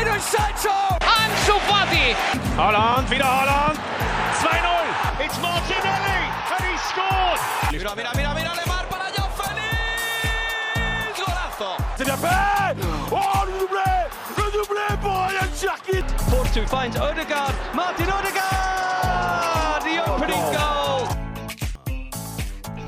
Jadon 0.00 0.20
Sancho! 0.20 0.72
Ansu 1.00 1.60
Fati! 1.68 2.16
Holland, 2.56 3.10
wieder 3.10 3.26
Holland! 3.26 3.78
2-0! 4.40 5.24
It's 5.24 5.38
Martinelli! 5.42 6.20
And 6.56 6.64
he 6.64 6.76
scored! 6.88 7.40
Mira, 7.70 7.94
mira, 7.94 8.10
mira, 8.16 8.34
mira, 8.34 8.52
Lemar 8.56 8.86
para 8.88 9.12
Joao 9.14 9.28
Félix! 9.36 11.18
Golazo! 11.18 11.76
C'est 11.98 12.04
bien 12.04 12.16
fait! 12.16 12.76
Oh, 13.12 13.44
le 13.44 13.52
doublé! 13.58 13.92
Le 14.38 14.44
doublé 14.52 14.86
pour 15.02 15.12
Ryan 15.12 15.50
Cherkit! 15.54 16.06
Force 16.30 16.52
2 16.54 16.64
finds 16.66 16.96
Odegaard. 16.96 17.52
Martin 17.74 18.04
Odegaard! 18.04 19.82
The 19.84 20.00
opening 20.10 20.52
goal! 20.52 20.79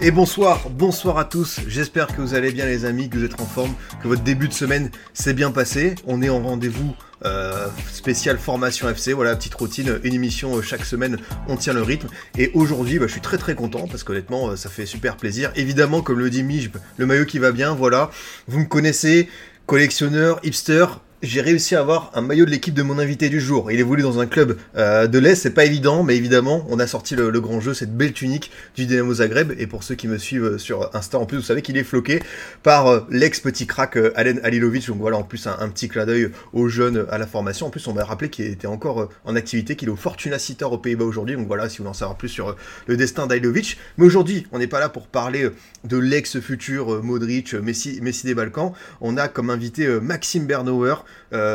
Et 0.05 0.11
bonsoir, 0.11 0.69
bonsoir 0.69 1.16
à 1.16 1.25
tous. 1.25 1.61
J'espère 1.69 2.09
que 2.09 2.21
vous 2.21 2.34
allez 2.34 2.51
bien 2.51 2.66
les 2.66 2.84
amis, 2.87 3.09
que 3.09 3.16
vous 3.16 3.25
êtes 3.25 3.41
en 3.41 3.46
forme, 3.46 3.73
que 4.02 4.09
votre 4.09 4.25
début 4.25 4.48
de 4.48 4.52
semaine 4.52 4.91
s'est 5.14 5.32
bien 5.32 5.52
passé. 5.52 5.95
On 6.09 6.23
est 6.23 6.28
en 6.28 6.42
rendez-vous 6.42 6.97
euh, 7.25 7.69
spécial 7.92 8.37
formation 8.37 8.88
FC. 8.88 9.12
Voilà, 9.12 9.37
petite 9.37 9.55
routine, 9.55 10.01
une 10.02 10.12
émission 10.12 10.56
euh, 10.56 10.61
chaque 10.61 10.84
semaine, 10.84 11.19
on 11.47 11.56
tient 11.56 11.73
le 11.73 11.83
rythme. 11.83 12.09
Et 12.37 12.51
aujourd'hui, 12.52 12.98
bah, 12.98 13.06
je 13.06 13.12
suis 13.12 13.20
très 13.20 13.38
très 13.38 13.55
content 13.55 13.87
parce 13.87 14.02
qu'honnêtement, 14.02 14.48
euh, 14.48 14.56
ça 14.56 14.70
fait 14.70 14.87
super 14.87 15.16
plaisir. 15.16 15.52
Évidemment, 15.55 16.03
comme 16.03 16.19
le 16.19 16.30
dit 16.30 16.42
Mijb, 16.42 16.78
le 16.97 17.06
maillot 17.06 17.25
qui 17.25 17.39
va 17.39 17.53
bien, 17.53 17.73
voilà. 17.73 18.11
Vous 18.48 18.59
me 18.59 18.66
connaissez, 18.66 19.28
collectionneur, 19.66 20.41
hipster, 20.42 20.87
j'ai 21.23 21.41
réussi 21.41 21.77
à 21.77 21.81
avoir 21.81 22.11
un 22.15 22.21
maillot 22.21 22.45
de 22.45 22.51
l'équipe 22.51 22.75
de 22.75 22.83
mon 22.83 22.99
invité 22.99 23.29
du 23.29 23.41
jour. 23.41 23.71
Il 23.71 23.79
évolue 23.79 24.03
dans 24.03 24.19
un 24.19 24.27
club 24.27 24.59
euh, 24.77 25.07
de 25.07 25.19
l'Est, 25.19 25.37
c'est 25.37 25.55
pas 25.55 25.65
évident, 25.65 26.03
mais 26.03 26.17
évidemment, 26.17 26.67
on 26.69 26.79
a 26.79 26.87
sorti 26.87 27.15
le, 27.15 27.31
le, 27.31 27.41
grand 27.41 27.61
jeu, 27.61 27.75
cette 27.75 27.97
belle 27.97 28.12
tunique 28.12 28.51
du 28.75 28.87
Dynamo 28.87 29.15
Zagreb. 29.15 29.53
Et 29.59 29.67
pour 29.67 29.85
ceux 29.85 29.95
qui 29.95 30.09
me 30.09 30.19
suivent 30.19 30.45
euh, 30.45 30.59
sur 30.59 30.91
Insta, 30.95 31.19
en 31.19 31.27
plus, 31.27 31.39
vous 31.39 31.43
savez 31.45 31.62
qu'il 31.62 31.77
est 31.77 31.85
floqué 31.85 32.21
par 32.62 32.89
euh, 32.89 33.07
l'ex-petit 33.11 33.67
crack 33.67 33.97
euh, 33.97 34.12
Alen 34.17 34.41
Alilovic. 34.43 34.87
Donc 34.89 34.98
voilà, 34.98 35.17
en 35.17 35.23
plus, 35.23 35.47
un, 35.47 35.69
petit 35.69 35.89
clin 35.89 36.07
d'œil 36.07 36.31
aux 36.53 36.69
jeunes 36.69 37.07
à 37.11 37.19
la 37.19 37.27
formation. 37.27 37.67
En 37.67 37.70
plus, 37.70 37.86
on 37.86 37.92
m'a 37.92 38.05
rappelé 38.05 38.31
qu'il 38.31 38.47
était 38.47 38.67
encore 38.67 39.03
euh, 39.03 39.09
en 39.25 39.36
activité, 39.36 39.77
qu'il 39.77 39.89
est 39.89 39.92
au 39.92 39.97
Fortuna 39.97 40.39
Sitter 40.39 40.64
aux 40.64 40.79
Pays-Bas 40.79 41.05
aujourd'hui. 41.05 41.36
Donc 41.36 41.47
voilà, 41.47 41.69
si 41.69 41.79
vous 41.79 41.84
voulez 41.84 41.91
en 41.91 41.95
savoir 41.95 42.17
plus 42.17 42.29
sur 42.29 42.57
le 42.86 42.97
destin 42.97 43.27
d'Alilovic. 43.27 43.79
Mais 43.98 44.07
aujourd'hui, 44.07 44.47
on 44.53 44.59
n'est 44.59 44.67
pas 44.67 44.81
là 44.81 44.89
pour 44.89 45.07
parler 45.07 45.48
de 45.84 45.97
l'ex-futur 45.97 47.03
Modric, 47.03 47.55
Messi, 47.55 48.01
Messi 48.03 48.27
des 48.27 48.34
Balkans. 48.34 48.73
On 49.01 49.17
a 49.17 49.29
comme 49.29 49.51
invité 49.51 49.86
Maxime 50.01 50.47
Bernauer, 50.47 51.05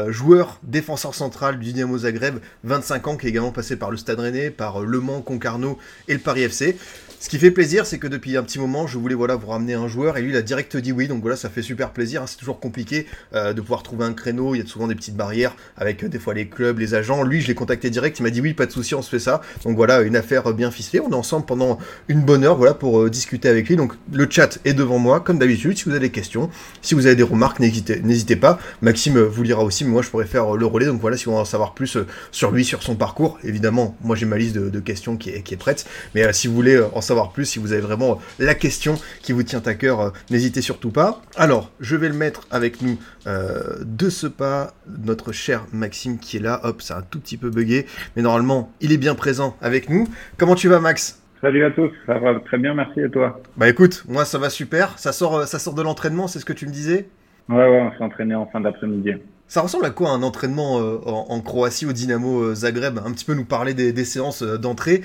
joueur 0.10 0.60
défenseur 0.64 1.14
central 1.14 1.60
du 1.60 1.72
Dynamo 1.72 2.00
Zagreb, 2.00 2.40
25 2.64 3.08
ans, 3.08 3.18
qui 3.18 3.28
est 3.28 3.30
également 3.30 3.52
passé 3.52 3.76
par 3.76 3.92
le 3.92 3.98
Stade 3.98 4.20
Rennais, 4.20 4.50
par 4.50 4.82
Le 4.82 5.00
Mans, 5.00 5.22
Concarneau 5.22 5.78
et 6.08 6.14
le 6.14 6.20
Paris 6.20 6.44
FC. 6.44 6.78
Ce 7.20 7.30
qui 7.30 7.40
fait 7.40 7.50
plaisir, 7.50 7.88
c'est 7.88 7.98
que 7.98 8.06
depuis 8.06 8.38
un 8.38 8.44
petit 8.44 8.60
moment, 8.60 8.86
je 8.86 9.00
voulais 9.00 9.16
voilà 9.16 9.36
vous 9.36 9.48
ramener 9.48 9.74
un 9.74 9.88
joueur 9.88 10.18
et 10.18 10.22
lui 10.22 10.30
il 10.30 10.36
a 10.36 10.44
direct 10.44 10.78
dit 10.78 10.92
oui, 10.92 11.08
donc 11.08 11.22
voilà 11.22 11.36
ça 11.36 11.50
fait 11.50 11.64
super 11.64 11.90
plaisir. 11.90 12.22
Hein. 12.22 12.26
C'est 12.28 12.38
toujours 12.38 12.60
compliqué 12.60 13.08
euh, 13.34 13.54
de 13.54 13.62
pouvoir 13.62 13.82
trouver 13.82 14.06
un 14.06 14.14
créneau. 14.14 14.54
Il 14.54 14.60
y 14.60 14.62
a 14.62 14.68
souvent 14.68 14.86
des 14.86 14.94
petites 14.94 15.16
barrières 15.16 15.56
avec 15.78 16.04
euh, 16.04 16.10
des 16.10 16.20
fois 16.20 16.36
les 16.36 16.48
clubs, 16.48 16.78
les 16.78 16.94
agents. 16.94 17.24
Lui, 17.24 17.42
je 17.42 17.48
l'ai 17.48 17.56
contacté 17.56 17.90
direct, 17.90 18.20
il 18.20 18.24
m'a 18.24 18.30
dit 18.30 18.40
oui, 18.40 18.54
pas 18.54 18.68
de 18.68 18.72
souci, 18.72 18.94
on 18.94 19.02
se 19.02 19.10
fait 19.10 19.20
ça. 19.20 19.42
Donc 19.64 19.76
voilà 19.76 20.02
une 20.02 20.16
affaire 20.16 20.54
bien 20.54 20.70
ficelée. 20.70 21.00
On 21.00 21.10
est 21.10 21.16
ensemble 21.16 21.48
pendant 21.48 21.80
une 22.08 22.22
bonne 22.22 22.44
heure, 22.44 22.56
voilà 22.56 22.76
pour 22.76 23.02
euh, 23.02 23.10
discuter 23.10 23.50
avec 23.50 23.68
lui. 23.68 23.78
Donc 23.78 23.94
le 24.14 24.28
chat 24.30 24.60
est 24.64 24.76
devant 24.76 25.00
moi 25.00 25.20
comme 25.20 25.40
d'habitude. 25.40 25.76
Si 25.76 25.86
vous 25.86 25.92
avez 25.92 26.02
des 26.02 26.12
questions, 26.12 26.52
si 26.84 26.94
vous 26.94 27.08
avez 27.08 27.16
des 27.16 27.24
remarques, 27.24 27.60
n'hésitez 27.60 28.00
n'hésitez 28.00 28.36
pas. 28.36 28.60
Maxime 28.82 29.20
vous 29.20 29.42
lira 29.42 29.64
aussi, 29.64 29.86
mais 29.86 29.92
moi 29.92 30.04
je 30.04 30.10
pourrais 30.10 30.28
faire 30.28 30.54
le 30.54 30.66
relais. 30.68 30.86
Donc 30.86 31.02
voilà 31.02 31.18
si 31.18 31.26
vous 31.26 31.32
voulez 31.32 31.42
en 31.42 31.46
savoir 31.46 31.74
plus 31.74 31.98
sur 32.32 32.52
lui, 32.52 32.64
sur 32.64 32.84
son 32.84 32.96
parcours. 32.96 33.40
Évidemment, 33.44 33.98
moi 34.04 34.16
j'ai 34.16 34.28
ma 34.28 34.38
liste 34.38 34.56
de, 34.56 34.70
de, 34.70 34.80
questions 34.80 35.18
qui 35.18 35.32
est, 35.32 35.42
qui 35.42 35.56
est 35.56 35.58
prête. 35.58 35.88
Mais 36.14 36.32
si 36.32 36.48
vous 36.48 36.54
voulez 36.54 36.80
en 36.94 37.02
savoir 37.02 37.17
plus, 37.34 37.46
si 37.46 37.60
vous 37.60 37.74
avez 37.74 37.82
vraiment 37.82 38.20
la 38.40 38.56
question 38.56 38.96
qui 39.22 39.34
vous 39.34 39.44
tient 39.44 39.62
à 39.66 39.74
cœur, 39.74 40.00
euh, 40.00 40.10
n'hésitez 40.30 40.62
surtout 40.62 40.92
pas. 40.92 41.22
Alors, 41.36 41.72
je 41.80 41.96
vais 41.96 42.08
le 42.08 42.16
mettre 42.16 42.48
avec 42.52 42.82
nous 42.82 42.98
euh, 43.26 43.78
de 43.84 44.10
ce 44.10 44.28
pas, 44.28 44.74
notre 45.06 45.32
cher 45.32 45.66
Maxime 45.74 46.20
qui 46.20 46.38
est 46.38 46.42
là. 46.42 46.62
Hop, 46.64 46.82
c'est 46.82 46.94
un 46.94 47.02
tout 47.02 47.20
petit 47.20 47.38
peu 47.38 47.50
bugué, 47.50 47.86
mais 48.16 48.22
normalement, 48.22 48.72
il 48.82 48.92
est 48.92 48.98
bien 48.98 49.16
présent 49.16 49.58
avec 49.62 49.90
nous. 49.90 50.08
Comment 50.38 50.56
tu 50.56 50.68
vas, 50.68 50.80
Max? 50.80 51.22
Salut 51.42 51.64
à 51.64 51.72
tous, 51.72 51.92
ça 52.08 52.18
va 52.18 52.40
très 52.40 52.58
bien, 52.58 52.74
merci 52.74 53.00
et 53.00 53.12
toi? 53.12 53.40
Bah 53.58 53.70
écoute, 53.70 54.04
moi 54.08 54.26
ça 54.26 54.40
va 54.40 54.50
super. 54.50 54.98
Ça 54.98 55.12
sort, 55.12 55.44
ça 55.48 55.60
sort 55.60 55.76
de 55.76 55.84
l'entraînement, 55.84 56.28
c'est 56.28 56.40
ce 56.40 56.46
que 56.46 56.54
tu 56.54 56.66
me 56.66 56.72
disais? 56.72 57.10
Ouais, 57.48 57.58
ouais, 57.58 57.80
on 57.80 57.96
s'est 57.96 58.04
entraîné 58.04 58.34
en 58.34 58.48
fin 58.48 58.60
d'après-midi. 58.60 59.12
Ça 59.48 59.62
ressemble 59.62 59.86
à 59.86 59.92
quoi 59.92 60.10
un 60.10 60.24
entraînement 60.24 60.80
euh, 60.82 60.98
en, 61.06 61.40
Croatie 61.40 61.86
au 61.86 61.94
Dynamo 61.94 62.44
euh, 62.44 62.54
Zagreb? 62.54 62.98
Un 62.98 63.12
petit 63.14 63.24
peu 63.24 63.34
nous 63.34 63.46
parler 63.46 63.74
des, 63.74 63.94
séances 64.04 64.44
euh, 64.44 64.58
d'entrée. 64.58 65.02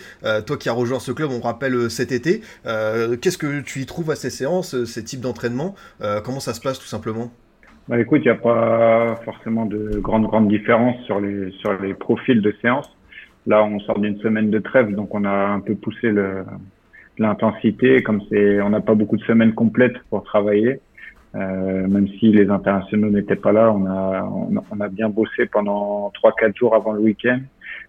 toi 0.47 0.57
qui 0.57 0.69
as 0.69 0.73
rejoint 0.73 0.99
ce 0.99 1.13
club, 1.13 1.31
on 1.31 1.41
rappelle 1.41 1.89
cet 1.91 2.11
été. 2.11 2.41
Qu'est-ce 2.65 3.39
que 3.39 3.61
tu 3.61 3.81
y 3.81 3.87
trouves 3.87 4.11
à 4.11 4.17
ces 4.17 4.31
séances, 4.31 4.85
ces 4.85 5.05
types 5.05 5.21
d'entraînement 5.21 5.75
Comment 6.25 6.41
ça 6.41 6.55
se 6.55 6.61
passe 6.61 6.79
tout 6.79 6.87
simplement? 6.87 7.31
Bah 7.89 8.01
écoute, 8.01 8.23
il 8.25 8.29
n'y 8.29 8.31
a 8.31 8.35
pas 8.37 9.17
forcément 9.25 9.67
de 9.67 9.99
grande 9.99 10.27
grande 10.27 10.49
différence 10.49 10.97
sur 11.05 11.21
les 11.21 11.51
sur 11.61 11.73
les 11.81 11.95
profils 11.95 12.41
de 12.41 12.55
séances. 12.63 12.91
Là, 13.47 13.65
on 13.65 13.81
sort 13.81 13.99
d'une 13.99 14.19
semaine 14.19 14.51
de 14.51 14.59
trêve, 14.59 14.95
donc 14.95 15.15
on 15.15 15.25
a 15.25 15.33
un 15.33 15.61
peu 15.61 15.75
poussé 15.75 16.13
l'intensité. 17.19 18.03
Comme 18.03 18.21
on 18.33 18.71
n'a 18.71 18.81
pas 18.81 18.95
beaucoup 18.95 19.17
de 19.17 19.25
semaines 19.25 19.55
complètes 19.55 19.99
pour 20.11 20.25
travailler. 20.25 20.81
Euh, 21.35 21.87
même 21.89 22.09
si 22.19 22.31
les 22.31 22.51
internationaux 22.51 23.09
n'étaient 23.09 23.37
pas 23.37 23.53
là, 23.53 23.73
on 23.73 23.87
a, 23.87 24.23
on 24.71 24.81
a 24.81 24.89
bien 24.89 25.09
bossé 25.09 25.47
pendant 25.47 26.11
trois 26.11 26.33
quatre 26.33 26.57
jours 26.57 26.75
avant 26.75 26.93
le 26.93 27.01
week-end 27.01 27.41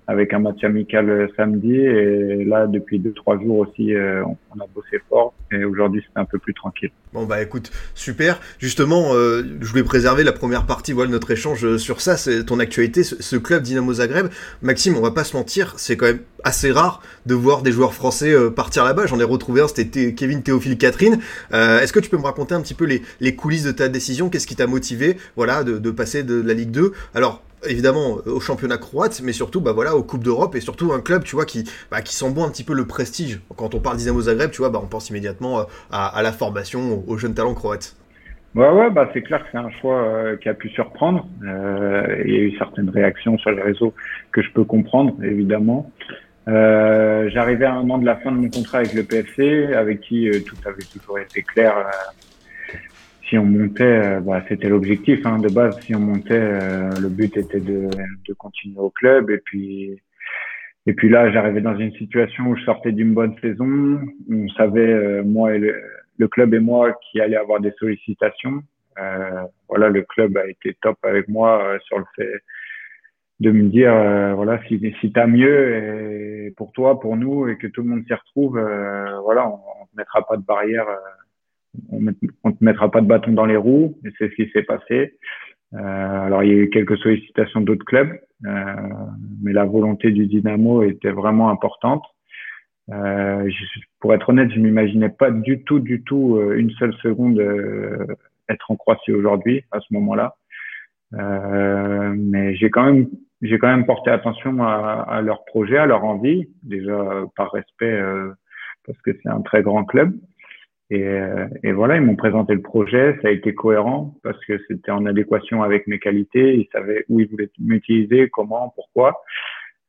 avec 0.08 0.34
un 0.34 0.40
match 0.40 0.64
amical 0.64 1.30
samedi. 1.36 1.75
Et 1.75 2.46
là 2.46 2.68
depuis 2.68 3.00
deux 3.00 3.14
trois 3.14 3.40
jours 3.40 3.59
aussi 3.59 3.94
euh, 3.94 4.24
on 4.24 4.59
a 4.59 4.68
bossé 4.74 5.02
fort. 5.09 5.34
Et 5.52 5.64
aujourd'hui 5.64 6.03
c'est 6.03 6.19
un 6.19 6.25
peu 6.25 6.40
plus 6.40 6.53
tranquille. 6.53 6.91
Bon 7.14 7.25
bah 7.25 7.41
écoute 7.41 7.72
super. 7.96 8.40
Justement 8.59 9.14
euh, 9.14 9.44
je 9.62 9.69
voulais 9.69 9.84
préserver 9.84 10.24
la 10.24 10.34
première 10.34 10.66
partie 10.66 10.94
voilà 10.94 11.12
notre 11.12 11.31
échange 11.31 11.78
sur 11.78 12.02
ça. 12.02 12.18
C'est 12.18 12.46
ton 12.46 12.59
actualité 12.59 13.03
ce, 13.03 13.36
club 13.38 13.64
Dynamo 13.64 13.94
Zagreb. 13.94 14.28
Maxime 14.62 14.96
on 14.97 15.02
va 15.02 15.12
pas 15.12 15.24
se 15.24 15.36
mentir 15.36 15.74
c'est 15.78 15.97
quand 15.97 16.08
même 16.08 16.20
assez 16.44 16.72
rare 16.72 17.02
de 17.25 17.34
voir 17.34 17.62
des 17.62 17.72
joueurs 17.72 17.94
français 17.94 18.31
euh, 18.31 18.50
partir 18.50 18.84
là-bas. 18.84 19.06
J'en 19.06 19.20
ai 19.20 19.24
retrouvé 19.24 19.62
un 19.62 19.68
c'était 19.68 20.14
Kevin 20.14 20.44
Théophile 20.44 20.78
Catherine. 20.78 21.20
Euh, 21.53 21.80
est-ce 21.80 21.94
que 21.94 22.00
tu 22.00 22.09
peux 22.09 22.18
me 22.18 22.24
raconter 22.24 22.53
un 22.56 22.62
petit 22.62 22.74
peu 22.74 22.85
les, 22.85 23.02
les 23.22 23.35
coulisses 23.35 23.64
de 23.64 23.72
ta 23.72 23.90
décision? 23.90 24.30
Qu'est-ce 24.30 24.47
qui 24.47 24.56
t'a 24.56 24.68
motivé 24.68 25.18
voilà 25.35 25.64
de, 25.64 25.78
de 25.78 25.91
passer 25.91 26.24
de 26.24 26.41
la 26.41 26.53
Ligue 26.53 26.72
2 26.72 26.94
alors 27.16 27.41
évidemment 27.68 28.18
au 28.25 28.40
championnat 28.40 28.78
croate, 28.78 29.22
mais 29.24 29.34
surtout 29.34 29.62
bah 29.62 29.72
voilà 29.72 29.96
aux 29.96 30.03
coupes 30.03 30.24
d'Europe 30.24 30.56
et 30.56 30.62
surtout 30.62 30.91
un 30.94 31.01
club 31.01 31.24
tu 31.24 31.35
vois 31.35 31.46
qui 31.46 31.63
bah, 31.91 32.01
qui 32.01 32.16
sent 32.16 32.31
bon 32.31 32.46
un 32.46 32.50
petit 32.50 32.63
peu 32.63 32.74
le 32.74 32.85
prestige. 32.85 33.40
Quand 33.56 33.75
on 33.75 33.79
parle 33.79 33.97
Dynamo 33.97 34.22
Zagreb, 34.22 34.51
tu 34.51 34.59
vois, 34.59 34.69
bah 34.69 34.79
on 34.81 34.88
pense 34.88 35.09
immédiatement 35.09 35.66
à, 35.91 36.07
à 36.07 36.22
la 36.22 36.31
formation, 36.31 37.03
aux 37.07 37.18
jeunes 37.18 37.34
talents 37.34 37.53
croates. 37.53 37.96
Ouais 38.56 38.69
ouais 38.69 38.91
bah 38.91 39.09
c'est 39.13 39.23
clair 39.23 39.41
que 39.41 39.47
c'est 39.52 39.57
un 39.57 39.72
choix 39.81 40.03
euh, 40.03 40.38
qui 40.38 40.47
a 40.47 40.53
pu 40.53 40.69
surprendre. 40.69 41.28
Euh, 41.44 42.23
il 42.25 42.34
y 42.34 42.38
a 42.38 42.41
eu 42.41 42.57
certaines 42.57 42.90
réactions 42.90 43.38
sur 43.40 43.52
les 43.52 43.62
réseaux 43.62 43.94
que 44.31 44.41
je 44.41 44.52
peux 44.52 44.63
comprendre 44.63 45.16
évidemment. 45.23 45.91
Euh, 46.47 47.29
J'arrivais 47.29 47.66
à 47.66 47.73
un 47.73 47.90
an 47.90 47.97
de 47.97 48.06
la 48.06 48.18
fin 48.18 48.31
de 48.31 48.38
mon 48.38 48.50
contrat 48.50 48.79
avec 48.79 48.94
le 48.94 49.03
PFC, 49.03 49.73
avec 49.73 50.02
qui 50.02 50.29
euh, 50.29 50.41
tout 50.46 50.57
avait 50.66 50.84
toujours 50.84 51.19
été 51.19 51.41
clair 51.41 51.73
si 53.34 53.38
on 53.40 53.46
montait, 53.46 54.20
bah, 54.22 54.44
c'était 54.48 54.70
l'objectif 54.70 55.26
hein, 55.26 55.40
de 55.40 55.52
base. 55.52 55.80
Si 55.82 55.96
on 55.96 56.00
montait, 56.00 56.36
euh, 56.36 56.92
le 57.02 57.10
but 57.10 57.36
était 57.36 57.60
de, 57.60 57.90
de, 58.28 58.34
continuer 58.36 58.78
au 58.78 58.92
club. 58.92 59.32
Et 59.32 59.40
puis, 59.40 60.00
et 60.86 60.94
puis 60.94 61.10
là, 61.10 61.32
j'arrivais 61.32 61.62
dans 61.62 61.76
une 61.76 61.94
situation 61.94 62.44
où 62.46 62.56
je 62.56 62.64
sortais 62.64 62.92
d'une 62.92 63.16
bonne 63.16 63.36
saison. 63.40 64.02
On 64.32 64.48
savait, 64.50 64.82
euh, 64.82 65.24
moi 65.24 65.56
et 65.56 65.58
le, 65.58 66.28
club 66.28 66.54
et 66.54 66.60
moi, 66.60 66.96
qui 67.02 67.22
allait 67.22 67.36
avoir 67.36 67.60
des 67.60 67.72
sollicitations. 67.80 68.62
Euh, 69.00 69.42
voilà, 69.68 69.90
le 69.90 70.04
club 70.04 70.38
a 70.38 70.48
été 70.48 70.78
top 70.80 71.00
avec 71.02 71.28
moi 71.28 71.80
sur 71.88 71.98
le 71.98 72.06
fait 72.16 72.40
de 73.40 73.50
me 73.50 73.64
dire, 73.64 73.94
voilà, 74.36 74.62
si, 74.68 74.80
si 75.02 75.12
t'as 75.12 75.26
mieux 75.26 76.54
pour 76.56 76.72
toi, 76.72 77.00
pour 77.00 77.18
nous, 77.18 77.48
et 77.48 77.58
que 77.58 77.66
tout 77.66 77.82
le 77.82 77.90
monde 77.90 78.04
s'y 78.06 78.14
retrouve, 78.14 78.60
voilà, 79.24 79.48
on 79.50 79.58
ne 79.58 79.98
mettra 79.98 80.24
pas 80.24 80.38
de 80.38 80.44
barrière 80.44 80.86
on 81.91 82.01
ne 82.01 82.11
te 82.11 82.63
mettra 82.63 82.91
pas 82.91 83.01
de 83.01 83.07
bâton 83.07 83.31
dans 83.31 83.45
les 83.45 83.57
roues, 83.57 83.97
et 84.06 84.09
c'est 84.17 84.29
ce 84.29 84.35
qui 84.35 84.50
s'est 84.51 84.63
passé. 84.63 85.17
Euh, 85.73 85.78
alors 86.25 86.43
il 86.43 86.49
y 86.49 86.52
a 86.52 86.61
eu 86.61 86.70
quelques 86.70 86.97
sollicitations 86.97 87.61
d'autres 87.61 87.85
clubs, 87.85 88.20
euh, 88.46 88.75
mais 89.41 89.53
la 89.53 89.66
volonté 89.66 90.11
du 90.11 90.28
Dynamo 90.28 90.84
était 90.84 91.11
vraiment 91.11 91.49
importante. 91.49 92.03
Euh, 92.91 93.49
je, 93.49 93.79
pour 93.99 94.14
être 94.14 94.29
honnête, 94.29 94.52
je 94.52 94.59
m'imaginais 94.59 95.09
pas 95.09 95.31
du 95.31 95.64
tout, 95.64 95.79
du 95.79 96.03
tout 96.03 96.37
euh, 96.37 96.58
une 96.58 96.72
seule 96.72 96.93
seconde 96.96 97.40
euh, 97.40 98.05
être 98.49 98.69
en 98.69 98.76
Croatie 98.76 99.14
aujourd'hui 99.14 99.64
à 99.72 99.79
ce 99.79 99.93
moment-là. 99.93 100.35
Euh, 101.14 102.14
mais 102.16 102.55
j'ai 102.55 102.69
quand 102.69 102.84
même, 102.84 103.08
j'ai 103.41 103.58
quand 103.58 103.69
même 103.69 103.85
porté 103.85 104.11
attention 104.11 104.61
à, 104.64 105.05
à, 105.08 105.22
leur 105.22 105.46
projet, 105.46 105.78
à 105.78 105.85
leur 105.85 106.03
envie, 106.03 106.49
déjà 106.64 107.23
par 107.35 107.52
respect 107.52 107.99
parce 108.85 108.99
que 109.02 109.11
c'est 109.22 109.29
un 109.29 109.41
très 109.41 109.61
grand 109.61 109.85
club. 109.85 110.14
Et, 110.93 111.19
et, 111.63 111.72
voilà, 111.72 111.95
ils 111.95 112.03
m'ont 112.03 112.16
présenté 112.16 112.53
le 112.53 112.61
projet, 112.61 113.17
ça 113.22 113.29
a 113.29 113.31
été 113.31 113.55
cohérent 113.55 114.13
parce 114.22 114.37
que 114.45 114.61
c'était 114.67 114.91
en 114.91 115.07
adéquation 115.07 115.63
avec 115.63 115.87
mes 115.87 115.97
qualités, 115.97 116.55
ils 116.55 116.69
savaient 116.72 117.03
où 117.09 117.19
ils 117.19 117.28
voulaient 117.28 117.49
m'utiliser, 117.59 118.29
comment, 118.29 118.69
pourquoi. 118.75 119.23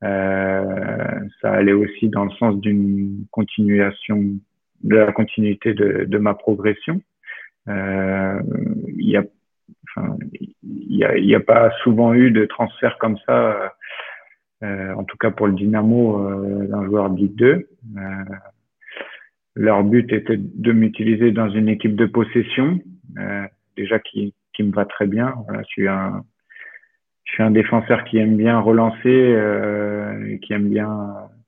Euh, 0.03 1.21
ça 1.41 1.53
allait 1.53 1.73
aussi 1.73 2.09
dans 2.09 2.25
le 2.25 2.33
sens 2.33 2.59
d'une 2.61 3.27
continuation, 3.31 4.25
de 4.83 4.97
la 4.97 5.13
continuité 5.13 5.75
de, 5.75 6.19
ma 6.19 6.35
progression. 6.35 7.01
Euh, 7.69 8.41
il 8.97 9.07
n'y 9.07 9.17
a, 11.35 11.41
pas 11.41 11.71
souvent 11.83 12.15
eu 12.15 12.31
de 12.31 12.47
transfert 12.47 12.97
comme 12.99 13.19
ça, 13.27 13.75
en 14.63 15.05
tout 15.05 15.19
cas 15.19 15.31
pour 15.31 15.49
le 15.49 15.53
Dynamo, 15.53 16.67
d'un 16.67 16.87
joueur 16.87 17.11
Ligue 17.11 17.35
2. 17.35 17.69
Leur 19.55 19.85
but 19.85 20.13
était 20.13 20.39
de 20.39 20.73
m'utiliser 20.73 21.31
dans 21.31 21.49
une 21.51 21.69
équipe 21.69 21.97
de 21.97 22.07
possession, 22.07 22.81
déjà 23.77 23.99
qui, 23.99 24.35
qui 24.53 24.63
me 24.63 24.73
va 24.73 24.85
très 24.85 25.07
bien. 25.07 25.35
Voilà, 25.47 25.63
je 25.63 25.69
suis 25.69 25.89
un 25.89 26.25
je 27.25 27.33
suis 27.33 27.43
un 27.43 27.51
défenseur 27.51 28.05
qui 28.05 28.19
aime 28.19 28.37
bien 28.37 28.61
relancer, 28.61 28.99
euh, 29.07 30.37
qui 30.43 30.53
aime 30.53 30.69
bien 30.69 30.89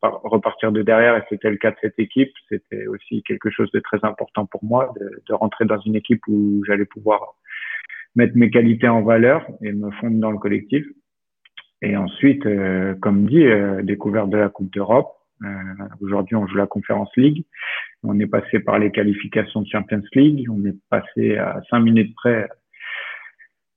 repartir 0.01 0.73
de 0.73 0.83
derrière, 0.83 1.17
et 1.17 1.23
c'était 1.29 1.51
le 1.51 1.57
cas 1.57 1.71
de 1.71 1.77
cette 1.81 1.99
équipe. 1.99 2.33
C'était 2.49 2.87
aussi 2.87 3.23
quelque 3.23 3.51
chose 3.51 3.71
de 3.73 3.81
très 3.81 3.99
important 4.03 4.47
pour 4.47 4.65
moi, 4.65 4.93
de, 4.99 5.23
de 5.29 5.35
rentrer 5.35 5.65
dans 5.67 5.79
une 5.81 5.95
équipe 5.95 6.23
où 6.29 6.65
j'allais 6.67 6.87
pouvoir 6.87 7.35
mettre 8.15 8.37
mes 8.37 8.51
qualités 8.51 8.89
en 8.89 9.03
valeur 9.03 9.47
et 9.63 9.73
me 9.73 9.91
fondre 9.93 10.19
dans 10.19 10.31
le 10.31 10.39
collectif. 10.39 10.87
Et 11.83 11.97
ensuite, 11.97 12.47
euh, 12.47 12.95
comme 12.95 13.27
dit, 13.27 13.45
euh, 13.45 13.83
découverte 13.83 14.31
de 14.31 14.39
la 14.39 14.49
Coupe 14.49 14.73
d'Europe. 14.73 15.13
Euh, 15.45 15.49
aujourd'hui, 16.01 16.35
on 16.35 16.47
joue 16.47 16.57
la 16.57 16.67
Conférence 16.67 17.15
League. 17.17 17.45
On 18.07 18.19
est 18.21 18.27
passé 18.27 18.61
par 18.61 18.79
les 18.79 18.91
qualifications 18.91 19.63
de 19.63 19.67
Champions 19.67 20.03
League. 20.15 20.47
On 20.51 20.65
est 20.65 20.77
passé 20.89 21.37
à 21.37 21.61
cinq 21.71 21.81
minutes 21.81 22.15
près 22.15 22.49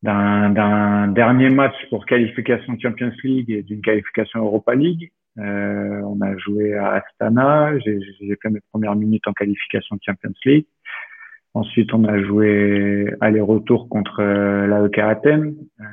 d'un 0.01 1.07
dernier 1.07 1.49
match 1.49 1.75
pour 1.89 2.05
qualification 2.05 2.77
Champions 2.79 3.11
League 3.23 3.51
et 3.51 3.63
d'une 3.63 3.81
qualification 3.81 4.39
Europa 4.39 4.75
League. 4.75 5.11
Euh, 5.37 6.01
on 6.03 6.21
a 6.21 6.37
joué 6.37 6.73
à 6.75 6.93
Astana, 6.93 7.77
j'ai 7.79 7.99
fait 8.41 8.49
mes 8.49 8.61
premières 8.71 8.95
minutes 8.95 9.27
en 9.27 9.33
qualification 9.33 9.97
Champions 10.01 10.33
League. 10.45 10.65
Ensuite, 11.53 11.93
on 11.93 12.05
a 12.05 12.21
joué 12.21 13.13
aller-retour 13.21 13.89
contre 13.89 14.21
euh, 14.21 14.67
l'AEK 14.67 14.99
Athènes. 14.99 15.55
Euh, 15.79 15.83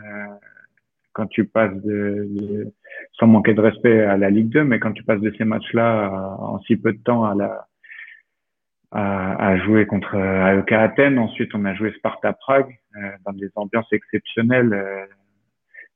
quand 1.12 1.26
tu 1.26 1.46
passes 1.46 1.74
de, 1.82 2.28
de, 2.28 2.72
sans 3.18 3.26
manquer 3.26 3.54
de 3.54 3.60
respect 3.60 4.02
à 4.02 4.18
la 4.18 4.28
Ligue 4.28 4.50
2, 4.50 4.64
mais 4.64 4.78
quand 4.78 4.92
tu 4.92 5.02
passes 5.02 5.20
de 5.20 5.32
ces 5.38 5.44
matchs-là 5.44 6.36
en 6.38 6.60
si 6.60 6.76
peu 6.76 6.92
de 6.92 6.98
temps 6.98 7.24
à 7.24 7.34
la 7.34 7.66
à, 8.90 9.48
à 9.50 9.56
jouer 9.58 9.86
contre 9.86 10.14
AEK 10.16 10.72
Athènes. 10.72 11.18
Ensuite, 11.18 11.54
on 11.54 11.64
a 11.64 11.74
joué 11.74 11.92
Sparta 11.92 12.32
Prague 12.32 12.78
euh, 12.96 13.10
dans 13.24 13.32
des 13.32 13.50
ambiances 13.56 13.92
exceptionnelles 13.92 14.72
euh, 14.72 15.06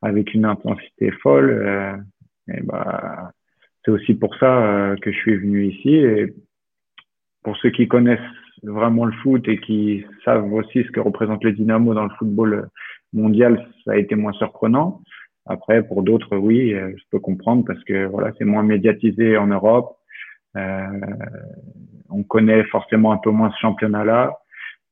avec 0.02 0.34
une 0.34 0.44
intensité 0.44 1.10
folle. 1.22 1.50
Euh, 1.50 1.96
et 2.48 2.62
bah, 2.62 3.32
c'est 3.84 3.90
aussi 3.90 4.14
pour 4.14 4.34
ça 4.36 4.94
que 5.00 5.12
je 5.12 5.16
suis 5.18 5.36
venu 5.36 5.66
ici. 5.66 5.94
Et 5.94 6.34
pour 7.42 7.56
ceux 7.58 7.70
qui 7.70 7.88
connaissent 7.88 8.20
vraiment 8.62 9.06
le 9.06 9.12
foot 9.22 9.48
et 9.48 9.58
qui 9.58 10.04
savent 10.24 10.52
aussi 10.52 10.84
ce 10.84 10.90
que 10.90 11.00
représente 11.00 11.44
le 11.44 11.52
Dynamo 11.52 11.94
dans 11.94 12.04
le 12.04 12.10
football 12.18 12.68
mondial, 13.12 13.66
ça 13.84 13.92
a 13.92 13.96
été 13.96 14.16
moins 14.16 14.32
surprenant. 14.34 15.00
Après, 15.46 15.82
pour 15.82 16.02
d'autres, 16.02 16.36
oui, 16.36 16.72
je 16.72 17.02
peux 17.10 17.18
comprendre 17.18 17.64
parce 17.64 17.82
que 17.84 18.04
voilà, 18.04 18.32
c'est 18.36 18.44
moins 18.44 18.62
médiatisé 18.62 19.36
en 19.36 19.46
Europe. 19.46 19.96
Euh, 20.56 20.86
on 22.10 22.22
connaît 22.22 22.64
forcément 22.64 23.12
un 23.12 23.18
peu 23.18 23.30
moins 23.30 23.50
ce 23.50 23.58
championnat-là. 23.58 24.38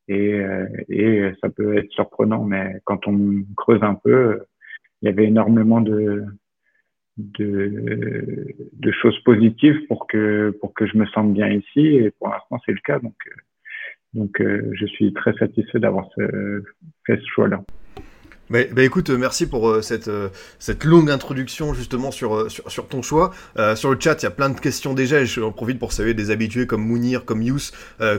Et, 0.07 0.33
euh, 0.33 0.67
et 0.89 1.31
ça 1.41 1.49
peut 1.49 1.77
être 1.77 1.91
surprenant, 1.91 2.43
mais 2.43 2.77
quand 2.85 3.07
on 3.07 3.43
creuse 3.55 3.83
un 3.83 3.93
peu, 3.93 4.41
il 5.01 5.05
y 5.05 5.09
avait 5.09 5.25
énormément 5.25 5.81
de, 5.81 6.25
choses 9.01 9.19
positives 9.23 9.85
pour 9.87 10.07
que 10.07 10.57
pour 10.59 10.73
que 10.73 10.85
je 10.87 10.97
me 10.97 11.05
sente 11.07 11.33
bien 11.33 11.47
ici. 11.49 11.79
Et 11.79 12.11
pour 12.11 12.29
l'instant 12.29 12.59
c'est 12.65 12.71
le 12.71 12.79
cas. 12.83 12.99
Donc 12.99 13.15
donc 14.13 14.41
je 14.41 14.85
suis 14.87 15.13
très 15.13 15.33
satisfait 15.33 15.79
d'avoir 15.79 16.09
fait 17.05 17.17
ce 17.17 17.25
choix 17.27 17.47
là. 17.47 17.61
Bah, 18.49 18.61
bah 18.71 18.81
écoute, 18.81 19.11
merci 19.11 19.45
pour 19.45 19.69
euh, 19.69 19.83
cette, 19.83 20.07
euh, 20.07 20.29
cette 20.57 20.83
longue 20.83 21.11
introduction 21.11 21.75
justement 21.75 22.09
sur, 22.09 22.35
euh, 22.35 22.49
sur, 22.49 22.87
ton 22.87 23.03
choix. 23.03 23.31
sur 23.75 23.91
le 23.91 23.97
chat, 23.99 24.15
il 24.21 24.23
y 24.23 24.27
a 24.27 24.31
plein 24.31 24.49
de 24.49 24.59
questions 24.59 24.95
déjà 24.95 25.19
et 25.19 25.27
j'en 25.27 25.51
profite 25.51 25.77
pour 25.77 25.93
saluer 25.93 26.15
des 26.15 26.31
habitués 26.31 26.65
comme 26.65 26.81
Mounir, 26.81 27.25
comme 27.25 27.43
Yous, 27.43 27.71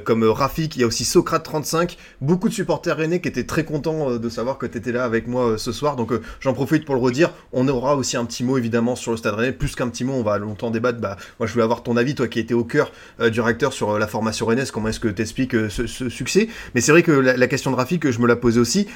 comme 0.04 0.22
Rafik. 0.22 0.76
Il 0.76 0.82
y 0.82 0.84
a 0.84 0.86
aussi 0.86 1.02
Socrate35, 1.02 1.96
beaucoup 2.20 2.48
de 2.48 2.54
supporters 2.54 2.96
rennais 2.96 3.20
qui 3.20 3.28
étaient 3.28 3.44
très 3.44 3.64
contents 3.64 4.16
de 4.18 4.28
savoir 4.28 4.58
que 4.58 4.66
tu 4.66 4.78
étais 4.78 4.92
là 4.92 5.04
avec 5.04 5.26
moi 5.26 5.58
ce 5.58 5.72
soir. 5.72 5.96
Donc 5.96 6.12
j'en 6.40 6.52
profite 6.52 6.84
pour 6.84 6.94
le 6.94 7.00
redire. 7.00 7.32
On 7.52 7.66
aura 7.66 7.96
aussi 7.96 8.16
un 8.16 8.24
petit 8.24 8.44
mot 8.44 8.56
évidemment 8.56 8.94
sur 8.94 9.10
le 9.10 9.16
stade 9.16 9.34
rennais. 9.34 9.52
Plus 9.52 9.74
qu'un 9.74 9.88
petit 9.88 10.04
mot, 10.04 10.12
on 10.12 10.22
va 10.22 10.38
longtemps 10.38 10.70
débattre. 10.70 11.00
Bah, 11.00 11.16
moi 11.40 11.46
je 11.46 11.52
voulais 11.52 11.64
avoir 11.64 11.82
ton 11.82 11.96
avis, 11.96 12.14
toi 12.14 12.28
qui 12.28 12.38
étais 12.38 12.54
au 12.54 12.64
cœur 12.64 12.92
du 13.20 13.40
réacteur 13.40 13.72
sur 13.72 13.98
la 13.98 14.06
formation 14.06 14.46
rennaise. 14.46 14.70
Comment 14.70 14.88
est-ce 14.88 15.00
que 15.00 15.08
tu 15.08 15.22
expliques 15.22 15.56
ce, 15.70 15.86
ce, 15.86 16.08
succès? 16.08 16.48
Mais 16.74 16.80
c'est 16.80 16.92
vrai 16.92 17.02
que 17.02 17.12
la, 17.12 17.46
question 17.48 17.72
de 17.72 17.76
Rafik, 17.76 18.08
je 18.10 18.20
me 18.20 18.28
la 18.28 18.36
posais 18.36 18.60
aussi. 18.60 18.86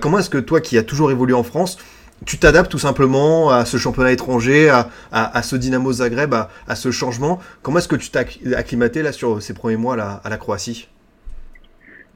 comment 0.00 0.18
est-ce 0.18 0.30
que 0.30 0.38
toi 0.38 0.60
qui 0.60 0.78
as 0.78 0.83
toujours 0.84 1.10
évolué 1.10 1.34
en 1.34 1.42
France, 1.42 1.78
tu 2.26 2.38
t'adaptes 2.38 2.70
tout 2.70 2.78
simplement 2.78 3.50
à 3.50 3.64
ce 3.64 3.76
championnat 3.76 4.12
étranger, 4.12 4.70
à, 5.12 5.42
ce 5.42 5.56
Dynamo 5.56 5.92
Zagreb, 5.92 6.34
à, 6.34 6.74
ce 6.74 6.90
changement. 6.90 7.38
Comment 7.62 7.78
est-ce 7.78 7.88
que 7.88 7.96
tu 7.96 8.10
t'as 8.10 8.24
acclimaté 8.56 9.02
là 9.02 9.12
sur 9.12 9.42
ces 9.42 9.54
premiers 9.54 9.76
mois 9.76 9.96
à 10.00 10.28
la 10.30 10.36
Croatie? 10.36 10.88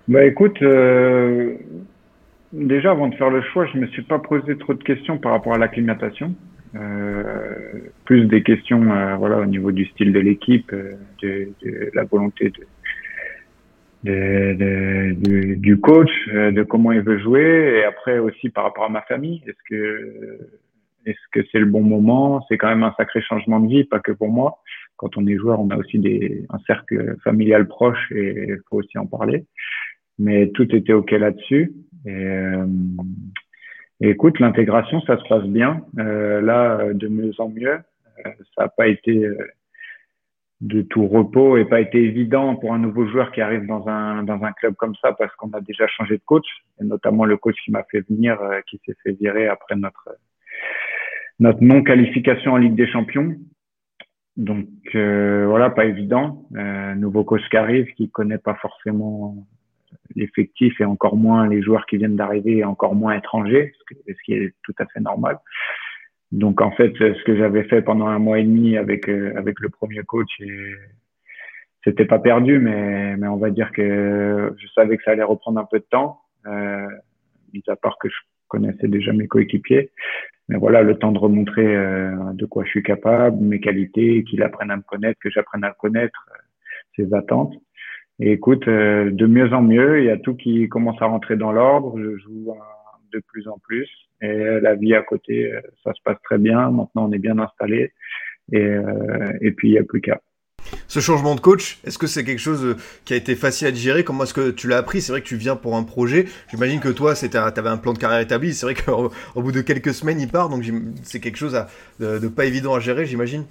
Bah 0.08 0.24
écoute, 0.24 0.62
euh, 0.62 1.52
déjà 2.52 2.92
avant 2.92 3.08
de 3.08 3.14
faire 3.16 3.28
le 3.28 3.42
choix, 3.42 3.66
je 3.66 3.78
me 3.78 3.86
suis 3.88 4.02
pas 4.02 4.18
posé 4.18 4.56
trop 4.56 4.72
de 4.72 4.82
questions 4.82 5.18
par 5.18 5.32
rapport 5.32 5.52
à 5.52 5.58
l'acclimatation. 5.58 6.34
Euh, 6.74 7.54
plus 8.04 8.26
des 8.26 8.42
questions 8.42 8.90
euh, 8.90 9.16
voilà 9.16 9.38
au 9.38 9.46
niveau 9.46 9.70
du 9.70 9.86
style 9.86 10.12
de 10.12 10.20
l'équipe, 10.20 10.74
de, 11.22 11.48
de, 11.62 11.90
la 11.94 12.04
volonté 12.04 12.50
de, 12.50 12.66
de, 14.04 15.12
du, 15.12 15.56
du, 15.56 15.80
coach, 15.80 16.10
euh, 16.32 16.50
de 16.50 16.62
comment 16.62 16.92
il 16.92 17.00
veut 17.00 17.18
jouer, 17.18 17.78
et 17.78 17.84
après 17.84 18.18
aussi 18.18 18.48
par 18.50 18.64
rapport 18.64 18.84
à 18.84 18.88
ma 18.88 19.02
famille. 19.02 19.42
Est-ce 19.46 19.62
que 19.68 20.38
est-ce 21.06 21.18
que 21.32 21.46
c'est 21.50 21.58
le 21.58 21.66
bon 21.66 21.82
moment? 21.82 22.44
C'est 22.48 22.58
quand 22.58 22.68
même 22.68 22.82
un 22.82 22.94
sacré 22.96 23.22
changement 23.22 23.60
de 23.60 23.68
vie, 23.68 23.84
pas 23.84 24.00
que 24.00 24.12
pour 24.12 24.28
moi. 24.28 24.58
Quand 24.96 25.16
on 25.16 25.26
est 25.26 25.36
joueur, 25.36 25.60
on 25.60 25.70
a 25.70 25.76
aussi 25.76 25.98
des, 25.98 26.44
un 26.50 26.58
cercle 26.66 27.16
familial 27.24 27.66
proche 27.66 28.12
et 28.12 28.46
il 28.48 28.58
faut 28.68 28.78
aussi 28.78 28.98
en 28.98 29.06
parler. 29.06 29.46
Mais 30.18 30.48
tout 30.50 30.74
était 30.74 30.92
ok 30.92 31.10
là-dessus. 31.12 31.72
Et, 32.04 32.10
euh, 32.10 32.66
écoute, 34.00 34.38
l'intégration, 34.38 35.00
ça 35.02 35.16
se 35.16 35.28
passe 35.28 35.44
bien. 35.44 35.82
Euh, 35.98 36.40
là, 36.42 36.92
de 36.92 37.08
mieux 37.08 37.32
en 37.38 37.48
mieux. 37.48 37.78
Euh, 38.26 38.30
ça 38.56 38.64
n'a 38.64 38.68
pas 38.68 38.88
été 38.88 39.26
de 40.60 40.82
tout 40.82 41.06
repos 41.06 41.56
et 41.56 41.64
pas 41.64 41.80
été 41.80 42.02
évident 42.02 42.56
pour 42.56 42.74
un 42.74 42.78
nouveau 42.78 43.06
joueur 43.06 43.30
qui 43.30 43.40
arrive 43.40 43.66
dans 43.66 43.86
un 43.88 44.24
dans 44.24 44.42
un 44.42 44.52
club 44.52 44.74
comme 44.74 44.94
ça 44.96 45.12
parce 45.12 45.34
qu'on 45.36 45.52
a 45.52 45.60
déjà 45.60 45.86
changé 45.86 46.16
de 46.16 46.22
coach. 46.24 46.46
Et 46.80 46.84
notamment 46.84 47.24
le 47.24 47.36
coach 47.36 47.56
qui 47.64 47.70
m'a 47.70 47.84
fait 47.84 48.00
venir 48.08 48.40
euh, 48.40 48.60
qui 48.68 48.80
s'est 48.84 48.96
fait 49.04 49.12
virer 49.12 49.46
après 49.46 49.76
notre 49.76 50.16
notre 51.38 51.62
non 51.62 51.82
qualification 51.84 52.54
en 52.54 52.56
Ligue 52.56 52.74
des 52.74 52.88
Champions. 52.88 53.36
Donc 54.36 54.68
euh, 54.94 55.46
voilà 55.46 55.70
pas 55.70 55.84
évident. 55.84 56.48
Euh, 56.56 56.94
nouveau 56.96 57.22
coach 57.22 57.42
qui 57.50 57.56
arrive 57.56 57.86
qui 57.94 58.10
connaît 58.10 58.38
pas 58.38 58.54
forcément 58.54 59.46
l'effectif 60.16 60.80
et 60.80 60.84
encore 60.84 61.16
moins 61.16 61.46
les 61.46 61.62
joueurs 61.62 61.86
qui 61.86 61.98
viennent 61.98 62.16
d'arriver 62.16 62.58
et 62.58 62.64
encore 62.64 62.94
moins 62.94 63.16
étrangers 63.16 63.72
ce 63.90 64.22
qui 64.24 64.34
est 64.34 64.54
tout 64.62 64.74
à 64.78 64.86
fait 64.86 65.00
normal 65.00 65.38
donc 66.32 66.60
en 66.60 66.70
fait, 66.72 66.92
ce 66.98 67.24
que 67.24 67.36
j'avais 67.36 67.64
fait 67.64 67.82
pendant 67.82 68.06
un 68.06 68.18
mois 68.18 68.38
et 68.38 68.44
demi 68.44 68.76
avec 68.76 69.08
euh, 69.08 69.32
avec 69.36 69.60
le 69.60 69.70
premier 69.70 70.02
coach, 70.02 70.28
c'était 71.84 72.04
pas 72.04 72.18
perdu, 72.18 72.58
mais 72.58 73.16
mais 73.16 73.28
on 73.28 73.36
va 73.36 73.50
dire 73.50 73.72
que 73.72 74.54
je 74.58 74.66
savais 74.74 74.96
que 74.96 75.02
ça 75.04 75.12
allait 75.12 75.22
reprendre 75.22 75.58
un 75.58 75.64
peu 75.64 75.78
de 75.78 75.86
temps, 75.90 76.20
euh, 76.46 76.86
mis 77.54 77.62
à 77.68 77.76
part 77.76 77.96
que 77.98 78.08
je 78.08 78.16
connaissais 78.48 78.88
déjà 78.88 79.12
mes 79.12 79.26
coéquipiers. 79.26 79.90
Mais 80.48 80.56
voilà, 80.56 80.82
le 80.82 80.98
temps 80.98 81.12
de 81.12 81.18
remontrer 81.18 81.76
euh, 81.76 82.12
de 82.32 82.46
quoi 82.46 82.64
je 82.64 82.70
suis 82.70 82.82
capable, 82.82 83.42
mes 83.42 83.60
qualités, 83.60 84.24
qu'il 84.24 84.42
apprenne 84.42 84.70
à 84.70 84.76
me 84.76 84.82
connaître, 84.82 85.18
que 85.20 85.30
j'apprenne 85.30 85.64
à 85.64 85.68
le 85.68 85.74
connaître, 85.78 86.26
euh, 86.30 86.38
ses 86.96 87.14
attentes. 87.14 87.54
Et 88.20 88.32
écoute, 88.32 88.66
de 88.66 89.26
mieux 89.26 89.52
en 89.52 89.62
mieux, 89.62 90.00
il 90.00 90.06
y 90.06 90.10
a 90.10 90.16
tout 90.16 90.34
qui 90.34 90.68
commence 90.68 91.00
à 91.00 91.06
rentrer 91.06 91.36
dans 91.36 91.52
l'ordre. 91.52 91.96
Je 92.00 92.16
joue 92.16 92.52
de 93.12 93.20
plus 93.26 93.48
en 93.48 93.58
plus. 93.58 93.88
Et 94.20 94.60
la 94.60 94.74
vie 94.74 94.94
à 94.94 95.02
côté, 95.02 95.52
euh, 95.52 95.60
ça 95.84 95.92
se 95.94 96.00
passe 96.04 96.20
très 96.24 96.38
bien. 96.38 96.70
Maintenant, 96.70 97.08
on 97.08 97.12
est 97.12 97.18
bien 97.18 97.38
installé. 97.38 97.92
Et, 98.52 98.58
euh, 98.58 99.32
et 99.40 99.52
puis, 99.52 99.68
il 99.68 99.72
n'y 99.72 99.78
a 99.78 99.84
plus 99.84 100.00
qu'à. 100.00 100.20
Ce 100.86 101.00
changement 101.00 101.34
de 101.34 101.40
coach, 101.40 101.78
est-ce 101.84 101.98
que 101.98 102.06
c'est 102.06 102.24
quelque 102.24 102.40
chose 102.40 102.64
euh, 102.64 102.76
qui 103.04 103.14
a 103.14 103.16
été 103.16 103.34
facile 103.34 103.68
à 103.68 103.70
digérer? 103.70 104.04
Comment 104.04 104.24
est-ce 104.24 104.34
que 104.34 104.50
tu 104.50 104.68
l'as 104.68 104.78
appris? 104.78 105.00
C'est 105.00 105.12
vrai 105.12 105.20
que 105.20 105.26
tu 105.26 105.36
viens 105.36 105.56
pour 105.56 105.76
un 105.76 105.84
projet. 105.84 106.26
J'imagine 106.50 106.80
que 106.80 106.88
toi, 106.88 107.14
tu 107.14 107.36
avais 107.36 107.68
un 107.68 107.76
plan 107.76 107.92
de 107.92 107.98
carrière 107.98 108.20
établi. 108.20 108.52
C'est 108.52 108.66
vrai 108.66 108.74
qu'au 108.74 109.10
bout 109.36 109.52
de 109.52 109.60
quelques 109.60 109.94
semaines, 109.94 110.20
il 110.20 110.28
part. 110.28 110.48
Donc 110.48 110.64
c'est 111.02 111.20
quelque 111.20 111.36
chose 111.38 111.58
de, 112.00 112.28
pas 112.28 112.44
évident 112.44 112.74
à 112.74 112.80
gérer, 112.80 113.06
j'imagine. 113.06 113.44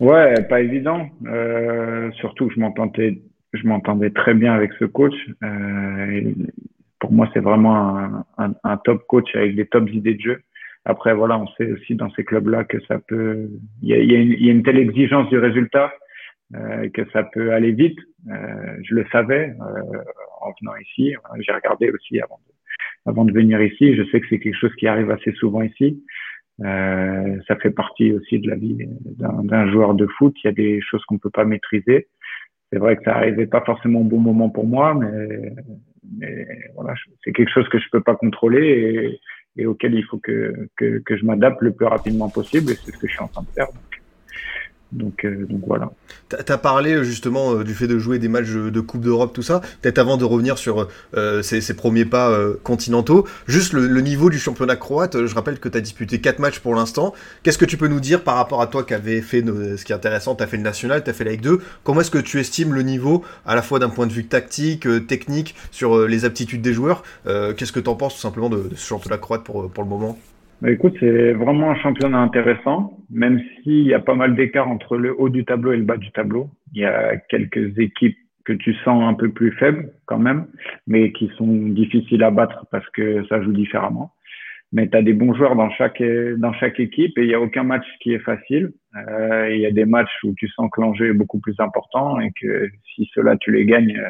Ouais, 0.00 0.42
pas 0.48 0.60
évident. 0.60 1.08
Euh, 1.26 2.10
surtout, 2.12 2.50
je 2.50 2.58
m'entendais, 2.58 3.20
je 3.52 3.66
m'entendais 3.66 4.10
très 4.10 4.34
bien 4.34 4.52
avec 4.52 4.72
ce 4.78 4.84
coach. 4.84 5.14
Euh, 5.44 6.32
pour 7.02 7.10
moi, 7.10 7.28
c'est 7.34 7.40
vraiment 7.40 7.98
un, 7.98 8.24
un, 8.38 8.54
un, 8.62 8.76
top 8.76 9.04
coach 9.08 9.34
avec 9.34 9.56
des 9.56 9.66
top 9.66 9.90
idées 9.90 10.14
de 10.14 10.20
jeu. 10.20 10.42
Après, 10.84 11.12
voilà, 11.12 11.36
on 11.36 11.48
sait 11.58 11.70
aussi 11.72 11.96
dans 11.96 12.08
ces 12.12 12.22
clubs-là 12.22 12.62
que 12.62 12.78
ça 12.86 13.00
peut, 13.00 13.50
il 13.82 13.88
y 13.88 13.92
a, 13.92 13.98
y, 13.98 14.14
a 14.14 14.20
y 14.20 14.48
a, 14.48 14.52
une 14.52 14.62
telle 14.62 14.78
exigence 14.78 15.28
du 15.28 15.36
résultat 15.36 15.92
euh, 16.54 16.88
que 16.90 17.02
ça 17.12 17.24
peut 17.24 17.52
aller 17.52 17.72
vite. 17.72 17.98
Euh, 18.30 18.76
je 18.84 18.94
le 18.94 19.04
savais 19.10 19.52
euh, 19.60 19.98
en 20.42 20.52
venant 20.60 20.76
ici. 20.76 21.12
J'ai 21.40 21.52
regardé 21.52 21.90
aussi 21.90 22.20
avant 22.20 22.38
avant 23.04 23.24
de 23.24 23.32
venir 23.32 23.60
ici. 23.60 23.96
Je 23.96 24.04
sais 24.10 24.20
que 24.20 24.26
c'est 24.30 24.38
quelque 24.38 24.58
chose 24.58 24.74
qui 24.76 24.86
arrive 24.86 25.10
assez 25.10 25.32
souvent 25.32 25.62
ici. 25.62 26.04
Euh, 26.60 27.36
ça 27.48 27.56
fait 27.56 27.72
partie 27.72 28.12
aussi 28.12 28.38
de 28.38 28.48
la 28.48 28.54
vie 28.54 28.78
d'un 29.18 29.72
joueur 29.72 29.94
de 29.94 30.06
foot. 30.06 30.36
Il 30.44 30.46
y 30.46 30.50
a 30.50 30.52
des 30.52 30.80
choses 30.82 31.04
qu'on 31.06 31.18
peut 31.18 31.30
pas 31.30 31.44
maîtriser. 31.44 32.06
C'est 32.72 32.78
vrai 32.78 32.96
que 32.96 33.02
ça 33.02 33.16
arrivait 33.16 33.48
pas 33.48 33.62
forcément 33.62 34.02
au 34.02 34.04
bon 34.04 34.20
moment 34.20 34.50
pour 34.50 34.68
moi, 34.68 34.94
mais, 34.94 35.52
mais 36.10 36.46
voilà, 36.74 36.94
c'est 37.24 37.32
quelque 37.32 37.50
chose 37.52 37.68
que 37.68 37.78
je 37.78 37.84
peux 37.90 38.02
pas 38.02 38.14
contrôler 38.14 39.20
et, 39.56 39.66
auquel 39.66 39.94
il 39.94 40.04
faut 40.04 40.18
que, 40.18 40.68
je 40.80 41.24
m'adapte 41.24 41.60
le 41.60 41.72
plus 41.72 41.86
rapidement 41.86 42.28
possible. 42.28 42.72
Et 42.72 42.74
c'est 42.74 42.92
ce 42.92 42.98
que 42.98 43.06
je 43.06 43.12
suis 43.12 43.22
en 43.22 43.28
train 43.28 43.42
de 43.42 43.48
faire. 43.48 43.68
Euh, 45.00 45.46
donc 45.46 45.60
voilà. 45.66 45.90
Tu 46.28 46.52
as 46.52 46.58
parlé 46.58 46.94
euh, 46.94 47.02
justement 47.02 47.54
euh, 47.54 47.64
du 47.64 47.74
fait 47.74 47.86
de 47.86 47.98
jouer 47.98 48.18
des 48.18 48.28
matchs 48.28 48.50
de 48.50 48.80
Coupe 48.80 49.02
d'Europe, 49.02 49.32
tout 49.32 49.42
ça. 49.42 49.60
Peut-être 49.80 49.98
avant 49.98 50.16
de 50.16 50.24
revenir 50.24 50.58
sur 50.58 50.88
ces, 51.42 51.74
premiers 51.74 52.04
pas 52.04 52.38
continentaux, 52.62 53.26
juste 53.46 53.72
le, 53.72 54.00
niveau 54.00 54.30
du 54.30 54.38
championnat 54.38 54.76
croate. 54.76 55.26
Je 55.26 55.34
rappelle 55.34 55.58
que 55.58 55.68
tu 55.68 55.78
as 55.78 55.80
disputé 55.80 56.20
4 56.20 56.38
matchs 56.38 56.58
pour 56.58 56.74
l'instant. 56.74 57.14
Qu'est-ce 57.42 57.58
que 57.58 57.64
tu 57.64 57.76
peux 57.76 57.88
nous 57.88 58.00
dire 58.00 58.22
par 58.22 58.36
rapport 58.36 58.60
à 58.60 58.66
toi 58.66 58.84
qui 58.84 58.94
avait 58.94 59.20
fait 59.20 59.44
ce 59.44 59.84
qui 59.84 59.92
est 59.92 59.94
intéressant? 59.94 60.34
Tu 60.34 60.42
as 60.42 60.46
fait 60.46 60.56
le 60.56 60.62
national, 60.62 61.02
tu 61.02 61.10
as 61.10 61.12
fait 61.12 61.24
la 61.24 61.32
Ligue 61.32 61.42
2. 61.42 61.60
Comment 61.84 62.00
est-ce 62.00 62.10
que 62.10 62.18
tu 62.18 62.40
estimes 62.40 62.74
le 62.74 62.82
niveau, 62.82 63.24
à 63.46 63.54
la 63.54 63.62
fois 63.62 63.78
d'un 63.78 63.88
point 63.88 64.06
de 64.06 64.12
vue 64.12 64.26
tactique, 64.26 64.86
technique, 65.06 65.54
sur 65.70 66.06
les 66.06 66.24
aptitudes 66.24 66.62
des 66.62 66.74
joueurs? 66.74 67.02
Qu'est-ce 67.24 67.72
que 67.72 67.80
tu 67.80 67.88
en 67.88 67.94
penses 67.94 68.14
tout 68.14 68.20
simplement 68.20 68.50
de, 68.50 68.70
ce 68.74 68.86
championnat 68.86 69.18
croate 69.18 69.44
pour, 69.44 69.70
pour 69.70 69.84
le 69.84 69.88
moment? 69.90 70.18
Bah, 70.62 70.70
écoute, 70.70 70.94
c'est 71.00 71.32
vraiment 71.32 71.72
un 71.72 71.74
championnat 71.74 72.18
intéressant, 72.18 72.96
même 73.10 73.42
s'il 73.62 73.82
y 73.82 73.94
a 73.94 73.98
pas 73.98 74.14
mal 74.14 74.36
d'écart 74.36 74.68
entre 74.68 74.96
le 74.96 75.12
haut 75.12 75.28
du 75.28 75.44
tableau 75.44 75.72
et 75.72 75.76
le 75.76 75.82
bas 75.82 75.96
du 75.96 76.12
tableau. 76.12 76.50
Il 76.72 76.82
y 76.82 76.84
a 76.84 77.16
quelques 77.16 77.76
équipes 77.80 78.16
que 78.44 78.52
tu 78.52 78.72
sens 78.84 79.02
un 79.02 79.14
peu 79.14 79.28
plus 79.32 79.50
faibles 79.58 79.90
quand 80.06 80.20
même, 80.20 80.46
mais 80.86 81.10
qui 81.10 81.32
sont 81.36 81.48
difficiles 81.48 82.22
à 82.22 82.30
battre 82.30 82.66
parce 82.70 82.88
que 82.90 83.26
ça 83.26 83.42
joue 83.42 83.50
différemment. 83.50 84.12
Mais 84.70 84.88
tu 84.88 84.96
as 84.96 85.02
des 85.02 85.14
bons 85.14 85.34
joueurs 85.34 85.56
dans 85.56 85.70
chaque, 85.70 86.00
dans 86.00 86.52
chaque 86.52 86.78
équipe 86.78 87.18
et 87.18 87.22
il 87.22 87.28
n'y 87.28 87.34
a 87.34 87.40
aucun 87.40 87.64
match 87.64 87.84
qui 88.00 88.12
est 88.12 88.20
facile. 88.20 88.70
Euh, 88.96 89.50
il 89.52 89.60
y 89.60 89.66
a 89.66 89.72
des 89.72 89.84
matchs 89.84 90.16
où 90.22 90.32
tu 90.34 90.46
sens 90.46 90.70
que 90.72 90.80
l'enjeu 90.80 91.08
est 91.10 91.12
beaucoup 91.12 91.40
plus 91.40 91.58
important 91.58 92.20
et 92.20 92.30
que 92.40 92.70
si 92.94 93.10
cela 93.12 93.36
tu 93.36 93.50
les 93.50 93.66
gagnes, 93.66 94.00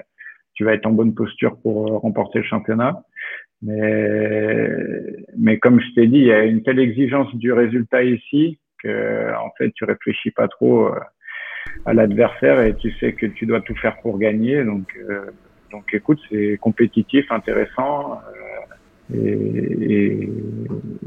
tu 0.52 0.64
vas 0.64 0.75
être 0.75 0.85
en 0.85 0.92
bonne 0.92 1.14
posture 1.14 1.56
pour 1.62 2.00
remporter 2.02 2.40
le 2.40 2.44
championnat. 2.44 3.02
Mais, 3.62 4.69
mais 5.38 5.59
comme 5.59 5.81
je 5.81 5.95
t'ai 5.95 6.07
dit, 6.07 6.19
il 6.19 6.26
y 6.26 6.33
a 6.33 6.45
une 6.45 6.62
telle 6.62 6.81
exigence 6.81 7.35
du 7.37 7.52
résultat 7.52 8.02
ici 8.02 8.59
que, 8.83 9.35
en 9.37 9.50
fait, 9.57 9.71
tu 9.73 9.85
réfléchis 9.85 10.33
pas 10.33 10.49
trop 10.49 10.87
euh, 10.87 10.99
à 11.87 11.95
l'adversaire 11.95 12.61
et 12.61 12.75
tu 12.75 12.92
sais 12.99 13.12
que 13.12 13.26
tu 13.26 13.47
dois 13.47 13.61
tout 13.61 13.76
faire 13.76 13.97
pour 14.00 14.19
gagner. 14.19 14.64
Donc, 14.64 14.88
euh, 15.09 15.26
donc 15.71 15.95
écoute, 15.95 16.21
c'est 16.31 16.59
compétitif, 16.61 17.31
intéressant 17.31 18.19
euh, 19.14 19.16
et, 19.16 20.28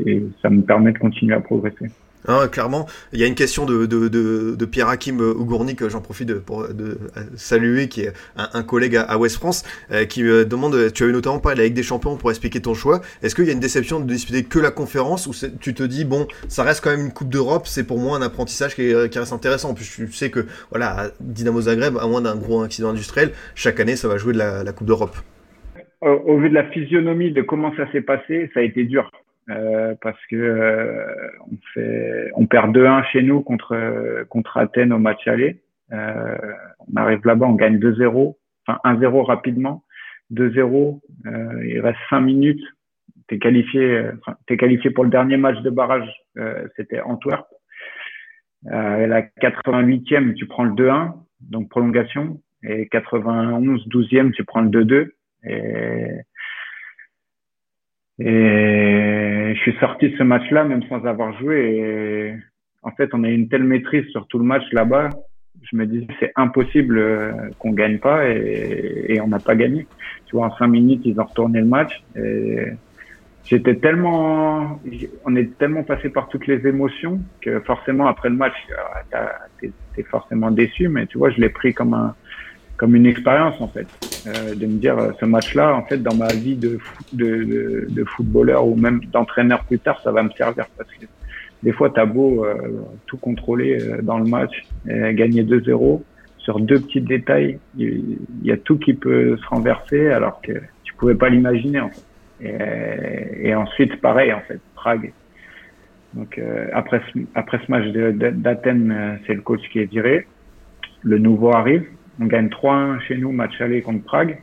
et, 0.05 0.23
ça 0.41 0.49
me 0.49 0.61
permet 0.61 0.93
de 0.93 0.99
continuer 0.99 1.35
à 1.35 1.41
progresser. 1.41 1.87
Hein, 2.27 2.47
clairement, 2.47 2.87
il 3.13 3.19
y 3.19 3.23
a 3.23 3.27
une 3.27 3.35
question 3.35 3.65
de, 3.65 3.85
de, 3.85 4.07
de, 4.07 4.55
de 4.55 4.65
Pierre 4.65 4.89
Hakim 4.89 5.19
Ougourni 5.19 5.75
que 5.75 5.89
j'en 5.89 6.01
profite 6.01 6.27
de, 6.27 6.35
pour 6.35 6.67
de 6.67 6.97
saluer, 7.35 7.87
qui 7.87 8.01
est 8.01 8.13
un, 8.35 8.63
collègue 8.63 8.95
à, 8.95 9.17
West 9.17 9.37
France, 9.37 9.63
euh, 9.91 10.05
qui 10.05 10.23
me 10.23 10.45
demande, 10.45 10.91
tu 10.93 11.03
as 11.03 11.07
eu 11.07 11.11
notamment 11.11 11.39
parlé 11.39 11.61
avec 11.61 11.73
des 11.73 11.83
champions 11.83 12.17
pour 12.17 12.29
expliquer 12.29 12.61
ton 12.61 12.73
choix. 12.73 13.01
Est-ce 13.21 13.35
qu'il 13.35 13.45
y 13.45 13.49
a 13.49 13.53
une 13.53 13.59
déception 13.59 13.99
de 13.99 14.05
disputer 14.05 14.43
que 14.43 14.59
la 14.59 14.71
conférence 14.71 15.27
ou 15.27 15.33
tu 15.59 15.73
te 15.73 15.83
dis, 15.83 16.05
bon, 16.05 16.27
ça 16.47 16.63
reste 16.63 16.83
quand 16.83 16.91
même 16.91 17.05
une 17.05 17.13
Coupe 17.13 17.29
d'Europe, 17.29 17.67
c'est 17.67 17.85
pour 17.85 17.99
moi 17.99 18.17
un 18.17 18.21
apprentissage 18.21 18.75
qui, 18.75 18.93
reste 18.93 19.33
intéressant. 19.33 19.69
En 19.69 19.73
plus, 19.73 19.89
tu 19.95 20.11
sais 20.11 20.29
que 20.29 20.45
voilà, 20.69 21.11
Dynamo 21.19 21.61
Zagreb, 21.61 21.97
à 21.97 22.07
moins 22.07 22.21
d'un 22.21 22.35
gros 22.35 22.63
accident 22.63 22.89
industriel, 22.89 23.31
chaque 23.55 23.79
année, 23.79 23.95
ça 23.95 24.07
va 24.07 24.17
jouer 24.17 24.33
de 24.33 24.37
la, 24.37 24.63
la 24.63 24.71
Coupe 24.73 24.87
d'Europe. 24.87 25.15
Au 26.01 26.37
vu 26.37 26.49
de 26.49 26.53
la 26.53 26.65
physionomie 26.65 27.31
de 27.31 27.41
comment 27.41 27.73
ça 27.75 27.91
s'est 27.91 28.01
passé, 28.01 28.51
ça 28.53 28.59
a 28.59 28.63
été 28.63 28.83
dur. 28.83 29.09
Euh, 29.49 29.93
parce 30.01 30.19
que 30.29 30.35
euh, 30.35 31.05
on 31.41 31.57
fait, 31.73 32.31
on 32.33 32.47
perd 32.47 32.75
2-1 32.75 33.05
chez 33.11 33.21
nous 33.21 33.41
contre 33.41 34.25
contre 34.29 34.57
Athènes 34.57 34.91
au 34.91 34.97
match 34.97 35.27
aller. 35.27 35.61
Euh, 35.91 36.35
on 36.79 36.95
arrive 36.95 37.21
là-bas, 37.25 37.45
on 37.45 37.53
gagne 37.53 37.77
2-0, 37.77 38.35
enfin 38.65 38.79
1-0 38.83 39.23
rapidement, 39.23 39.83
2-0. 40.33 40.99
il 41.63 41.79
reste 41.79 41.99
5 42.09 42.21
minutes. 42.21 42.63
T'es 43.27 43.39
qualifié, 43.39 44.09
enfin, 44.19 44.37
t'es 44.47 44.57
qualifié 44.57 44.89
pour 44.91 45.03
le 45.03 45.09
dernier 45.09 45.37
match 45.37 45.59
de 45.61 45.69
barrage. 45.69 46.09
C'était 46.75 47.01
Antwerp. 47.01 47.47
Euh, 48.71 49.05
la 49.05 49.21
88e, 49.21 50.33
tu 50.33 50.47
prends 50.47 50.63
le 50.63 50.73
2-1, 50.73 51.13
donc 51.41 51.69
prolongation, 51.69 52.41
et 52.63 52.87
91, 52.87 53.87
12e, 53.87 54.31
tu 54.31 54.43
prends 54.43 54.61
le 54.61 54.69
2-2. 54.69 55.11
Et 55.47 56.07
et 58.19 59.53
je 59.55 59.59
suis 59.59 59.75
sorti 59.79 60.09
de 60.09 60.17
ce 60.17 60.23
match-là, 60.23 60.63
même 60.63 60.83
sans 60.83 61.05
avoir 61.05 61.37
joué. 61.39 62.33
En 62.81 62.91
fait, 62.91 63.09
on 63.13 63.23
a 63.23 63.29
une 63.29 63.49
telle 63.49 63.63
maîtrise 63.63 64.05
sur 64.11 64.27
tout 64.27 64.39
le 64.39 64.45
match 64.45 64.63
là-bas. 64.71 65.09
Je 65.63 65.75
me 65.75 65.85
disais, 65.85 66.07
c'est 66.19 66.31
impossible 66.35 66.97
euh, 66.97 67.31
qu'on 67.57 67.71
gagne 67.71 67.97
pas 67.97 68.27
et, 68.27 69.19
on 69.21 69.27
n'a 69.27 69.39
pas 69.39 69.55
gagné. 69.55 69.87
Tu 70.27 70.35
vois, 70.35 70.47
en 70.47 70.55
cinq 70.57 70.67
minutes, 70.67 71.01
ils 71.05 71.19
ont 71.19 71.23
retourné 71.23 71.59
le 71.59 71.65
match. 71.65 72.03
J'étais 73.45 73.75
tellement, 73.75 74.79
on 75.23 75.35
est 75.35 75.55
tellement 75.57 75.83
passé 75.83 76.09
par 76.09 76.29
toutes 76.29 76.47
les 76.47 76.65
émotions 76.67 77.21
que 77.41 77.59
forcément, 77.59 78.07
après 78.07 78.29
le 78.29 78.35
match, 78.35 78.55
t'es 79.61 79.71
es 79.97 80.03
forcément 80.03 80.51
déçu. 80.51 80.87
Mais 80.87 81.05
tu 81.05 81.17
vois, 81.17 81.29
je 81.29 81.39
l'ai 81.39 81.49
pris 81.49 81.73
comme 81.73 81.93
un, 81.93 82.15
comme 82.77 82.95
une 82.95 83.05
expérience 83.05 83.59
en 83.61 83.67
fait, 83.67 83.87
euh, 84.27 84.55
de 84.55 84.65
me 84.65 84.77
dire 84.77 84.97
euh, 84.97 85.11
ce 85.19 85.25
match-là, 85.25 85.75
en 85.75 85.83
fait, 85.83 85.97
dans 85.97 86.15
ma 86.15 86.27
vie 86.27 86.55
de, 86.55 86.79
de, 87.13 87.43
de, 87.43 87.87
de 87.89 88.03
footballeur 88.03 88.67
ou 88.67 88.75
même 88.75 89.01
d'entraîneur 89.11 89.63
plus 89.63 89.79
tard, 89.79 90.01
ça 90.03 90.11
va 90.11 90.23
me 90.23 90.31
servir 90.31 90.65
parce 90.77 90.89
que 90.91 91.05
des 91.63 91.71
fois, 91.71 91.89
t'as 91.89 92.05
beau 92.05 92.45
euh, 92.45 92.53
tout 93.07 93.17
contrôler 93.17 93.81
euh, 93.81 94.01
dans 94.01 94.19
le 94.19 94.25
match, 94.25 94.65
et 94.87 95.13
gagner 95.13 95.43
2-0 95.43 96.01
sur 96.37 96.59
deux 96.59 96.79
petits 96.79 97.01
détails, 97.01 97.57
il 97.75 98.17
y, 98.43 98.51
a 98.51 98.57
tout 98.57 98.77
qui 98.77 98.93
peut 98.93 99.35
se 99.35 99.47
renverser 99.47 100.09
alors 100.09 100.41
que 100.41 100.51
tu 100.83 100.93
pouvais 100.93 101.15
pas 101.15 101.29
l'imaginer 101.29 101.79
en 101.79 101.89
fait. 101.89 102.03
Et, 103.41 103.55
ensuite, 103.55 103.99
pareil 103.99 104.31
en 104.31 104.41
fait, 104.41 104.59
Prague. 104.75 105.11
Donc 106.13 106.39
après 106.71 107.01
ce, 107.11 107.19
après 107.33 107.59
ce 107.65 107.71
match 107.71 107.87
d'Athènes, 107.87 109.19
c'est 109.25 109.33
le 109.33 109.41
coach 109.41 109.61
qui 109.71 109.79
est 109.79 109.85
viré. 109.85 110.27
Le 111.01 111.17
nouveau 111.17 111.51
arrive 111.51 111.87
on 112.19 112.25
gagne 112.25 112.47
3-1 112.47 112.99
chez 113.01 113.17
nous, 113.17 113.31
match 113.31 113.59
aller 113.61 113.81
contre 113.81 114.03
Prague. 114.03 114.41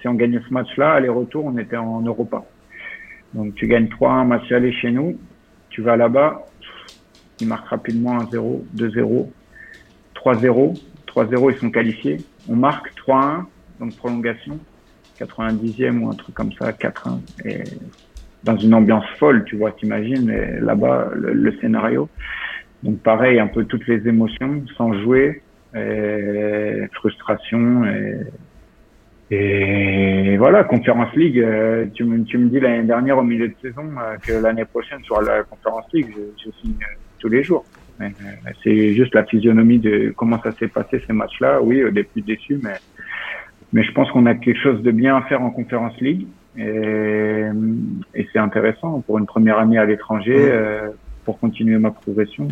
si 0.00 0.08
on 0.08 0.14
gagnait 0.14 0.40
ce 0.46 0.52
match-là, 0.52 0.92
aller-retour, 0.92 1.44
on 1.44 1.58
était 1.58 1.76
en 1.76 2.00
Europa. 2.00 2.44
Donc 3.34 3.54
tu 3.54 3.66
gagnes 3.66 3.86
3-1 3.86 4.26
match 4.26 4.52
aller 4.52 4.72
chez 4.72 4.90
nous, 4.90 5.18
tu 5.70 5.82
vas 5.82 5.96
là-bas, 5.96 6.46
ils 7.40 7.48
marquent 7.48 7.68
rapidement 7.68 8.18
1-0, 8.18 8.62
2-0, 8.76 9.26
3-0. 10.14 10.80
3-0, 11.06 11.52
ils 11.52 11.58
sont 11.58 11.70
qualifiés. 11.70 12.18
On 12.48 12.56
marque 12.56 12.92
3-1, 13.06 13.44
donc 13.80 13.96
prolongation, 13.96 14.58
90e 15.18 15.98
ou 16.00 16.10
un 16.10 16.14
truc 16.14 16.34
comme 16.34 16.52
ça, 16.52 16.72
4-1. 16.72 17.20
Et 17.44 17.64
dans 18.44 18.56
une 18.56 18.74
ambiance 18.74 19.06
folle, 19.18 19.44
tu 19.44 19.56
vois, 19.56 19.72
t'imagines, 19.72 20.30
là-bas, 20.60 21.10
le, 21.14 21.52
scénario. 21.60 22.08
Donc 22.82 22.98
pareil, 23.00 23.38
un 23.40 23.48
peu 23.48 23.64
toutes 23.64 23.86
les 23.86 24.06
émotions, 24.08 24.64
sans 24.76 24.92
jouer, 25.02 25.42
et 25.74 26.86
frustration 26.94 27.84
et, 27.84 28.16
et 29.30 30.36
voilà, 30.38 30.64
Conférence 30.64 31.14
League, 31.14 31.38
euh, 31.38 31.84
tu 31.92 32.04
me, 32.04 32.24
tu 32.24 32.38
me 32.38 32.48
dis 32.48 32.60
l'année 32.60 32.84
dernière 32.84 33.18
au 33.18 33.22
milieu 33.22 33.48
de 33.48 33.54
saison 33.60 33.84
euh, 33.98 34.16
que 34.16 34.32
l'année 34.32 34.64
prochaine 34.64 35.02
sur 35.04 35.20
la 35.20 35.42
Conférence 35.42 35.84
League, 35.92 36.08
je, 36.16 36.44
je 36.44 36.50
signe 36.58 36.76
euh, 36.80 36.94
tous 37.18 37.28
les 37.28 37.42
jours. 37.42 37.64
C'est 38.62 38.94
juste 38.94 39.12
la 39.14 39.24
physionomie 39.24 39.80
de 39.80 40.14
comment 40.16 40.40
ça 40.40 40.52
s'est 40.52 40.68
passé 40.68 41.02
ces 41.04 41.12
matchs-là. 41.12 41.60
Oui, 41.60 41.82
au 41.82 41.90
début 41.90 42.22
déçu, 42.22 42.58
mais 42.62 42.76
mais 43.72 43.82
je 43.82 43.92
pense 43.92 44.10
qu'on 44.12 44.24
a 44.26 44.34
quelque 44.34 44.60
chose 44.62 44.82
de 44.82 44.92
bien 44.92 45.16
à 45.16 45.22
faire 45.22 45.42
en 45.42 45.50
Conférence 45.50 46.00
League 46.00 46.26
et, 46.56 47.42
et 48.14 48.28
c'est 48.32 48.38
intéressant 48.38 49.00
pour 49.00 49.18
une 49.18 49.26
première 49.26 49.58
année 49.58 49.78
à 49.78 49.84
l'étranger 49.84 50.40
pour 51.24 51.40
continuer 51.40 51.76
ma 51.76 51.90
progression 51.90 52.46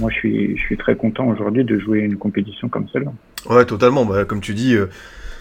moi, 0.00 0.10
je 0.10 0.56
suis, 0.56 0.76
très 0.78 0.96
content 0.96 1.28
aujourd'hui 1.28 1.64
de 1.64 1.78
jouer 1.78 2.00
une 2.00 2.16
compétition 2.16 2.68
comme 2.68 2.86
celle-là. 2.92 3.12
Ouais, 3.48 3.64
totalement. 3.66 4.06
Bah, 4.06 4.24
comme 4.24 4.40
tu 4.40 4.54
dis, 4.54 4.74
euh, 4.74 4.86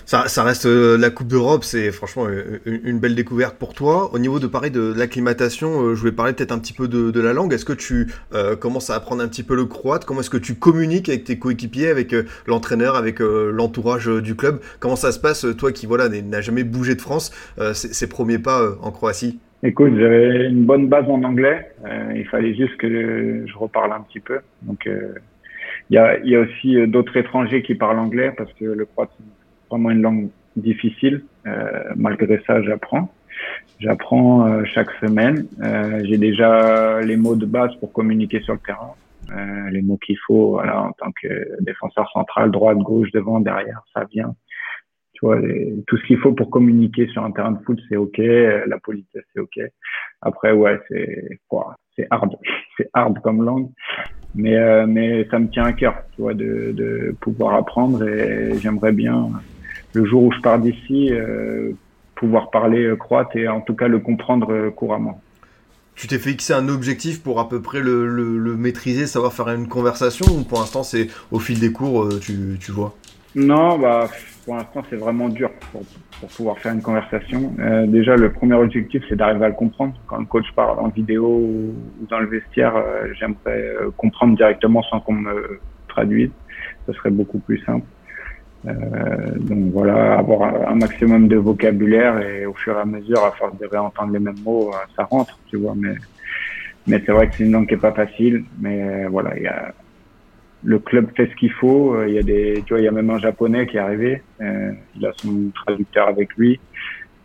ça, 0.06 0.44
reste 0.44 0.66
euh, 0.66 0.98
la 0.98 1.10
Coupe 1.10 1.30
d'Europe, 1.30 1.64
c'est 1.64 1.92
franchement 1.94 2.26
euh, 2.28 2.60
une, 2.66 3.00
belle 3.00 3.16
découverte 3.16 3.56
pour 3.56 3.74
toi. 3.74 4.14
Au 4.14 4.20
niveau 4.20 4.38
de 4.40 4.48
pareil 4.48 4.70
de 4.70 4.94
l'acclimatation, 4.94 5.96
je 5.96 6.00
voulais 6.00 6.12
parler 6.12 6.34
peut-être 6.34 6.52
un 6.52 6.60
petit 6.60 6.74
peu 6.74 6.90
de, 6.90 7.20
la 7.20 7.32
langue. 7.32 7.54
Est-ce 7.54 7.64
que 7.64 7.74
tu 7.74 8.12
commences 8.60 8.90
à 8.90 8.96
apprendre 8.96 9.24
un 9.24 9.30
petit 9.30 9.44
peu 9.44 9.56
le 9.56 9.66
croate? 9.66 10.04
Comment 10.04 10.20
est-ce 10.20 10.30
que 10.30 10.38
tu 10.38 10.56
communiques 10.56 11.08
avec 11.08 11.24
tes 11.24 11.40
coéquipiers, 11.40 11.88
avec 11.88 12.14
l'entraîneur, 12.46 12.96
avec 12.96 13.20
l'entourage 13.20 14.08
du 14.08 14.36
club? 14.36 14.60
Comment 14.80 14.98
ça 14.98 15.14
se 15.14 15.20
passe, 15.20 15.46
toi 15.58 15.72
qui 15.72 15.86
voilà 15.86 16.10
n'a 16.10 16.42
jamais 16.42 16.66
bougé 16.66 16.96
de 16.96 17.02
France, 17.02 17.32
ses 17.74 18.08
premiers 18.08 18.40
pas 18.40 18.78
en 18.82 18.92
Croatie? 18.92 19.40
Écoute, 19.62 19.94
j'avais 19.98 20.48
une 20.48 20.66
bonne 20.66 20.88
base 20.88 21.10
en 21.10 21.24
anglais. 21.24 21.72
Euh, 21.86 22.14
il 22.16 22.26
fallait 22.28 22.56
juste 22.56 22.78
que 22.78 23.46
je 23.46 23.58
reparle 23.58 23.92
un 23.92 24.02
petit 24.02 24.20
peu. 24.20 24.40
Donc, 24.62 24.88
euh, 24.88 25.14
il 25.90 25.96
y, 25.96 25.98
a, 25.98 26.18
y, 26.20 26.36
a, 26.36 26.40
aussi 26.40 26.78
euh, 26.78 26.88
d'autres 26.88 27.18
étrangers 27.18 27.62
qui 27.62 27.76
parlent 27.76 28.00
anglais 28.00 28.32
parce 28.38 28.52
que 28.54 28.66
le 28.66 28.86
croate 28.86 29.10
c'est 29.18 29.70
vraiment 29.70 29.92
une 29.92 30.02
langue 30.02 30.30
difficile. 30.56 31.24
malgré 31.96 32.42
ça, 32.48 32.62
j'apprends. 32.64 33.10
J'apprends 33.80 34.46
euh, 34.46 34.64
chaque 34.66 34.92
semaine. 35.00 35.48
Euh, 35.62 36.02
j'ai 36.04 36.18
déjà 36.18 37.02
les 37.02 37.16
mots 37.16 37.36
de 37.36 37.46
base 37.46 37.74
pour 37.76 37.94
communiquer 37.94 38.42
sur 38.42 38.54
le 38.54 38.60
terrain. 38.60 38.94
Euh, 39.32 39.70
les 39.70 39.82
mots 39.82 39.98
qu'il 39.98 40.18
faut 40.26 40.52
voilà, 40.52 40.82
en 40.82 40.92
tant 40.92 41.12
que 41.22 41.62
défenseur 41.62 42.10
central, 42.12 42.52
droite, 42.52 42.78
gauche, 42.80 43.12
devant, 43.12 43.40
derrière, 43.40 43.82
ça 43.94 44.04
vient. 44.12 44.36
Tu 45.20 45.26
vois, 45.26 45.38
tout 45.88 45.98
ce 45.98 46.08
qu'il 46.08 46.18
faut 46.20 46.32
pour 46.32 46.50
communiquer 46.50 47.08
sur 47.08 47.24
un 47.24 47.32
terrain 47.32 47.52
de 47.52 47.60
foot, 47.66 47.80
c'est 47.90 47.98
OK. 47.98 48.18
La 48.18 48.80
politesse, 48.82 49.24
c'est 49.34 49.42
OK. 49.42 49.60
Après, 50.22 50.54
ouais, 50.54 50.80
c'est 50.88 51.40
c'est 51.98 52.08
hard. 52.10 52.38
c'est 52.78 52.90
hard 52.94 53.20
comme 53.22 53.44
langue. 53.44 53.70
Mais, 54.36 54.86
mais 54.86 55.28
ça 55.30 55.40
me 55.40 55.50
tient 55.50 55.66
à 55.66 55.74
cœur, 55.74 55.96
tu 56.16 56.22
vois, 56.22 56.34
de, 56.34 56.72
de 56.72 57.16
pouvoir 57.20 57.56
apprendre 57.56 58.08
et 58.08 58.58
j'aimerais 58.60 58.92
bien, 58.92 59.30
le 59.94 60.06
jour 60.06 60.24
où 60.24 60.32
je 60.32 60.40
pars 60.40 60.60
d'ici, 60.60 61.12
pouvoir 62.20 62.52
parler 62.52 62.84
euh, 62.84 62.96
croate 62.96 63.36
et 63.36 63.48
en 63.48 63.62
tout 63.62 63.74
cas 63.74 63.88
le 63.88 64.00
comprendre 64.00 64.52
euh, 64.52 64.70
couramment. 64.70 65.22
Tu 65.96 66.08
t'es 66.08 66.20
fixé 66.20 66.54
un 66.54 66.70
objectif 66.70 67.24
pour 67.24 67.40
à 67.40 67.50
peu 67.50 67.62
près 67.62 67.80
le, 67.80 68.08
le, 68.08 68.56
maîtriser, 68.56 69.08
savoir 69.08 69.34
faire 69.34 69.50
une 69.50 69.68
conversation 69.68 70.26
ou 70.34 70.44
pour 70.44 70.60
l'instant 70.60 70.84
c'est 70.84 71.08
au 71.32 71.40
fil 71.40 71.60
des 71.60 71.72
cours, 71.72 72.04
euh, 72.04 72.20
tu, 72.20 72.58
tu 72.60 72.72
vois? 72.72 72.96
Non, 73.36 73.78
bah, 73.78 74.10
pour 74.50 74.58
l'instant 74.58 74.82
c'est 74.90 74.96
vraiment 74.96 75.30
dur 75.30 75.52
pour, 75.72 75.84
pouvoir 76.36 76.58
faire 76.58 76.74
une 76.74 76.82
conversation. 76.82 77.54
déjà 77.88 78.16
le 78.16 78.32
premier 78.32 78.56
objectif 78.56 79.04
c'est 79.08 79.16
d'arriver 79.16 79.46
à 79.46 79.50
le 79.50 79.54
comprendre. 79.54 79.94
Quand 80.08 80.18
le 80.18 80.26
coach 80.26 80.52
parle 80.56 80.80
en 80.80 80.88
vidéo 80.88 81.28
ou, 81.28 81.76
dans 82.10 82.18
le 82.20 82.26
vestiaire, 82.26 82.74
j'aimerais 83.14 83.64
comprendre 83.96 84.36
directement 84.36 84.82
sans 84.82 85.02
qu'on 85.02 85.14
me 85.14 85.60
traduise. 85.88 86.32
Ce 86.88 86.94
serait 86.94 87.12
beaucoup 87.12 87.38
plus 87.38 87.60
simple. 87.60 87.86
Euh, 88.68 88.72
donc 89.38 89.72
voilà, 89.72 90.18
avoir 90.18 90.42
un 90.68 90.76
maximum 90.76 91.28
de 91.28 91.38
vocabulaire 91.38 92.20
et 92.20 92.46
au 92.46 92.54
fur 92.54 92.76
et 92.76 92.82
à 92.82 92.86
mesure, 92.86 93.24
à 93.24 93.32
force 93.32 93.58
de 93.58 93.66
réentendre 93.66 94.12
les 94.12 94.20
mêmes 94.20 94.40
mots, 94.44 94.72
euh, 94.74 94.78
ça 94.96 95.04
rentre, 95.04 95.38
tu 95.48 95.58
vois. 95.58 95.74
Mais, 95.76 95.96
mais 96.88 97.02
c'est 97.06 97.12
vrai 97.12 97.30
que 97.30 97.36
c'est 97.36 97.46
une 97.46 97.52
langue 97.52 97.68
qui 97.68 97.76
est 97.76 97.78
pas 97.78 97.94
facile. 97.94 98.44
Mais 98.60 98.82
euh, 98.82 99.08
voilà, 99.10 99.38
il 99.38 99.44
y 99.44 99.48
a, 99.48 99.74
le 100.64 100.80
club 100.80 101.10
fait 101.16 101.28
ce 101.28 101.36
qu'il 101.36 101.52
faut. 101.52 102.04
Il 102.04 102.14
y 102.14 102.18
a 102.18 102.24
des, 102.24 102.64
tu 102.66 102.74
vois, 102.74 102.82
il 102.82 102.86
y 102.86 102.88
a 102.88 102.92
même 102.92 103.10
un 103.10 103.20
japonais 103.20 103.68
qui 103.68 103.78
est 103.78 103.80
arrivé. 103.80 104.22
il 104.40 105.06
a 105.06 105.12
son 105.18 105.52
traducteur 105.54 106.08
avec 106.08 106.36
lui. 106.36 106.60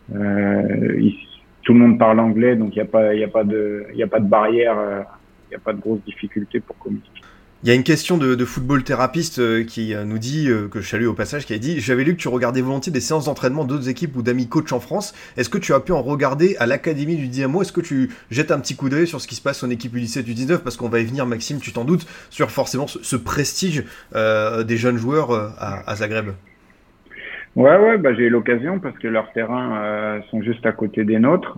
tout 0.09 1.73
le 1.73 1.79
monde 1.79 1.99
parle 1.99 2.19
anglais, 2.19 2.55
donc 2.55 2.75
il 2.75 2.79
n'y 2.79 2.87
a 2.87 2.89
pas, 2.89 3.13
il 3.13 3.19
y 3.19 3.23
a 3.23 3.27
pas 3.27 3.43
de, 3.43 3.87
il 3.91 3.97
y 3.97 4.03
a 4.03 4.07
pas 4.07 4.19
de 4.19 4.27
barrière, 4.27 4.77
il 5.47 5.49
n'y 5.49 5.55
a 5.55 5.59
pas 5.59 5.73
de 5.73 5.81
grosses 5.81 6.03
difficultés 6.05 6.59
pour 6.59 6.77
communiquer. 6.77 7.24
Il 7.63 7.69
y 7.69 7.71
a 7.71 7.73
une 7.73 7.83
question 7.83 8.17
de, 8.17 8.45
football 8.45 8.83
thérapeute 8.83 9.39
euh, 9.39 9.63
qui 9.63 9.95
euh, 9.95 10.03
nous 10.03 10.19
dit, 10.19 10.49
euh, 10.49 10.67
que 10.67 10.81
je 10.81 10.87
salue 10.87 11.07
au 11.07 11.13
passage, 11.13 11.45
qui 11.45 11.53
a 11.53 11.57
dit 11.57 11.79
J'avais 11.79 12.03
lu 12.03 12.15
que 12.15 12.21
tu 12.21 12.27
regardais 12.27 12.61
volontiers 12.61 12.91
des 12.91 12.99
séances 12.99 13.25
d'entraînement 13.25 13.63
d'autres 13.63 13.89
équipes 13.89 14.15
ou 14.17 14.21
d'amis 14.21 14.47
coachs 14.47 14.71
en 14.71 14.79
France. 14.79 15.15
Est-ce 15.37 15.49
que 15.49 15.57
tu 15.57 15.73
as 15.73 15.79
pu 15.79 15.91
en 15.91 16.01
regarder 16.01 16.55
à 16.59 16.67
l'Académie 16.67 17.15
du 17.15 17.27
Dynamo? 17.27 17.61
Est-ce 17.61 17.71
que 17.71 17.81
tu 17.81 18.11
jettes 18.29 18.51
un 18.51 18.59
petit 18.59 18.75
coup 18.75 18.89
d'œil 18.89 19.07
sur 19.07 19.21
ce 19.21 19.27
qui 19.27 19.35
se 19.35 19.41
passe 19.41 19.63
en 19.63 19.69
équipe 19.69 19.95
U17 19.95 20.23
du 20.23 20.33
19 20.33 20.63
Parce 20.63 20.77
qu'on 20.77 20.89
va 20.89 20.99
y 20.99 21.05
venir, 21.05 21.25
Maxime, 21.25 21.59
tu 21.59 21.71
t'en 21.71 21.85
doutes, 21.85 22.05
sur 22.29 22.51
forcément 22.51 22.87
ce, 22.87 23.15
prestige 23.15 23.83
des 24.13 24.77
jeunes 24.77 24.97
joueurs 24.97 25.31
à, 25.31 25.95
Zagreb. 25.95 26.31
Ouais, 27.55 27.77
ouais, 27.77 27.97
bah, 27.97 28.13
j'ai 28.13 28.23
eu 28.23 28.29
l'occasion 28.29 28.79
parce 28.79 28.97
que 28.99 29.07
leurs 29.07 29.31
terrains 29.31 30.21
sont 30.29 30.41
juste 30.41 30.65
à 30.65 30.71
côté 30.71 31.03
des 31.03 31.17
nôtres. 31.17 31.57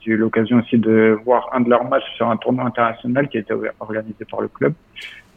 J'ai 0.00 0.12
eu 0.12 0.16
l'occasion 0.16 0.58
aussi 0.58 0.78
de 0.78 1.18
voir 1.24 1.50
un 1.52 1.60
de 1.60 1.68
leurs 1.68 1.84
matchs 1.84 2.10
sur 2.16 2.28
un 2.28 2.36
tournoi 2.36 2.64
international 2.64 3.28
qui 3.28 3.36
a 3.36 3.40
été 3.40 3.54
organisé 3.78 4.24
par 4.30 4.40
le 4.40 4.48
club, 4.48 4.72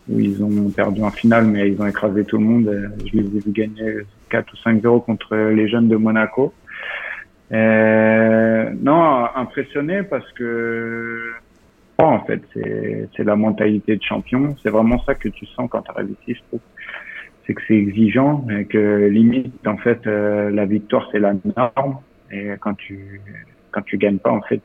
où 0.10 0.20
ils 0.20 0.41
ont 0.43 0.70
perdu 0.70 1.01
en 1.03 1.12
finale, 1.12 1.46
mais 1.46 1.70
ils 1.70 1.82
ont 1.82 1.88
écrasé 1.88 2.24
tout 2.24 2.38
le 2.38 2.46
monde. 2.46 2.93
Je 3.05 3.17
les 3.17 3.25
ai 3.25 3.39
vus 3.39 3.51
gagner 3.51 3.98
4 4.29 4.53
ou 4.53 4.70
5-0 4.70 5.05
contre 5.05 5.36
les 5.36 5.67
jeunes 5.67 5.89
de 5.89 5.98
Monaco. 5.98 6.53
Euh, 7.51 8.70
non, 8.82 9.27
impressionné 9.36 10.03
parce 10.03 10.29
que, 10.32 11.34
oh, 12.00 12.03
en 12.03 12.24
fait, 12.25 12.42
c'est 12.53 13.24
la 13.24 13.35
mentalité 13.35 13.96
de 13.96 14.03
champion. 14.03 14.55
C'est 14.64 14.70
vraiment 14.70 15.00
ça 15.03 15.14
que 15.16 15.29
tu 15.29 15.46
sens 15.48 15.70
quand 15.70 15.81
tu 15.81 15.92
arrives 15.92 16.16
ici, 16.22 16.35
je 16.35 16.48
trouve. 16.48 16.61
C'est 17.46 17.53
que 17.53 17.61
c'est 17.68 17.75
exigeant 17.75 18.48
et 18.50 18.66
que 18.66 19.07
limite, 19.07 19.68
en 19.68 19.77
fait, 19.77 20.07
euh, 20.07 20.50
la 20.50 20.66
victoire, 20.66 21.09
c'est 21.11 21.20
la 21.20 21.33
norme. 21.33 21.98
Et 22.31 22.51
quand 22.59 22.74
tu 22.74 23.22
quand 23.74 23.81
tu 23.81 23.98
gagnes 23.98 24.20
pas, 24.20 24.31
en 24.31 24.42
fait, 24.42 24.62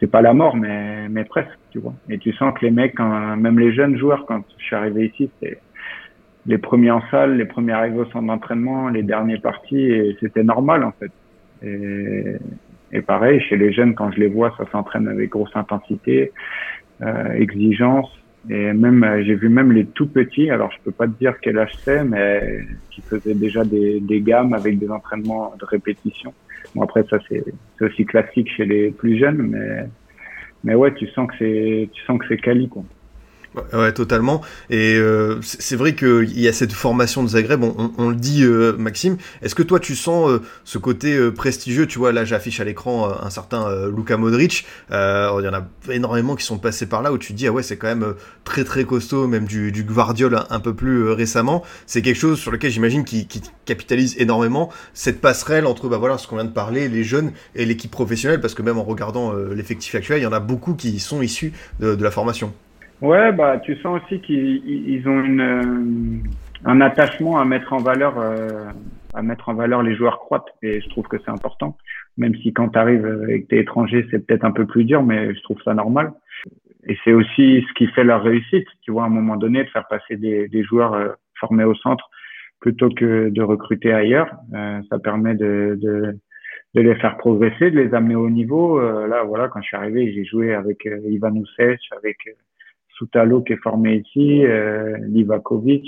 c'est 0.00 0.10
pas 0.10 0.22
la 0.22 0.32
mort, 0.32 0.56
mais 0.56 1.24
presque, 1.24 1.58
tu 1.70 1.78
vois. 1.78 1.94
Et 2.08 2.18
tu 2.18 2.32
sens 2.32 2.54
que 2.54 2.64
les 2.64 2.70
mecs, 2.70 2.98
même 2.98 3.58
les 3.58 3.72
jeunes 3.72 3.98
joueurs, 3.98 4.24
quand 4.26 4.42
je 4.58 4.64
suis 4.64 4.76
arrivé 4.76 5.06
ici, 5.06 5.30
c'est 5.40 5.58
les 6.46 6.58
premiers 6.58 6.90
en 6.90 7.02
salle, 7.10 7.36
les 7.36 7.44
premiers 7.44 7.72
arrivés 7.72 7.98
au 7.98 8.04
centre 8.06 8.26
d'entraînement, 8.26 8.88
les 8.88 9.02
derniers 9.02 9.38
partis, 9.38 9.82
et 9.82 10.16
c'était 10.20 10.44
normal 10.44 10.82
en 10.82 10.92
fait. 10.92 11.12
Et, 11.62 12.36
et, 12.92 13.02
pareil, 13.02 13.40
chez 13.40 13.56
les 13.56 13.72
jeunes, 13.72 13.94
quand 13.94 14.10
je 14.12 14.20
les 14.20 14.28
vois, 14.28 14.54
ça 14.56 14.64
s'entraîne 14.72 15.08
avec 15.08 15.30
grosse 15.30 15.54
intensité, 15.54 16.32
euh, 17.02 17.32
exigence. 17.32 18.08
Et 18.50 18.72
même, 18.72 19.22
j'ai 19.24 19.34
vu 19.34 19.48
même 19.48 19.72
les 19.72 19.86
tout 19.90 20.10
petits, 20.10 20.50
alors 20.50 20.72
je 20.72 20.78
peux 20.84 20.92
pas 20.92 21.06
te 21.06 21.18
dire 21.18 21.34
quel 21.42 21.58
âge 21.58 21.72
c'est, 21.84 22.02
mais 22.04 22.60
qui 22.90 23.02
faisaient 23.02 23.34
déjà 23.34 23.64
des, 23.64 24.00
des 24.00 24.22
gammes 24.22 24.54
avec 24.54 24.78
des 24.78 24.88
entraînements 24.88 25.54
de 25.56 25.64
répétition. 25.66 26.34
Bon, 26.74 26.82
après, 26.82 27.04
ça, 27.10 27.18
c'est 27.28 27.44
aussi 27.80 28.06
classique 28.06 28.50
chez 28.56 28.64
les 28.64 28.90
plus 28.92 29.18
jeunes, 29.18 29.42
mais, 29.42 29.84
mais 30.64 30.74
ouais, 30.74 30.94
tu 30.94 31.06
sens 31.08 31.28
que 31.28 31.34
c'est, 31.38 31.90
tu 31.92 32.02
sens 32.04 32.18
que 32.18 32.26
c'est 32.28 32.38
quali, 32.38 32.68
quoi. 32.68 32.84
Ouais, 33.72 33.92
totalement. 33.92 34.40
Et 34.70 34.96
euh, 34.96 35.38
c'est 35.42 35.76
vrai 35.76 35.94
qu'il 35.94 36.38
y 36.38 36.48
a 36.48 36.52
cette 36.52 36.72
formation 36.72 37.22
de 37.22 37.28
Zagreb, 37.28 37.62
on, 37.62 38.08
le 38.08 38.16
dit, 38.16 38.42
euh, 38.42 38.76
Maxime. 38.76 39.16
Est-ce 39.42 39.54
que 39.54 39.62
toi, 39.62 39.80
tu 39.80 39.96
sens 39.96 40.28
euh, 40.28 40.42
ce 40.64 40.78
côté 40.78 41.30
prestigieux? 41.32 41.86
Tu 41.86 41.98
vois, 41.98 42.12
là, 42.12 42.24
j'affiche 42.24 42.60
à 42.60 42.64
l'écran 42.64 43.10
un 43.20 43.30
certain 43.30 43.88
Luka 43.88 44.16
Modric. 44.16 44.66
Il 44.90 44.94
y 44.94 45.48
en 45.48 45.54
a 45.54 45.66
énormément 45.90 46.36
qui 46.36 46.44
sont 46.44 46.58
passés 46.58 46.86
par 46.86 47.02
là 47.02 47.12
où 47.12 47.18
tu 47.18 47.32
te 47.32 47.38
dis, 47.38 47.46
ah 47.46 47.52
ouais, 47.52 47.62
c'est 47.62 47.76
quand 47.76 47.88
même 47.88 48.14
très 48.44 48.64
très 48.64 48.84
costaud, 48.84 49.26
même 49.26 49.44
du, 49.44 49.72
du 49.72 49.84
Guardiol 49.84 50.38
un, 50.50 50.60
peu 50.60 50.74
plus 50.74 51.10
récemment. 51.10 51.64
C'est 51.86 52.02
quelque 52.02 52.18
chose 52.18 52.38
sur 52.38 52.50
lequel 52.50 52.70
j'imagine 52.70 53.04
qui, 53.04 53.26
capitalise 53.64 54.16
énormément 54.18 54.70
cette 54.94 55.20
passerelle 55.20 55.66
entre, 55.66 55.88
bah 55.88 55.98
voilà, 55.98 56.16
ce 56.16 56.26
qu'on 56.26 56.36
vient 56.36 56.44
de 56.44 56.50
parler, 56.50 56.88
les 56.88 57.04
jeunes 57.04 57.32
et 57.54 57.66
l'équipe 57.66 57.90
professionnelle, 57.90 58.40
parce 58.40 58.54
que 58.54 58.62
même 58.62 58.78
en 58.78 58.84
regardant 58.84 59.32
l'effectif 59.32 59.94
actuel, 59.94 60.20
il 60.20 60.22
y 60.22 60.26
en 60.26 60.32
a 60.32 60.40
beaucoup 60.40 60.74
qui 60.74 60.98
sont 61.00 61.20
issus 61.20 61.52
de 61.80 62.02
la 62.02 62.10
formation. 62.10 62.52
Ouais, 63.00 63.30
bah 63.30 63.58
tu 63.58 63.76
sens 63.76 64.02
aussi 64.02 64.20
qu'ils 64.20 65.08
ont 65.08 65.22
une, 65.22 65.40
euh, 65.40 66.28
un 66.64 66.80
attachement 66.80 67.38
à 67.38 67.44
mettre 67.44 67.72
en 67.72 67.76
valeur 67.78 68.18
euh, 68.18 68.70
à 69.14 69.22
mettre 69.22 69.48
en 69.48 69.54
valeur 69.54 69.84
les 69.84 69.94
joueurs 69.94 70.18
croates 70.18 70.48
et 70.62 70.80
je 70.80 70.88
trouve 70.88 71.06
que 71.06 71.16
c'est 71.24 71.30
important. 71.30 71.76
Même 72.16 72.34
si 72.36 72.52
quand 72.52 72.70
tu 72.70 72.78
arrives 72.78 73.26
et 73.28 73.42
que 73.42 73.46
t'es 73.46 73.58
étranger, 73.58 74.04
c'est 74.10 74.26
peut-être 74.26 74.44
un 74.44 74.50
peu 74.50 74.66
plus 74.66 74.84
dur, 74.84 75.04
mais 75.04 75.32
je 75.32 75.40
trouve 75.42 75.62
ça 75.62 75.74
normal. 75.74 76.12
Et 76.88 76.98
c'est 77.04 77.12
aussi 77.12 77.64
ce 77.68 77.74
qui 77.74 77.86
fait 77.86 78.02
leur 78.02 78.22
réussite, 78.22 78.66
tu 78.82 78.90
vois, 78.90 79.04
à 79.04 79.06
un 79.06 79.10
moment 79.10 79.36
donné, 79.36 79.62
de 79.62 79.70
faire 79.70 79.86
passer 79.86 80.16
des, 80.16 80.48
des 80.48 80.64
joueurs 80.64 80.94
euh, 80.94 81.08
formés 81.38 81.64
au 81.64 81.76
centre 81.76 82.10
plutôt 82.60 82.88
que 82.90 83.28
de 83.28 83.42
recruter 83.42 83.92
ailleurs. 83.92 84.34
ça 84.90 84.98
permet 84.98 85.36
de, 85.36 85.78
de, 85.80 86.18
de, 86.74 86.80
les 86.80 86.96
faire 86.96 87.16
progresser, 87.16 87.70
de 87.70 87.78
les 87.78 87.94
amener 87.94 88.16
au 88.16 88.28
niveau. 88.28 88.80
là, 88.80 89.22
voilà, 89.22 89.46
quand 89.46 89.62
je 89.62 89.68
suis 89.68 89.76
arrivé, 89.76 90.12
j'ai 90.12 90.24
joué 90.24 90.54
avec 90.54 90.88
Ivan 91.06 91.36
Oussech, 91.36 91.78
avec 91.96 92.16
Soutalo 92.98 93.42
qui 93.42 93.52
est 93.54 93.62
formé 93.62 93.96
ici, 93.96 94.44
euh, 94.44 94.96
Livakovic. 95.08 95.86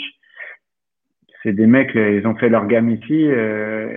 C'est 1.43 1.53
des 1.53 1.67
mecs, 1.67 1.95
ils 1.95 2.27
ont 2.27 2.37
fait 2.37 2.51
leur 2.51 2.67
gamme 2.67 2.91
ici 2.91 3.27
euh, 3.27 3.89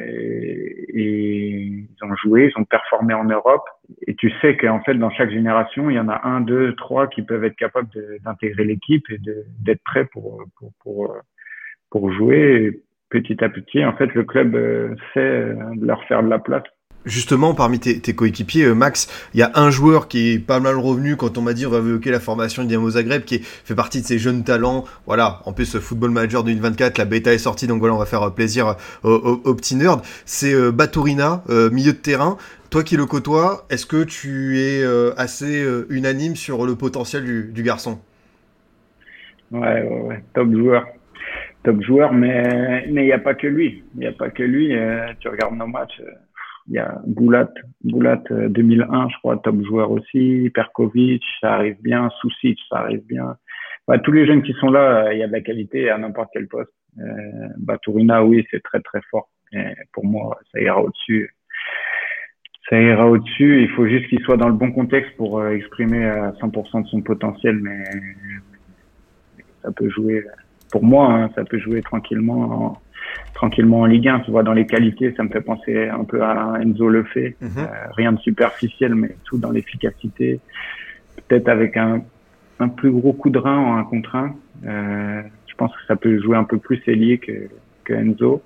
et, 0.94 1.60
ils 1.66 2.06
ont 2.06 2.16
joué, 2.16 2.50
ils 2.54 2.60
ont 2.60 2.64
performé 2.64 3.14
en 3.14 3.26
Europe. 3.26 3.66
Et 4.08 4.16
tu 4.16 4.32
sais 4.42 4.56
qu'en 4.56 4.82
fait, 4.82 4.94
dans 4.94 5.10
chaque 5.12 5.30
génération, 5.30 5.90
il 5.90 5.96
y 5.96 6.00
en 6.00 6.08
a 6.08 6.26
un, 6.26 6.40
deux, 6.42 6.74
trois 6.76 7.08
qui 7.08 7.22
peuvent 7.22 7.44
être 7.44 7.56
capables 7.56 7.90
d'intégrer 8.24 8.64
l'équipe 8.64 9.04
et 9.10 9.18
d'être 9.60 9.84
prêts 9.84 10.06
pour, 10.06 10.44
pour, 10.58 10.72
pour, 10.82 11.18
pour 11.90 12.12
jouer. 12.14 12.82
petit 13.10 13.44
à 13.44 13.50
petit, 13.50 13.84
en 13.84 13.94
fait, 13.98 14.14
le 14.14 14.24
club 14.24 14.56
euh, 14.56 14.96
sait 15.14 15.54
leur 15.82 16.04
faire 16.06 16.24
de 16.24 16.30
la 16.30 16.40
place. 16.40 16.64
Justement, 17.06 17.54
parmi 17.54 17.80
tes, 17.80 18.14
coéquipiers, 18.14 18.64
euh, 18.64 18.74
Max, 18.74 19.10
il 19.34 19.40
y 19.42 19.44
a 19.44 19.52
un 19.56 19.70
joueur 19.72 20.08
qui 20.08 20.34
est 20.34 20.40
pas 20.40 20.62
mal 20.62 20.78
revenu 20.78 21.18
quand 21.18 21.38
on 21.38 21.42
m'a 21.42 21.54
dit 21.54 21.66
on 21.66 21.70
va 21.70 21.80
évoquer 21.80 22.12
la 22.12 22.22
formation 22.22 22.64
de 22.64 22.70
Dynamo 22.70 22.92
Zagreb, 22.92 23.24
qui 23.24 23.40
fait 23.40 23.76
partie 23.76 24.02
de 24.02 24.06
ces 24.06 24.20
jeunes 24.20 24.46
talents. 24.46 24.86
Voilà, 25.06 25.42
en 25.46 25.52
plus, 25.52 25.78
Football 25.80 26.12
Manager 26.12 26.46
2024, 26.46 26.98
la 26.98 27.06
bêta 27.06 27.34
est 27.34 27.40
sortie, 27.40 27.68
donc 27.68 27.80
voilà, 27.80 27.94
on 27.94 27.98
va 27.98 28.06
faire 28.06 28.24
euh, 28.24 28.30
plaisir 28.30 28.78
aux, 29.04 29.10
aux, 29.10 29.54
petits 29.54 29.76
nerds. 29.76 30.02
C'est 30.26 30.54
euh, 30.54 30.72
Baturina, 30.72 31.44
milieu 31.72 31.92
de 31.92 31.98
terrain. 31.98 32.38
Toi 32.70 32.84
qui 32.84 32.96
le 32.96 33.06
côtoies, 33.06 33.66
est-ce 33.70 33.86
que 33.86 34.04
tu 34.04 34.60
es 34.60 34.84
assez 35.18 35.64
unanime 35.90 36.36
sur 36.36 36.66
le 36.66 36.76
potentiel 36.76 37.52
du, 37.52 37.64
garçon? 37.64 38.00
Ouais, 39.52 39.84
ouais, 39.84 40.02
ouais, 40.02 40.24
top 40.34 40.52
joueur 40.52 40.86
top 41.64 41.82
joueur, 41.82 42.12
mais 42.12 42.86
mais 42.90 43.04
il 43.04 43.06
n'y 43.06 43.14
a 43.14 43.20
pas 43.20 43.36
que 43.36 43.48
lui. 43.48 43.84
Il 43.94 44.00
n'y 44.00 44.08
a 44.08 44.12
pas 44.12 44.30
que 44.30 44.44
lui. 44.44 44.74
tu 45.20 45.28
regardes 45.28 45.56
nos 45.56 45.68
matchs, 45.68 46.02
il 46.68 46.74
y 46.76 46.80
a 46.80 47.02
Boulat, 47.06 47.50
Boulat 47.84 48.24
2001, 48.30 49.06
euh, 49.06 49.10
je 49.10 49.18
crois, 49.18 49.38
top 49.38 49.62
joueur 49.64 49.92
aussi. 49.92 50.52
Perkovic, 50.54 51.24
ça 51.42 51.56
arrive 51.56 51.82
bien. 51.82 52.10
Soucic, 52.22 52.60
ça 52.70 52.78
arrive 52.80 53.06
bien. 53.06 53.36
Bah, 53.88 54.00
tous 54.00 54.14
les 54.14 54.26
jeunes 54.26 54.44
qui 54.44 54.54
sont 54.54 54.70
là, 54.70 55.08
euh, 55.08 55.14
il 55.14 55.20
y 55.20 55.24
a 55.24 55.28
de 55.28 55.32
la 55.32 55.42
qualité 55.42 55.90
à 55.90 55.98
n'importe 55.98 56.30
quel 56.34 56.48
poste. 56.48 56.72
Euh, 57.00 57.48
Baturina, 57.58 58.24
oui, 58.24 58.46
c'est 58.50 58.64
très 58.64 58.80
très 58.80 59.02
fort. 59.12 59.30
Et 59.52 59.74
pour 59.92 60.06
moi, 60.06 60.40
ça 60.52 60.62
ira 60.62 60.82
au-dessus. 60.82 61.36
ça 62.70 62.80
ira 62.80 63.08
au-dessus. 63.10 63.62
Il 63.64 63.70
faut 63.72 63.86
juste 63.88 64.08
qu'il 64.08 64.22
soit 64.22 64.38
dans 64.38 64.48
le 64.48 64.54
bon 64.54 64.72
contexte 64.72 65.16
pour 65.18 65.40
euh, 65.40 65.52
exprimer 65.52 66.06
à 66.06 66.32
100% 66.32 66.84
de 66.84 66.88
son 66.88 67.02
potentiel, 67.02 67.60
mais 67.62 67.84
ça 69.62 69.72
peut 69.72 69.90
jouer. 69.90 70.24
Pour 70.72 70.84
moi, 70.84 71.12
hein, 71.14 71.30
ça 71.36 71.44
peut 71.44 71.60
jouer 71.60 71.82
tranquillement, 71.82 72.42
en, 72.42 72.82
tranquillement 73.34 73.82
en 73.82 73.86
Ligue 73.86 74.08
1. 74.08 74.22
Tu 74.22 74.32
vois, 74.32 74.44
dans 74.44 74.54
les 74.54 74.66
qualités, 74.66 75.14
ça 75.16 75.24
me 75.24 75.30
fait 75.30 75.42
penser 75.42 75.88
un 75.88 76.04
peu 76.04 76.24
à 76.24 76.56
Enzo 76.62 76.90
Le 76.90 77.04
fait. 77.04 77.36
Mhm. 77.42 77.50
Euh, 77.58 77.68
rien 77.96 78.12
de 78.12 78.20
superficiel, 78.20 78.96
mais 78.96 79.16
tout 79.26 79.38
dans 79.38 79.52
l'efficacité. 79.52 80.40
Peut-être 81.28 81.50
avec 81.50 81.78
un, 81.78 82.04
un 82.60 82.70
plus 82.70 82.92
gros 82.92 83.14
coup 83.14 83.30
de 83.30 83.40
rein 83.40 83.58
en 83.58 83.78
un 83.78 83.84
contre 83.84 84.16
un. 84.16 84.36
Euh, 84.66 85.22
je 85.48 85.56
pense 85.56 85.72
que 85.72 85.86
ça 85.88 85.96
peut 85.96 86.20
jouer 86.22 86.38
un 86.38 86.44
peu 86.44 86.58
plus 86.58 86.80
que, 86.82 87.50
que 87.84 87.94
Enzo. 87.94 88.42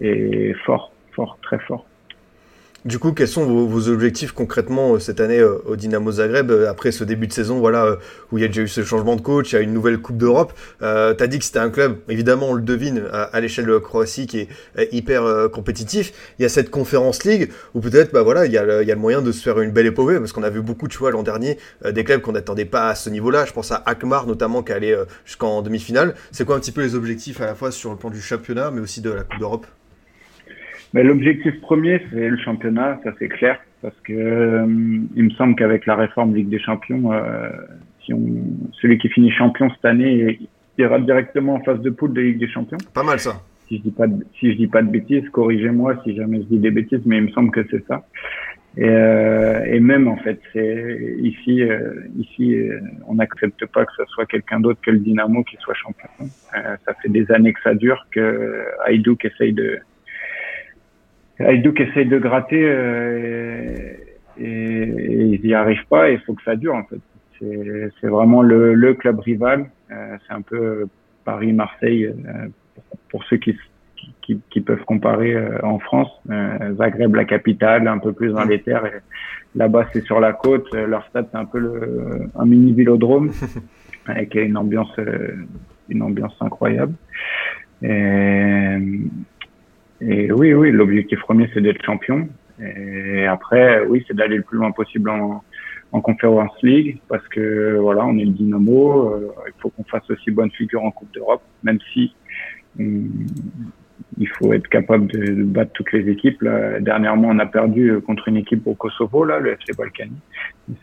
Et 0.00 0.54
fort, 0.64 0.92
fort, 1.12 1.38
très 1.42 1.58
fort. 1.60 1.86
Du 2.84 2.98
coup, 2.98 3.12
quels 3.12 3.28
sont 3.28 3.46
vos, 3.46 3.88
objectifs 3.88 4.32
concrètement 4.32 4.94
euh, 4.94 4.98
cette 4.98 5.20
année 5.20 5.38
euh, 5.38 5.62
au 5.66 5.76
Dynamo 5.76 6.10
Zagreb 6.10 6.50
euh, 6.50 6.68
après 6.68 6.90
ce 6.90 7.04
début 7.04 7.28
de 7.28 7.32
saison 7.32 7.60
voilà, 7.60 7.96
où 8.32 8.38
il 8.38 8.40
y 8.40 8.44
a 8.44 8.48
déjà 8.48 8.62
eu 8.62 8.66
ce 8.66 8.82
changement 8.82 9.14
de 9.14 9.20
coach, 9.20 9.52
il 9.52 9.54
y 9.54 9.58
a 9.58 9.60
une 9.60 9.72
nouvelle 9.72 9.98
Coupe 9.98 10.16
d'Europe 10.16 10.52
euh, 10.82 11.14
Tu 11.14 11.22
as 11.22 11.28
dit 11.28 11.38
que 11.38 11.44
c'était 11.44 11.60
un 11.60 11.70
club, 11.70 11.98
évidemment 12.08 12.50
on 12.50 12.54
le 12.54 12.62
devine, 12.62 13.04
à, 13.12 13.40
l'échelle 13.40 13.66
de 13.66 13.74
la 13.74 13.78
Croatie 13.78 14.26
qui 14.26 14.40
est 14.40 14.48
hyper 14.90 15.48
compétitif. 15.52 16.12
Il 16.40 16.42
y 16.42 16.44
a 16.44 16.48
cette 16.48 16.70
Conférence 16.70 17.22
League 17.22 17.52
où 17.74 17.80
peut-être 17.80 18.12
bah, 18.12 18.22
voilà, 18.22 18.46
il, 18.46 18.52
y 18.52 18.58
a 18.58 18.64
le, 18.64 18.96
moyen 18.96 19.22
de 19.22 19.30
se 19.30 19.42
faire 19.44 19.60
une 19.60 19.70
belle 19.70 19.86
épopée 19.86 20.18
parce 20.18 20.32
qu'on 20.32 20.42
a 20.42 20.50
vu 20.50 20.60
beaucoup, 20.60 20.88
tu 20.88 20.98
vois, 20.98 21.12
l'an 21.12 21.22
dernier, 21.22 21.58
des 21.88 22.02
clubs 22.02 22.20
qu'on 22.20 22.32
n'attendait 22.32 22.64
pas 22.64 22.88
à 22.88 22.96
ce 22.96 23.10
niveau-là. 23.10 23.44
Je 23.44 23.52
pense 23.52 23.70
à 23.70 23.80
Akmar 23.86 24.26
notamment 24.26 24.64
qui 24.64 24.72
allé 24.72 24.96
jusqu'en 25.24 25.62
demi-finale. 25.62 26.14
C'est 26.32 26.44
quoi 26.44 26.56
un 26.56 26.60
petit 26.60 26.72
peu 26.72 26.80
les 26.80 26.96
objectifs 26.96 27.40
à 27.40 27.46
la 27.46 27.54
fois 27.54 27.70
sur 27.70 27.90
le 27.90 27.96
plan 27.96 28.10
du 28.10 28.20
championnat 28.20 28.72
mais 28.72 28.80
aussi 28.80 29.00
de 29.00 29.10
la 29.10 29.22
Coupe 29.22 29.38
d'Europe? 29.38 29.66
Mais 30.94 31.02
l'objectif 31.02 31.58
premier, 31.60 32.02
c'est 32.10 32.28
le 32.28 32.36
championnat, 32.36 33.00
ça 33.02 33.12
c'est 33.18 33.28
clair, 33.28 33.58
parce 33.80 33.98
que 34.04 34.12
euh, 34.12 34.66
il 35.16 35.24
me 35.24 35.30
semble 35.30 35.54
qu'avec 35.54 35.86
la 35.86 35.96
réforme 35.96 36.34
Ligue 36.34 36.50
des 36.50 36.58
Champions, 36.58 37.12
euh, 37.12 37.50
si 38.04 38.12
on, 38.12 38.20
celui 38.80 38.98
qui 38.98 39.08
finit 39.08 39.30
champion 39.30 39.70
cette 39.70 39.84
année 39.84 40.38
ira 40.76 40.98
directement 41.00 41.54
en 41.54 41.60
phase 41.60 41.80
de 41.80 41.90
poule 41.90 42.12
de 42.12 42.20
Ligue 42.20 42.38
des 42.38 42.48
Champions. 42.48 42.78
Pas 42.94 43.02
mal 43.02 43.18
ça. 43.18 43.40
Si 43.68 43.78
je 43.78 43.82
dis 43.82 43.90
pas 43.90 44.06
de, 44.06 44.24
si 44.38 44.52
je 44.52 44.56
dis 44.56 44.66
pas 44.66 44.82
de 44.82 44.90
bêtises, 44.90 45.28
corrigez-moi 45.30 46.00
si 46.04 46.14
jamais 46.14 46.38
je 46.38 46.46
dis 46.46 46.58
des 46.58 46.70
bêtises, 46.70 47.00
mais 47.06 47.18
il 47.18 47.24
me 47.24 47.30
semble 47.30 47.50
que 47.52 47.66
c'est 47.70 47.84
ça. 47.86 48.04
Et, 48.76 48.84
euh, 48.84 49.64
et, 49.66 49.80
même 49.80 50.08
en 50.08 50.16
fait, 50.16 50.40
c'est 50.52 51.16
ici, 51.20 51.62
euh, 51.62 51.92
ici, 52.18 52.56
on 53.06 53.14
n'accepte 53.14 53.66
pas 53.66 53.84
que 53.84 53.92
ce 53.98 54.04
soit 54.06 54.24
quelqu'un 54.26 54.60
d'autre 54.60 54.80
que 54.82 54.90
le 54.90 54.98
Dynamo 54.98 55.42
qui 55.44 55.56
soit 55.56 55.74
champion. 55.74 56.08
ça 56.52 56.94
fait 57.02 57.08
des 57.08 57.30
années 57.30 57.52
que 57.52 57.60
ça 57.62 57.74
dure, 57.74 58.06
que 58.10 58.64
Haïdouk 58.86 59.24
essaye 59.24 59.52
de 59.52 59.78
Aïdouk 61.46 61.80
essaye 61.80 62.06
de 62.06 62.18
gratter 62.18 62.62
euh, 62.64 63.92
et, 64.38 64.44
et, 64.44 65.24
il 65.24 65.40
n'y 65.42 65.54
arrive 65.54 65.84
pas 65.88 66.10
et 66.10 66.14
il 66.14 66.20
faut 66.20 66.34
que 66.34 66.42
ça 66.42 66.56
dure 66.56 66.74
en 66.74 66.84
fait. 66.84 67.00
C'est 68.00 68.06
vraiment 68.06 68.40
le, 68.40 68.74
le, 68.74 68.94
club 68.94 69.18
rival. 69.18 69.68
Euh, 69.90 70.16
c'est 70.24 70.32
un 70.32 70.42
peu 70.42 70.86
Paris-Marseille 71.24 72.04
euh, 72.06 72.46
pour, 73.08 73.24
ceux 73.24 73.36
qui, 73.36 73.56
qui, 74.20 74.40
qui, 74.48 74.60
peuvent 74.60 74.84
comparer 74.84 75.36
en 75.64 75.80
France. 75.80 76.08
Zagreb, 76.76 77.16
la 77.16 77.24
capitale, 77.24 77.88
un 77.88 77.98
peu 77.98 78.12
plus 78.12 78.32
dans 78.32 78.44
les 78.44 78.62
terres. 78.62 78.88
Là-bas, 79.56 79.86
c'est 79.92 80.04
sur 80.04 80.20
la 80.20 80.32
côte. 80.32 80.72
Leur 80.72 81.04
stade, 81.08 81.26
c'est 81.32 81.38
un 81.38 81.44
peu 81.44 81.58
le, 81.58 82.30
un 82.36 82.44
mini 82.46 82.72
vélodrome 82.72 83.32
avec 84.06 84.36
une 84.36 84.56
ambiance, 84.56 84.94
une 85.88 86.02
ambiance 86.02 86.36
incroyable. 86.40 86.94
Et, 87.82 88.78
et 90.06 90.32
oui, 90.32 90.52
oui, 90.54 90.70
l'objectif 90.72 91.20
premier, 91.20 91.48
c'est 91.54 91.60
d'être 91.60 91.84
champion. 91.84 92.28
Et 92.60 93.26
après, 93.26 93.84
oui, 93.86 94.04
c'est 94.06 94.14
d'aller 94.14 94.36
le 94.36 94.42
plus 94.42 94.58
loin 94.58 94.70
possible 94.72 95.10
en, 95.10 95.42
en 95.92 96.00
Conference 96.00 96.52
League 96.62 96.98
parce 97.08 97.26
que 97.28 97.76
voilà, 97.80 98.04
on 98.04 98.16
est 98.18 98.24
le 98.24 98.30
Dynamo. 98.32 99.10
Euh, 99.10 99.32
il 99.46 99.60
faut 99.60 99.70
qu'on 99.70 99.84
fasse 99.84 100.08
aussi 100.10 100.30
bonne 100.30 100.50
figure 100.50 100.82
en 100.82 100.90
Coupe 100.90 101.12
d'Europe, 101.14 101.42
même 101.62 101.78
si 101.92 102.14
il 104.18 104.28
faut 104.28 104.52
être 104.52 104.68
capable 104.68 105.06
de, 105.08 105.42
battre 105.42 105.72
toutes 105.72 105.92
les 105.92 106.10
équipes. 106.10 106.40
Là, 106.42 106.80
dernièrement, 106.80 107.28
on 107.28 107.38
a 107.38 107.46
perdu 107.46 108.00
contre 108.06 108.28
une 108.28 108.38
équipe 108.38 108.66
au 108.66 108.74
Kosovo, 108.74 109.24
là, 109.24 109.38
le 109.38 109.52
FC 109.52 109.76
Balkany. 109.76 110.16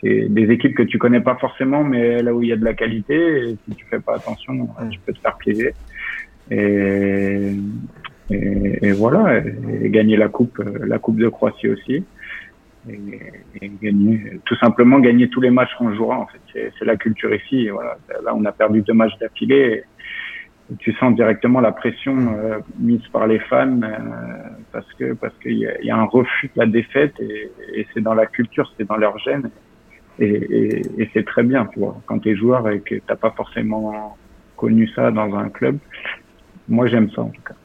C'est 0.02 0.30
des 0.30 0.52
équipes 0.52 0.76
que 0.76 0.84
tu 0.84 1.00
connais 1.00 1.22
pas 1.22 1.36
forcément, 1.36 1.84
mais 1.84 2.22
là 2.22 2.34
où 2.34 2.44
il 2.44 2.50
y 2.50 2.54
a 2.54 2.58
de 2.58 2.66
la 2.66 2.76
qualité, 2.76 3.50
et 3.50 3.58
si 3.68 3.76
tu 3.76 3.86
fais 3.86 4.00
pas 4.00 4.16
attention, 4.16 4.70
tu 4.92 5.00
peux 5.00 5.14
te 5.14 5.20
faire 5.20 5.38
piéger. 5.38 5.74
Et, 6.52 7.54
et, 8.32 8.92
voilà, 8.92 9.42
et 9.82 9.90
gagner 9.90 10.18
la 10.18 10.28
coupe, 10.28 10.62
la 10.64 11.00
coupe 11.00 11.18
de 11.18 11.28
Croatie 11.30 11.70
aussi. 11.70 12.04
Et, 12.90 13.72
gagner, 13.82 14.40
tout 14.46 14.56
simplement 14.56 15.00
gagner 15.00 15.30
tous 15.30 15.42
les 15.42 15.50
matchs 15.50 15.74
qu'on 15.78 15.94
jouera. 15.94 16.20
En 16.20 16.28
fait, 16.28 16.72
c'est 16.78 16.86
la 16.86 16.96
culture 16.96 17.34
ici. 17.34 17.68
Et 17.68 17.72
voilà, 17.72 17.98
là, 18.24 18.34
on 18.36 18.46
a 18.46 18.52
perdu 18.52 18.82
deux 18.82 18.94
matchs 18.94 19.18
d'affilée. 19.20 19.84
Tu 20.78 20.94
sens 20.94 21.16
directement 21.16 21.62
la 21.62 21.72
pression 21.72 22.16
euh, 22.38 22.60
mise 22.78 23.06
par 23.12 23.26
les 23.26 23.40
fans 23.40 23.82
euh, 23.82 23.98
parce 24.72 24.92
que 24.94 25.14
parce 25.14 25.34
qu'il 25.40 25.58
y, 25.58 25.68
y, 25.82 25.90
a 25.90 25.98
un 25.98 26.04
refus 26.04 26.52
de 26.56 26.60
la 26.60 26.68
défaite 26.68 27.16
et, 27.20 27.50
et 27.74 27.88
c'est 27.92 28.02
dans 28.02 28.14
la 28.14 28.28
culture, 28.28 28.72
c'est 28.78 28.88
dans 28.88 28.98
leur 28.98 29.18
gène 29.18 29.50
et, 30.20 30.82
et 30.98 31.10
c'est 31.14 31.26
très 31.26 31.42
bien, 31.42 31.66
tu 31.74 31.80
vois. 31.80 32.00
Quand 32.06 32.20
tu 32.20 32.30
es 32.30 32.36
joueur 32.36 32.70
et 32.70 32.82
que 32.82 32.96
t'as 33.08 33.16
pas 33.16 33.32
forcément 33.32 34.16
connu 34.58 34.88
ça 34.90 35.10
dans 35.10 35.36
un 35.36 35.50
club, 35.50 35.78
moi 36.68 36.86
j'aime 36.86 37.10
ça 37.12 37.24
en 37.24 37.30
tout 37.30 37.42
cas. 37.42 37.56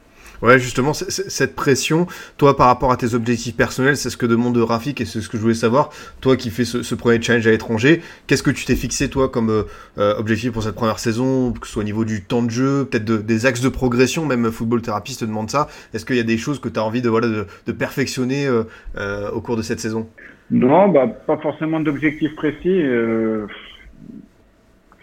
Ouais, 0.45 0.59
justement, 0.59 0.93
cette 0.93 1.55
pression, 1.55 2.05
toi, 2.37 2.55
par 2.55 2.67
rapport 2.67 2.91
à 2.91 2.97
tes 2.97 3.15
objectifs 3.15 3.57
personnels, 3.57 3.97
c'est 3.97 4.11
ce 4.11 4.17
que 4.17 4.27
demande 4.27 4.55
Rafik 4.57 5.01
et 5.01 5.05
c'est 5.05 5.19
ce 5.19 5.27
que 5.27 5.37
je 5.37 5.41
voulais 5.41 5.55
savoir. 5.55 5.89
Toi 6.21 6.37
qui 6.37 6.51
fais 6.51 6.65
ce, 6.65 6.93
premier 6.93 7.19
challenge 7.19 7.47
à 7.47 7.49
l'étranger, 7.49 8.01
qu'est-ce 8.27 8.43
que 8.43 8.51
tu 8.51 8.63
t'es 8.63 8.75
fixé, 8.75 9.09
toi, 9.09 9.27
comme 9.27 9.49
euh, 9.49 9.63
euh, 9.97 10.15
objectif 10.19 10.51
pour 10.51 10.61
cette 10.61 10.75
première 10.75 10.99
saison, 10.99 11.51
que 11.51 11.65
ce 11.65 11.73
soit 11.73 11.81
au 11.81 11.83
niveau 11.83 12.05
du 12.05 12.21
temps 12.23 12.43
de 12.43 12.51
jeu, 12.51 12.85
peut-être 12.85 13.05
des 13.05 13.45
axes 13.47 13.61
de 13.61 13.69
progression, 13.69 14.23
même 14.27 14.51
Football 14.51 14.83
Therapist 14.83 15.21
te 15.21 15.25
demande 15.25 15.49
ça. 15.49 15.67
Est-ce 15.95 16.05
qu'il 16.05 16.15
y 16.15 16.19
a 16.19 16.23
des 16.23 16.37
choses 16.37 16.59
que 16.59 16.69
tu 16.69 16.79
as 16.79 16.83
envie 16.83 17.01
de, 17.01 17.09
voilà, 17.09 17.27
de, 17.27 17.71
perfectionner 17.71 18.45
euh, 18.45 19.31
au 19.31 19.41
cours 19.41 19.57
de 19.57 19.63
cette 19.63 19.79
saison? 19.79 20.07
Non, 20.51 20.89
bah, 20.89 21.07
pas 21.07 21.37
forcément 21.37 21.79
d'objectifs 21.79 22.35
précis 22.35 22.83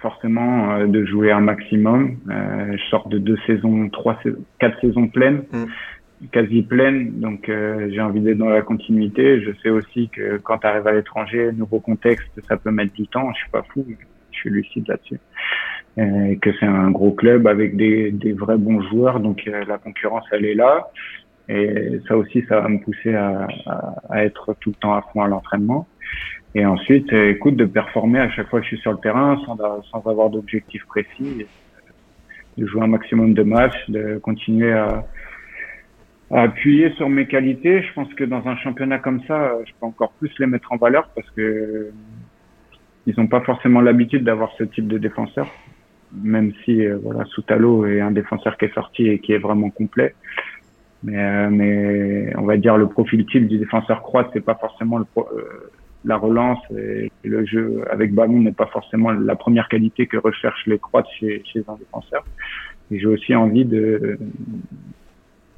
forcément 0.03 0.73
euh, 0.73 0.87
de 0.87 1.05
jouer 1.05 1.33
un 1.33 1.41
maximum. 1.41 2.19
Euh, 2.29 2.77
je 2.77 2.85
sors 2.91 3.09
de 3.09 3.19
deux 3.19 3.39
saisons, 3.47 3.89
trois 3.89 4.19
saisons, 4.23 4.45
quatre 4.59 4.79
saisons 4.81 5.09
pleines, 5.09 5.45
mm. 5.53 6.27
quasi 6.33 6.63
pleines, 6.63 7.21
donc 7.21 7.49
euh, 7.49 7.89
j'ai 7.91 8.01
envie 8.01 8.21
d'être 8.21 8.39
dans 8.39 8.51
la 8.51 8.63
continuité. 8.63 9.41
Je 9.41 9.53
sais 9.63 9.71
aussi 9.71 10.11
que 10.11 10.37
quand 10.39 10.59
tu 10.59 10.67
arrives 10.67 10.87
à 10.87 10.93
l'étranger, 10.93 11.51
nouveau 11.53 11.81
contexte, 11.81 12.29
ça 12.49 12.57
peut 12.57 12.71
mettre 12.71 12.93
du 12.93 13.07
temps. 13.07 13.33
Je 13.33 13.39
suis 13.39 13.51
pas 13.51 13.63
fou, 13.73 13.87
je 14.33 14.37
suis 14.37 14.51
lucide 14.51 14.87
là-dessus. 14.89 15.21
Euh, 15.99 16.37
que 16.41 16.51
c'est 16.59 16.67
un 16.67 16.91
gros 16.91 17.13
club 17.13 17.47
avec 17.47 17.77
des, 17.77 18.11
des 18.11 18.33
vrais 18.33 18.57
bons 18.59 18.81
joueurs, 18.83 19.21
donc 19.21 19.45
la 19.45 19.79
concurrence 19.79 20.25
elle 20.33 20.45
est 20.45 20.55
là. 20.55 20.91
Et 21.49 22.01
ça 22.09 22.17
aussi, 22.17 22.45
ça 22.49 22.61
va 22.61 22.69
me 22.69 22.79
pousser 22.79 23.15
à, 23.15 23.47
à, 23.67 23.95
à 24.09 24.25
être 24.25 24.55
tout 24.61 24.71
le 24.71 24.77
temps 24.77 24.95
à 24.95 25.03
fond 25.03 25.23
à 25.23 25.29
l'entraînement. 25.29 25.87
Et 26.55 26.67
ensuite, 26.67 27.13
euh, 27.13 27.31
écoute, 27.31 27.57
de 27.57 27.65
performer 27.65 28.21
à 28.21 28.31
chaque 28.31 28.49
fois 28.49 28.61
que 28.61 28.65
je 28.65 28.75
suis 28.75 28.83
sur 28.83 28.93
le 28.93 28.99
terrain 28.99 29.41
sans, 29.47 29.57
sans 29.91 30.07
avoir 30.07 30.29
d'objectif 30.29 30.85
précis, 30.87 31.47
de 32.59 32.67
jouer 32.67 32.83
un 32.83 32.89
maximum 32.89 33.33
de 33.35 33.43
matchs, 33.43 33.89
de 33.89 34.19
continuer 34.19 34.73
à, 34.73 35.07
appuyer 36.31 36.91
sur 36.93 37.09
mes 37.09 37.27
qualités. 37.27 37.83
Je 37.83 37.93
pense 37.93 38.13
que 38.15 38.25
dans 38.25 38.47
un 38.49 38.57
championnat 38.57 38.99
comme 38.99 39.23
ça, 39.29 39.53
je 39.67 39.73
peux 39.79 39.87
encore 39.87 40.13
plus 40.13 40.33
les 40.39 40.47
mettre 40.47 40.73
en 40.73 40.77
valeur 40.77 41.09
parce 41.15 41.29
que 41.31 41.91
ils 43.07 43.15
n'ont 43.19 43.27
pas 43.27 43.41
forcément 43.41 43.81
l'habitude 43.81 44.25
d'avoir 44.25 44.53
ce 44.57 44.65
type 44.65 44.87
de 44.87 44.97
défenseur, 44.97 45.49
même 46.13 46.53
si 46.65 46.87
euh, 46.87 46.99
voilà, 47.03 47.25
Soutalo 47.25 47.85
est 47.87 48.01
un 48.01 48.13
défenseur 48.13 48.57
qui 48.57 48.67
est 48.67 48.75
sorti 48.75 49.09
et 49.09 49.19
qui 49.19 49.33
est 49.33 49.39
vraiment 49.39 49.71
complet. 49.71 50.15
Mais, 51.03 51.19
euh, 51.19 51.51
mais 51.51 52.33
on 52.37 52.43
va 52.43 52.57
dire 52.57 52.77
le 52.77 52.87
profil 52.87 53.27
type 53.27 53.49
du 53.49 53.59
défenseur 53.59 54.03
croate, 54.03 54.31
c'est 54.33 54.45
pas 54.45 54.55
forcément 54.55 54.99
le, 54.99 55.07
la 56.05 56.17
relance 56.17 56.59
et 56.77 57.11
le 57.25 57.45
jeu 57.45 57.85
avec 57.91 58.13
ballon 58.13 58.41
n'est 58.41 58.53
pas 58.53 58.67
forcément 58.67 59.13
la 59.13 59.37
première 59.37 59.69
qualité 59.69 60.07
que 60.07 60.17
recherchent 60.17 60.67
les 60.67 60.79
Croates 60.79 61.07
chez, 61.19 61.43
chez 61.45 61.63
un 61.69 61.77
défenseur. 61.77 62.25
J'ai 62.91 63.07
aussi 63.07 63.35
envie 63.35 63.65
de, 63.65 64.19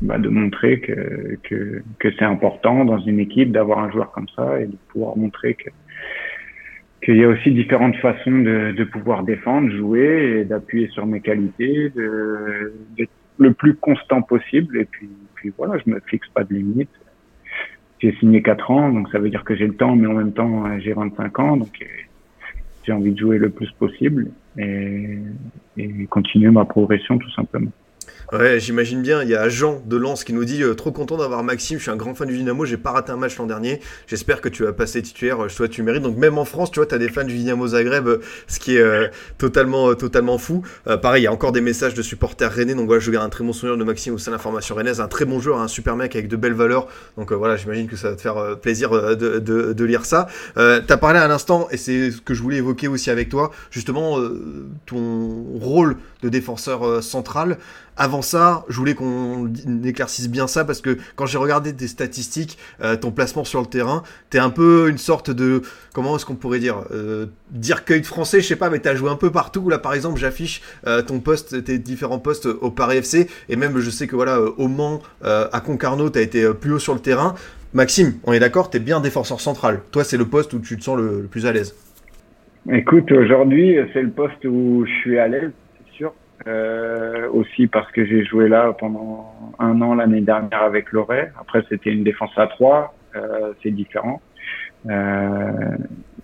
bah, 0.01 0.19
de 0.19 0.29
montrer 0.29 0.81
que, 0.81 1.39
que, 1.43 1.83
que 1.99 2.09
c'est 2.19 2.25
important 2.25 2.85
dans 2.85 2.99
une 2.99 3.19
équipe 3.19 3.51
d'avoir 3.53 3.79
un 3.79 3.91
joueur 3.91 4.13
comme 4.13 4.29
ça 4.37 4.61
et 4.61 4.67
de 4.67 4.77
pouvoir 4.89 5.17
montrer 5.17 5.55
que 5.55 5.71
qu'il 7.03 7.17
y 7.17 7.25
a 7.25 7.29
aussi 7.29 7.51
différentes 7.51 7.97
façons 7.97 8.39
de, 8.39 8.73
de 8.73 8.85
pouvoir 8.85 9.25
défendre, 9.25 9.71
jouer 9.71 10.39
et 10.41 10.45
d'appuyer 10.45 10.89
sur 10.89 11.05
mes 11.05 11.21
qualités, 11.21 11.93
d'être 12.97 13.11
le 13.37 13.53
plus 13.53 13.75
constant 13.75 14.23
possible. 14.23 14.79
Et 14.79 14.87
puis, 14.87 15.11
puis 15.35 15.53
voilà, 15.59 15.77
je 15.85 15.91
me 15.91 16.01
fixe 16.07 16.29
pas 16.29 16.45
de 16.45 16.55
limite 16.55 16.89
j'ai 18.01 18.15
signé 18.17 18.43
4 18.43 18.71
ans, 18.71 18.93
donc 18.93 19.11
ça 19.11 19.19
veut 19.19 19.31
dire 19.31 19.45
que 19.45 19.55
j'ai 19.55 19.67
le 19.67 19.75
temps, 19.75 19.97
mais 19.97 20.07
en 20.07 20.15
même 20.15 20.33
temps, 20.33 20.67
euh, 20.67 20.79
j'ai 20.81 20.93
25 20.93 21.39
ans, 21.39 21.57
donc 21.57 21.77
euh, 21.81 21.87
j'ai 22.85 22.93
envie 22.93 23.13
de 23.13 23.19
jouer 23.19 23.39
le 23.39 23.51
plus 23.51 23.71
possible 23.73 24.31
et, 24.59 25.19
et 25.77 26.07
continuer 26.07 26.51
ma 26.51 26.65
progression 26.65 27.19
tout 27.19 27.31
simplement. 27.31 27.71
Ouais, 28.33 28.59
j'imagine 28.59 29.03
bien. 29.03 29.23
Il 29.23 29.29
y 29.29 29.35
a 29.35 29.49
Jean 29.49 29.81
de 29.85 29.97
Lens 29.97 30.25
qui 30.25 30.33
nous 30.33 30.45
dit 30.45 30.63
euh, 30.63 30.75
trop 30.75 30.91
content 30.91 31.17
d'avoir 31.17 31.45
Maxime. 31.45 31.79
Je 31.79 31.83
suis 31.83 31.91
un 31.91 31.97
grand 31.97 32.15
fan 32.15 32.27
du 32.27 32.37
Dynamo. 32.37 32.65
J'ai 32.65 32.77
pas 32.77 32.91
raté 32.91 33.13
un 33.13 33.17
match 33.17 33.37
l'an 33.37 33.47
dernier. 33.47 33.81
J'espère 34.07 34.41
que 34.41 34.49
tu 34.49 34.65
vas 34.65 34.73
passer 34.73 35.03
titulaire. 35.03 35.49
Je 35.49 35.55
souhaite 35.55 35.71
tu 35.71 35.83
mérites. 35.83 36.03
Donc 36.03 36.17
même 36.17 36.39
en 36.39 36.45
France, 36.45 36.71
tu 36.71 36.81
vois, 36.81 36.87
tu 36.87 36.95
as 36.95 36.99
des 36.99 37.09
fans 37.09 37.25
du 37.25 37.37
Dynamo 37.37 37.69
Zagreb, 37.69 38.09
euh, 38.09 38.21
ce 38.49 38.59
qui 38.59 38.77
est 38.77 38.81
euh, 38.81 39.09
totalement, 39.39 39.95
totalement 39.95 40.39
fou. 40.39 40.63
pareil, 41.03 41.23
il 41.23 41.25
y 41.25 41.29
a 41.29 41.33
encore 41.33 41.53
des 41.53 41.61
messages 41.61 41.95
de 41.95 42.03
supporters 42.03 42.51
rennais. 42.51 42.75
Donc 42.75 42.87
voilà, 42.87 43.01
je 43.01 43.11
garde 43.11 43.27
un 43.27 43.31
très 43.31 43.45
bon 43.45 43.53
souvenir 43.53 43.77
de 43.77 43.85
Maxime 43.85 44.15
au 44.15 44.19
sein 44.19 44.31
de 44.31 44.37
la 44.37 44.43
formation 44.43 44.75
rennaise. 44.75 45.01
Un 45.01 45.09
très 45.09 45.27
bon 45.27 45.39
joueur, 45.39 45.61
un 45.61 45.69
super 45.69 45.95
mec 45.95 46.17
avec 46.17 46.29
de 46.29 46.37
belles 46.37 46.55
valeurs. 46.55 46.89
Donc 47.17 47.33
voilà, 47.33 47.57
j'imagine 47.57 47.87
que 47.87 47.97
ça 47.97 48.11
va 48.11 48.17
te 48.17 48.21
faire 48.21 48.59
plaisir 48.61 48.91
de, 48.91 49.39
de, 49.39 49.85
lire 49.85 50.05
ça. 50.07 50.27
Euh, 50.57 50.81
tu 50.85 50.93
as 50.93 50.97
parlé 50.97 51.19
à 51.19 51.29
l'instant, 51.29 51.69
et 51.71 51.77
c'est 51.77 52.11
ce 52.11 52.21
que 52.21 52.35
je 52.35 52.43
voulais 52.43 52.57
évoquer 52.57 52.89
aussi 52.89 53.11
avec 53.11 53.29
toi, 53.29 53.51
justement, 53.71 54.19
ton 54.87 55.45
rôle 55.61 55.97
de 56.23 56.29
défenseur 56.29 57.03
central. 57.03 57.59
Avant 57.97 58.23
ça, 58.23 58.65
je 58.69 58.77
voulais 58.77 58.95
qu'on 58.95 59.53
éclaircisse 59.85 60.29
bien 60.29 60.49
ça 60.49 60.65
parce 60.65 60.81
que 60.81 60.99
quand 61.15 61.27
j'ai 61.27 61.39
regardé 61.39 61.73
tes 61.73 61.87
statistiques, 61.87 62.59
euh, 62.83 62.97
ton 62.97 63.13
placement 63.13 63.45
sur 63.45 63.61
le 63.61 63.67
terrain, 63.67 64.03
t'es 64.31 64.41
un 64.41 64.51
peu 64.51 64.89
une 64.91 64.99
sorte 64.99 65.31
de 65.31 65.63
comment 65.93 66.17
est-ce 66.17 66.27
qu'on 66.27 66.35
pourrait 66.35 66.59
dire 66.59 66.87
euh, 66.91 67.27
dire 67.53 67.85
cueil 67.85 68.01
de 68.01 68.07
français, 68.07 68.41
je 68.41 68.49
sais 68.49 68.57
pas, 68.57 68.69
mais 68.69 68.81
t'as 68.81 68.97
joué 68.97 69.11
un 69.11 69.17
peu 69.17 69.31
partout. 69.31 69.69
Là, 69.69 69.79
par 69.79 69.95
exemple, 69.95 70.19
j'affiche 70.19 70.61
euh, 70.89 71.03
ton 71.03 71.21
poste, 71.21 71.63
tes 71.63 71.79
différents 71.79 72.19
postes 72.19 72.47
au 72.47 72.73
Paris 72.73 72.97
FC 72.97 73.29
et 73.49 73.55
même 73.55 73.79
je 73.79 73.91
sais 73.91 74.09
que 74.09 74.17
voilà 74.17 74.41
au 74.41 74.67
Mans, 74.67 75.01
à 75.23 75.61
Concarneau, 75.61 76.11
t'as 76.11 76.21
été 76.21 76.53
plus 76.53 76.73
haut 76.73 76.79
sur 76.81 76.95
le 76.95 77.01
terrain. 77.01 77.35
Maxime, 77.75 78.15
on 78.25 78.33
est 78.33 78.41
d'accord, 78.41 78.71
t'es 78.71 78.81
bien 78.81 79.01
défenseur 79.01 79.41
central. 79.41 79.81
Toi, 79.93 80.03
c'est 80.03 80.17
le 80.17 80.25
poste 80.25 80.53
où 80.53 80.59
tu 80.59 80.77
te 80.77 80.83
sens 80.83 80.99
le 80.99 81.29
plus 81.31 81.47
à 81.47 81.53
l'aise. 81.53 81.77
Écoute, 82.73 83.13
aujourd'hui, 83.13 83.77
c'est 83.93 84.03
le 84.03 84.11
poste 84.11 84.45
où 84.45 84.85
je 84.87 84.93
suis 85.01 85.19
à 85.19 85.29
l'aise 85.29 85.53
euh, 86.47 87.29
aussi 87.31 87.67
parce 87.67 87.91
que 87.93 88.05
j'ai 88.05 88.25
joué 88.25 88.49
là 88.49 88.73
pendant 88.79 89.33
un 89.59 89.81
an 89.81 89.95
l'année 89.95 90.21
dernière 90.21 90.63
avec 90.63 90.93
Loret. 90.93 91.33
Après, 91.41 91.65
c'était 91.69 91.91
une 91.91 92.05
défense 92.05 92.37
à 92.37 92.47
trois, 92.47 92.95
euh, 93.17 93.53
c'est 93.63 93.71
différent. 93.71 94.21
Euh, 94.91 95.77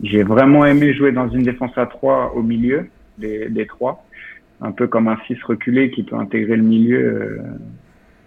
j'ai 0.03 0.23
vraiment 0.23 0.67
aimé 0.67 0.93
jouer 0.93 1.13
dans 1.13 1.29
une 1.29 1.43
défense 1.43 1.77
à 1.77 1.87
trois 1.87 2.33
au 2.35 2.43
milieu 2.43 2.89
des, 3.19 3.49
des 3.49 3.67
trois, 3.67 4.05
un 4.61 4.73
peu 4.73 4.87
comme 4.87 5.09
un 5.09 5.17
6 5.27 5.43
reculé 5.45 5.91
qui 5.91 6.03
peut 6.03 6.17
intégrer 6.17 6.57
le 6.57 6.63
milieu 6.63 7.01
euh, 7.01 7.39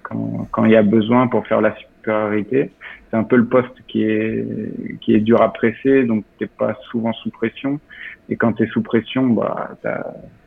quand, 0.01 0.47
quand 0.51 0.65
il 0.65 0.71
y 0.71 0.75
a 0.75 0.83
besoin 0.83 1.27
pour 1.27 1.45
faire 1.45 1.61
la 1.61 1.75
supériorité. 1.75 2.71
C'est 3.09 3.17
un 3.17 3.23
peu 3.23 3.35
le 3.35 3.45
poste 3.45 3.75
qui 3.87 4.03
est 4.03 4.99
qui 5.01 5.13
est 5.13 5.19
dur 5.19 5.41
à 5.43 5.53
presser, 5.53 6.03
donc 6.03 6.25
t'es 6.39 6.47
pas 6.47 6.75
souvent 6.89 7.13
sous 7.13 7.29
pression. 7.29 7.79
Et 8.29 8.35
quand 8.35 8.53
tu 8.53 8.63
es 8.63 8.67
sous 8.67 8.81
pression, 8.81 9.27
bah 9.27 9.77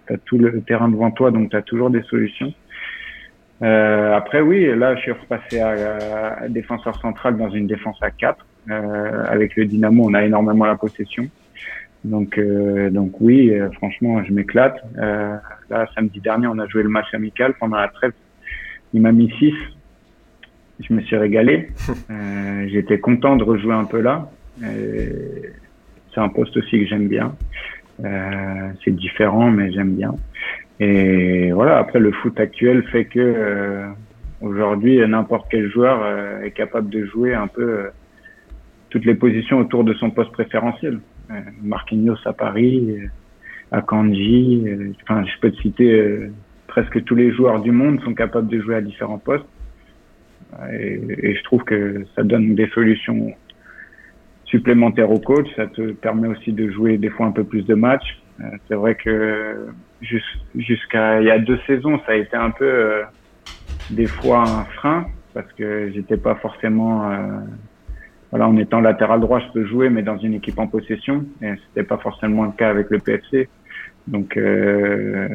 tu 0.07 0.12
as 0.14 0.19
tout 0.19 0.38
le 0.38 0.61
terrain 0.62 0.88
devant 0.88 1.11
toi, 1.11 1.31
donc 1.31 1.51
tu 1.51 1.57
as 1.57 1.62
toujours 1.62 1.90
des 1.90 2.03
solutions. 2.03 2.53
Euh, 3.62 4.14
après, 4.14 4.40
oui, 4.40 4.66
là, 4.77 4.97
je 4.97 5.01
suis 5.01 5.12
repassé 5.12 5.61
à, 5.61 6.49
défenseur 6.49 7.01
central 7.01 7.37
dans 7.37 7.51
une 7.51 7.66
défense 7.66 7.99
à 8.03 8.11
4. 8.11 8.47
Euh, 8.69 9.25
avec 9.29 9.57
le 9.57 9.64
Dynamo, 9.64 10.05
on 10.09 10.14
a 10.14 10.25
énormément 10.25 10.66
la 10.66 10.77
possession. 10.77 11.29
Donc, 12.07 12.38
euh, 12.38 12.88
donc 12.90 13.21
oui, 13.21 13.51
euh, 13.51 13.71
franchement, 13.73 14.23
je 14.25 14.33
m'éclate. 14.33 14.81
Euh, 14.97 15.37
là, 15.71 15.88
samedi 15.95 16.21
dernier, 16.21 16.47
on 16.47 16.59
a 16.59 16.66
joué 16.69 16.83
le 16.83 16.88
match 16.88 17.12
amical 17.12 17.55
pendant 17.55 17.77
la 17.77 17.88
trêve. 17.88 18.12
Il 18.95 19.03
m'a 19.03 19.12
mis 19.12 19.31
6. 19.38 19.53
Je 20.81 20.92
me 20.92 21.01
suis 21.03 21.16
régalé. 21.16 21.71
J'étais 22.69 23.01
content 23.01 23.37
de 23.37 23.42
rejouer 23.42 23.75
un 23.75 23.85
peu 23.85 24.01
là. 24.01 24.31
C'est 24.61 26.21
un 26.21 26.29
poste 26.29 26.57
aussi 26.57 26.79
que 26.79 26.87
j'aime 26.87 27.09
bien. 27.09 27.35
Euh, 28.04 28.72
c'est 28.85 28.94
différent, 28.94 29.50
mais 29.50 29.72
j'aime 29.72 29.94
bien. 29.94 30.14
Et 30.80 31.52
voilà, 31.52 31.78
après 31.78 31.98
le 31.98 32.12
foot 32.12 32.38
actuel 32.38 32.82
fait 32.85 33.06
que 33.06 33.18
euh, 33.18 33.88
aujourd'hui 34.42 34.98
n'importe 35.06 35.46
quel 35.50 35.70
joueur 35.70 36.02
euh, 36.02 36.42
est 36.42 36.50
capable 36.50 36.90
de 36.90 37.06
jouer 37.06 37.32
un 37.35 37.46
peu 37.46 37.87
toutes 38.90 39.06
les 39.06 39.14
positions 39.14 39.59
autour 39.59 39.85
de 39.85 39.94
son 39.94 40.11
poste 40.11 40.32
préférentiel. 40.32 41.00
Marquinhos 41.61 42.18
à 42.24 42.32
Paris, 42.32 42.98
à 43.72 43.82
Kanji, 43.82 44.64
enfin 45.02 45.24
je 45.24 45.40
peux 45.40 45.50
te 45.50 45.61
citer 45.61 46.30
presque 46.68 47.02
tous 47.02 47.16
les 47.16 47.32
joueurs 47.32 47.61
du 47.61 47.72
monde 47.72 48.00
sont 48.02 48.14
capables 48.14 48.46
de 48.46 48.61
jouer 48.61 48.76
à 48.76 48.80
différents 48.80 49.18
postes. 49.18 49.48
Et 50.72 51.35
je 51.35 51.42
trouve 51.42 51.64
que 51.64 52.06
ça 52.14 52.22
donne 52.22 52.54
des 52.54 52.68
solutions 52.68 53.35
supplémentaire 54.46 55.11
au 55.11 55.18
coach. 55.18 55.46
Ça 55.56 55.66
te 55.66 55.92
permet 55.92 56.28
aussi 56.28 56.52
de 56.52 56.70
jouer 56.70 56.98
des 56.98 57.11
fois 57.11 57.26
un 57.26 57.32
peu 57.32 57.44
plus 57.44 57.62
de 57.66 57.74
matchs. 57.74 58.20
Euh, 58.40 58.44
c'est 58.68 58.74
vrai 58.74 58.94
que 58.94 59.68
jusqu'à 60.00 61.20
il 61.20 61.26
y 61.26 61.30
a 61.30 61.38
deux 61.38 61.59
saisons, 61.66 61.98
ça 62.06 62.12
a 62.12 62.16
été 62.16 62.37
un 62.37 62.50
peu 62.50 62.64
euh, 62.64 63.02
des 63.90 64.06
fois 64.06 64.42
un 64.42 64.64
frein 64.64 65.06
parce 65.35 65.52
que 65.52 65.90
j'étais 65.92 66.16
pas 66.16 66.35
forcément 66.37 67.11
euh, 67.11 67.40
voilà 68.30 68.48
en 68.48 68.56
étant 68.56 68.80
latéral 68.80 69.20
droit 69.20 69.40
je 69.40 69.52
peux 69.52 69.64
jouer 69.66 69.90
mais 69.90 70.02
dans 70.02 70.18
une 70.18 70.35
équipe 70.35 70.59
en 70.59 70.66
possession 70.66 71.24
et 71.42 71.52
c'était 71.68 71.87
pas 71.87 71.98
forcément 71.98 72.44
le 72.44 72.52
cas 72.52 72.70
avec 72.70 72.90
le 72.90 72.98
PFC 72.98 73.48
donc 74.06 74.37
euh, 74.37 75.28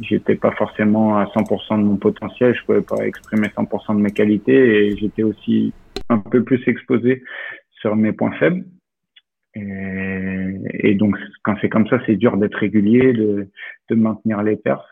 j'étais 0.00 0.34
pas 0.34 0.50
forcément 0.52 1.18
à 1.18 1.24
100% 1.26 1.78
de 1.78 1.84
mon 1.84 1.96
potentiel 1.96 2.54
je 2.54 2.64
pouvais 2.64 2.82
pas 2.82 3.06
exprimer 3.06 3.48
100% 3.48 3.96
de 3.96 4.00
mes 4.00 4.10
qualités 4.10 4.86
et 4.86 4.96
j'étais 4.96 5.22
aussi 5.22 5.72
un 6.08 6.18
peu 6.18 6.42
plus 6.42 6.62
exposé 6.66 7.22
sur 7.84 7.96
mes 7.96 8.12
points 8.12 8.32
faibles. 8.38 8.64
Et, 9.56 10.94
donc, 10.94 11.16
quand 11.42 11.54
c'est 11.60 11.68
comme 11.68 11.86
ça, 11.88 11.98
c'est 12.06 12.16
dur 12.16 12.38
d'être 12.38 12.54
régulier, 12.54 13.12
de, 13.12 13.48
de 13.90 13.94
maintenir 13.94 14.42
les 14.42 14.56
perfs. 14.56 14.90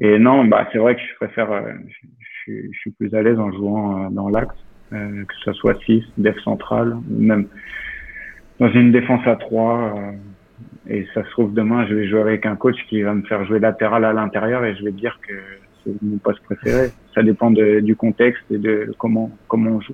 Et, 0.00 0.18
non, 0.18 0.44
bah, 0.44 0.68
c'est 0.72 0.78
vrai 0.78 0.96
que 0.96 1.00
je 1.00 1.14
préfère, 1.14 1.52
euh, 1.52 1.72
je, 2.46 2.76
suis 2.80 2.90
plus 2.90 3.14
à 3.14 3.22
l'aise 3.22 3.38
en 3.38 3.52
jouant 3.52 4.06
euh, 4.06 4.08
dans 4.10 4.28
l'axe, 4.28 4.56
euh, 4.92 5.24
que 5.24 5.34
ce 5.44 5.52
soit 5.52 5.78
6, 5.84 6.02
def 6.18 6.36
central, 6.40 6.96
même 7.08 7.46
dans 8.58 8.70
une 8.72 8.90
défense 8.90 9.24
à 9.26 9.36
3. 9.36 9.94
et 10.88 11.06
ça 11.14 11.22
se 11.24 11.30
trouve, 11.30 11.54
demain, 11.54 11.86
je 11.86 11.94
vais 11.94 12.08
jouer 12.08 12.20
avec 12.20 12.46
un 12.46 12.56
coach 12.56 12.76
qui 12.88 13.00
va 13.02 13.14
me 13.14 13.22
faire 13.22 13.44
jouer 13.44 13.60
latéral 13.60 14.04
à 14.04 14.12
l'intérieur 14.12 14.64
et 14.64 14.74
je 14.74 14.84
vais 14.84 14.92
dire 14.92 15.20
que 15.26 15.34
c'est 15.84 16.02
mon 16.02 16.18
poste 16.18 16.42
préféré. 16.42 16.88
Ça 17.14 17.22
dépend 17.22 17.52
de, 17.52 17.78
du 17.78 17.94
contexte 17.94 18.44
et 18.50 18.58
de 18.58 18.92
comment, 18.98 19.30
comment 19.46 19.70
on 19.70 19.80
joue. 19.80 19.92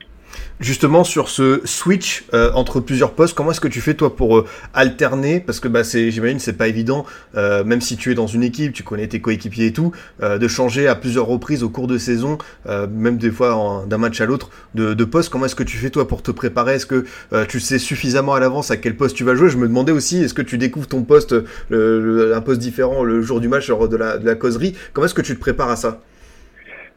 Justement 0.60 1.04
sur 1.04 1.30
ce 1.30 1.62
switch 1.64 2.24
euh, 2.34 2.50
entre 2.52 2.80
plusieurs 2.80 3.12
postes, 3.12 3.34
comment 3.34 3.50
est-ce 3.50 3.62
que 3.62 3.68
tu 3.68 3.80
fais 3.80 3.94
toi 3.94 4.14
pour 4.14 4.36
euh, 4.36 4.46
alterner? 4.74 5.40
Parce 5.40 5.58
que 5.58 5.68
bah 5.68 5.84
c'est, 5.84 6.10
j'imagine 6.10 6.38
c'est 6.38 6.58
pas 6.58 6.68
évident, 6.68 7.06
euh, 7.34 7.64
même 7.64 7.80
si 7.80 7.96
tu 7.96 8.12
es 8.12 8.14
dans 8.14 8.26
une 8.26 8.42
équipe, 8.42 8.74
tu 8.74 8.82
connais 8.82 9.06
tes 9.06 9.20
coéquipiers 9.20 9.66
et 9.66 9.72
tout, 9.72 9.92
de 10.20 10.48
changer 10.48 10.86
à 10.86 10.94
plusieurs 10.94 11.26
reprises 11.26 11.62
au 11.62 11.70
cours 11.70 11.86
de 11.86 11.96
saison, 11.96 12.36
même 12.66 13.16
des 13.16 13.30
fois 13.30 13.84
d'un 13.88 13.98
match 13.98 14.20
à 14.20 14.26
l'autre, 14.26 14.50
de, 14.74 14.92
de, 14.92 15.04
poste. 15.04 15.30
Comment 15.30 15.46
est-ce 15.46 15.54
que 15.54 15.62
tu 15.62 15.76
fais 15.76 15.90
toi 15.90 16.06
pour 16.06 16.22
te 16.22 16.30
préparer? 16.30 16.74
Est-ce 16.74 16.86
que 16.86 17.04
tu 17.46 17.60
sais 17.60 17.78
suffisamment 17.78 18.34
à 18.34 18.40
l'avance 18.40 18.70
à 18.70 18.76
quel 18.76 18.96
poste 18.96 19.16
tu 19.16 19.24
vas 19.24 19.34
jouer? 19.34 19.48
Je 19.48 19.56
me 19.56 19.66
demandais 19.66 19.92
aussi, 19.92 20.22
est-ce 20.22 20.34
que 20.34 20.42
tu 20.42 20.58
découvres 20.58 20.88
ton 20.88 21.02
poste, 21.02 21.34
un 21.70 22.40
poste 22.40 22.60
différent 22.60 23.02
le 23.02 23.22
jour 23.22 23.40
du 23.40 23.48
match 23.48 23.68
lors 23.68 23.88
de 23.88 23.96
la, 23.96 24.34
causerie? 24.34 24.76
Comment 24.92 25.06
est-ce 25.06 25.14
que 25.14 25.22
tu 25.22 25.34
te 25.34 25.40
prépares 25.40 25.70
à 25.70 25.76
ça? 25.76 26.00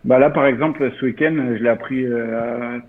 Bah 0.03 0.19
là, 0.19 0.29
par 0.29 0.45
exemple, 0.45 0.91
ce 0.99 1.05
week-end, 1.05 1.33
je 1.57 1.63
l'ai 1.63 1.69
appris 1.69 2.05
à 2.05 2.81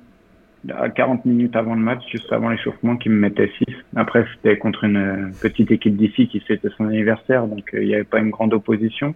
40 0.66 1.24
minutes 1.24 1.56
avant 1.56 1.74
le 1.74 1.80
match, 1.80 2.02
juste 2.10 2.32
avant 2.32 2.48
l'échauffement, 2.48 2.96
qui 2.96 3.08
me 3.08 3.16
mettait 3.16 3.50
6. 3.58 3.74
Après, 3.96 4.24
c'était 4.34 4.56
contre 4.56 4.84
une 4.84 5.32
petite 5.40 5.70
équipe 5.70 5.96
d'ici 5.96 6.28
qui 6.28 6.40
fêtait 6.40 6.68
son 6.76 6.86
anniversaire, 6.86 7.46
donc 7.46 7.74
euh, 7.74 7.82
il 7.82 7.88
n'y 7.88 7.94
avait 7.94 8.04
pas 8.04 8.18
une 8.18 8.30
grande 8.30 8.54
opposition. 8.54 9.14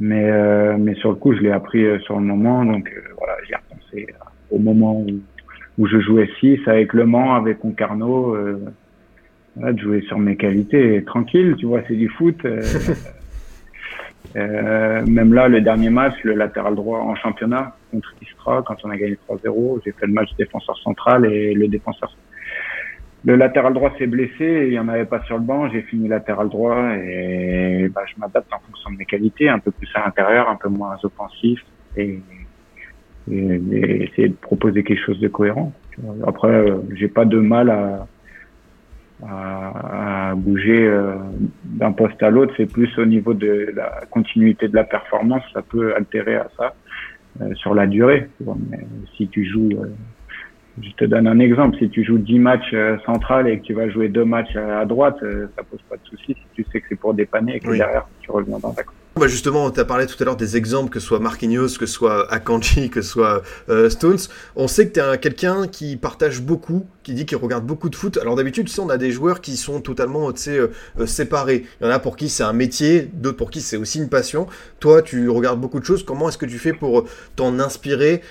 Mais, 0.00 0.30
euh, 0.30 0.76
mais 0.78 0.94
sur 0.94 1.10
le 1.10 1.16
coup, 1.16 1.34
je 1.34 1.40
l'ai 1.40 1.50
appris 1.50 1.84
euh, 1.84 1.98
sur 2.00 2.18
le 2.18 2.24
moment, 2.24 2.64
donc 2.64 2.90
voilà, 3.18 3.34
j'y 3.46 3.52
ai 3.52 3.56
repensé 3.56 4.06
au 4.50 4.58
moment 4.58 5.00
où, 5.00 5.06
où 5.78 5.86
je 5.86 6.00
jouais 6.00 6.28
6 6.40 6.60
avec 6.66 6.92
Le 6.92 7.04
Mans, 7.04 7.34
avec 7.34 7.58
Concarneau, 7.58 8.36
voilà, 9.56 9.72
de 9.72 9.78
jouer 9.78 10.00
sur 10.02 10.18
mes 10.18 10.36
qualités, 10.36 11.02
tranquille, 11.04 11.54
tu 11.58 11.66
vois, 11.66 11.82
c'est 11.86 11.96
du 11.96 12.08
foot. 12.08 12.38
Euh, 14.36 15.04
même 15.06 15.32
là, 15.32 15.48
le 15.48 15.60
dernier 15.60 15.90
match, 15.90 16.14
le 16.24 16.34
latéral 16.34 16.74
droit 16.74 16.98
en 16.98 17.14
championnat 17.14 17.76
contre 17.90 18.12
Istra, 18.20 18.62
quand 18.66 18.76
on 18.84 18.90
a 18.90 18.96
gagné 18.96 19.16
3-0, 19.28 19.80
j'ai 19.84 19.92
fait 19.92 20.06
le 20.06 20.12
match 20.12 20.30
défenseur 20.36 20.76
central 20.78 21.26
et 21.26 21.54
le 21.54 21.68
défenseur. 21.68 22.16
Le 23.24 23.36
latéral 23.36 23.72
droit 23.72 23.90
s'est 23.96 24.06
blessé, 24.06 24.64
il 24.66 24.70
n'y 24.70 24.78
en 24.78 24.88
avait 24.88 25.06
pas 25.06 25.22
sur 25.22 25.38
le 25.38 25.44
banc, 25.44 25.70
j'ai 25.70 25.82
fini 25.82 26.08
latéral 26.08 26.48
droit 26.48 26.94
et 26.94 27.88
bah, 27.94 28.02
je 28.06 28.20
m'adapte 28.20 28.52
en 28.52 28.58
fonction 28.58 28.90
de 28.90 28.96
mes 28.96 29.06
qualités, 29.06 29.48
un 29.48 29.60
peu 29.60 29.70
plus 29.70 29.88
à 29.94 30.04
l'intérieur, 30.04 30.50
un 30.50 30.56
peu 30.56 30.68
moins 30.68 30.96
offensif 31.02 31.64
et, 31.96 32.20
et, 33.30 34.02
essayer 34.02 34.28
de 34.28 34.34
proposer 34.34 34.82
quelque 34.82 35.02
chose 35.06 35.20
de 35.20 35.28
cohérent. 35.28 35.72
Après, 36.26 36.48
euh, 36.48 36.80
j'ai 36.94 37.08
pas 37.08 37.24
de 37.24 37.38
mal 37.38 37.70
à, 37.70 38.06
à, 39.22 40.34
bouger 40.36 40.86
euh, 40.86 41.14
d'un 41.64 41.92
poste 41.92 42.22
à 42.22 42.30
l'autre. 42.30 42.52
C'est 42.56 42.70
plus 42.70 42.90
au 42.98 43.06
niveau 43.06 43.34
de 43.34 43.72
la 43.74 44.02
continuité 44.10 44.68
de 44.68 44.74
la 44.74 44.84
performance, 44.84 45.42
ça 45.52 45.62
peut 45.62 45.94
altérer 45.94 46.36
à 46.36 46.48
ça 46.56 46.74
euh, 47.40 47.54
sur 47.54 47.74
la 47.74 47.86
durée. 47.86 48.28
si 49.16 49.28
tu 49.28 49.44
joues, 49.44 49.70
euh, 49.72 49.86
je 50.82 50.90
te 50.90 51.04
donne 51.04 51.26
un 51.26 51.38
exemple, 51.38 51.76
si 51.78 51.88
tu 51.88 52.04
joues 52.04 52.18
10 52.18 52.38
matchs 52.40 52.74
central 53.06 53.48
et 53.48 53.60
que 53.60 53.64
tu 53.64 53.74
vas 53.74 53.88
jouer 53.88 54.08
deux 54.08 54.24
matchs 54.24 54.56
à 54.56 54.84
droite, 54.84 55.18
ça 55.56 55.62
pose 55.62 55.80
pas 55.88 55.96
de 55.96 56.04
souci 56.04 56.34
si 56.34 56.46
tu 56.54 56.66
sais 56.72 56.80
que 56.80 56.86
c'est 56.88 56.98
pour 56.98 57.14
dépanner 57.14 57.56
et 57.56 57.60
que 57.60 57.70
derrière 57.70 58.06
tu 58.20 58.32
reviens 58.32 58.58
dans 58.58 58.72
ta 58.72 58.82
Bah 59.16 59.28
justement, 59.28 59.70
tu 59.70 59.78
as 59.78 59.84
parlé 59.84 60.06
tout 60.06 60.20
à 60.20 60.24
l'heure 60.24 60.36
des 60.36 60.56
exemples, 60.56 60.90
que 60.90 60.98
ce 60.98 61.06
soit 61.06 61.20
Marquinhos, 61.20 61.78
que 61.78 61.86
ce 61.86 61.94
soit 61.94 62.32
Akanji, 62.32 62.90
que 62.90 63.02
ce 63.02 63.10
soit 63.10 63.42
euh, 63.68 63.88
Stones. 63.88 64.18
On 64.56 64.66
sait 64.66 64.88
que 64.88 64.94
tu 64.94 65.00
es 65.00 65.18
quelqu'un 65.18 65.68
qui 65.68 65.96
partage 65.96 66.42
beaucoup, 66.42 66.86
qui 67.04 67.14
dit 67.14 67.26
qu'il 67.26 67.36
regarde 67.36 67.64
beaucoup 67.64 67.88
de 67.88 67.94
foot. 67.94 68.18
Alors 68.20 68.34
d'habitude, 68.34 68.66
tu 68.66 68.72
sais, 68.72 68.80
on 68.80 68.88
a 68.88 68.98
des 68.98 69.12
joueurs 69.12 69.40
qui 69.40 69.56
sont 69.56 69.80
totalement 69.80 70.32
tu 70.32 70.40
sais, 70.40 70.58
euh, 70.58 70.72
euh, 70.98 71.06
séparés. 71.06 71.64
Il 71.80 71.86
y 71.86 71.88
en 71.88 71.92
a 71.92 72.00
pour 72.00 72.16
qui 72.16 72.28
c'est 72.28 72.42
un 72.42 72.52
métier, 72.52 73.08
d'autres 73.12 73.36
pour 73.36 73.50
qui 73.50 73.60
c'est 73.60 73.76
aussi 73.76 73.98
une 73.98 74.08
passion. 74.08 74.46
Toi, 74.80 75.02
tu 75.02 75.28
regardes 75.28 75.60
beaucoup 75.60 75.78
de 75.78 75.84
choses. 75.84 76.02
Comment 76.02 76.28
est-ce 76.28 76.38
que 76.38 76.46
tu 76.46 76.58
fais 76.58 76.72
pour 76.72 77.04
t'en 77.36 77.58
inspirer, 77.58 78.22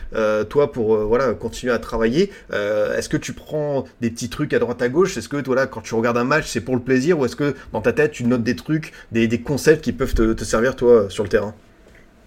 toi, 0.49 0.71
pour 0.71 0.97
voilà 0.97 1.33
continuer 1.33 1.71
à 1.71 1.79
travailler? 1.79 2.31
Est-ce 2.51 3.09
que 3.09 3.17
tu 3.17 3.33
prends 3.33 3.85
des 4.01 4.09
petits 4.09 4.29
trucs 4.29 4.53
à 4.53 4.59
droite 4.59 4.81
à 4.81 4.89
gauche? 4.89 5.17
Est-ce 5.17 5.29
que 5.29 5.37
voilà, 5.45 5.67
quand 5.67 5.81
tu 5.81 5.93
regardes 5.93 6.17
un 6.17 6.23
match, 6.23 6.45
c'est 6.47 6.61
pour 6.61 6.75
le 6.75 6.81
plaisir? 6.81 7.19
Ou 7.19 7.25
est-ce 7.25 7.35
que 7.35 7.53
dans 7.71 7.81
ta 7.81 7.93
tête, 7.93 8.11
tu 8.11 8.25
notes 8.25 8.43
des 8.43 8.55
trucs, 8.55 8.91
des, 9.11 9.27
concepts 9.39 9.83
qui 9.83 9.93
peuvent 9.93 10.13
te, 10.13 10.43
servir 10.43 10.75
toi, 10.75 11.09
sur 11.09 11.23
le 11.23 11.29
terrain? 11.29 11.53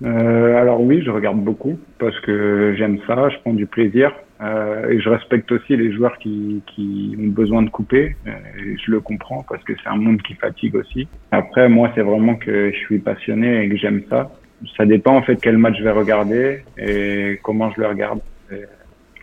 Euh, 0.05 0.57
Alors 0.57 0.81
oui, 0.81 1.03
je 1.05 1.11
regarde 1.11 1.41
beaucoup 1.41 1.79
parce 1.99 2.19
que 2.21 2.75
j'aime 2.77 2.99
ça, 3.07 3.29
je 3.31 3.37
prends 3.41 3.55
du 3.55 3.67
plaisir. 3.67 4.13
Euh, 4.41 4.91
et 4.91 5.01
je 5.01 5.09
respecte 5.09 5.51
aussi 5.51 5.77
les 5.77 5.93
joueurs 5.93 6.19
qui, 6.19 6.63
qui 6.67 7.17
ont 7.19 7.29
besoin 7.29 7.63
de 7.63 7.71
couper. 7.71 8.17
Euh, 8.27 8.31
et 8.59 8.77
je 8.85 8.91
le 8.91 9.01
comprends 9.01 9.45
parce 9.49 9.63
que 9.65 9.73
c'est 9.83 9.89
un 9.89 9.97
monde 9.97 10.21
qui 10.23 10.35
fatigue 10.35 10.75
aussi. 10.75 11.09
Après, 11.31 11.69
moi, 11.69 11.91
c'est 11.95 12.03
vraiment 12.03 12.35
que 12.35 12.71
je 12.73 12.77
suis 12.77 12.99
passionné 12.99 13.65
et 13.65 13.69
que 13.69 13.77
j'aime 13.77 14.03
ça. 14.11 14.31
Ça 14.77 14.87
dépend 14.87 15.17
en 15.17 15.23
fait 15.23 15.37
quel 15.37 15.59
match 15.59 15.77
je 15.79 15.85
vais 15.85 15.91
regarder 15.91 16.63
et 16.79 17.39
comment 17.43 17.71
je 17.73 17.81
le 17.81 17.89
regarde. 17.89 18.21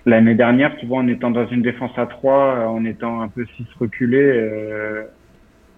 L'année 0.05 0.35
dernière, 0.35 0.75
vois, 0.85 0.99
en 0.99 1.07
étant 1.07 1.31
dans 1.31 1.47
une 1.47 1.61
défense 1.61 1.97
à 1.97 2.05
3, 2.05 2.67
en 2.67 2.83
étant 2.83 3.21
un 3.21 3.29
peu 3.29 3.45
6 3.55 3.65
reculé, 3.79 4.19
euh, 4.19 5.03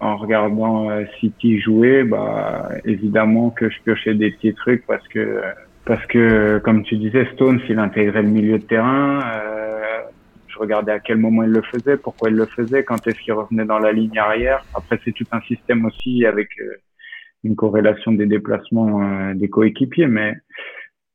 en 0.00 0.16
regardant 0.16 0.90
euh, 0.90 1.04
City 1.20 1.60
jouer, 1.60 2.02
bah 2.02 2.70
évidemment 2.84 3.50
que 3.50 3.70
je 3.70 3.80
piochais 3.82 4.14
des 4.14 4.32
petits 4.32 4.52
trucs 4.54 4.84
parce 4.86 5.06
que 5.08 5.40
parce 5.86 6.04
que 6.06 6.58
comme 6.58 6.82
tu 6.82 6.96
disais, 6.96 7.26
Stones 7.34 7.60
il 7.68 7.78
intégrait 7.78 8.22
le 8.22 8.28
milieu 8.28 8.58
de 8.58 8.64
terrain. 8.64 9.20
Euh, 9.20 10.02
je 10.48 10.58
regardais 10.58 10.92
à 10.92 11.00
quel 11.00 11.18
moment 11.18 11.42
il 11.42 11.50
le 11.50 11.62
faisait, 11.62 11.96
pourquoi 11.96 12.30
il 12.30 12.36
le 12.36 12.46
faisait, 12.46 12.82
quand 12.82 13.06
est-ce 13.06 13.20
qu'il 13.20 13.32
revenait 13.32 13.64
dans 13.64 13.78
la 13.78 13.92
ligne 13.92 14.18
arrière. 14.18 14.64
Après 14.74 14.98
c'est 15.04 15.12
tout 15.12 15.26
un 15.32 15.40
système 15.42 15.84
aussi 15.86 16.26
avec 16.26 16.48
euh, 16.60 16.76
une 17.44 17.56
corrélation 17.56 18.12
des 18.12 18.26
déplacements 18.26 19.32
des 19.34 19.48
coéquipiers, 19.48 20.08
mais 20.08 20.34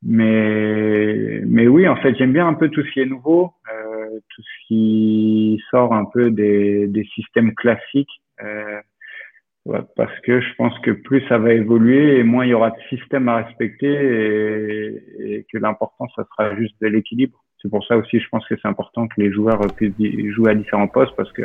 mais 0.03 1.41
mais 1.45 1.67
oui 1.67 1.88
en 1.88 1.97
fait 1.97 2.15
j'aime 2.15 2.34
bien 2.34 2.47
un 2.47 2.53
peu 2.53 2.69
tout 2.69 2.84
ce 2.84 2.91
qui 2.91 3.01
est 3.01 3.05
nouveau, 3.05 3.53
tout 4.29 4.41
ce 4.41 4.67
qui 4.67 5.62
sort 5.69 5.93
un 5.93 6.05
peu 6.05 6.31
des 6.31 6.88
des 6.88 7.03
systèmes 7.15 7.53
classiques 7.53 8.21
euh, 8.43 8.79
parce 9.95 10.19
que 10.21 10.41
je 10.41 10.56
pense 10.58 10.78
que 10.80 10.91
plus 10.91 11.21
ça 11.28 11.38
va 11.38 11.54
évoluer 11.54 12.17
et 12.17 12.24
moins 12.24 12.45
il 12.45 12.50
y 12.50 12.54
aura 12.54 12.71
de 12.71 12.82
système 12.89 13.30
à 13.30 13.38
respecter 13.38 13.88
et, 15.19 15.45
que 15.52 15.58
l'important, 15.58 16.08
ça 16.15 16.26
sera 16.32 16.56
juste 16.56 16.76
de 16.82 16.88
l'équilibre. 16.88 17.43
C'est 17.62 17.69
pour 17.69 17.86
ça 17.86 17.95
aussi, 17.95 18.19
je 18.19 18.28
pense 18.30 18.45
que 18.47 18.56
c'est 18.60 18.67
important 18.67 19.08
que 19.08 19.21
les 19.21 19.32
joueurs 19.32 19.62
puissent 19.76 19.93
jouer 20.34 20.52
à 20.52 20.56
différents 20.56 20.88
postes 20.88 21.15
parce 21.15 21.32
que 21.32 21.43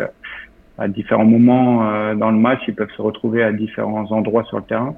à 0.79 0.89
différents 0.89 1.25
moments 1.25 1.91
euh, 1.91 2.15
dans 2.15 2.31
le 2.31 2.39
match, 2.39 2.61
ils 2.69 2.75
peuvent 2.75 2.93
se 2.97 3.03
retrouver 3.03 3.43
à 3.43 3.53
différents 3.53 4.11
endroits 4.13 4.45
sur 4.45 4.59
le 4.59 4.65
terrain. 4.65 4.95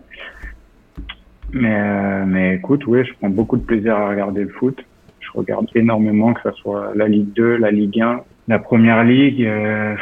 Mais, 1.53 1.81
euh, 1.81 2.25
mais 2.27 2.57
écoute, 2.57 2.87
oui, 2.87 3.05
je 3.05 3.13
prends 3.15 3.31
beaucoup 3.31 3.57
de 3.57 3.65
plaisir 3.65 3.97
à 3.97 4.09
regarder 4.09 4.43
le 4.43 4.51
foot. 4.51 4.79
Je 5.21 5.31
regarde 5.35 5.67
énormément, 5.75 6.35
que 6.35 6.41
ce 6.51 6.57
soit 6.59 6.93
la 6.95 7.09
Ligue 7.09 7.33
2, 7.35 7.57
la 7.57 7.71
Ligue 7.71 8.01
1, 8.01 8.21
la 8.49 8.59
Première 8.59 9.05
Ligue. 9.05 9.45
Euh, 9.45 9.95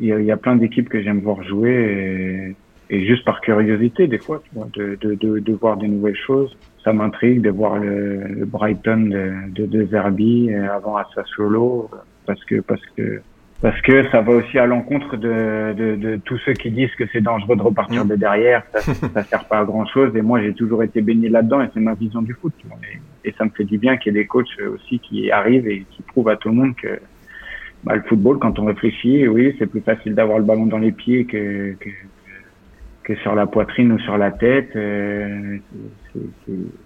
il 0.00 0.24
y, 0.24 0.32
a, 0.32 0.36
plein 0.36 0.56
d'équipes 0.56 0.88
que 0.88 1.02
j'aime 1.02 1.20
voir 1.20 1.42
jouer 1.44 2.54
et, 2.90 3.06
juste 3.06 3.24
par 3.24 3.40
curiosité 3.40 4.06
des 4.06 4.18
fois, 4.18 4.42
de, 4.54 4.96
de, 5.00 5.14
de, 5.14 5.38
de, 5.38 5.52
voir 5.52 5.76
des 5.76 5.88
nouvelles 5.88 6.16
choses. 6.16 6.56
Ça 6.84 6.92
m'intrigue 6.92 7.40
de 7.40 7.50
voir 7.50 7.78
le, 7.78 8.44
Brighton 8.44 9.10
de, 9.54 9.66
de, 9.66 9.86
Zerbi 9.86 10.52
avant 10.54 10.96
à 10.96 11.04
Sassuolo 11.14 11.90
parce 12.26 12.44
que 12.44 12.60
parce 12.60 12.84
que 12.96 13.20
parce 13.62 13.80
que 13.80 14.06
ça 14.10 14.20
va 14.20 14.32
aussi 14.32 14.58
à 14.58 14.66
l'encontre 14.66 15.16
de, 15.16 15.72
de, 15.72 15.96
de, 15.96 16.16
tous 16.16 16.36
ceux 16.44 16.52
qui 16.52 16.70
disent 16.70 16.94
que 16.96 17.04
c'est 17.12 17.22
dangereux 17.22 17.56
de 17.56 17.62
repartir 17.62 18.04
mm. 18.04 18.08
de 18.08 18.16
derrière, 18.16 18.62
ça, 18.74 18.92
ça 18.92 19.22
sert 19.22 19.44
pas 19.46 19.60
à 19.60 19.64
grand 19.64 19.86
chose. 19.86 20.14
Et 20.14 20.20
moi, 20.20 20.42
j'ai 20.42 20.52
toujours 20.52 20.82
été 20.82 21.00
baigné 21.00 21.30
là-dedans 21.30 21.62
et 21.62 21.68
c'est 21.72 21.80
ma 21.80 21.94
vision 21.94 22.20
du 22.20 22.34
foot. 22.34 22.52
Et, 23.24 23.28
et 23.28 23.34
ça 23.38 23.44
me 23.46 23.50
fait 23.50 23.64
du 23.64 23.78
bien 23.78 23.96
qu'il 23.96 24.12
y 24.12 24.18
ait 24.18 24.20
des 24.20 24.26
coachs 24.26 24.46
aussi 24.74 24.98
qui 24.98 25.30
arrivent 25.30 25.66
et 25.66 25.86
qui 25.90 26.02
prouvent 26.02 26.28
à 26.28 26.36
tout 26.36 26.50
le 26.50 26.56
monde 26.56 26.76
que 26.76 27.00
bah, 27.84 27.96
le 27.96 28.02
football, 28.02 28.38
quand 28.38 28.58
on 28.58 28.64
réfléchit, 28.64 29.28
oui, 29.28 29.54
c'est 29.58 29.66
plus 29.66 29.82
facile 29.82 30.14
d'avoir 30.14 30.38
le 30.38 30.44
ballon 30.44 30.66
dans 30.66 30.78
les 30.78 30.92
pieds 30.92 31.26
que, 31.26 31.76
que, 33.02 33.14
sur 33.16 33.34
la 33.34 33.46
poitrine 33.46 33.92
ou 33.92 33.98
sur 33.98 34.16
la 34.16 34.30
tête. 34.30 34.74
Euh, 34.74 35.58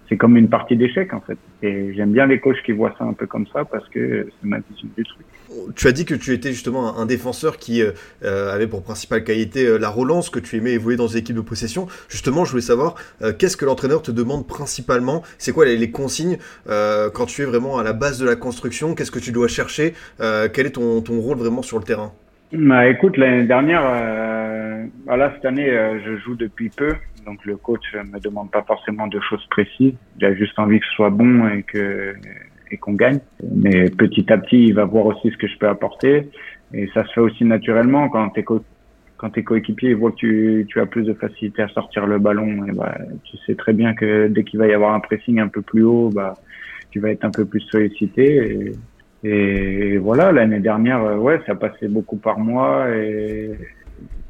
c'est 0.09 0.17
comme 0.17 0.37
une 0.37 0.49
partie 0.49 0.77
d'échec 0.77 1.13
en 1.13 1.21
fait. 1.21 1.39
Et 1.63 1.93
j'aime 1.95 2.13
bien 2.13 2.27
les 2.27 2.41
coachs 2.41 2.63
qui 2.65 2.73
voient 2.73 2.95
ça 2.99 3.05
un 3.05 3.13
peu 3.13 3.27
comme 3.27 3.47
ça 3.53 3.65
parce 3.65 3.87
que 3.89 4.27
c'est 4.29 4.49
ma 4.49 4.59
vision 4.59 4.89
du 4.97 5.05
truc. 5.05 5.27
Tu 5.75 5.87
as 5.87 5.93
dit 5.93 6.05
que 6.05 6.15
tu 6.15 6.33
étais 6.33 6.53
justement 6.53 6.99
un 6.99 7.07
défenseur 7.07 7.57
qui 7.57 7.83
euh, 7.83 7.93
euh, 8.23 8.53
avait 8.53 8.67
pour 8.67 8.83
principale 8.83 9.25
qualité 9.25 9.79
la 9.79 9.89
relance, 9.89 10.31
que 10.31 10.39
tu 10.39 10.57
aimais 10.57 10.73
évoluer 10.73 10.97
dans 10.97 11.07
des 11.07 11.19
équipes 11.19 11.37
de 11.37 11.41
possession. 11.41 11.87
Justement, 12.09 12.45
je 12.45 12.51
voulais 12.51 12.63
savoir 12.63 12.95
qu'est-ce 13.39 13.57
que 13.57 13.65
l'entraîneur 13.65 14.03
te 14.03 14.11
demande 14.11 14.47
principalement? 14.47 15.23
C'est 15.39 15.53
quoi 15.53 15.65
les, 15.67 15.91
consignes 15.91 16.39
quand 16.67 17.27
tu 17.27 17.43
es 17.43 17.45
vraiment 17.45 17.79
à 17.79 17.83
la 17.83 17.93
base 17.93 18.19
de 18.19 18.27
la 18.27 18.37
construction? 18.37 18.95
Qu'est-ce 18.95 19.11
que 19.11 19.19
tu 19.19 19.33
dois 19.33 19.49
chercher? 19.49 19.95
Quel 20.19 20.67
est 20.67 20.73
ton 20.73 21.21
rôle 21.21 21.39
vraiment 21.39 21.63
sur 21.63 21.79
le 21.79 21.85
terrain? 21.85 22.13
Bah, 22.53 22.89
écoute, 22.89 23.17
l'année 23.17 23.45
dernière, 23.45 23.83
euh, 23.85 24.87
cette 25.35 25.45
année, 25.45 25.71
euh, 25.71 25.99
je 26.05 26.17
joue 26.19 26.35
depuis 26.35 26.71
peu, 26.71 26.95
donc 27.27 27.45
le 27.45 27.57
coach 27.57 27.81
me 27.95 28.19
demande 28.21 28.51
pas 28.51 28.63
forcément 28.63 29.07
de 29.07 29.21
choses 29.21 29.45
précises. 29.51 29.95
Il 30.19 30.25
a 30.25 30.35
juste 30.35 30.59
envie 30.59 30.81
que 30.81 30.87
ce 30.87 30.93
soit 30.95 31.11
bon 31.11 31.49
et 31.49 31.63
que 31.63 32.15
et 32.71 32.77
qu'on 32.77 32.93
gagne. 32.93 33.21
Mais 33.43 33.89
petit 33.91 34.31
à 34.33 34.39
petit, 34.39 34.67
il 34.67 34.75
va 34.75 34.85
voir 34.85 35.07
aussi 35.07 35.31
ce 35.31 35.37
que 35.37 35.47
je 35.47 35.57
peux 35.59 35.69
apporter, 35.69 36.29
et 36.75 36.87
ça 36.95 37.05
se 37.05 37.13
fait 37.13 37.21
aussi 37.21 37.45
naturellement 37.45 38.09
quand 38.09 38.29
tes 38.31 38.45
co 38.45 38.63
quand 39.17 39.31
tes 39.31 39.43
coéquipiers 39.43 39.95
voient 39.95 40.13
que 40.13 40.17
tu, 40.17 40.67
tu 40.69 40.81
as 40.81 40.87
plus 40.87 41.03
de 41.03 41.13
facilité 41.13 41.63
à 41.63 41.69
sortir 41.69 42.07
le 42.07 42.19
ballon, 42.19 42.67
et 42.67 42.73
bah, 42.73 42.97
tu 43.25 43.37
sais 43.47 43.57
très 43.57 43.73
bien 43.73 43.95
que 43.95 44.29
dès 44.29 44.45
qu'il 44.45 44.61
va 44.61 44.69
y 44.69 44.73
avoir 44.73 44.95
un 44.95 45.01
pressing 45.01 45.41
un 45.41 45.49
peu 45.49 45.61
plus 45.61 45.83
haut, 45.83 46.09
bah, 46.11 46.35
tu 46.91 47.01
vas 47.01 47.11
être 47.11 47.25
un 47.25 47.31
peu 47.31 47.45
plus 47.45 47.61
sollicité. 47.63 48.73
Et, 49.25 49.99
voilà, 49.99 50.33
l'année 50.33 50.61
dernière, 50.61 51.03
euh, 51.03 51.17
ouais, 51.17 51.41
ça 51.47 51.55
passait 51.55 51.89
beaucoup 51.89 52.17
par 52.17 52.39
moi 52.39 52.89
et 52.95 53.51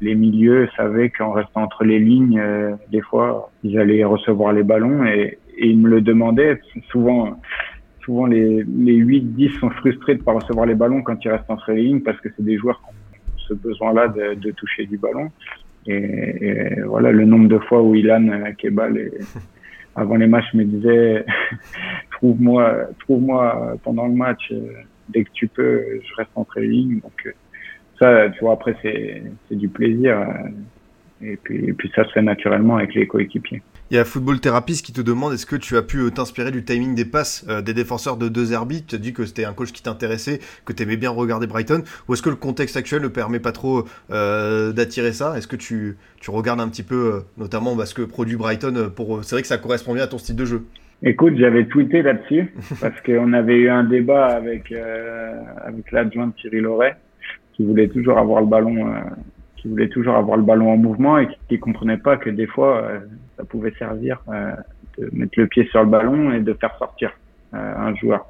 les 0.01 0.15
milieux 0.15 0.67
savaient 0.75 1.09
qu'en 1.09 1.31
restant 1.31 1.63
entre 1.63 1.83
les 1.83 1.99
lignes, 1.99 2.39
euh, 2.39 2.71
des 2.91 3.01
fois, 3.01 3.51
ils 3.63 3.77
allaient 3.77 4.03
recevoir 4.03 4.53
les 4.53 4.63
ballons 4.63 5.05
et, 5.05 5.37
et, 5.57 5.67
ils 5.67 5.77
me 5.77 5.89
le 5.89 6.01
demandaient. 6.01 6.59
Souvent, 6.89 7.39
souvent 8.01 8.25
les, 8.25 8.63
les 8.63 8.97
8-10 8.97 9.59
sont 9.59 9.69
frustrés 9.69 10.15
de 10.15 10.23
pas 10.23 10.33
recevoir 10.33 10.65
les 10.65 10.75
ballons 10.75 11.01
quand 11.03 11.23
ils 11.23 11.29
restent 11.29 11.49
entre 11.49 11.71
les 11.73 11.83
lignes 11.83 12.01
parce 12.01 12.19
que 12.21 12.29
c'est 12.35 12.45
des 12.45 12.57
joueurs 12.57 12.79
qui 12.79 12.85
ont 12.89 12.93
ce 13.49 13.53
besoin-là 13.55 14.07
de, 14.07 14.35
de, 14.35 14.51
toucher 14.51 14.85
du 14.85 14.97
ballon. 14.97 15.29
Et, 15.85 15.95
et, 15.95 16.81
voilà, 16.81 17.11
le 17.11 17.25
nombre 17.25 17.47
de 17.47 17.57
fois 17.59 17.81
où 17.81 17.95
Ilan 17.95 18.53
Kebal 18.57 19.11
avant 19.95 20.15
les 20.15 20.27
matchs, 20.27 20.53
me 20.53 20.63
disait 20.63 21.25
trouve-moi, 22.19 22.89
trouve-moi 22.99 23.77
pendant 23.83 24.07
le 24.07 24.13
match 24.13 24.51
euh, 24.51 24.71
dès 25.09 25.23
que 25.23 25.29
tu 25.33 25.47
peux, 25.47 25.81
je 26.07 26.15
reste 26.15 26.31
les 26.57 26.67
lignes. 26.67 26.99
Donc 26.99 27.13
euh, 27.25 27.31
ça, 27.99 28.29
tu 28.29 28.39
vois, 28.41 28.53
après 28.53 28.75
c'est 28.81 29.23
c'est 29.47 29.55
du 29.55 29.69
plaisir. 29.69 30.19
Euh, 30.19 30.49
et 31.21 31.35
puis, 31.35 31.73
puis 31.73 31.91
ça 31.93 32.05
se 32.05 32.11
fait 32.13 32.21
naturellement 32.21 32.77
avec 32.77 32.95
les 32.95 33.05
coéquipiers. 33.05 33.61
Il 33.91 33.95
y 33.95 33.97
a 33.97 34.05
Football 34.05 34.39
Therapist 34.39 34.85
qui 34.85 34.93
te 34.93 35.01
demande 35.01 35.33
est-ce 35.33 35.45
que 35.45 35.57
tu 35.57 35.75
as 35.75 35.81
pu 35.81 36.09
t'inspirer 36.13 36.51
du 36.51 36.63
timing 36.63 36.95
des 36.95 37.03
passes 37.03 37.45
des 37.45 37.73
défenseurs 37.73 38.15
de 38.15 38.29
deux 38.29 38.45
Zerbi 38.45 38.85
Tu 38.85 38.95
as 38.95 38.99
dit 38.99 39.11
que 39.11 39.25
c'était 39.25 39.43
un 39.43 39.51
coach 39.51 39.73
qui 39.73 39.83
t'intéressait, 39.83 40.39
que 40.63 40.71
tu 40.71 40.83
aimais 40.83 40.95
bien 40.95 41.09
regarder 41.09 41.45
Brighton. 41.45 41.83
Ou 42.07 42.13
est-ce 42.13 42.21
que 42.21 42.29
le 42.29 42.37
contexte 42.37 42.77
actuel 42.77 43.01
ne 43.01 43.09
permet 43.09 43.41
pas 43.41 43.51
trop 43.51 43.83
d'attirer 44.09 45.11
ça? 45.11 45.37
Est-ce 45.37 45.47
que 45.47 45.57
tu, 45.57 45.97
tu, 46.21 46.31
regardes 46.31 46.61
un 46.61 46.69
petit 46.69 46.83
peu, 46.83 47.23
notamment 47.37 47.75
bah, 47.75 47.85
ce 47.85 47.95
que 47.95 48.03
produit 48.03 48.37
Brighton 48.37 48.89
pour... 48.95 49.21
C'est 49.25 49.35
vrai 49.35 49.41
que 49.41 49.47
ça 49.49 49.57
correspond 49.57 49.93
bien 49.95 50.03
à 50.03 50.07
ton 50.07 50.19
style 50.19 50.37
de 50.37 50.45
jeu. 50.45 50.63
Écoute, 51.01 51.37
j'avais 51.37 51.65
tweeté 51.65 52.01
là-dessus 52.01 52.53
parce 52.81 53.01
qu'on 53.01 53.33
avait 53.33 53.57
eu 53.57 53.69
un 53.69 53.83
débat 53.83 54.27
avec, 54.27 54.73
avec 55.61 55.91
l'adjoint 55.91 56.27
de 56.27 56.33
Thierry 56.33 56.59
Loret 56.59 56.97
qui 57.53 57.65
voulait 57.65 57.87
toujours 57.87 58.17
avoir 58.17 58.41
le 58.41 58.47
ballon 58.47 58.93
qui 59.59 59.67
voulait 59.67 59.89
toujours 59.89 60.15
avoir 60.15 60.37
le 60.37 60.43
ballon 60.43 60.71
en 60.71 60.77
mouvement 60.77 61.17
et 61.17 61.27
qui, 61.47 61.59
comprenait 61.59 61.97
pas 61.97 62.17
que 62.17 62.29
des 62.29 62.47
fois 62.47 62.81
euh, 62.81 62.99
ça 63.37 63.43
pouvait 63.43 63.73
servir 63.77 64.21
euh, 64.29 64.51
de 64.97 65.09
mettre 65.11 65.33
le 65.37 65.47
pied 65.47 65.67
sur 65.67 65.83
le 65.83 65.89
ballon 65.89 66.31
et 66.31 66.39
de 66.39 66.53
faire 66.53 66.75
sortir 66.77 67.11
euh, 67.53 67.57
un 67.77 67.93
joueur. 67.95 68.25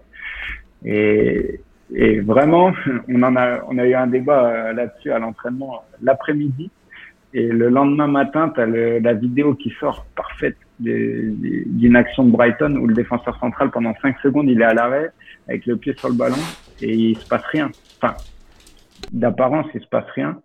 Et, 0.84 1.60
et, 1.94 2.20
vraiment, 2.20 2.72
on 3.08 3.22
en 3.24 3.36
a, 3.36 3.60
on 3.68 3.78
a 3.78 3.86
eu 3.86 3.94
un 3.94 4.08
débat 4.08 4.74
là-dessus 4.74 5.12
à 5.12 5.20
l'entraînement 5.20 5.84
l'après-midi. 6.02 6.72
Et 7.34 7.48
le 7.48 7.70
lendemain 7.70 8.08
matin, 8.08 8.52
tu 8.56 8.62
as 8.62 8.66
la 8.66 9.14
vidéo 9.14 9.54
qui 9.54 9.70
sort 9.80 10.06
parfaite 10.16 10.58
d'une 10.80 11.96
action 11.96 12.24
de 12.24 12.32
Brighton 12.32 12.76
où 12.78 12.88
le 12.88 12.94
défenseur 12.94 13.38
central, 13.40 13.70
pendant 13.72 13.94
5 14.02 14.18
secondes, 14.20 14.50
il 14.50 14.62
est 14.62 14.66
à 14.66 14.74
l'arrêt 14.74 15.12
avec 15.48 15.66
le 15.66 15.78
pied 15.78 15.94
sur 15.98 16.10
le 16.10 16.16
ballon 16.16 16.38
et 16.82 16.94
il 16.94 17.18
se 17.18 17.28
passe 17.28 17.46
rien. 17.52 17.70
Enfin, 18.02 18.16
d'apparence, 19.12 19.68
il 19.74 19.82
se 19.82 19.88
passe 19.88 20.10
rien 20.16 20.42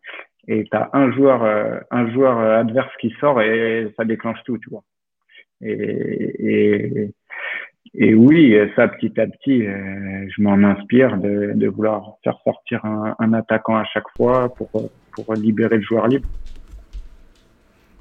et 0.48 0.64
tu 0.64 0.76
as 0.76 0.90
un 0.92 1.12
joueur, 1.12 1.42
euh, 1.44 1.78
un 1.90 2.10
joueur 2.12 2.38
euh, 2.38 2.60
adverse 2.60 2.90
qui 3.00 3.14
sort 3.20 3.40
et 3.40 3.92
ça 3.96 4.04
déclenche 4.04 4.38
tout, 4.44 4.58
tu 4.58 4.70
vois. 4.70 4.84
Et, 5.62 7.10
et, 7.94 8.14
oui, 8.14 8.54
ça 8.76 8.88
petit 8.88 9.18
à 9.18 9.26
petit, 9.26 9.66
euh, 9.66 10.26
je 10.28 10.42
m'en 10.42 10.62
inspire 10.64 11.16
de, 11.16 11.52
de, 11.54 11.68
vouloir 11.68 12.16
faire 12.22 12.38
sortir 12.44 12.84
un, 12.84 13.14
un, 13.18 13.32
attaquant 13.32 13.76
à 13.76 13.84
chaque 13.84 14.08
fois 14.16 14.52
pour, 14.54 14.68
pour 15.12 15.34
libérer 15.34 15.76
le 15.76 15.82
joueur 15.82 16.08
libre. 16.08 16.28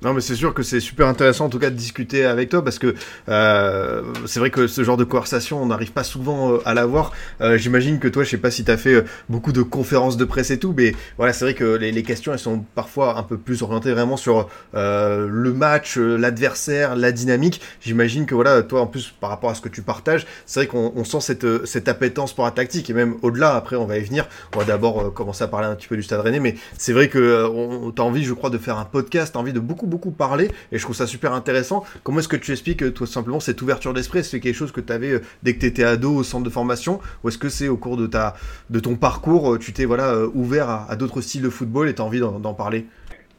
Non, 0.03 0.13
mais 0.13 0.19
c'est 0.19 0.35
sûr 0.35 0.53
que 0.53 0.63
c'est 0.63 0.81
super 0.81 1.07
intéressant 1.07 1.45
en 1.45 1.49
tout 1.49 1.59
cas 1.59 1.69
de 1.69 1.75
discuter 1.75 2.25
avec 2.25 2.49
toi 2.49 2.61
parce 2.61 2.77
que 2.77 2.93
euh, 3.29 4.01
c'est 4.25 4.39
vrai 4.41 4.49
que 4.49 4.67
ce 4.67 4.83
genre 4.83 4.97
de 4.97 5.05
conversation, 5.05 5.63
on 5.63 5.67
n'arrive 5.67 5.93
pas 5.93 6.03
souvent 6.03 6.53
euh, 6.53 6.57
à 6.65 6.73
l'avoir. 6.73 7.13
Euh, 7.39 7.57
J'imagine 7.57 7.99
que 7.99 8.09
toi, 8.09 8.25
je 8.25 8.29
sais 8.29 8.37
pas 8.37 8.51
si 8.51 8.65
tu 8.65 8.71
as 8.71 8.75
fait 8.75 9.05
beaucoup 9.29 9.53
de 9.53 9.61
conférences 9.61 10.17
de 10.17 10.25
presse 10.25 10.51
et 10.51 10.59
tout, 10.59 10.73
mais 10.75 10.93
voilà, 11.17 11.31
c'est 11.31 11.45
vrai 11.45 11.53
que 11.53 11.63
les, 11.75 12.03
questions, 12.03 12.33
elles 12.33 12.39
sont 12.39 12.65
parfois 12.75 13.17
un 13.17 13.23
peu 13.23 13.37
plus 13.37 13.61
orientées 13.61 13.93
vraiment 13.93 14.17
sur 14.17 14.49
le 14.73 15.53
match, 15.53 15.97
l'adversaire, 15.97 16.97
la 16.97 17.13
dynamique. 17.13 17.61
J'imagine 17.79 18.25
que 18.25 18.35
voilà, 18.35 18.61
toi 18.61 18.81
en 18.81 18.87
plus 18.87 19.13
par 19.21 19.29
rapport 19.29 19.51
à 19.51 19.55
ce 19.55 19.61
que 19.61 19.69
tu 19.69 19.81
partages, 19.81 20.27
c'est 20.45 20.59
vrai 20.59 20.67
qu'on 20.67 21.05
sent 21.05 21.21
cette, 21.21 21.65
cette 21.65 21.87
appétence 21.87 22.33
pour 22.33 22.43
la 22.43 22.51
tactique 22.51 22.89
et 22.89 22.93
même 22.93 23.15
au-delà, 23.21 23.55
après 23.55 23.77
on 23.77 23.85
va 23.85 23.97
y 23.97 24.03
venir. 24.03 24.27
On 24.53 24.59
va 24.59 24.65
d'abord 24.65 25.13
commencer 25.13 25.45
à 25.45 25.47
parler 25.47 25.67
un 25.67 25.75
petit 25.75 25.87
peu 25.87 25.95
du 25.95 26.03
Stade 26.03 26.19
Rennais, 26.19 26.41
mais 26.41 26.55
c'est 26.77 26.91
vrai 26.91 27.07
que 27.07 27.91
tu 27.95 28.01
as 28.01 28.05
envie, 28.05 28.25
je 28.25 28.33
crois, 28.33 28.49
de 28.49 28.57
faire 28.57 28.77
un 28.77 28.85
podcast, 28.85 29.31
tu 29.33 29.37
envie 29.37 29.53
de 29.53 29.61
beaucoup 29.61 29.87
beaucoup 29.93 30.11
parler 30.11 30.47
et 30.71 30.77
je 30.77 30.83
trouve 30.83 30.95
ça 30.95 31.05
super 31.05 31.33
intéressant. 31.33 31.83
Comment 32.03 32.19
est-ce 32.19 32.27
que 32.27 32.35
tu 32.35 32.51
expliques 32.51 32.81
euh, 32.81 32.91
tout 32.91 33.05
simplement 33.05 33.39
cette 33.39 33.61
ouverture 33.61 33.93
d'esprit? 33.93 34.23
C'est 34.23 34.39
quelque 34.39 34.55
chose 34.55 34.71
que 34.71 34.81
tu 34.81 34.91
avais 34.91 35.11
euh, 35.11 35.19
dès 35.43 35.53
que 35.53 35.59
tu 35.59 35.67
étais 35.67 35.83
ado 35.83 36.15
au 36.15 36.23
centre 36.23 36.43
de 36.43 36.49
formation? 36.49 36.99
Ou 37.23 37.27
est-ce 37.27 37.37
que 37.37 37.49
c'est 37.49 37.67
au 37.67 37.77
cours 37.77 37.95
de, 37.95 38.07
ta, 38.07 38.33
de 38.71 38.79
ton 38.79 38.95
parcours, 38.95 39.53
euh, 39.53 39.59
tu 39.59 39.71
t'es 39.71 39.85
voilà, 39.85 40.25
ouvert 40.33 40.67
à, 40.89 40.95
d'autres 40.95 41.21
styles 41.21 41.43
de 41.43 41.49
football 41.49 41.89
et 41.89 41.93
tu 41.93 42.01
as 42.01 42.05
envie 42.05 42.19
d'en 42.19 42.53
parler? 42.55 42.85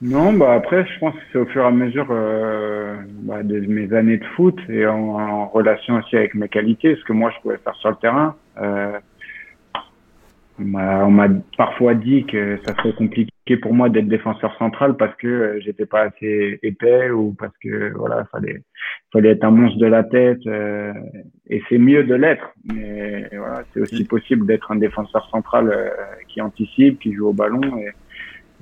Non, 0.00 0.32
bah 0.32 0.52
après, 0.52 0.86
je 0.86 0.98
pense 1.00 1.14
que 1.14 1.20
c'est 1.32 1.38
au 1.38 1.46
fur 1.46 1.62
et 1.62 1.66
à 1.66 1.70
mesure 1.70 2.08
bah, 2.08 3.42
de 3.42 3.60
mes 3.60 3.92
années 3.94 4.18
de 4.18 4.24
foot 4.36 4.58
et 4.68 4.86
en, 4.86 5.46
relation 5.46 5.96
aussi 5.96 6.16
avec 6.16 6.34
mes 6.34 6.48
qualités, 6.48 6.96
ce 6.96 7.04
que 7.04 7.12
moi 7.12 7.32
je 7.34 7.40
pouvais 7.42 7.58
faire 7.58 7.74
sur 7.76 7.90
le 7.90 7.96
terrain. 7.96 8.34
On 10.58 11.10
m'a 11.10 11.28
parfois 11.56 11.94
dit 11.94 12.24
que 12.26 12.58
ça 12.64 12.74
serait 12.74 12.92
compliqué 12.92 13.56
pour 13.60 13.74
moi 13.74 13.88
d'être 13.88 14.06
défenseur 14.06 14.56
central 14.56 14.96
parce 14.96 15.14
que 15.16 15.26
euh, 15.26 15.60
j'étais 15.60 15.84
pas 15.84 16.02
assez 16.02 16.60
épais 16.62 17.10
ou 17.10 17.34
parce 17.38 17.52
que 17.58 17.92
voilà 17.96 18.24
fallait 18.26 18.62
fallait 19.12 19.30
être 19.30 19.44
un 19.44 19.50
monstre 19.50 19.78
de 19.78 19.86
la 19.86 20.04
tête 20.04 20.46
euh, 20.46 20.92
et 21.50 21.60
c'est 21.68 21.78
mieux 21.78 22.04
de 22.04 22.14
l'être. 22.14 22.54
Mais 22.72 23.28
voilà 23.36 23.64
c'est 23.72 23.80
aussi 23.80 24.04
possible 24.04 24.46
d'être 24.46 24.70
un 24.70 24.76
défenseur 24.76 25.28
central 25.30 25.70
euh, 25.70 25.88
qui 26.28 26.40
anticipe 26.40 27.00
qui 27.00 27.12
joue 27.12 27.28
au 27.28 27.32
ballon 27.32 27.60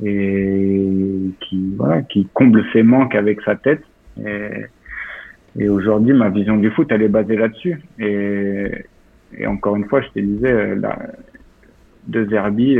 et, 0.03 0.09
et 0.09 1.31
qui 1.41 1.75
voilà 1.77 2.03
qui 2.03 2.27
comble 2.33 2.65
ses 2.73 2.83
manques 2.83 3.15
avec 3.15 3.43
sa 3.43 3.55
tête. 3.57 3.83
Et, 4.25 4.49
et 5.59 5.69
aujourd'hui 5.69 6.15
ma 6.15 6.31
vision 6.31 6.57
du 6.57 6.71
foot 6.71 6.89
elle 6.91 7.03
est 7.03 7.09
basée 7.09 7.37
là-dessus. 7.37 7.83
Et, 7.99 8.71
et 9.37 9.47
encore 9.47 9.77
une 9.77 9.85
fois 9.85 10.01
je 10.01 10.09
te 10.09 10.21
disais 10.21 10.75
la, 10.77 10.97
de 12.09 12.25
Zerbi 12.27 12.79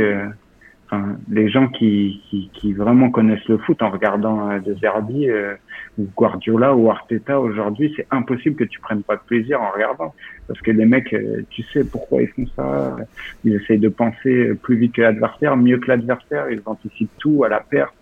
les 1.29 1.49
gens 1.49 1.67
qui, 1.67 2.21
qui, 2.29 2.49
qui, 2.53 2.73
vraiment 2.73 3.09
connaissent 3.09 3.47
le 3.47 3.57
foot 3.57 3.81
en 3.81 3.89
regardant 3.89 4.49
euh, 4.49 4.59
De 4.59 4.73
Zerbi 4.75 5.29
euh, 5.29 5.55
ou 5.97 6.07
Guardiola 6.15 6.75
ou 6.75 6.89
Arteta 6.89 7.39
aujourd'hui, 7.39 7.93
c'est 7.95 8.07
impossible 8.11 8.55
que 8.55 8.63
tu 8.63 8.79
prennes 8.79 9.03
pas 9.03 9.15
de 9.15 9.21
plaisir 9.21 9.61
en 9.61 9.71
regardant. 9.71 10.13
Parce 10.47 10.59
que 10.61 10.71
les 10.71 10.85
mecs, 10.85 11.13
euh, 11.13 11.43
tu 11.49 11.63
sais 11.63 11.83
pourquoi 11.83 12.23
ils 12.23 12.27
font 12.29 12.47
ça. 12.55 12.95
Ils 13.43 13.55
essayent 13.55 13.79
de 13.79 13.89
penser 13.89 14.53
plus 14.61 14.75
vite 14.77 14.93
que 14.93 15.01
l'adversaire, 15.01 15.57
mieux 15.57 15.77
que 15.77 15.87
l'adversaire. 15.87 16.49
Ils 16.49 16.61
anticipent 16.65 17.17
tout 17.19 17.43
à 17.43 17.49
la 17.49 17.59
perte. 17.59 17.93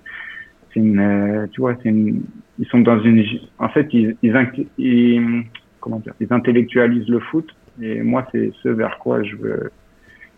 C'est 0.73 0.79
une, 0.79 1.49
tu 1.51 1.61
vois, 1.61 1.75
c'est 1.83 1.89
une, 1.89 2.23
ils 2.57 2.65
sont 2.67 2.79
dans 2.79 2.99
une, 3.01 3.25
en 3.59 3.67
fait, 3.69 3.93
ils, 3.93 4.15
ils, 4.21 4.65
ils, 4.77 5.43
comment 5.81 5.99
dire, 5.99 6.13
ils 6.21 6.31
intellectualisent 6.31 7.09
le 7.09 7.19
foot. 7.19 7.53
Et 7.81 8.01
moi, 8.01 8.25
c'est 8.31 8.51
ce 8.63 8.69
vers 8.69 8.97
quoi 8.97 9.23
je 9.23 9.35
veux, 9.35 9.71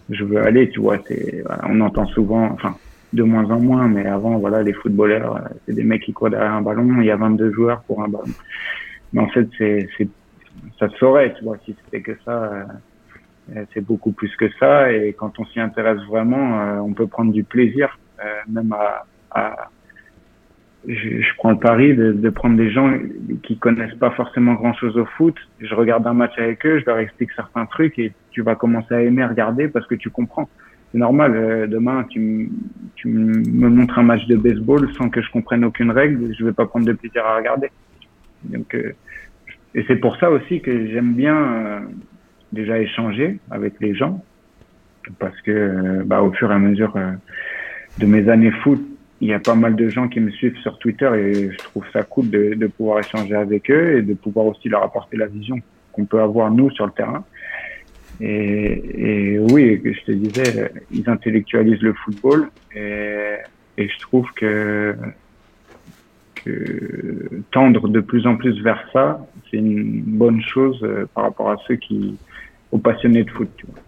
je 0.09 0.23
veux 0.23 0.41
aller, 0.41 0.69
tu 0.69 0.79
vois. 0.79 0.97
C'est, 1.07 1.43
on 1.63 1.79
entend 1.81 2.05
souvent, 2.07 2.45
enfin, 2.51 2.75
de 3.13 3.23
moins 3.23 3.49
en 3.49 3.59
moins, 3.59 3.87
mais 3.87 4.05
avant, 4.05 4.37
voilà, 4.37 4.63
les 4.63 4.73
footballeurs, 4.73 5.37
euh, 5.37 5.41
c'est 5.65 5.73
des 5.73 5.83
mecs 5.83 6.03
qui 6.03 6.13
courent 6.13 6.31
derrière 6.31 6.53
un 6.53 6.61
ballon, 6.61 6.99
il 6.99 7.05
y 7.05 7.11
a 7.11 7.15
22 7.15 7.51
joueurs 7.51 7.81
pour 7.83 8.01
un 8.03 8.07
ballon. 8.07 8.33
Mais 9.13 9.21
en 9.21 9.27
fait, 9.27 9.47
c'est, 9.57 9.87
c'est, 9.97 10.07
ça 10.79 10.89
se 10.89 10.97
saurait, 10.97 11.33
tu 11.35 11.43
vois, 11.43 11.57
si 11.63 11.75
c'était 11.85 12.01
que 12.01 12.17
ça, 12.25 12.67
euh, 13.55 13.65
c'est 13.73 13.81
beaucoup 13.85 14.11
plus 14.11 14.35
que 14.35 14.49
ça. 14.59 14.91
Et 14.91 15.13
quand 15.13 15.39
on 15.39 15.45
s'y 15.45 15.59
intéresse 15.59 16.01
vraiment, 16.09 16.59
euh, 16.59 16.79
on 16.79 16.93
peut 16.93 17.07
prendre 17.07 17.31
du 17.31 17.43
plaisir, 17.43 17.97
même 18.47 18.73
à, 18.73 19.05
à 19.31 19.69
je, 20.87 21.21
je, 21.21 21.35
prends 21.37 21.51
le 21.51 21.59
pari 21.59 21.93
de, 21.93 22.13
de, 22.13 22.29
prendre 22.29 22.55
des 22.55 22.71
gens 22.71 22.97
qui 23.43 23.57
connaissent 23.57 23.95
pas 23.95 24.11
forcément 24.11 24.53
grand 24.53 24.73
chose 24.73 24.97
au 24.97 25.05
foot. 25.05 25.35
Je 25.59 25.75
regarde 25.75 26.07
un 26.07 26.13
match 26.13 26.33
avec 26.37 26.65
eux, 26.65 26.79
je 26.79 26.85
leur 26.85 26.99
explique 26.99 27.31
certains 27.33 27.65
trucs 27.65 27.99
et 27.99 28.13
tu 28.33 28.41
vas 28.41 28.55
commencer 28.55 28.93
à 28.93 29.01
aimer 29.01 29.23
regarder 29.23 29.69
parce 29.69 29.87
que 29.87 29.95
tu 29.95 30.09
comprends. 30.09 30.49
C'est 30.91 30.97
normal. 30.97 31.33
Euh, 31.35 31.67
demain, 31.67 32.05
tu, 32.09 32.51
tu 32.95 33.07
me 33.07 33.69
montres 33.69 33.97
un 33.97 34.03
match 34.03 34.25
de 34.27 34.35
baseball 34.35 34.93
sans 34.95 35.09
que 35.09 35.21
je 35.21 35.31
comprenne 35.31 35.63
aucune 35.63 35.91
règle, 35.91 36.33
je 36.37 36.43
vais 36.43 36.51
pas 36.51 36.65
prendre 36.65 36.85
de 36.85 36.93
plaisir 36.93 37.25
à 37.25 37.37
regarder. 37.37 37.71
Donc, 38.43 38.75
euh, 38.75 38.93
et 39.73 39.85
c'est 39.87 39.95
pour 39.95 40.17
ça 40.17 40.29
aussi 40.29 40.61
que 40.61 40.87
j'aime 40.87 41.13
bien 41.13 41.35
euh, 41.35 41.79
déjà 42.51 42.77
échanger 42.79 43.39
avec 43.49 43.73
les 43.79 43.95
gens 43.95 44.23
parce 45.19 45.39
que, 45.41 46.03
bah, 46.05 46.21
au 46.21 46.31
fur 46.31 46.51
et 46.51 46.53
à 46.53 46.59
mesure 46.59 46.95
de 47.97 48.05
mes 48.05 48.29
années 48.29 48.51
foot, 48.63 48.81
il 49.19 49.27
y 49.29 49.33
a 49.33 49.39
pas 49.39 49.55
mal 49.55 49.75
de 49.75 49.89
gens 49.89 50.07
qui 50.07 50.19
me 50.19 50.29
suivent 50.29 50.57
sur 50.57 50.77
Twitter 50.77 51.09
et 51.15 51.51
je 51.51 51.57
trouve 51.57 51.83
ça 51.91 52.03
cool 52.03 52.29
de, 52.29 52.53
de 52.53 52.67
pouvoir 52.67 52.99
échanger 52.99 53.35
avec 53.35 53.69
eux 53.71 53.97
et 53.97 54.01
de 54.01 54.13
pouvoir 54.13 54.45
aussi 54.45 54.69
leur 54.69 54.83
apporter 54.83 55.17
la 55.17 55.25
vision 55.25 55.59
qu'on 55.91 56.05
peut 56.05 56.21
avoir 56.21 56.51
nous 56.51 56.69
sur 56.71 56.85
le 56.85 56.91
terrain. 56.91 57.23
Et, 58.19 59.33
et 59.33 59.39
oui, 59.39 59.81
je 59.83 60.05
te 60.05 60.11
disais, 60.11 60.71
ils 60.91 61.09
intellectualisent 61.09 61.81
le 61.81 61.93
football 61.93 62.49
et, 62.75 63.37
et 63.77 63.89
je 63.89 63.99
trouve 63.99 64.27
que, 64.35 64.95
que 66.35 67.43
tendre 67.51 67.87
de 67.87 67.99
plus 67.99 68.25
en 68.27 68.35
plus 68.37 68.61
vers 68.61 68.87
ça, 68.93 69.25
c'est 69.49 69.57
une 69.57 70.03
bonne 70.03 70.41
chose 70.41 70.79
euh, 70.83 71.05
par 71.13 71.25
rapport 71.25 71.51
à 71.51 71.57
ceux 71.67 71.75
qui, 71.75 72.17
aux 72.71 72.79
passionnés 72.79 73.23
de 73.23 73.31
foot. 73.31 73.49
Tu 73.57 73.65
vois. 73.65 73.82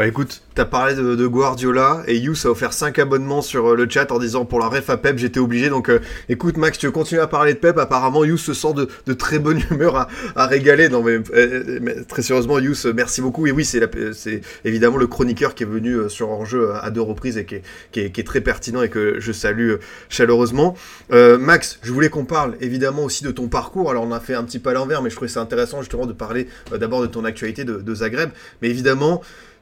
Bah 0.00 0.06
écoute, 0.06 0.40
t'as 0.54 0.64
parlé 0.64 0.94
de, 0.94 1.26
Guardiola 1.26 2.04
et 2.06 2.16
Yous 2.16 2.46
a 2.46 2.48
offert 2.48 2.72
5 2.72 2.98
abonnements 2.98 3.42
sur 3.42 3.72
euh, 3.72 3.76
le 3.76 3.86
chat 3.86 4.10
en 4.10 4.18
disant 4.18 4.46
pour 4.46 4.58
la 4.58 4.68
ref 4.68 4.88
à 4.88 4.96
Pep 4.96 5.18
j'étais 5.18 5.40
obligé. 5.40 5.68
Donc 5.68 5.90
euh, 5.90 6.00
écoute 6.30 6.56
Max 6.56 6.78
tu 6.78 6.86
veux 6.86 6.92
continuer 6.92 7.20
à 7.20 7.26
parler 7.26 7.52
de 7.52 7.58
Pep. 7.58 7.76
Apparemment 7.76 8.24
Yous 8.24 8.38
se 8.38 8.54
sent 8.54 8.72
de, 8.72 8.88
de, 9.04 9.12
très 9.12 9.38
bonne 9.38 9.60
humeur 9.70 9.96
à, 9.96 10.08
à 10.36 10.46
régaler. 10.46 10.88
Non 10.88 11.02
mais, 11.02 11.18
euh, 11.34 12.02
très 12.08 12.22
sérieusement 12.22 12.58
Yous 12.58 12.86
merci 12.94 13.20
beaucoup. 13.20 13.46
Et 13.46 13.52
oui 13.52 13.66
c'est 13.66 14.40
évidemment 14.64 14.96
le 14.96 15.06
chroniqueur 15.06 15.54
qui 15.54 15.64
est 15.64 15.66
venu 15.66 16.08
sur 16.08 16.30
Enjeu 16.30 16.72
à 16.80 16.88
deux 16.88 17.02
reprises 17.02 17.36
et 17.36 17.44
qui 17.44 17.60
est, 18.00 18.26
très 18.26 18.40
pertinent 18.40 18.80
et 18.80 18.88
que 18.88 19.16
je 19.18 19.32
salue 19.32 19.74
chaleureusement. 20.08 20.78
Max 21.10 21.78
je 21.82 21.92
voulais 21.92 22.08
qu'on 22.08 22.24
parle 22.24 22.56
évidemment 22.62 23.04
aussi 23.04 23.22
de 23.22 23.32
ton 23.32 23.48
parcours. 23.48 23.90
Alors 23.90 24.04
on 24.04 24.12
a 24.12 24.20
fait 24.20 24.34
un 24.34 24.44
petit 24.44 24.60
pas 24.60 24.70
à 24.70 24.72
l'envers 24.72 25.02
mais 25.02 25.10
je 25.10 25.16
trouvais 25.16 25.30
ça 25.30 25.42
intéressant 25.42 25.82
justement 25.82 26.06
de 26.06 26.14
parler 26.14 26.48
d'abord 26.74 27.02
de 27.02 27.06
ton 27.06 27.26
actualité 27.26 27.64
de 27.64 27.94
Zagreb. 27.94 28.30
Mais 28.62 28.70
évidemment 28.70 29.20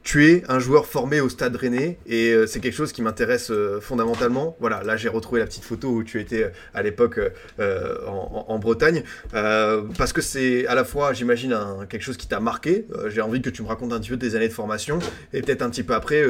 tu 0.08 0.24
es 0.24 0.42
un 0.48 0.58
joueur 0.58 0.86
formé 0.86 1.20
au 1.20 1.28
Stade 1.28 1.54
Rennais 1.54 1.98
et 2.06 2.30
euh, 2.30 2.46
c'est 2.46 2.60
quelque 2.60 2.74
chose 2.74 2.92
qui 2.92 3.02
m'intéresse 3.02 3.50
euh, 3.50 3.78
fondamentalement. 3.78 4.56
Voilà, 4.58 4.82
là 4.82 4.96
j'ai 4.96 5.10
retrouvé 5.10 5.38
la 5.38 5.44
petite 5.44 5.64
photo 5.64 5.90
où 5.90 6.02
tu 6.02 6.18
étais 6.18 6.44
euh, 6.44 6.50
à 6.72 6.82
l'époque 6.82 7.20
en, 7.58 8.58
Bretagne 8.58 9.02
parce 9.30 10.14
que 10.14 10.22
c'est 10.22 10.66
à 10.66 10.74
la 10.74 10.84
fois, 10.84 11.12
j'imagine, 11.12 11.54
quelque 11.90 12.02
chose 12.02 12.16
qui 12.16 12.26
t'a 12.26 12.40
marqué. 12.40 12.86
j'ai 13.08 13.20
envie 13.20 13.42
que 13.42 13.50
tu 13.50 13.62
me 13.62 13.68
racontes 13.68 13.92
un 13.92 14.00
petit 14.00 14.08
peu 14.08 14.16
tes 14.16 14.34
années 14.34 14.48
de 14.48 14.52
formation 14.52 14.98
et 15.34 15.42
peut-être 15.42 15.60
un 15.60 15.68
petit 15.68 15.82
peu 15.82 15.94
après 15.94 16.24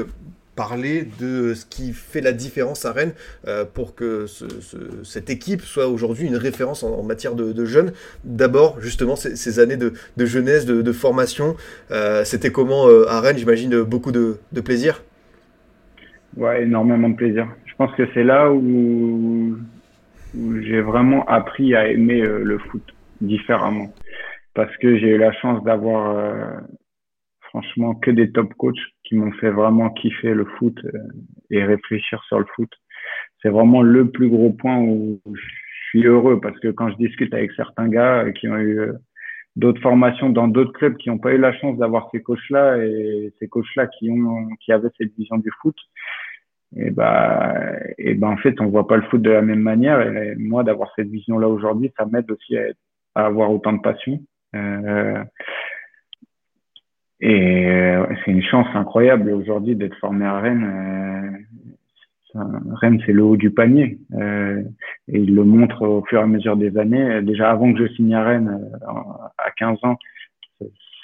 parler 0.58 1.04
de 1.20 1.54
ce 1.54 1.64
qui 1.64 1.92
fait 1.92 2.20
la 2.20 2.32
différence 2.32 2.84
à 2.84 2.90
Rennes 2.90 3.12
euh, 3.46 3.64
pour 3.64 3.94
que 3.94 4.26
ce, 4.26 4.48
ce, 4.60 4.76
cette 5.04 5.30
équipe 5.30 5.60
soit 5.60 5.86
aujourd'hui 5.86 6.26
une 6.26 6.34
référence 6.36 6.82
en, 6.82 7.04
matière 7.04 7.36
de, 7.36 7.64
jeunes. 7.64 7.92
D'abord, 8.24 8.80
justement, 8.80 9.14
ces, 9.14 9.60
années 9.60 9.76
de, 9.76 9.92
jeunesse, 10.18 10.66
de, 10.66 10.92
formation, 10.92 11.54
euh, 11.92 12.24
c'était 12.24 12.50
comment 12.50 12.88
euh, 12.88 13.06
à 13.08 13.20
Rennes 13.20 13.38
J'imagine 13.38 13.82
beaucoup 13.82 14.10
de, 14.10 14.38
plaisir? 14.64 15.04
Ouais, 16.36 16.64
énormément 16.64 17.08
de 17.08 17.14
plaisir. 17.14 17.46
Je 17.66 17.74
pense 17.76 17.94
que 17.94 18.02
c'est 18.12 18.24
là 18.24 18.50
où, 18.50 19.56
où 20.36 20.60
j'ai 20.60 20.80
vraiment 20.80 21.24
appris 21.26 21.76
à 21.76 21.86
aimer 21.88 22.20
le 22.20 22.58
foot 22.58 22.82
différemment. 23.20 23.92
Parce 24.54 24.76
que 24.78 24.98
j'ai 24.98 25.10
eu 25.10 25.18
la 25.18 25.32
chance 25.34 25.62
d'avoir 25.62 26.60
franchement 27.48 27.94
que 27.94 28.10
des 28.10 28.32
top 28.32 28.52
coachs 28.54 28.76
qui 29.08 29.16
m'ont 29.16 29.32
fait 29.32 29.50
vraiment 29.50 29.90
kiffer 29.90 30.34
le 30.34 30.44
foot 30.44 30.78
euh, 30.84 30.98
et 31.50 31.64
réfléchir 31.64 32.22
sur 32.24 32.38
le 32.38 32.46
foot. 32.54 32.70
C'est 33.42 33.48
vraiment 33.48 33.82
le 33.82 34.10
plus 34.10 34.28
gros 34.28 34.50
point 34.50 34.78
où 34.78 35.20
je 35.32 35.40
suis 35.88 36.04
heureux 36.04 36.40
parce 36.40 36.58
que 36.60 36.68
quand 36.68 36.90
je 36.90 36.96
discute 36.96 37.32
avec 37.32 37.52
certains 37.52 37.88
gars 37.88 38.30
qui 38.32 38.48
ont 38.48 38.56
eu 38.58 38.78
euh, 38.78 38.92
d'autres 39.56 39.80
formations 39.80 40.28
dans 40.28 40.46
d'autres 40.48 40.72
clubs 40.72 40.96
qui 40.96 41.08
n'ont 41.08 41.18
pas 41.18 41.32
eu 41.32 41.38
la 41.38 41.52
chance 41.54 41.78
d'avoir 41.78 42.08
ces 42.12 42.20
coachs-là 42.20 42.78
et 42.84 43.32
ces 43.38 43.48
coachs-là 43.48 43.86
qui 43.86 44.10
ont 44.10 44.48
qui 44.60 44.72
avaient 44.72 44.90
cette 44.98 45.14
vision 45.16 45.38
du 45.38 45.50
foot, 45.62 45.76
et 46.76 46.90
bah 46.90 47.54
et 47.96 48.14
ben 48.14 48.28
en 48.28 48.36
fait 48.36 48.60
on 48.60 48.66
voit 48.66 48.86
pas 48.86 48.96
le 48.96 49.02
foot 49.04 49.22
de 49.22 49.30
la 49.30 49.42
même 49.42 49.60
manière 49.60 50.00
et 50.00 50.34
moi 50.36 50.64
d'avoir 50.64 50.92
cette 50.94 51.08
vision 51.08 51.38
là 51.38 51.48
aujourd'hui 51.48 51.90
ça 51.96 52.04
m'aide 52.06 52.30
aussi 52.30 52.58
à, 52.58 52.66
avoir 53.14 53.50
autant 53.50 53.72
de 53.72 53.80
passion. 53.80 54.20
Euh, 54.54 55.24
et 57.20 57.66
euh, 57.66 58.06
c'est 58.24 58.30
une 58.30 58.42
chance 58.42 58.68
incroyable 58.74 59.30
aujourd'hui 59.30 59.74
d'être 59.74 59.96
formé 59.96 60.24
à 60.24 60.38
Rennes. 60.38 61.34
Euh, 62.36 62.40
Rennes, 62.74 63.00
c'est 63.04 63.12
le 63.12 63.24
haut 63.24 63.36
du 63.36 63.50
panier. 63.50 63.98
Euh, 64.14 64.62
et 65.08 65.18
il 65.18 65.34
le 65.34 65.44
montre 65.44 65.82
au 65.86 66.04
fur 66.04 66.20
et 66.20 66.22
à 66.22 66.26
mesure 66.26 66.56
des 66.56 66.78
années. 66.78 67.22
Déjà 67.22 67.50
avant 67.50 67.72
que 67.72 67.86
je 67.86 67.92
signe 67.94 68.14
à 68.14 68.22
Rennes, 68.22 68.70
à 69.38 69.50
15 69.56 69.78
ans, 69.82 69.96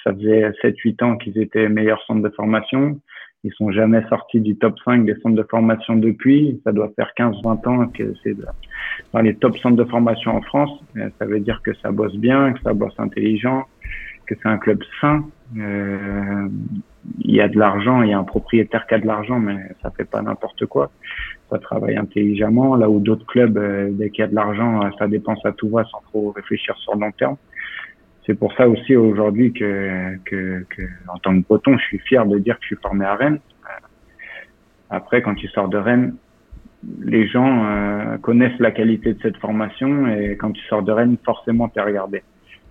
ça 0.03 0.13
faisait 0.13 0.51
7-8 0.63 1.03
ans 1.03 1.17
qu'ils 1.17 1.37
étaient 1.37 1.67
meilleurs 1.67 2.01
centres 2.05 2.21
de 2.21 2.29
formation. 2.29 3.01
Ils 3.43 3.53
sont 3.53 3.71
jamais 3.71 4.03
sortis 4.07 4.39
du 4.39 4.55
top 4.55 4.75
5 4.85 5.05
des 5.05 5.15
centres 5.15 5.35
de 5.35 5.43
formation 5.43 5.97
depuis. 5.97 6.61
Ça 6.63 6.71
doit 6.71 6.91
faire 6.95 7.11
15-20 7.17 7.67
ans 7.67 7.87
que 7.87 8.13
c'est 8.23 8.35
dans 9.13 9.21
les 9.21 9.35
top 9.35 9.57
centres 9.57 9.75
de 9.75 9.83
formation 9.83 10.31
en 10.31 10.41
France. 10.41 10.71
Ça 11.19 11.25
veut 11.25 11.41
dire 11.41 11.61
que 11.63 11.73
ça 11.75 11.91
bosse 11.91 12.15
bien, 12.15 12.53
que 12.53 12.61
ça 12.61 12.73
bosse 12.73 12.97
intelligent, 12.97 13.65
que 14.25 14.35
c'est 14.41 14.47
un 14.47 14.57
club 14.57 14.81
sain. 15.01 15.25
Euh, 15.57 16.47
il 17.19 17.35
y 17.35 17.41
a 17.41 17.47
de 17.47 17.57
l'argent, 17.57 18.01
il 18.01 18.09
y 18.09 18.13
a 18.13 18.17
un 18.17 18.23
propriétaire 18.23 18.87
qui 18.87 18.95
a 18.95 18.99
de 18.99 19.05
l'argent, 19.05 19.39
mais 19.39 19.57
ça 19.81 19.91
fait 19.91 20.05
pas 20.05 20.21
n'importe 20.21 20.65
quoi. 20.65 20.91
Ça 21.49 21.59
travaille 21.59 21.97
intelligemment. 21.97 22.75
Là 22.75 22.89
où 22.89 22.99
d'autres 22.99 23.25
clubs, 23.25 23.57
euh, 23.57 23.89
dès 23.91 24.09
qu'il 24.09 24.21
y 24.21 24.23
a 24.23 24.27
de 24.27 24.35
l'argent, 24.35 24.83
euh, 24.83 24.89
ça 24.97 25.07
dépense 25.07 25.45
à 25.45 25.51
tout 25.51 25.69
va 25.69 25.83
sans 25.85 26.01
trop 26.01 26.31
réfléchir 26.31 26.75
sur 26.77 26.95
le 26.95 27.01
long 27.01 27.11
terme. 27.11 27.37
C'est 28.25 28.33
pour 28.33 28.53
ça 28.53 28.67
aussi 28.67 28.95
aujourd'hui 28.95 29.53
que, 29.53 30.15
que, 30.25 30.65
que, 30.69 30.81
en 31.07 31.19
tant 31.19 31.39
que 31.39 31.45
breton, 31.45 31.77
je 31.77 31.83
suis 31.83 31.99
fier 31.99 32.25
de 32.25 32.39
dire 32.39 32.55
que 32.55 32.63
je 32.63 32.67
suis 32.67 32.81
formé 32.81 33.05
à 33.05 33.15
Rennes. 33.15 33.39
Après, 34.89 35.21
quand 35.21 35.35
tu 35.35 35.47
sors 35.49 35.69
de 35.69 35.77
Rennes, 35.77 36.15
les 37.01 37.27
gens 37.27 37.65
euh, 37.65 38.17
connaissent 38.17 38.59
la 38.59 38.71
qualité 38.71 39.13
de 39.13 39.21
cette 39.21 39.37
formation 39.37 40.07
et 40.07 40.37
quand 40.37 40.51
tu 40.51 40.61
sors 40.65 40.83
de 40.83 40.91
Rennes, 40.91 41.17
forcément, 41.23 41.69
tu 41.69 41.79
es 41.79 41.83
regardé 41.83 42.23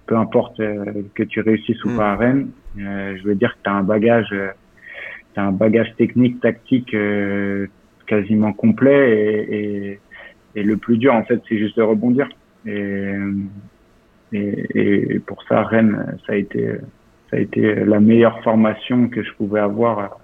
peu 0.06 0.16
importe 0.16 0.60
euh, 0.60 1.02
que 1.14 1.22
tu 1.22 1.40
réussisses 1.40 1.82
ou 1.84 1.90
mm. 1.90 1.96
pas 1.96 2.12
à 2.12 2.16
Rennes, 2.16 2.50
euh, 2.78 3.16
je 3.16 3.22
veux 3.24 3.34
dire 3.34 3.54
que 3.54 3.62
tu 3.64 3.70
as 3.70 3.74
un 3.74 3.82
bagage, 3.82 4.28
euh, 4.32 4.48
as 5.36 5.42
un 5.42 5.52
bagage 5.52 5.94
technique, 5.96 6.40
tactique 6.40 6.94
quasiment 8.06 8.52
complet 8.52 9.10
et, 9.10 9.56
et, 9.56 10.00
et, 10.54 10.62
le 10.62 10.76
plus 10.76 10.98
dur 10.98 11.14
en 11.14 11.24
fait, 11.24 11.40
c'est 11.48 11.58
juste 11.58 11.76
de 11.76 11.82
rebondir. 11.82 12.28
Et, 12.66 13.14
et, 14.32 15.18
pour 15.26 15.42
ça, 15.44 15.62
Rennes, 15.62 16.16
ça 16.26 16.34
a 16.34 16.36
été, 16.36 16.68
ça 17.30 17.36
a 17.36 17.40
été 17.40 17.74
la 17.74 18.00
meilleure 18.00 18.42
formation 18.42 19.08
que 19.08 19.22
je 19.22 19.32
pouvais 19.32 19.60
avoir 19.60 20.20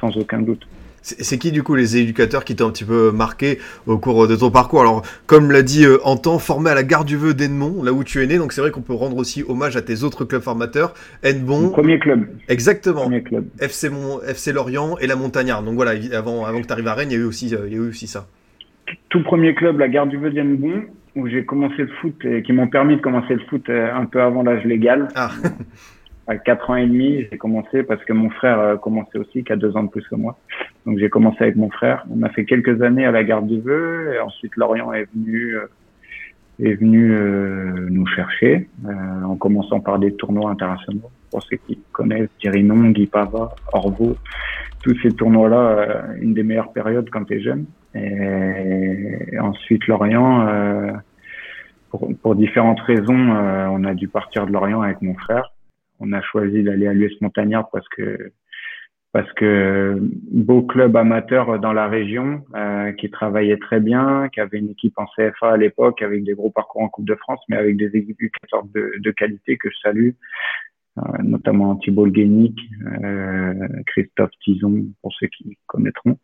sans 0.00 0.16
aucun 0.16 0.40
doute. 0.40 0.66
C'est 1.08 1.38
qui 1.38 1.52
du 1.52 1.62
coup 1.62 1.76
les 1.76 1.96
éducateurs 1.96 2.44
qui 2.44 2.56
t'ont 2.56 2.66
un 2.66 2.72
petit 2.72 2.84
peu 2.84 3.12
marqué 3.12 3.60
au 3.86 3.96
cours 3.96 4.26
de 4.26 4.34
ton 4.34 4.50
parcours? 4.50 4.80
Alors, 4.80 5.02
comme 5.26 5.52
l'a 5.52 5.62
dit 5.62 5.84
euh, 5.84 5.98
Antan, 6.02 6.40
formé 6.40 6.70
à 6.70 6.74
la 6.74 6.82
gare 6.82 7.04
du 7.04 7.16
Vœu 7.16 7.32
d'Ennemont, 7.32 7.84
là 7.84 7.92
où 7.92 8.02
tu 8.02 8.20
es 8.24 8.26
né, 8.26 8.38
donc 8.38 8.52
c'est 8.52 8.60
vrai 8.60 8.72
qu'on 8.72 8.82
peut 8.82 8.92
rendre 8.92 9.16
aussi 9.16 9.44
hommage 9.48 9.76
à 9.76 9.82
tes 9.82 10.02
autres 10.02 10.24
clubs 10.24 10.42
formateurs. 10.42 10.94
Ennemont. 11.22 11.70
Premier 11.70 12.00
club. 12.00 12.26
Exactement. 12.48 13.02
Premier 13.02 13.22
club. 13.22 13.46
FC, 13.60 13.88
FC 14.26 14.52
Lorient 14.52 14.98
et 14.98 15.06
la 15.06 15.14
Montagnard. 15.14 15.62
Donc 15.62 15.76
voilà, 15.76 15.92
avant, 16.12 16.44
avant 16.44 16.60
que 16.60 16.66
tu 16.66 16.72
arrives 16.72 16.88
à 16.88 16.94
Rennes, 16.94 17.12
il 17.12 17.16
y 17.16 17.20
a 17.20 17.22
eu 17.22 17.26
aussi, 17.26 17.54
euh, 17.54 17.68
il 17.68 17.72
y 17.72 17.76
a 17.76 17.78
eu 17.78 17.88
aussi 17.90 18.08
ça. 18.08 18.26
Tout 19.08 19.22
premier 19.22 19.54
club, 19.54 19.78
la 19.78 19.86
gare 19.86 20.08
du 20.08 20.16
Vœu 20.16 20.30
d'Ennemont, 20.30 20.86
où 21.14 21.28
j'ai 21.28 21.44
commencé 21.44 21.82
le 21.82 21.90
foot 22.00 22.16
et 22.24 22.42
qui 22.42 22.52
m'ont 22.52 22.66
permis 22.66 22.96
de 22.96 23.00
commencer 23.00 23.34
le 23.34 23.44
foot 23.48 23.68
euh, 23.68 23.94
un 23.94 24.06
peu 24.06 24.20
avant 24.20 24.42
l'âge 24.42 24.64
légal. 24.64 25.06
Ah. 25.14 25.30
à 26.26 26.36
4 26.36 26.70
ans 26.70 26.76
et 26.76 26.86
demi, 26.86 27.26
j'ai 27.30 27.38
commencé 27.38 27.84
parce 27.84 28.04
que 28.04 28.12
mon 28.12 28.30
frère 28.30 28.58
a 28.58 28.76
commencé 28.76 29.18
aussi, 29.18 29.44
qui 29.44 29.52
a 29.52 29.56
deux 29.56 29.76
ans 29.76 29.84
de 29.84 29.90
plus 29.90 30.06
que 30.08 30.16
moi. 30.16 30.36
Donc 30.86 30.98
j'ai 30.98 31.10
commencé 31.10 31.38
avec 31.40 31.56
mon 31.56 31.68
frère. 31.68 32.06
On 32.10 32.22
a 32.22 32.28
fait 32.30 32.44
quelques 32.44 32.80
années 32.80 33.04
à 33.04 33.10
la 33.10 33.24
Garde 33.24 33.48
du 33.48 33.60
Vœu 33.60 34.14
et 34.14 34.20
ensuite 34.20 34.54
Lorient 34.56 34.92
est 34.92 35.08
venu 35.12 35.56
euh, 35.56 35.66
est 36.60 36.74
venu 36.74 37.12
euh, 37.12 37.88
nous 37.90 38.06
chercher 38.06 38.68
euh, 38.86 39.22
en 39.24 39.36
commençant 39.36 39.80
par 39.80 39.98
des 39.98 40.14
tournois 40.14 40.48
internationaux. 40.48 41.10
Pour 41.30 41.42
ceux 41.42 41.56
qui 41.56 41.78
connaissent 41.92 42.30
Thierry 42.38 42.62
Non, 42.62 42.90
Guy 42.90 43.06
Pava, 43.06 43.54
Orvaux, 43.72 44.16
tous 44.82 44.96
ces 45.02 45.10
tournois-là, 45.10 46.14
une 46.20 46.34
des 46.34 46.44
meilleures 46.44 46.72
périodes 46.72 47.10
quand 47.10 47.24
tu 47.24 47.34
es 47.34 47.40
jeune. 47.42 47.66
Et, 47.94 49.38
ensuite 49.40 49.86
Lorient, 49.88 50.48
pour, 51.90 52.08
pour 52.22 52.36
différentes 52.36 52.80
raisons, 52.80 53.32
on 53.72 53.84
a 53.84 53.92
dû 53.92 54.06
partir 54.06 54.46
de 54.46 54.52
Lorient 54.52 54.82
avec 54.82 55.02
mon 55.02 55.14
frère 55.14 55.52
on 56.00 56.12
a 56.12 56.20
choisi 56.22 56.62
d'aller 56.62 56.86
à 56.86 56.92
l'US 56.92 57.20
Montagnard 57.20 57.68
parce 57.70 57.88
que 57.88 58.32
parce 59.16 59.32
que 59.32 59.96
beau 59.98 60.60
club 60.60 60.94
amateur 60.94 61.58
dans 61.58 61.72
la 61.72 61.88
région 61.88 62.44
euh, 62.54 62.92
qui 62.92 63.08
travaillait 63.08 63.56
très 63.56 63.80
bien, 63.80 64.28
qui 64.28 64.40
avait 64.40 64.58
une 64.58 64.68
équipe 64.68 64.92
en 64.98 65.06
CFA 65.06 65.52
à 65.52 65.56
l'époque 65.56 66.02
avec 66.02 66.22
des 66.22 66.34
gros 66.34 66.50
parcours 66.50 66.82
en 66.82 66.90
Coupe 66.90 67.06
de 67.06 67.14
France, 67.14 67.40
mais 67.48 67.56
avec 67.56 67.78
des 67.78 67.86
éducateurs 67.96 68.64
de, 68.74 68.92
de 68.98 69.10
qualité 69.12 69.56
que 69.56 69.70
je 69.70 69.76
salue, 69.78 70.10
euh, 70.98 71.02
notamment 71.22 71.76
Thibault 71.76 72.08
Guénic, 72.08 72.60
euh, 73.02 73.54
Christophe 73.86 74.32
Tison, 74.44 74.84
pour 75.00 75.14
ceux 75.14 75.28
qui 75.28 75.56
connaîtront. 75.66 76.18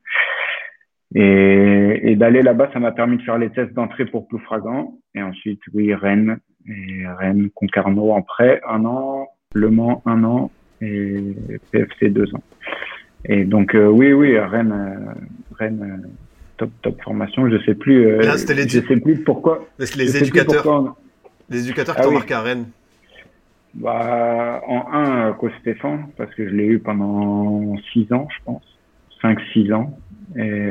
Et, 1.15 2.15
d'aller 2.17 2.43
là-bas, 2.43 2.69
ça 2.75 2.79
m'a 2.79 2.93
permis 2.93 3.17
de 3.17 3.23
faire 3.23 3.39
les 3.39 3.49
tests 3.49 3.73
d'entrée 3.73 4.05
pour 4.05 4.29
Ploufragan. 4.29 4.99
Et 5.15 5.23
ensuite, 5.23 5.63
oui, 5.73 5.95
Rennes. 5.95 6.41
Et 6.69 7.07
Rennes, 7.07 7.49
Concarneau 7.55 8.11
en 8.11 8.21
prêt, 8.21 8.61
un 8.69 8.85
an. 8.85 9.29
Le 9.55 9.71
Mans 9.71 10.03
un 10.05 10.25
an 10.25 10.51
et 10.83 11.37
PFC 11.71 12.11
deux 12.11 12.35
ans. 12.35 12.43
Et 13.25 13.45
donc 13.45 13.75
euh, 13.75 13.87
oui, 13.87 14.13
oui, 14.13 14.39
Rennes, 14.39 14.73
euh, 14.73 15.13
Rennes, 15.57 16.03
euh, 16.05 16.09
top, 16.57 16.71
top 16.83 17.03
formation. 17.03 17.49
Je 17.49 17.63
sais 17.65 17.75
plus. 17.75 18.19
Ah, 18.21 18.35
les... 18.49 18.69
Je 18.69 18.81
sais 18.81 18.97
plus 18.97 19.23
pourquoi. 19.23 19.67
les 19.79 20.17
éducateurs. 20.17 20.97
Les 21.49 21.65
éducateurs 21.65 21.95
qui 21.95 22.01
ah, 22.01 22.05
t'ont 22.05 22.13
marqué 22.13 22.35
à 22.35 22.41
Rennes. 22.41 22.67
Bah, 23.75 24.63
en 24.67 24.93
un, 24.93 25.33
coach 25.33 25.53
Stéphane, 25.61 26.09
parce 26.17 26.35
que 26.35 26.47
je 26.47 26.55
l'ai 26.55 26.67
eu 26.67 26.79
pendant 26.79 27.75
six 27.93 28.13
ans, 28.13 28.29
je 28.31 28.45
pense, 28.45 28.63
cinq, 29.21 29.39
six 29.53 29.73
ans. 29.73 29.97
Et 30.37 30.71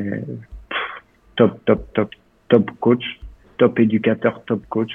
top, 1.36 1.59
top, 1.66 1.93
top, 1.93 2.12
top 2.49 2.72
coach, 2.80 3.03
top 3.57 3.80
éducateur, 3.80 4.43
top 4.45 4.64
coach. 4.70 4.91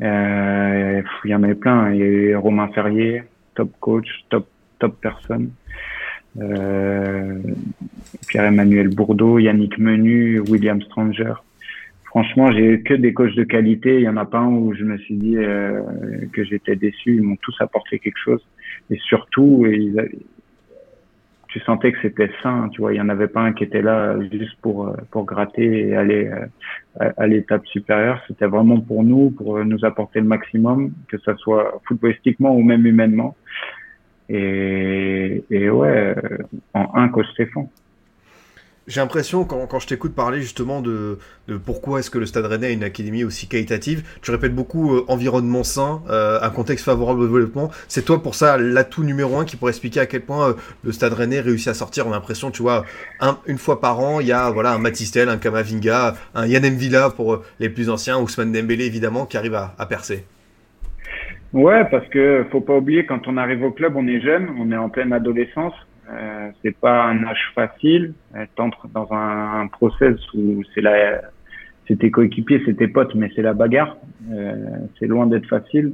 Euh, 0.00 1.02
il 1.24 1.30
y 1.30 1.34
en 1.34 1.42
avait 1.42 1.54
plein. 1.54 1.92
Il 1.92 1.98
y 1.98 2.02
a 2.02 2.06
eu 2.06 2.36
Romain 2.36 2.68
Ferrier, 2.68 3.24
top 3.58 3.72
coach, 3.80 4.08
top 4.30 4.46
top 4.78 5.00
personne. 5.00 5.50
Euh, 6.40 7.38
Pierre-Emmanuel 8.28 8.88
Bourdeau, 8.88 9.40
Yannick 9.40 9.78
Menu, 9.78 10.40
William 10.48 10.80
Stranger. 10.82 11.34
Franchement, 12.04 12.52
j'ai 12.52 12.64
eu 12.64 12.82
que 12.84 12.94
des 12.94 13.12
coachs 13.12 13.34
de 13.34 13.42
qualité. 13.42 13.96
Il 13.96 14.02
y 14.02 14.08
en 14.08 14.16
a 14.16 14.24
pas 14.24 14.38
un 14.38 14.46
où 14.46 14.72
je 14.74 14.84
me 14.84 14.96
suis 14.98 15.16
dit 15.16 15.36
euh, 15.36 15.82
que 16.32 16.44
j'étais 16.44 16.76
déçu. 16.76 17.16
Ils 17.16 17.22
m'ont 17.22 17.36
tous 17.42 17.56
apporté 17.58 17.98
quelque 17.98 18.18
chose. 18.24 18.46
Et 18.90 18.98
surtout, 18.98 19.66
ils, 19.66 20.08
tu 21.48 21.60
sentais 21.60 21.92
que 21.92 21.98
c'était 22.02 22.30
sain, 22.42 22.68
tu 22.70 22.80
vois, 22.80 22.92
il 22.92 22.96
y 22.96 23.00
en 23.00 23.08
avait 23.08 23.28
pas 23.28 23.40
un 23.40 23.52
qui 23.52 23.64
était 23.64 23.82
là 23.82 24.16
juste 24.30 24.56
pour 24.60 24.88
euh, 24.88 24.96
pour 25.10 25.24
gratter 25.24 25.88
et 25.88 25.96
aller 25.96 26.28
euh, 27.00 27.10
à, 27.16 27.26
l'étape 27.26 27.66
supérieure. 27.66 28.22
C'était 28.28 28.46
vraiment 28.46 28.80
pour 28.80 29.02
nous, 29.02 29.30
pour 29.30 29.64
nous 29.64 29.84
apporter 29.84 30.20
le 30.20 30.26
maximum, 30.26 30.92
que 31.08 31.18
ça 31.18 31.34
soit 31.36 31.80
footballistiquement 31.86 32.54
ou 32.54 32.62
même 32.62 32.86
humainement. 32.86 33.36
Et, 34.28 35.42
et 35.50 35.70
ouais, 35.70 36.14
en 36.74 36.90
un 36.94 37.08
coach 37.08 37.26
Stéphane. 37.32 37.68
J'ai 38.88 39.00
l'impression, 39.00 39.44
quand, 39.44 39.66
quand, 39.66 39.80
je 39.80 39.86
t'écoute 39.86 40.14
parler 40.14 40.40
justement 40.40 40.80
de, 40.80 41.18
de 41.46 41.58
pourquoi 41.58 41.98
est-ce 41.98 42.08
que 42.10 42.16
le 42.16 42.24
Stade 42.24 42.46
Rennais 42.46 42.68
a 42.68 42.70
une 42.70 42.82
académie 42.82 43.22
aussi 43.22 43.46
qualitative, 43.46 44.02
tu 44.22 44.30
répètes 44.30 44.54
beaucoup 44.54 44.96
euh, 44.96 45.04
environnement 45.08 45.62
sain, 45.62 46.00
euh, 46.08 46.38
un 46.40 46.48
contexte 46.48 46.86
favorable 46.86 47.20
au 47.20 47.26
développement. 47.26 47.70
C'est 47.86 48.06
toi 48.06 48.22
pour 48.22 48.34
ça 48.34 48.56
l'atout 48.56 49.04
numéro 49.04 49.36
un 49.36 49.44
qui 49.44 49.56
pourrait 49.56 49.72
expliquer 49.72 50.00
à 50.00 50.06
quel 50.06 50.22
point 50.22 50.48
euh, 50.48 50.52
le 50.84 50.92
Stade 50.92 51.12
Rennais 51.12 51.40
réussit 51.40 51.68
à 51.68 51.74
sortir. 51.74 52.06
On 52.06 52.12
a 52.12 52.14
l'impression, 52.14 52.50
tu 52.50 52.62
vois, 52.62 52.86
un, 53.20 53.36
une 53.46 53.58
fois 53.58 53.78
par 53.78 54.00
an, 54.00 54.20
il 54.20 54.26
y 54.26 54.32
a 54.32 54.50
voilà 54.50 54.72
un 54.72 54.78
Matistel, 54.78 55.28
un 55.28 55.36
Kamavinga, 55.36 56.14
un 56.34 56.46
Yann 56.46 56.64
Villa 56.64 57.10
pour 57.10 57.42
les 57.60 57.68
plus 57.68 57.90
anciens, 57.90 58.18
Ousmane 58.18 58.52
Dembélé 58.52 58.86
évidemment, 58.86 59.26
qui 59.26 59.36
arrive 59.36 59.54
à, 59.54 59.74
à 59.78 59.84
percer. 59.84 60.24
Ouais, 61.52 61.84
parce 61.90 62.08
que 62.08 62.46
faut 62.50 62.62
pas 62.62 62.76
oublier 62.78 63.04
quand 63.04 63.28
on 63.28 63.36
arrive 63.36 63.64
au 63.64 63.70
club, 63.70 63.96
on 63.96 64.06
est 64.06 64.22
jeune, 64.22 64.48
on 64.58 64.72
est 64.72 64.76
en 64.78 64.88
pleine 64.88 65.12
adolescence. 65.12 65.74
Euh, 66.10 66.50
c'est 66.62 66.76
pas 66.76 67.04
un 67.04 67.22
âge 67.24 67.52
facile. 67.54 68.14
Euh, 68.34 68.46
T'entres 68.56 68.88
dans 68.88 69.08
un, 69.12 69.66
process 69.68 70.16
où 70.34 70.62
c'est 70.74 70.80
la, 70.80 71.20
c'est 71.86 71.98
tes 71.98 72.10
coéquipiers, 72.10 72.62
c'est 72.64 72.74
tes 72.74 72.88
potes, 72.88 73.14
mais 73.14 73.30
c'est 73.34 73.42
la 73.42 73.52
bagarre. 73.52 73.96
Euh, 74.30 74.54
c'est 74.98 75.06
loin 75.06 75.26
d'être 75.26 75.46
facile. 75.46 75.92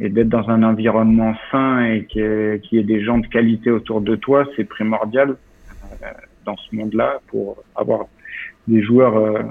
Et 0.00 0.08
d'être 0.08 0.28
dans 0.28 0.48
un 0.48 0.62
environnement 0.62 1.34
sain 1.50 1.84
et 1.84 2.04
qu'il 2.04 2.60
y, 2.72 2.78
ait 2.78 2.84
des 2.84 3.02
gens 3.02 3.18
de 3.18 3.26
qualité 3.26 3.70
autour 3.70 4.00
de 4.00 4.14
toi, 4.14 4.44
c'est 4.54 4.64
primordial 4.64 5.36
dans 6.44 6.56
ce 6.56 6.76
monde-là 6.76 7.18
pour 7.26 7.56
avoir 7.74 8.06
des 8.68 8.80
joueurs 8.80 9.44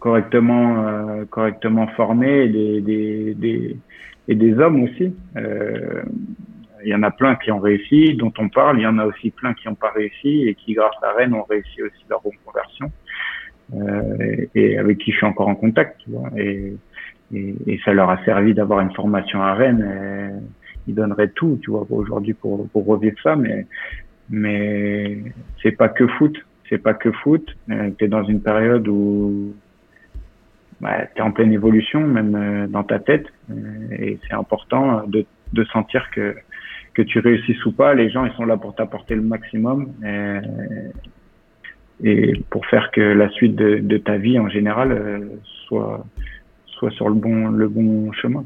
correctement, 0.00 1.24
correctement 1.30 1.86
formés 1.96 2.44
et 2.44 4.34
des 4.34 4.58
hommes 4.58 4.82
aussi. 4.82 5.14
Il 6.84 6.90
y 6.90 6.94
en 6.94 7.02
a 7.02 7.10
plein 7.10 7.36
qui 7.36 7.50
ont 7.50 7.58
réussi, 7.58 8.14
dont 8.14 8.32
on 8.38 8.48
parle. 8.48 8.78
Il 8.78 8.82
y 8.82 8.86
en 8.86 8.98
a 8.98 9.06
aussi 9.06 9.30
plein 9.30 9.54
qui 9.54 9.68
n'ont 9.68 9.74
pas 9.74 9.90
réussi 9.90 10.48
et 10.48 10.54
qui, 10.54 10.74
grâce 10.74 10.94
à 11.02 11.12
Rennes, 11.12 11.34
ont 11.34 11.44
réussi 11.44 11.82
aussi 11.82 12.04
leur 12.08 12.22
reconversion. 12.22 12.90
Euh, 13.74 14.46
et, 14.54 14.78
avec 14.78 14.98
qui 14.98 15.12
je 15.12 15.16
suis 15.18 15.26
encore 15.26 15.48
en 15.48 15.54
contact. 15.54 16.00
Tu 16.04 16.10
vois. 16.10 16.30
Et, 16.36 16.74
et, 17.34 17.80
ça 17.84 17.92
leur 17.92 18.10
a 18.10 18.22
servi 18.24 18.54
d'avoir 18.54 18.80
une 18.80 18.92
formation 18.92 19.42
à 19.42 19.54
Rennes. 19.54 20.42
ils 20.86 20.94
donneraient 20.94 21.30
tout, 21.30 21.58
tu 21.62 21.70
vois, 21.70 21.86
aujourd'hui 21.90 22.34
pour, 22.34 22.68
pour 22.68 22.86
revivre 22.86 23.16
ça, 23.22 23.36
mais 23.36 23.66
mais 24.32 25.18
c'est 25.62 25.72
pas 25.72 25.88
que 25.88 26.06
foot, 26.06 26.36
c'est 26.68 26.78
pas 26.78 26.94
que 26.94 27.12
foot. 27.12 27.54
Euh, 27.70 27.90
tu 27.98 28.04
es 28.04 28.08
dans 28.08 28.24
une 28.24 28.40
période 28.40 28.88
où 28.88 29.54
bah, 30.80 31.06
tu 31.14 31.20
es 31.20 31.24
en 31.24 31.30
pleine 31.30 31.52
évolution, 31.52 32.00
même 32.00 32.34
euh, 32.34 32.66
dans 32.66 32.82
ta 32.82 32.98
tête, 32.98 33.26
euh, 33.50 33.54
et 33.90 34.18
c'est 34.26 34.34
important 34.34 35.06
de, 35.06 35.26
de 35.52 35.64
sentir 35.64 36.10
que 36.10 36.34
que 36.94 37.02
tu 37.02 37.18
réussisses 37.18 37.64
ou 37.66 37.72
pas, 37.72 37.94
les 37.94 38.10
gens 38.10 38.24
ils 38.24 38.32
sont 38.34 38.44
là 38.44 38.56
pour 38.56 38.74
t'apporter 38.74 39.14
le 39.14 39.22
maximum 39.22 39.92
et, 40.04 40.38
et, 42.04 42.42
pour 42.50 42.66
faire 42.66 42.90
que 42.90 43.00
la 43.00 43.28
suite 43.30 43.56
de, 43.56 43.78
de 43.78 43.96
ta 43.98 44.16
vie 44.16 44.38
en 44.38 44.48
général 44.48 45.30
soit 45.66 46.04
soit 46.66 46.90
sur 46.90 47.08
le 47.08 47.14
bon 47.14 47.48
le 47.48 47.68
bon 47.68 48.12
chemin. 48.12 48.44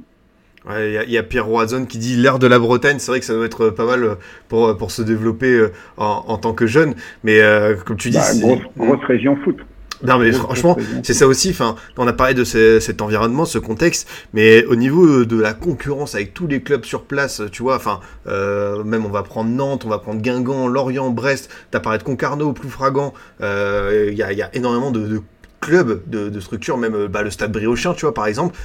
Il 0.69 1.13
y, 1.13 1.17
a 1.17 1.23
Pierre 1.23 1.47
Roazon 1.47 1.85
qui 1.85 1.97
dit 1.97 2.17
l'ère 2.17 2.41
de 2.41 2.49
la 2.49 2.59
Bretagne. 2.59 2.99
C'est 2.99 3.13
vrai 3.13 3.21
que 3.21 3.25
ça 3.25 3.35
doit 3.35 3.47
être 3.47 3.71
pas 3.71 3.87
mal 3.87 4.17
pour, 4.49 4.77
pour 4.77 4.91
se 4.91 5.01
développer 5.01 5.53
euh, 5.53 5.73
en, 5.97 6.25
en 6.27 6.39
tant 6.39 6.55
que 6.55 6.67
jeune. 6.67 6.95
Mais 7.23 7.41
euh, 7.41 7.77
comme 7.77 7.97
tu 7.97 8.11
dis, 8.11 8.17
bah, 8.17 8.41
grosse, 8.41 8.63
grosse 8.77 9.05
région 9.05 9.37
foot. 9.37 9.59
Non 10.05 10.19
mais 10.19 10.33
franchement, 10.33 10.77
c'est 11.03 11.15
ça 11.15 11.27
aussi. 11.27 11.51
Enfin, 11.51 11.77
on 11.97 12.07
a 12.07 12.13
parlé 12.13 12.35
de 12.35 12.45
cet 12.45 13.03
environnement, 13.03 13.45
ce 13.45 13.59
contexte, 13.59 14.09
mais 14.35 14.65
au 14.67 14.77
niveau 14.77 15.25
de 15.25 15.41
la 15.41 15.55
concurrence 15.55 16.15
avec 16.15 16.35
tous 16.35 16.47
les 16.47 16.61
clubs 16.63 16.85
sur 16.85 17.05
place, 17.05 17.43
tu 17.53 17.63
vois, 17.63 17.77
enfin, 17.77 18.01
euh, 18.27 18.85
même 18.85 19.07
on 19.07 19.11
va 19.11 19.23
prendre 19.23 19.51
Nantes, 19.51 19.85
on 19.85 19.89
va 19.89 19.99
prendre 19.99 20.21
Guingamp, 20.21 20.69
Lorient, 20.69 21.11
Brest. 21.11 21.51
T'as 21.71 21.81
parlé 21.81 21.99
de 21.99 22.03
Concarneau, 22.03 22.53
plus 22.53 22.69
fragant. 22.69 23.13
Il 23.41 24.15
y, 24.15 24.23
a, 24.23 24.33
y, 24.33 24.43
a, 24.43 24.55
énormément 24.55 24.91
de, 24.91 25.07
de 25.07 25.21
club 25.61 26.03
de, 26.07 26.29
de 26.29 26.41
structure, 26.41 26.77
même 26.79 26.95
euh, 26.95 27.09
bah, 27.09 27.23
le 27.23 27.31
stade 27.31 27.53
Briochin, 27.53 27.95
tu 27.95 28.03
vois, 28.03 28.15
par 28.15 28.27
exemple, 28.27 28.57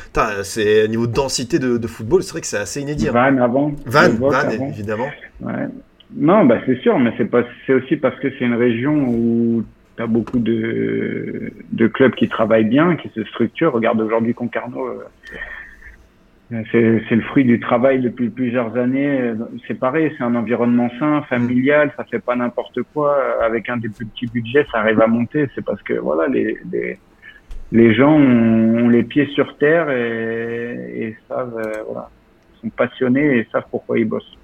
c'est 0.43 0.87
niveau 0.87 1.07
de 1.07 1.13
densité 1.13 1.59
de, 1.59 1.87
football, 1.87 2.23
c'est 2.23 2.31
vrai 2.31 2.41
que 2.41 2.47
c'est 2.47 2.57
assez 2.57 2.81
inédit. 2.81 3.09
Hein. 3.09 3.13
Van 3.13 3.37
avant. 3.37 3.71
Van, 3.85 4.09
Van 4.09 4.49
évidemment. 4.49 5.09
Ouais. 5.41 5.67
Non, 6.15 6.45
bah 6.45 6.57
c'est 6.65 6.79
sûr, 6.81 6.99
mais 6.99 7.13
c'est 7.17 7.25
pas, 7.25 7.43
c'est 7.65 7.73
aussi 7.73 7.95
parce 7.95 8.19
que 8.19 8.27
c'est 8.37 8.43
une 8.43 8.55
région 8.55 8.93
où 9.07 9.63
tu 9.97 10.03
as 10.03 10.07
beaucoup 10.07 10.39
de, 10.39 11.51
de 11.71 11.87
clubs 11.87 12.15
qui 12.15 12.27
travaillent 12.27 12.65
bien, 12.65 12.95
qui 12.95 13.09
se 13.09 13.23
structurent. 13.25 13.73
Regarde 13.73 14.01
aujourd'hui 14.01 14.33
Concarneau, 14.33 14.87
euh, 14.87 16.63
c'est 16.71 17.15
le 17.15 17.21
fruit 17.21 17.45
du 17.45 17.59
travail 17.59 18.01
depuis 18.01 18.29
plusieurs 18.29 18.75
années. 18.75 19.33
C'est 19.67 19.79
pareil, 19.79 20.11
c'est 20.17 20.23
un 20.23 20.35
environnement 20.35 20.89
sain, 20.99 21.21
familial, 21.23 21.93
ça 21.95 22.03
fait 22.03 22.19
pas 22.19 22.35
n'importe 22.35 22.81
quoi. 22.93 23.17
Avec 23.41 23.69
un 23.69 23.77
des 23.77 23.87
plus 23.89 24.05
petits 24.05 24.27
budgets, 24.27 24.65
ça 24.71 24.79
arrive 24.79 24.99
à 24.99 25.07
monter. 25.07 25.47
C'est 25.55 25.63
parce 25.63 25.81
que 25.81 25.93
voilà, 25.93 26.27
les, 26.27 26.57
les, 26.71 26.99
les 27.71 27.93
gens 27.93 28.13
ont, 28.13 28.89
les 28.89 29.03
pieds 29.03 29.27
sur 29.27 29.57
terre 29.57 29.89
et, 29.91 31.03
et 31.03 31.17
savent, 31.29 31.57
euh, 31.57 31.83
voilà, 31.85 32.09
sont 32.59 32.69
passionnés 32.69 33.37
et 33.37 33.47
savent 33.51 33.67
pourquoi 33.71 33.97
ils 33.97 34.05
bossent. 34.05 34.37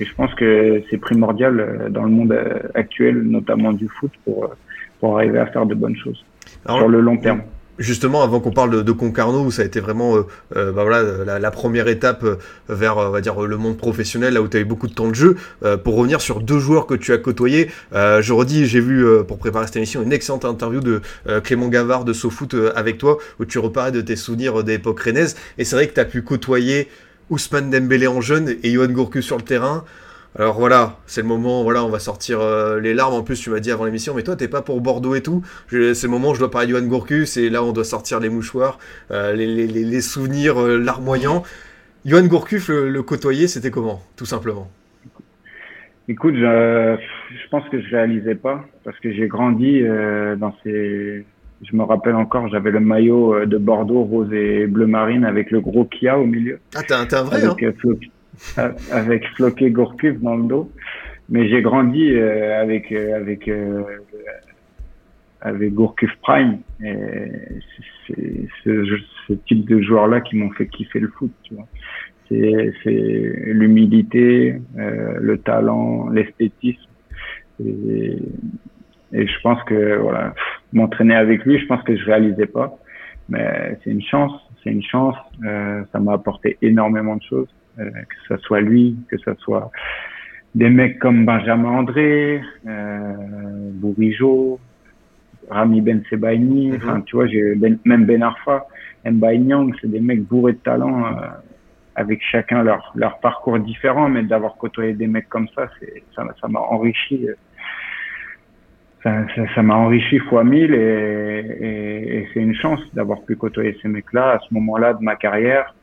Et 0.00 0.06
je 0.06 0.14
pense 0.14 0.34
que 0.34 0.82
c'est 0.88 0.96
primordial 0.96 1.60
euh, 1.60 1.88
dans 1.90 2.04
le 2.04 2.10
monde 2.10 2.32
euh, 2.32 2.60
actuel, 2.74 3.22
notamment 3.22 3.74
du 3.74 3.88
foot, 3.88 4.12
pour, 4.24 4.54
pour 5.02 5.18
arriver 5.18 5.40
à 5.40 5.46
faire 5.46 5.66
de 5.66 5.74
bonnes 5.74 5.96
choses 5.96 6.24
sur 6.64 6.88
le 6.88 7.00
long 7.00 7.16
terme. 7.16 7.42
Justement, 7.78 8.22
avant 8.22 8.38
qu'on 8.38 8.52
parle 8.52 8.84
de, 8.84 8.92
Concarneau, 8.92 9.44
où 9.44 9.50
ça 9.50 9.62
a 9.62 9.64
été 9.64 9.80
vraiment 9.80 10.14
euh, 10.14 10.22
euh, 10.54 10.70
bah 10.70 10.84
voilà, 10.84 11.38
la, 11.40 11.50
première 11.50 11.88
étape 11.88 12.22
euh, 12.22 12.36
vers 12.68 12.98
on 12.98 13.10
va 13.10 13.20
dire, 13.20 13.40
le 13.40 13.56
monde 13.56 13.76
professionnel, 13.76 14.34
là 14.34 14.42
où 14.42 14.46
tu 14.46 14.58
as 14.58 14.60
eu 14.60 14.64
beaucoup 14.64 14.86
de 14.86 14.94
temps 14.94 15.08
de 15.08 15.14
jeu, 15.14 15.36
pour 15.82 15.96
revenir 15.96 16.20
sur 16.20 16.40
deux 16.40 16.60
joueurs 16.60 16.86
que 16.86 16.94
tu 16.94 17.12
as 17.12 17.18
côtoyés, 17.18 17.70
je 17.92 18.32
redis, 18.32 18.66
j'ai 18.66 18.78
vu 18.78 19.04
pour 19.26 19.38
préparer 19.38 19.66
cette 19.66 19.76
émission 19.76 20.02
une 20.02 20.12
excellente 20.12 20.44
interview 20.44 20.80
de 20.80 21.00
Clément 21.42 21.68
Gavard 21.68 22.04
de 22.04 22.12
SoFoot 22.12 22.54
avec 22.76 22.98
toi, 22.98 23.18
où 23.40 23.44
tu 23.44 23.58
reparais 23.58 23.90
de 23.90 24.02
tes 24.02 24.16
souvenirs 24.16 24.62
d'époque 24.62 25.00
rennaise, 25.00 25.34
et 25.58 25.64
c'est 25.64 25.74
vrai 25.74 25.88
que 25.88 25.94
tu 25.94 26.00
as 26.00 26.04
pu 26.04 26.22
côtoyer 26.22 26.88
Ousmane 27.30 27.70
Dembélé 27.70 28.06
en 28.06 28.20
jeune 28.20 28.54
et 28.62 28.70
Johan 28.70 28.88
Gourcuff 28.88 29.24
sur 29.24 29.38
le 29.38 29.42
terrain. 29.42 29.84
Alors 30.38 30.58
voilà, 30.58 30.96
c'est 31.06 31.20
le 31.20 31.26
moment, 31.28 31.62
voilà, 31.62 31.84
on 31.84 31.90
va 31.90 31.98
sortir 31.98 32.40
euh, 32.40 32.80
les 32.80 32.94
larmes. 32.94 33.14
En 33.14 33.22
plus, 33.22 33.38
tu 33.38 33.50
m'as 33.50 33.60
dit 33.60 33.70
avant 33.70 33.84
l'émission, 33.84 34.14
mais 34.14 34.22
toi, 34.22 34.34
t'es 34.34 34.48
pas 34.48 34.62
pour 34.62 34.80
Bordeaux 34.80 35.14
et 35.14 35.22
tout. 35.22 35.42
C'est 35.68 36.04
le 36.04 36.08
moment 36.08 36.30
où 36.30 36.34
je 36.34 36.38
dois 36.38 36.50
parler 36.50 36.68
de 36.68 36.72
Johan 36.72 36.86
Gourcus 36.86 37.36
et 37.36 37.50
là, 37.50 37.62
on 37.62 37.72
doit 37.72 37.84
sortir 37.84 38.18
les 38.18 38.30
mouchoirs, 38.30 38.78
euh, 39.10 39.34
les, 39.34 40.00
souvenirs 40.00 40.58
euh, 40.58 40.78
larmoyants. 40.78 41.42
Johan 42.06 42.24
Gourcuff, 42.26 42.68
le, 42.68 43.02
côtoyer, 43.02 43.46
c'était 43.46 43.70
comment, 43.70 44.00
tout 44.16 44.24
simplement? 44.24 44.70
Écoute, 46.08 46.34
je, 46.34 46.96
je, 47.30 47.48
pense 47.50 47.68
que 47.68 47.80
je 47.80 47.90
réalisais 47.90 48.34
pas 48.34 48.64
parce 48.84 48.98
que 49.00 49.12
j'ai 49.12 49.28
grandi 49.28 49.82
dans 50.38 50.54
ces. 50.64 51.24
Je 51.62 51.76
me 51.76 51.84
rappelle 51.84 52.16
encore, 52.16 52.48
j'avais 52.48 52.72
le 52.72 52.80
maillot 52.80 53.46
de 53.46 53.56
Bordeaux 53.56 54.02
rose 54.02 54.32
et 54.32 54.66
bleu 54.66 54.86
marine 54.86 55.24
avec 55.24 55.52
le 55.52 55.60
gros 55.60 55.84
Kia 55.84 56.18
au 56.18 56.24
milieu. 56.24 56.58
Ah, 56.74 56.82
t'es 56.82 56.94
un, 56.94 57.22
vrai, 57.22 57.44
hein? 57.44 57.54
Avec 58.90 59.26
Floqué 59.36 59.70
Gourcuff 59.70 60.18
dans 60.20 60.36
le 60.36 60.44
dos. 60.44 60.72
Mais 61.28 61.48
j'ai 61.48 61.62
grandi 61.62 62.14
euh, 62.14 62.60
avec 62.60 62.92
euh, 62.92 63.16
avec 63.16 63.48
euh, 63.48 63.82
avec 65.40 65.72
Gourcuff 65.72 66.10
Prime. 66.22 66.58
Et 66.84 66.94
c'est 68.06 68.46
ce, 68.64 69.32
type 69.46 69.66
de 69.66 69.80
joueurs-là 69.80 70.20
qui 70.20 70.36
m'ont 70.36 70.50
fait 70.50 70.66
kiffer 70.66 71.00
le 71.00 71.08
foot. 71.08 71.32
Tu 71.44 71.54
vois. 71.54 71.66
C'est, 72.28 72.72
c'est 72.82 73.32
l'humilité, 73.46 74.60
le 74.76 75.38
talent, 75.38 76.08
l'esthétisme. 76.10 76.90
Et, 77.64 78.18
et, 79.12 79.26
je 79.26 79.40
pense 79.42 79.62
que 79.64 79.96
voilà, 79.96 80.34
m'entraîner 80.72 81.14
avec 81.14 81.44
lui, 81.44 81.58
je 81.58 81.66
pense 81.66 81.82
que 81.82 81.96
je 81.96 82.04
réalisais 82.04 82.46
pas. 82.46 82.78
Mais 83.28 83.78
c'est 83.82 83.90
une 83.90 84.02
chance, 84.02 84.32
c'est 84.62 84.70
une 84.70 84.82
chance. 84.82 85.16
ça 85.40 85.98
m'a 86.00 86.12
apporté 86.12 86.58
énormément 86.62 87.16
de 87.16 87.22
choses. 87.22 87.48
Euh, 87.78 87.90
que 87.90 88.14
ce 88.28 88.36
soit 88.42 88.60
lui, 88.60 88.96
que 89.08 89.16
ce 89.16 89.32
soit 89.38 89.70
des 90.54 90.68
mecs 90.68 90.98
comme 90.98 91.24
Benjamin 91.24 91.70
André, 91.70 92.42
euh, 92.66 93.70
Bourigeau, 93.72 94.60
Rami 95.48 95.80
Ben 95.80 96.02
Sebaini, 96.10 96.72
mhm. 96.72 96.76
enfin 96.76 97.00
tu 97.00 97.16
vois, 97.16 97.26
j'ai 97.26 97.54
ben, 97.54 97.78
même 97.86 98.04
Ben 98.04 98.22
Arfa, 98.22 98.66
Nyang, 99.06 99.72
c'est 99.80 99.90
des 99.90 100.00
mecs 100.00 100.22
bourrés 100.24 100.52
de 100.52 100.58
talent 100.58 101.06
euh, 101.06 101.28
avec 101.94 102.20
chacun 102.30 102.62
leur 102.62 102.92
leur 102.94 103.20
parcours 103.20 103.58
différent, 103.58 104.10
mais 104.10 104.22
d'avoir 104.22 104.56
côtoyé 104.56 104.92
des 104.92 105.06
mecs 105.06 105.30
comme 105.30 105.48
ça, 105.54 105.68
c'est 105.80 106.02
ça 106.14 106.26
ça 106.40 106.48
m'a 106.48 106.60
enrichi. 106.60 107.26
Ça, 109.02 109.26
ça, 109.56 109.62
m'a 109.64 109.74
enrichi 109.74 110.20
fois 110.20 110.44
mille 110.44 110.74
et, 110.74 110.78
et, 111.60 112.18
et 112.18 112.28
c'est 112.32 112.38
une 112.38 112.54
chance 112.54 112.78
d'avoir 112.94 113.20
pu 113.22 113.34
côtoyer 113.34 113.76
ces 113.82 113.88
mecs-là 113.88 114.34
à 114.34 114.38
ce 114.38 114.54
moment-là 114.54 114.94
de 114.94 115.02
ma 115.02 115.16
carrière 115.16 115.74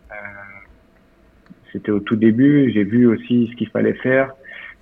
c'était 1.71 1.91
au 1.91 1.99
tout 1.99 2.15
début. 2.15 2.71
J'ai 2.73 2.83
vu 2.83 3.07
aussi 3.07 3.49
ce 3.51 3.55
qu'il 3.55 3.69
fallait 3.69 3.93
faire, 3.93 4.33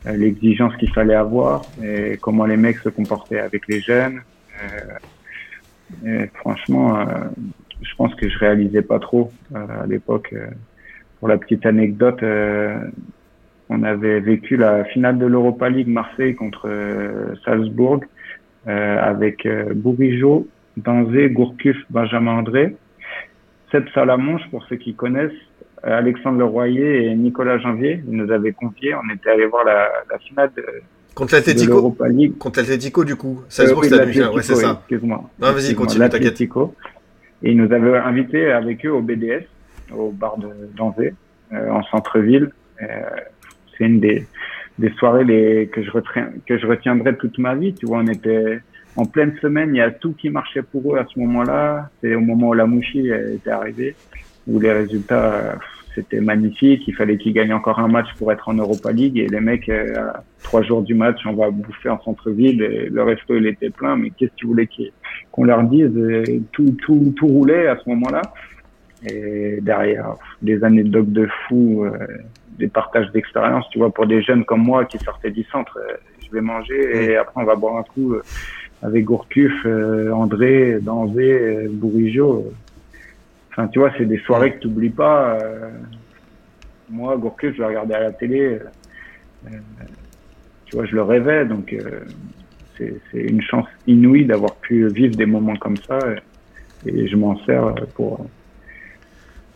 euh, 0.05 0.15
l'exigence 0.15 0.75
qu'il 0.77 0.91
fallait 0.91 1.15
avoir 1.15 1.63
et 1.83 2.17
comment 2.21 2.45
les 2.45 2.57
mecs 2.57 2.77
se 2.77 2.89
comportaient 2.89 3.39
avec 3.39 3.67
les 3.67 3.81
jeunes. 3.81 4.21
Euh, 4.61 4.97
et 6.05 6.27
franchement, 6.35 6.99
euh, 6.99 7.03
je 7.81 7.95
pense 7.95 8.13
que 8.15 8.29
je 8.29 8.37
réalisais 8.37 8.81
pas 8.81 8.99
trop 8.99 9.31
à 9.53 9.85
l'époque. 9.87 10.33
pour 11.19 11.27
la 11.27 11.37
petite 11.37 11.65
anecdote, 11.65 12.23
on 13.69 13.83
avait 13.83 14.19
vécu 14.19 14.57
la 14.57 14.83
finale 14.85 15.17
de 15.17 15.25
l'Europa 15.25 15.69
League 15.69 15.87
Marseille 15.87 16.35
contre 16.35 16.69
Salzbourg 17.45 18.01
avec 18.65 19.47
Bourigeau, 19.75 20.47
Danzé, 20.75 21.29
Gourcuff, 21.29 21.77
Benjamin 21.89 22.39
André. 22.39 22.75
Seb 23.71 23.87
Salamonche, 23.93 24.47
pour 24.49 24.63
ceux 24.65 24.77
qui 24.77 24.93
connaissent, 24.93 25.31
Alexandre 25.83 26.39
Leroyer 26.39 27.05
et 27.05 27.15
Nicolas 27.15 27.57
Janvier. 27.59 28.03
Ils 28.07 28.17
nous 28.17 28.31
avaient 28.31 28.53
confié. 28.53 28.95
On 28.95 29.13
était 29.13 29.29
allé 29.29 29.45
voir 29.45 29.63
la, 29.63 29.89
la 30.11 30.17
finale 30.19 30.51
de, 30.57 30.63
contre 31.17 31.33
l'Atletico. 31.33 31.91
Contre 32.37 32.59
l'Atletico, 32.59 33.03
du 33.03 33.15
coup. 33.15 33.41
Salzbourg, 33.49 33.83
euh, 33.85 34.05
oui, 34.05 34.35
ouais, 34.35 34.41
c'est 34.43 34.55
ça. 34.55 34.77
Excuse-moi. 34.81 35.23
Non, 35.39 35.51
vas-y, 35.51 35.73
continue, 35.73 36.07
t'inquiète. 36.07 36.39
Et 36.39 37.51
ils 37.51 37.57
nous 37.57 37.71
avaient 37.73 37.97
invités 37.97 38.51
avec 38.51 38.85
eux 38.85 38.91
au 38.91 39.01
BDS, 39.01 39.45
au 39.95 40.11
bar 40.11 40.37
de 40.37 40.49
d'Anvers, 40.75 41.13
euh, 41.53 41.69
en 41.71 41.83
centre-ville. 41.83 42.51
Euh, 42.81 42.85
c'est 43.75 43.85
une 43.85 43.99
des, 43.99 44.27
des 44.77 44.91
soirées 44.99 45.23
les, 45.23 45.67
que, 45.67 45.83
je 45.83 45.89
retiens, 45.89 46.29
que 46.45 46.57
je 46.59 46.67
retiendrai 46.67 47.15
toute 47.17 47.39
ma 47.39 47.55
vie. 47.55 47.73
Tu 47.73 47.87
vois, 47.87 47.99
on 47.99 48.07
était 48.07 48.59
en 48.95 49.05
pleine 49.05 49.35
semaine, 49.41 49.69
il 49.73 49.77
y 49.77 49.81
a 49.81 49.89
tout 49.89 50.13
qui 50.13 50.29
marchait 50.29 50.61
pour 50.63 50.95
eux 50.95 50.99
à 50.99 51.05
ce 51.11 51.19
moment-là. 51.19 51.89
C'est 52.01 52.13
au 52.13 52.21
moment 52.21 52.49
où 52.49 52.53
la 52.53 52.67
Mouchi 52.67 53.09
était 53.09 53.51
arrivée 53.51 53.95
où 54.47 54.59
les 54.59 54.71
résultats 54.71 55.57
c'était 55.97 56.21
magnifique. 56.21 56.83
Il 56.87 56.95
fallait 56.95 57.17
qu'ils 57.17 57.33
gagnent 57.33 57.53
encore 57.53 57.79
un 57.79 57.87
match 57.87 58.07
pour 58.17 58.31
être 58.31 58.47
en 58.47 58.53
Europa 58.53 58.91
League 58.91 59.17
et 59.17 59.27
les 59.27 59.39
mecs 59.39 59.67
euh, 59.67 60.11
trois 60.43 60.61
jours 60.61 60.83
du 60.83 60.93
match, 60.93 61.19
on 61.25 61.33
va 61.33 61.49
bouffer 61.49 61.89
en 61.89 61.99
centre-ville. 62.01 62.61
Et 62.61 62.89
le 62.89 63.03
resto 63.03 63.35
il 63.35 63.47
était 63.47 63.71
plein, 63.71 63.95
mais 63.95 64.11
qu'est-ce 64.11 64.31
qu'ils 64.37 64.47
voulaient 64.47 64.69
qu'on 65.31 65.43
leur 65.43 65.63
dise? 65.63 65.91
Tout 66.51 66.75
tout 66.85 67.13
tout 67.15 67.27
roulait 67.27 67.67
à 67.67 67.77
ce 67.77 67.89
moment-là. 67.89 68.21
Et 69.09 69.59
derrière 69.61 70.13
des 70.41 70.57
de 70.57 70.83
doc 70.83 71.11
de 71.11 71.27
fou, 71.47 71.83
euh, 71.85 71.91
des 72.57 72.67
partages 72.67 73.11
d'expérience, 73.11 73.65
tu 73.71 73.77
vois, 73.79 73.91
pour 73.91 74.07
des 74.07 74.21
jeunes 74.21 74.43
comme 74.45 74.63
moi 74.63 74.85
qui 74.85 74.97
sortaient 74.99 75.31
du 75.31 75.43
centre, 75.43 75.77
euh, 75.77 75.95
je 76.25 76.31
vais 76.31 76.41
manger 76.41 77.05
et 77.05 77.15
après 77.15 77.41
on 77.41 77.45
va 77.45 77.55
boire 77.55 77.77
un 77.77 77.83
coup 77.83 78.15
avec 78.83 79.05
Gourcuff, 79.05 79.65
André, 80.13 80.79
Danzé, 80.81 81.67
Bourigeau 81.71 82.51
enfin, 83.57 83.67
tu 83.69 83.79
vois, 83.79 83.91
c'est 83.97 84.05
des 84.05 84.19
soirées 84.19 84.53
que 84.53 84.59
tu 84.59 84.67
n'oublies 84.67 84.89
pas. 84.89 85.39
Euh, 85.39 85.71
moi, 86.89 87.17
Gourcuff, 87.17 87.55
je 87.55 87.61
le 87.61 87.67
regardais 87.67 87.95
à 87.95 87.99
la 88.01 88.11
télé. 88.11 88.59
Euh, 89.45 89.49
tu 90.65 90.75
vois, 90.75 90.85
je 90.85 90.95
le 90.95 91.01
rêvais. 91.01 91.45
Donc, 91.45 91.75
c'est 92.77 92.99
une 93.13 93.41
chance 93.41 93.65
inouïe 93.87 94.25
d'avoir 94.25 94.55
pu 94.57 94.87
vivre 94.89 95.15
des 95.15 95.25
moments 95.25 95.55
comme 95.55 95.77
ça. 95.87 95.99
Et, 96.85 97.07
je 97.07 97.15
m'en 97.15 97.37
sers 97.45 97.73
pour, 97.95 98.29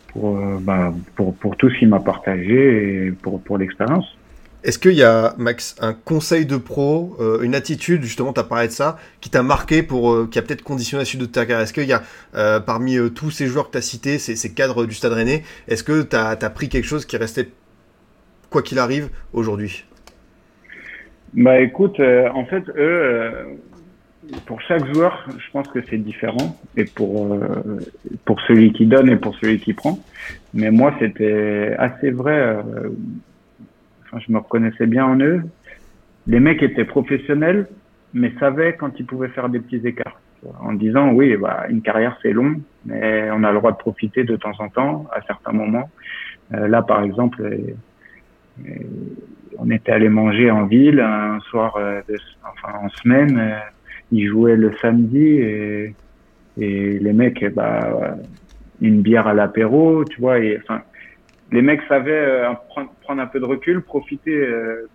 pour, 0.08 0.38
bah, 0.60 0.94
pour, 1.16 1.36
pour 1.38 1.56
tout 1.58 1.70
ce 1.70 1.78
qu'il 1.78 1.90
m'a 1.90 2.00
partagé 2.00 3.06
et 3.06 3.12
pour, 3.12 3.42
pour 3.44 3.58
l'expérience. 3.58 4.18
Est-ce 4.64 4.78
qu'il 4.78 4.94
y 4.94 5.02
a, 5.04 5.34
Max, 5.40 5.76
un 5.82 5.94
conseil 5.94 6.46
de 6.46 6.56
pro, 6.56 7.16
euh, 7.20 7.42
une 7.42 7.56
attitude, 7.56 8.04
justement, 8.04 8.32
tu 8.32 8.40
as 8.40 8.44
parlé 8.44 8.68
de 8.68 8.72
ça, 8.72 8.98
qui 9.20 9.32
t'a 9.32 9.42
marqué, 9.42 9.82
pour, 9.82 10.14
euh, 10.14 10.28
qui 10.30 10.38
a 10.38 10.44
peut-être 10.44 10.62
conditionné 10.62 11.02
la 11.02 11.06
suite 11.06 11.22
de 11.22 11.26
ta 11.26 11.48
carrière? 11.48 11.62
Est-ce 11.62 11.74
qu'il 11.74 11.88
y 11.88 11.94
a, 11.94 12.04
euh, 12.36 12.60
parmi 12.60 12.98
tous 13.16 13.32
ces 13.32 13.48
joueurs 13.48 13.68
que 13.68 13.72
tu 13.72 13.78
as 13.80 13.82
cités, 13.82 14.20
ces, 14.20 14.54
cadres 14.54 14.86
du 14.86 14.94
Stade 14.94 15.14
Rennais, 15.14 15.42
est-ce 15.68 15.84
que 15.84 16.04
tu 16.04 16.16
as, 16.16 16.36
pris 16.52 16.70
quelque 16.70 16.86
chose 16.86 17.06
qui 17.06 17.18
restait, 17.18 17.50
quoi 18.52 18.62
qu'il 18.62 18.78
arrive, 18.78 19.10
aujourd'hui? 19.34 19.86
Bah 21.34 21.60
écoute, 21.60 22.00
en 22.00 22.46
fait, 22.46 22.64
eux, 22.78 23.32
pour 24.46 24.62
chaque 24.62 24.86
joueur, 24.94 25.28
je 25.30 25.52
pense 25.52 25.70
que 25.70 25.80
c'est 25.90 25.98
différent, 25.98 26.60
et 26.78 26.86
pour, 26.86 27.36
pour 28.26 28.40
celui 28.42 28.74
qui 28.74 28.86
donne 28.86 29.10
et 29.10 29.16
pour 29.16 29.34
celui 29.38 29.60
qui 29.60 29.74
prend. 29.74 29.98
Mais 30.54 30.70
moi, 30.70 30.94
c'était 31.00 31.74
assez 31.80 32.12
vrai 32.12 32.58
je 34.20 34.32
me 34.32 34.38
reconnaissais 34.40 34.88
bien 34.88 35.06
en 35.06 35.20
eux. 35.20 35.42
Les 36.28 36.40
mecs 36.40 36.62
étaient 36.62 36.86
professionnels, 36.86 37.68
mais 38.14 38.34
savaient 38.40 38.76
quand 38.76 39.00
ils 39.00 39.06
pouvaient 39.06 39.30
faire 39.30 39.50
des 39.50 39.60
petits 39.60 39.86
écarts. 39.88 40.20
En 40.60 40.74
disant, 40.74 41.12
oui, 41.12 41.36
bah, 41.38 41.66
une 41.70 41.82
carrière 41.82 42.18
c'est 42.22 42.34
long, 42.34 42.56
mais 42.86 43.30
on 43.32 43.44
a 43.44 43.52
le 43.52 43.60
droit 43.60 43.72
de 43.72 43.78
profiter 43.78 44.24
de 44.24 44.36
temps 44.36 44.54
en 44.60 44.70
temps, 44.70 45.06
à 45.14 45.22
certains 45.22 45.52
moments. 45.52 45.90
Euh, 46.54 46.68
là, 46.68 46.82
par 46.82 47.04
exemple, 47.04 47.42
euh, 47.44 47.76
euh, 48.68 48.74
on 49.60 49.70
était 49.70 49.92
allé 49.92 50.10
manger 50.10 50.50
en 50.50 50.66
ville 50.66 51.00
un 51.00 51.40
soir, 51.42 51.78
enfin 52.44 52.80
en 52.80 52.90
semaine. 52.90 53.56
ils 54.12 54.28
jouaient 54.28 54.56
le 54.56 54.74
samedi 54.82 55.20
et, 55.20 55.94
les 56.58 57.14
mecs, 57.14 57.46
bah, 57.54 58.18
une 58.82 59.02
bière 59.02 59.28
à 59.28 59.34
l'apéro, 59.34 60.04
tu 60.06 60.20
vois. 60.20 60.40
Et, 60.40 60.60
les 61.52 61.62
mecs 61.62 61.82
savaient 61.88 62.12
euh, 62.12 62.54
prendre, 62.70 62.92
prendre, 63.02 63.22
un 63.22 63.28
peu 63.28 63.40
de 63.40 63.46
recul, 63.46 63.82
profiter 63.82 64.36
euh, 64.36 64.88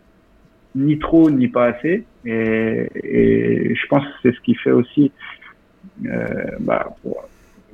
ni 0.75 0.99
trop 0.99 1.31
ni 1.31 1.49
pas 1.49 1.67
assez. 1.67 2.05
Et, 2.25 2.89
et 2.95 3.75
je 3.75 3.87
pense 3.89 4.05
que 4.05 4.13
c'est 4.23 4.33
ce 4.35 4.41
qui 4.41 4.55
fait 4.55 4.71
aussi. 4.71 5.13
Euh, 6.07 6.27
bah, 6.61 6.97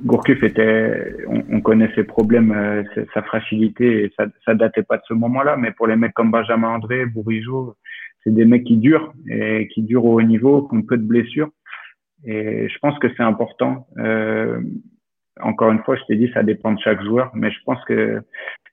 Gourcuff 0.01 0.43
était, 0.43 1.17
on, 1.27 1.43
on, 1.49 1.61
connaît 1.61 1.89
ses 1.95 2.03
problèmes, 2.03 2.51
euh, 2.51 2.83
sa 3.13 3.21
fragilité, 3.21 4.03
et 4.03 4.13
ça, 4.17 4.25
ça 4.45 4.53
datait 4.53 4.83
pas 4.83 4.97
de 4.97 5.03
ce 5.07 5.13
moment-là. 5.13 5.55
Mais 5.57 5.71
pour 5.71 5.87
les 5.87 5.95
mecs 5.95 6.13
comme 6.13 6.31
Benjamin 6.31 6.69
André, 6.69 7.05
Bourigeau, 7.05 7.75
c'est 8.23 8.33
des 8.33 8.45
mecs 8.45 8.63
qui 8.63 8.77
durent 8.77 9.13
et 9.29 9.67
qui 9.73 9.81
durent 9.81 10.05
au 10.05 10.19
haut 10.19 10.21
niveau, 10.21 10.67
qui 10.67 10.75
ont 10.75 10.81
peu 10.81 10.97
de 10.97 11.03
blessures. 11.03 11.49
Et 12.25 12.69
je 12.69 12.79
pense 12.79 12.97
que 12.99 13.07
c'est 13.15 13.23
important. 13.23 13.87
Euh, 13.97 14.61
encore 15.41 15.71
une 15.71 15.83
fois, 15.83 15.95
je 15.95 16.03
t'ai 16.05 16.15
dit, 16.15 16.29
ça 16.33 16.43
dépend 16.43 16.71
de 16.71 16.79
chaque 16.79 17.01
joueur, 17.03 17.31
mais 17.33 17.51
je 17.51 17.59
pense 17.65 17.83
que 17.85 18.21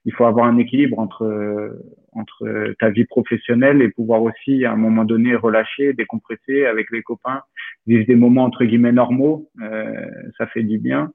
il 0.05 0.14
faut 0.14 0.24
avoir 0.24 0.46
un 0.46 0.59
équilibre 0.59 0.98
entre 0.98 1.78
entre 2.12 2.74
ta 2.78 2.90
vie 2.90 3.05
professionnelle 3.05 3.82
et 3.82 3.88
pouvoir 3.88 4.22
aussi 4.22 4.64
à 4.64 4.72
un 4.72 4.76
moment 4.76 5.05
donné 5.05 5.34
relâcher, 5.36 5.92
décompresser 5.92 6.66
avec 6.66 6.90
les 6.90 7.03
copains, 7.03 7.42
vivre 7.86 8.05
des 8.07 8.16
moments 8.16 8.44
entre 8.44 8.64
guillemets 8.64 8.92
normaux, 8.92 9.48
euh, 9.62 10.07
ça 10.36 10.46
fait 10.48 10.62
du 10.62 10.78
bien. 10.78 11.12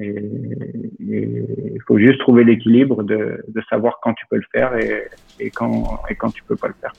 Et 0.00 0.16
il 0.98 1.78
faut 1.86 1.98
juste 1.98 2.18
trouver 2.18 2.42
l'équilibre 2.42 3.04
de, 3.04 3.44
de 3.46 3.62
savoir 3.70 4.00
quand 4.02 4.12
tu 4.14 4.26
peux 4.28 4.36
le 4.36 4.46
faire 4.50 4.76
et, 4.76 5.04
et 5.38 5.50
quand 5.50 6.00
et 6.10 6.16
quand 6.16 6.30
tu 6.30 6.42
peux 6.42 6.56
pas 6.56 6.66
le 6.66 6.74
faire. 6.80 6.92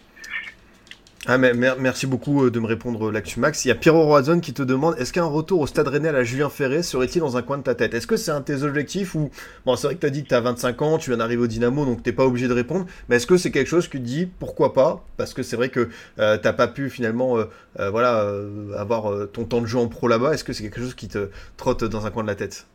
Ah, 1.27 1.39
mais 1.39 1.53
merci 1.55 2.05
beaucoup 2.05 2.45
euh, 2.45 2.51
de 2.51 2.59
me 2.59 2.67
répondre 2.67 3.11
là-dessus, 3.11 3.39
Max. 3.39 3.65
Il 3.65 3.69
y 3.69 3.71
a 3.71 3.75
Pierrot 3.75 4.03
Roazon 4.03 4.39
qui 4.39 4.53
te 4.53 4.61
demande 4.61 4.93
est-ce 4.99 5.11
qu'un 5.11 5.25
retour 5.25 5.59
au 5.59 5.65
stade 5.65 5.87
rennais 5.87 6.09
à 6.09 6.11
la 6.11 6.23
Julien 6.23 6.49
Ferré 6.49 6.83
serait-il 6.83 7.19
dans 7.19 7.35
un 7.35 7.41
coin 7.41 7.57
de 7.57 7.63
ta 7.63 7.73
tête? 7.73 7.95
Est-ce 7.95 8.05
que 8.05 8.15
c'est 8.15 8.29
un 8.29 8.41
de 8.41 8.45
tes 8.45 8.61
objectifs 8.61 9.15
ou. 9.15 9.31
Bon, 9.65 9.75
c'est 9.75 9.87
vrai 9.87 9.95
que 9.95 10.01
tu 10.01 10.05
as 10.05 10.11
dit 10.11 10.23
que 10.23 10.29
tu 10.29 10.35
as 10.35 10.41
25 10.41 10.81
ans, 10.83 10.97
tu 10.99 11.09
viens 11.09 11.17
d'arriver 11.17 11.41
au 11.41 11.47
Dynamo, 11.47 11.83
donc 11.83 12.03
t'es 12.03 12.11
pas 12.11 12.25
obligé 12.25 12.47
de 12.47 12.53
répondre. 12.53 12.85
Mais 13.09 13.15
est-ce 13.15 13.25
que 13.25 13.37
c'est 13.37 13.49
quelque 13.49 13.67
chose 13.67 13.87
que 13.87 13.97
tu 13.97 14.03
dis 14.03 14.27
pourquoi 14.39 14.73
pas? 14.73 15.03
Parce 15.17 15.33
que 15.33 15.41
c'est 15.41 15.55
vrai 15.55 15.69
que 15.69 15.89
euh, 16.19 16.37
t'as 16.37 16.53
pas 16.53 16.67
pu 16.67 16.91
finalement 16.91 17.39
euh, 17.39 17.89
voilà, 17.89 18.29
avoir 18.77 19.27
ton 19.33 19.45
temps 19.45 19.61
de 19.61 19.65
jeu 19.65 19.79
en 19.79 19.87
pro 19.87 20.07
là-bas. 20.07 20.33
Est-ce 20.33 20.43
que 20.43 20.53
c'est 20.53 20.61
quelque 20.61 20.79
chose 20.79 20.93
qui 20.93 21.07
te 21.07 21.29
trotte 21.57 21.83
dans 21.85 22.05
un 22.05 22.11
coin 22.11 22.21
de 22.21 22.27
la 22.27 22.35
tête? 22.35 22.67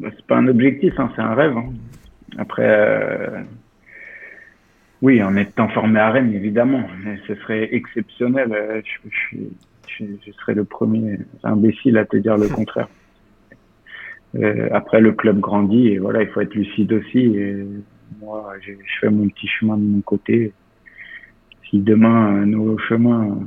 Bah, 0.00 0.08
C'est 0.16 0.26
pas 0.26 0.38
un 0.38 0.48
objectif, 0.48 0.94
hein, 0.98 1.12
c'est 1.14 1.22
un 1.22 1.34
rêve. 1.34 1.56
Hein. 1.56 1.72
Après 2.38 3.46
oui, 5.02 5.22
en 5.22 5.36
étant 5.36 5.68
formé 5.68 6.00
à 6.00 6.10
Rennes, 6.10 6.32
évidemment. 6.32 6.86
Mais 7.04 7.18
ce 7.26 7.34
serait 7.36 7.74
exceptionnel. 7.74 8.52
Euh, 8.52 8.80
je, 8.84 9.38
je, 9.88 10.04
je, 10.24 10.32
serais 10.32 10.54
le 10.54 10.64
premier 10.64 11.18
imbécile 11.42 11.98
à 11.98 12.04
te 12.04 12.16
dire 12.16 12.36
le 12.36 12.48
contraire. 12.54 12.88
Euh, 14.36 14.68
après, 14.72 15.00
le 15.00 15.12
club 15.12 15.38
grandit 15.40 15.88
et 15.88 15.98
voilà, 15.98 16.22
il 16.22 16.28
faut 16.28 16.40
être 16.40 16.54
lucide 16.54 16.92
aussi. 16.92 17.18
Et 17.18 17.66
moi, 18.20 18.52
je, 18.60 18.72
fais 19.00 19.10
mon 19.10 19.28
petit 19.28 19.48
chemin 19.48 19.76
de 19.76 19.84
mon 19.84 20.00
côté. 20.00 20.52
Si 21.68 21.78
demain 21.78 22.46
nos 22.46 22.78
chemins 22.78 23.38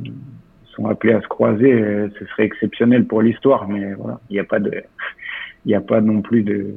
sont 0.75 0.87
appelés 0.87 1.13
à 1.13 1.21
se 1.21 1.27
croiser, 1.27 1.71
euh, 1.73 2.09
ce 2.19 2.25
serait 2.25 2.43
exceptionnel 2.43 3.05
pour 3.05 3.21
l'histoire. 3.21 3.67
Mais 3.67 3.93
voilà, 3.93 4.19
il 4.29 4.33
n'y 4.33 4.39
a 4.39 4.43
pas 4.43 4.59
de, 4.59 4.83
il 5.65 5.69
n'y 5.69 5.75
a 5.75 5.81
pas 5.81 5.99
non 6.01 6.21
plus 6.21 6.43
de, 6.43 6.75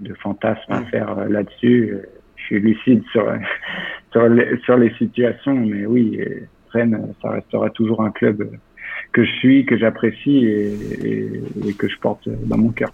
de 0.00 0.14
fantasme 0.14 0.72
à 0.72 0.80
mm. 0.80 0.86
faire 0.86 1.28
là-dessus 1.28 1.94
je 1.94 2.15
suis 2.46 2.60
lucide 2.60 3.02
sur, 3.12 4.78
les, 4.78 4.94
situations, 4.98 5.54
mais 5.54 5.86
oui, 5.86 6.20
Rennes, 6.70 7.12
ça 7.22 7.30
restera 7.30 7.70
toujours 7.70 8.02
un 8.02 8.10
club 8.10 8.48
que 9.12 9.24
je 9.24 9.30
suis, 9.32 9.66
que 9.66 9.76
j'apprécie 9.76 10.46
et, 10.46 11.72
que 11.78 11.88
je 11.88 11.98
porte 11.98 12.28
dans 12.28 12.58
mon 12.58 12.70
cœur. 12.70 12.90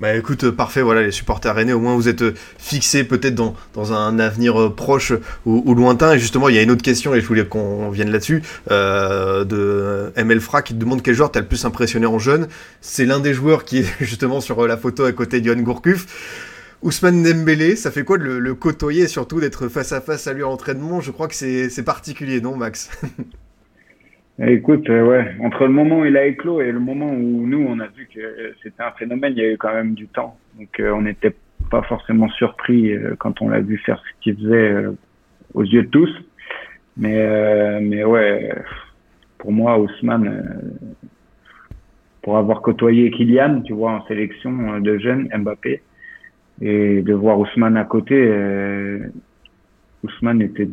Bah 0.00 0.14
écoute, 0.14 0.52
parfait, 0.52 0.80
voilà, 0.80 1.02
les 1.02 1.10
supporters 1.10 1.52
rennais, 1.52 1.72
au 1.72 1.80
moins 1.80 1.96
vous 1.96 2.08
êtes 2.08 2.22
fixés 2.56 3.02
peut-être 3.02 3.34
dans, 3.34 3.92
un 3.92 4.20
avenir 4.20 4.72
proche 4.76 5.12
ou, 5.44 5.74
lointain. 5.74 6.12
Et 6.12 6.20
justement, 6.20 6.48
il 6.48 6.54
y 6.54 6.58
a 6.58 6.62
une 6.62 6.70
autre 6.70 6.84
question, 6.84 7.14
et 7.14 7.20
je 7.20 7.26
voulais 7.26 7.44
qu'on 7.44 7.90
vienne 7.90 8.10
là-dessus, 8.10 8.42
euh, 8.70 9.44
de 9.44 10.12
ML 10.14 10.40
Fra 10.40 10.62
qui 10.62 10.74
te 10.74 10.78
demande 10.78 11.02
quel 11.02 11.14
joueur 11.14 11.32
t'as 11.32 11.40
le 11.40 11.46
plus 11.46 11.64
impressionné 11.64 12.06
en 12.06 12.20
jeune. 12.20 12.46
C'est 12.80 13.06
l'un 13.06 13.18
des 13.18 13.34
joueurs 13.34 13.64
qui 13.64 13.78
est 13.78 13.92
justement 14.00 14.40
sur 14.40 14.64
la 14.68 14.76
photo 14.76 15.04
à 15.04 15.10
côté 15.10 15.40
d'Yohan 15.40 15.62
Gourcuff. 15.62 16.06
Ousmane 16.82 17.24
Dembélé, 17.24 17.74
ça 17.74 17.90
fait 17.90 18.04
quoi 18.04 18.18
de 18.18 18.24
le, 18.24 18.54
côtoyer 18.54 19.08
surtout 19.08 19.40
d'être 19.40 19.66
face 19.68 19.92
à 19.92 20.00
face 20.00 20.28
à 20.28 20.32
lui 20.32 20.44
en 20.44 20.52
entraînement 20.52 21.00
Je 21.00 21.10
crois 21.10 21.26
que 21.26 21.34
c'est 21.34 21.84
particulier, 21.84 22.40
non, 22.40 22.56
Max? 22.56 23.02
Écoute, 24.40 24.88
euh, 24.88 25.04
ouais, 25.04 25.34
entre 25.40 25.64
le 25.64 25.72
moment 25.72 26.00
où 26.00 26.04
il 26.04 26.16
a 26.16 26.24
éclos 26.24 26.60
et 26.60 26.70
le 26.70 26.78
moment 26.78 27.10
où 27.10 27.44
nous, 27.44 27.66
on 27.68 27.80
a 27.80 27.88
vu 27.88 28.08
que 28.14 28.54
c'était 28.62 28.84
un 28.84 28.92
phénomène, 28.92 29.32
il 29.36 29.42
y 29.42 29.44
a 29.44 29.52
eu 29.52 29.56
quand 29.56 29.74
même 29.74 29.94
du 29.94 30.06
temps. 30.06 30.38
Donc, 30.56 30.78
euh, 30.78 30.92
on 30.92 31.02
n'était 31.02 31.34
pas 31.68 31.82
forcément 31.82 32.28
surpris 32.28 32.92
euh, 32.92 33.16
quand 33.18 33.42
on 33.42 33.48
l'a 33.48 33.58
vu 33.58 33.78
faire 33.78 34.00
ce 34.00 34.22
qu'il 34.22 34.36
faisait 34.36 34.84
aux 35.54 35.64
yeux 35.64 35.82
de 35.82 35.88
tous. 35.88 36.10
Mais, 36.96 37.80
mais 37.80 38.04
ouais, 38.04 38.54
pour 39.38 39.50
moi, 39.50 39.78
Ousmane, 39.78 40.78
pour 42.22 42.36
avoir 42.36 42.62
côtoyé 42.62 43.10
Kylian, 43.10 43.62
tu 43.62 43.72
vois, 43.72 43.92
en 43.92 44.06
sélection 44.06 44.78
de 44.78 44.98
jeunes, 44.98 45.28
Mbappé, 45.36 45.82
et 46.60 47.02
de 47.02 47.14
voir 47.14 47.38
Ousmane 47.38 47.76
à 47.76 47.84
côté, 47.84 48.14
euh, 48.14 49.06
Ousmane 50.04 50.42
était, 50.42 50.68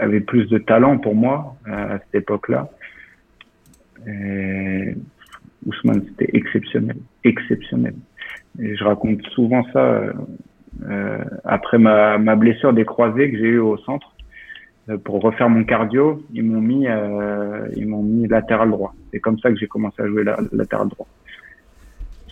avait 0.00 0.20
plus 0.20 0.46
de 0.48 0.58
talent 0.58 0.98
pour 0.98 1.14
moi 1.14 1.56
à, 1.66 1.98
cette 1.98 2.22
époque-là. 2.22 2.68
Ousmane, 5.66 6.04
c'était 6.08 6.36
exceptionnel, 6.36 6.96
exceptionnel. 7.24 7.94
Et 8.60 8.76
je 8.76 8.84
raconte 8.84 9.22
souvent 9.28 9.64
ça 9.72 10.12
euh, 10.82 11.24
après 11.44 11.78
ma, 11.78 12.18
ma 12.18 12.36
blessure 12.36 12.72
des 12.72 12.84
croisés 12.84 13.30
que 13.30 13.38
j'ai 13.38 13.48
eu 13.48 13.58
au 13.58 13.76
centre. 13.78 14.14
Euh, 14.88 14.98
pour 14.98 15.22
refaire 15.22 15.48
mon 15.48 15.64
cardio, 15.64 16.22
ils 16.32 16.42
m'ont 16.42 16.60
mis, 16.60 16.86
euh, 16.86 17.66
ils 17.76 17.88
m'ont 17.88 18.02
mis 18.02 18.28
latéral 18.28 18.70
droit. 18.70 18.94
C'est 19.12 19.20
comme 19.20 19.38
ça 19.38 19.50
que 19.50 19.56
j'ai 19.56 19.66
commencé 19.66 20.02
à 20.02 20.06
jouer 20.06 20.24
la, 20.24 20.36
latéral 20.52 20.88
droit. 20.88 21.06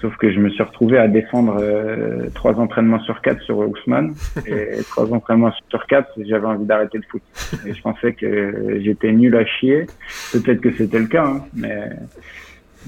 Sauf 0.02 0.16
que 0.16 0.32
je 0.32 0.40
me 0.40 0.50
suis 0.50 0.64
retrouvé 0.64 0.98
à 0.98 1.06
défendre 1.06 1.58
euh, 1.60 2.28
trois 2.34 2.58
entraînements 2.58 2.98
sur 3.04 3.22
quatre 3.22 3.40
sur 3.42 3.58
Ousmane 3.58 4.14
et 4.46 4.82
trois 4.90 5.12
entraînements 5.12 5.52
sur 5.70 5.86
quatre, 5.86 6.10
j'avais 6.26 6.46
envie 6.46 6.64
d'arrêter 6.64 6.98
le 6.98 7.04
foot. 7.08 7.22
Et 7.64 7.72
je 7.72 7.80
pensais 7.80 8.12
que 8.12 8.80
j'étais 8.80 9.12
nul 9.12 9.36
à 9.36 9.46
chier. 9.46 9.86
Peut-être 10.32 10.60
que 10.60 10.72
c'était 10.72 10.98
le 10.98 11.06
cas, 11.06 11.24
hein, 11.24 11.44
mais 11.54 11.88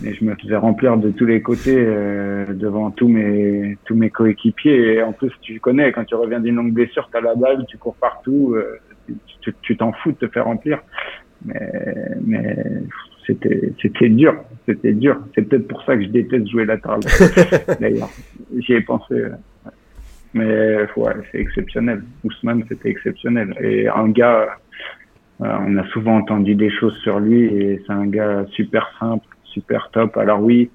mais 0.03 0.13
je 0.13 0.25
me 0.25 0.35
faisais 0.35 0.57
remplir 0.57 0.97
de 0.97 1.11
tous 1.13 1.25
les 1.25 1.41
côtés 1.41 1.77
euh, 1.79 2.47
devant 2.53 2.91
tous 2.91 3.07
mes 3.07 3.79
tous 3.85 3.95
mes 3.95 4.11
coéquipiers. 4.11 4.95
Et 4.95 5.03
en 5.05 5.13
plus, 5.13 5.31
tu 5.41 5.61
connais, 5.61 5.93
quand 5.93 6.05
tu 6.05 6.17
reviens 6.17 6.41
d'une 6.41 6.57
longue 6.57 6.73
blessure, 6.73 7.09
t'as 7.13 7.21
la 7.21 7.37
balle, 7.37 7.65
tu 7.69 7.79
cours 7.79 7.95
partout, 7.95 8.57
euh, 8.57 8.81
tu 9.63 9.77
t'en 9.77 9.93
fous 9.93 10.11
de 10.11 10.27
te 10.27 10.29
faire 10.29 10.47
remplir. 10.47 10.83
Mais 11.45 11.71
mais 12.27 12.57
c'était 13.27 13.73
c'était 13.81 14.09
dur, 14.09 14.35
c'était 14.67 14.93
dur. 14.93 15.19
C'est 15.35 15.43
peut-être 15.43 15.69
pour 15.69 15.83
ça 15.85 15.97
que 15.97 16.03
je 16.03 16.09
déteste 16.09 16.49
jouer 16.49 16.65
latéral. 16.65 17.01
D'ailleurs, 17.81 18.11
j'y 18.59 18.75
ai 18.75 18.81
pensé. 18.81 19.25
Mais 20.35 20.79
ouais, 20.97 21.13
c'est 21.31 21.39
exceptionnel. 21.39 22.03
Ousmane, 22.25 22.65
c'était 22.69 22.91
exceptionnel. 22.91 23.55
Et 23.61 23.89
un 23.89 24.09
gars, 24.09 24.59
euh, 25.41 25.57
on 25.67 25.77
a 25.77 25.87
souvent 25.89 26.17
entendu 26.17 26.55
des 26.55 26.71
choses 26.71 26.97
sur 26.99 27.21
lui 27.21 27.45
et 27.45 27.83
c'est 27.87 27.93
un 27.93 28.07
gars 28.07 28.45
super 28.51 28.91
simple, 28.99 29.27
super 29.45 29.91
top. 29.93 30.17
Alors 30.17 30.43
oui, 30.43 30.71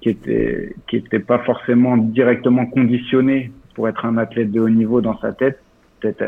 qui 0.00 0.10
était 0.10 0.74
qui 0.88 0.96
était 0.96 1.20
pas 1.20 1.38
forcément 1.40 1.96
directement 1.96 2.66
conditionné 2.66 3.52
pour 3.74 3.88
être 3.88 4.04
un 4.04 4.18
athlète 4.18 4.50
de 4.50 4.60
haut 4.60 4.68
niveau 4.68 5.00
dans 5.00 5.18
sa 5.20 5.32
tête, 5.32 5.60
peut-être 6.00 6.24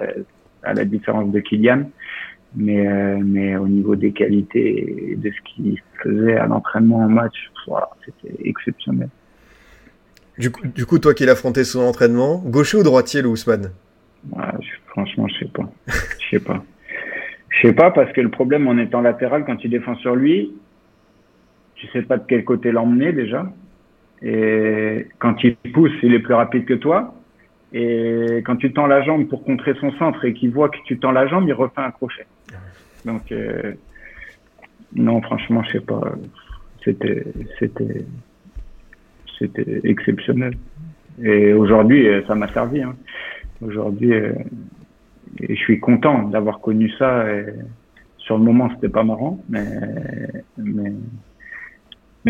à, 0.63 0.75
la 0.75 0.85
différence 0.85 1.33
de 1.33 1.41
Kylian, 1.41 1.91
mais 2.57 2.87
euh, 2.87 3.19
mais 3.25 3.57
au 3.57 3.69
niveau 3.69 3.97
des 3.97 4.13
qualités 4.13 5.13
et 5.13 5.17
de 5.17 5.31
ce 5.31 5.41
qu'il 5.45 5.81
faisait 6.03 6.37
à 6.37 6.47
l'entraînement 6.47 6.99
en 6.99 7.09
match, 7.09 7.51
voilà, 7.67 7.89
c'était 8.05 8.37
exceptionnel. 8.49 9.09
Du 10.39 10.51
coup, 10.51 10.67
du 10.67 10.87
coup, 10.87 10.99
toi 10.99 11.15
qui 11.15 11.27
l'affrontais 11.27 11.65
son 11.65 11.81
entraînement, 11.81 12.39
gaucher 12.39 12.79
ou 12.79 12.83
droitier 12.83 13.23
le 13.23 13.29
Ousmane? 13.29 13.73
Franchement, 14.87 15.29
je 15.29 15.45
sais 15.45 15.51
pas. 15.53 15.71
Je 15.87 16.29
sais 16.31 16.45
pas. 16.45 16.65
Je 17.49 17.69
sais 17.69 17.75
pas 17.75 17.91
parce 17.91 18.13
que 18.13 18.21
le 18.21 18.31
problème 18.31 18.67
en 18.69 18.79
étant 18.79 19.01
latéral, 19.01 19.45
quand 19.45 19.57
tu 19.57 19.69
défends 19.69 19.97
sur 19.97 20.15
lui, 20.15 20.53
tu 21.75 21.87
sais 21.89 22.03
pas 22.03 22.17
de 22.17 22.25
quel 22.27 22.45
côté 22.45 22.73
l'emmener 22.73 23.13
déjà. 23.13 23.53
Et 24.23 25.07
quand 25.19 25.43
il 25.43 25.57
pousse, 25.73 25.93
il 26.03 26.15
est 26.15 26.21
plus 26.21 26.35
rapide 26.35 26.65
que 26.65 26.75
toi. 26.75 27.15
Et 27.73 28.43
quand 28.45 28.57
tu 28.57 28.73
tends 28.73 28.87
la 28.87 29.03
jambe 29.03 29.29
pour 29.29 29.45
contrer 29.45 29.75
son 29.81 29.93
centre 29.93 30.25
et 30.25 30.33
qu'il 30.33 30.51
voit 30.51 30.69
que 30.69 30.79
tu 30.85 30.99
tends 30.99 31.13
la 31.13 31.27
jambe, 31.27 31.45
il 31.47 31.53
refait 31.53 31.81
un 31.81 31.91
crochet. 31.91 32.27
Donc 33.05 33.33
euh, 33.33 33.75
non, 34.95 35.21
franchement, 35.23 35.63
je 35.65 35.73
sais 35.73 35.81
pas. 35.81 36.01
C'était 36.85 37.25
c'était 37.59 38.05
c'était 39.39 39.81
exceptionnel. 39.85 40.55
Et 41.23 41.53
aujourd'hui, 41.53 42.07
ça 42.27 42.35
m'a 42.35 42.49
servi. 42.49 42.83
Hein. 42.83 42.97
Aujourd'hui, 43.61 44.13
euh, 44.13 44.33
je 45.41 45.55
suis 45.55 45.81
content 45.81 46.29
d'avoir 46.29 46.61
connu 46.61 46.91
ça. 46.99 47.25
Sur 48.19 48.39
le 48.39 48.45
moment, 48.45 48.71
c'était 48.75 48.89
pas 48.89 49.03
marrant, 49.03 49.43
mais, 49.49 49.67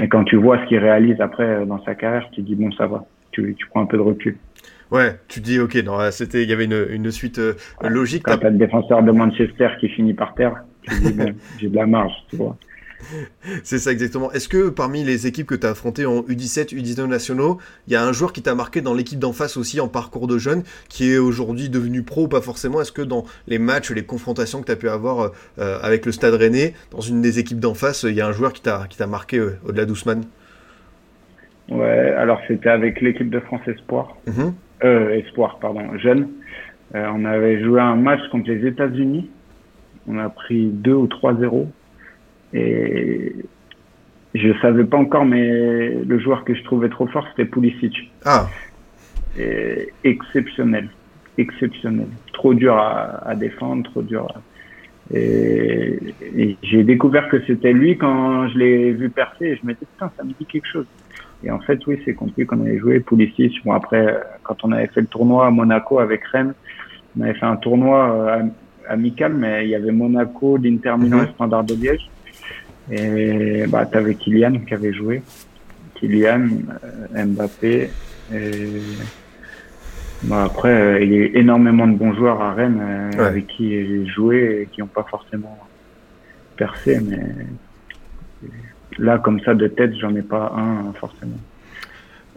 quand 0.08 0.24
tu 0.24 0.36
vois 0.36 0.58
ce 0.62 0.66
qu'il 0.66 0.78
réalise 0.78 1.20
après 1.20 1.66
dans 1.66 1.82
sa 1.84 1.94
carrière, 1.94 2.28
tu 2.30 2.42
dis 2.42 2.54
bon, 2.54 2.70
ça 2.72 2.86
va. 2.86 3.04
Tu 3.32 3.54
prends 3.70 3.82
un 3.82 3.86
peu 3.86 3.96
de 3.96 4.02
recul. 4.02 4.36
Ouais, 4.91 5.16
tu 5.28 5.41
dis 5.41 5.61
ok, 5.61 5.76
non, 5.84 5.99
c'était, 6.11 6.43
il 6.43 6.49
y 6.49 6.53
avait 6.53 6.64
une, 6.64 6.86
une 6.91 7.11
suite 7.11 7.38
euh, 7.38 7.55
logique. 7.82 8.24
Quand 8.24 8.38
t'as 8.38 8.51
le 8.51 8.59
défenseur 8.59 9.03
de 9.03 9.12
Manchester 9.12 9.68
qui 9.78 9.88
finit 9.88 10.14
par 10.14 10.34
terre, 10.34 10.64
tu 10.82 10.99
dis 11.01 11.12
bon, 11.12 11.32
j'ai 11.61 11.68
de 11.68 11.76
la 11.76 11.86
marge, 11.86 12.12
tu 12.28 12.36
vois. 12.36 12.57
C'est 13.62 13.78
ça 13.78 13.93
exactement. 13.93 14.30
Est-ce 14.32 14.49
que 14.49 14.68
parmi 14.68 15.05
les 15.05 15.26
équipes 15.26 15.47
que 15.47 15.55
tu 15.55 15.66
as 15.66 15.70
affrontées 15.70 16.07
en 16.07 16.20
U17, 16.22 16.74
U19 16.74 17.07
nationaux, 17.07 17.59
il 17.86 17.93
y 17.93 17.97
a 17.97 18.05
un 18.05 18.12
joueur 18.12 18.32
qui 18.32 18.43
t'a 18.43 18.55
marqué 18.55 18.80
dans 18.80 18.95
l'équipe 18.95 19.18
d'en 19.18 19.32
face 19.32 19.57
aussi 19.57 19.80
en 19.80 19.88
parcours 19.88 20.26
de 20.26 20.38
jeune, 20.38 20.62
qui 20.88 21.11
est 21.11 21.18
aujourd'hui 21.18 21.68
devenu 21.68 22.03
pro 22.03 22.24
ou 22.24 22.28
pas 22.28 22.41
forcément? 22.41 22.80
Est-ce 22.80 22.93
que 22.93 23.03
dans 23.03 23.24
les 23.47 23.59
matchs, 23.59 23.91
les 23.91 24.05
confrontations 24.05 24.61
que 24.61 24.66
tu 24.66 24.72
as 24.72 24.76
pu 24.76 24.88
avoir 24.88 25.32
euh, 25.59 25.78
avec 25.82 26.07
le 26.07 26.12
Stade 26.12 26.34
Rennais, 26.34 26.74
dans 26.91 27.01
une 27.01 27.22
des 27.22 27.38
équipes 27.38 27.61
d'en 27.61 27.74
face, 27.74 28.03
il 28.03 28.14
y 28.14 28.20
a 28.20 28.26
un 28.26 28.32
joueur 28.32 28.53
qui 28.53 28.62
t'a 28.62 29.07
marqué 29.07 29.38
euh, 29.38 29.59
au-delà 29.66 29.86
d'Ousmane? 29.86 30.24
Ouais, 31.70 32.12
alors 32.16 32.41
c'était 32.49 32.68
avec 32.68 33.01
l'équipe 33.01 33.30
de 33.30 33.41
France 33.41 33.61
Espoir. 33.66 34.16
Mm-hmm. 34.28 34.53
Euh, 34.84 35.10
Espoir, 35.18 35.58
pardon, 35.58 35.96
jeune. 35.98 36.28
on 36.94 37.24
avait 37.24 37.62
joué 37.62 37.80
un 37.80 37.96
match 37.96 38.20
contre 38.30 38.50
les 38.50 38.66
États-Unis. 38.66 39.30
On 40.08 40.18
a 40.18 40.28
pris 40.28 40.66
2 40.66 40.92
ou 40.92 41.06
3-0 41.06 41.66
et 42.52 43.34
je 44.34 44.52
savais 44.60 44.84
pas 44.84 44.96
encore, 44.96 45.24
mais 45.24 45.90
le 45.90 46.18
joueur 46.18 46.44
que 46.44 46.54
je 46.54 46.62
trouvais 46.64 46.88
trop 46.88 47.06
fort, 47.06 47.26
c'était 47.30 47.44
Pulisic. 47.48 48.10
Ah. 48.24 48.48
Et 49.38 49.88
exceptionnel, 50.04 50.88
exceptionnel. 51.38 52.06
Trop 52.32 52.54
dur 52.54 52.76
à, 52.76 53.28
à 53.28 53.34
défendre, 53.34 53.88
trop 53.90 54.02
dur. 54.02 54.26
À... 54.34 54.40
Et, 55.12 55.98
et 56.36 56.56
j'ai 56.62 56.84
découvert 56.84 57.28
que 57.28 57.44
c'était 57.46 57.72
lui 57.72 57.98
quand 57.98 58.48
je 58.48 58.58
l'ai 58.58 58.92
vu 58.92 59.10
percer. 59.10 59.46
Et 59.46 59.56
je 59.56 59.66
me 59.66 59.72
dit 59.72 59.84
putain, 59.84 60.10
ça 60.16 60.24
me 60.24 60.32
dit 60.32 60.46
quelque 60.46 60.68
chose. 60.68 60.86
Et 61.43 61.51
en 61.51 61.61
fait, 61.61 61.84
oui, 61.86 61.99
c'est 62.05 62.14
contre 62.14 62.34
lui 62.36 62.47
qu'on 62.47 62.61
avait 62.61 62.78
joué 62.78 63.01
Pulisic. 63.01 63.64
Bon 63.64 63.72
après, 63.72 64.20
quand 64.43 64.57
on 64.64 64.72
avait 64.72 64.88
fait 64.88 65.01
le 65.01 65.07
tournoi 65.07 65.47
à 65.47 65.51
Monaco 65.51 65.99
avec 65.99 66.24
Rennes, 66.24 66.55
on 67.18 67.22
avait 67.22 67.34
fait 67.34 67.47
un 67.47 67.57
tournoi 67.57 68.11
euh, 68.12 68.43
amical, 68.88 69.34
mais 69.34 69.64
il 69.64 69.70
y 69.70 69.74
avait 69.74 69.93
Monaco, 69.93 70.57
l'Inter 70.57 70.95
Milan 70.99 71.24
et 71.24 71.32
Standard 71.34 71.64
de 71.64 71.74
Liège. 71.74 72.11
Et 72.91 73.64
bah, 73.68 73.86
tu 73.86 73.97
avais 73.97 74.14
Kylian 74.14 74.61
qui 74.66 74.74
avait 74.74 74.93
joué. 74.93 75.22
Kylian, 75.95 76.49
euh, 77.14 77.24
Mbappé. 77.24 77.91
Et... 78.34 78.80
Bah, 80.24 80.45
après, 80.45 80.68
euh, 80.68 81.03
il 81.03 81.12
y 81.12 81.14
a 81.14 81.18
eu 81.18 81.30
énormément 81.34 81.86
de 81.86 81.97
bons 81.97 82.12
joueurs 82.14 82.41
à 82.43 82.53
Rennes 82.53 82.80
euh, 82.82 83.11
ouais. 83.12 83.24
avec 83.24 83.47
qui 83.47 83.70
j'ai 83.70 84.07
joué 84.07 84.62
et 84.62 84.66
qui 84.66 84.80
n'ont 84.80 84.86
pas 84.86 85.07
forcément 85.09 85.59
percé. 86.57 87.01
Mais 87.01 87.20
là, 89.01 89.18
comme 89.18 89.40
ça, 89.40 89.55
de 89.55 89.66
tête, 89.66 89.94
j'en 89.96 90.14
ai 90.14 90.22
pas 90.22 90.53
un 90.57 90.92
forcément. 90.92 91.38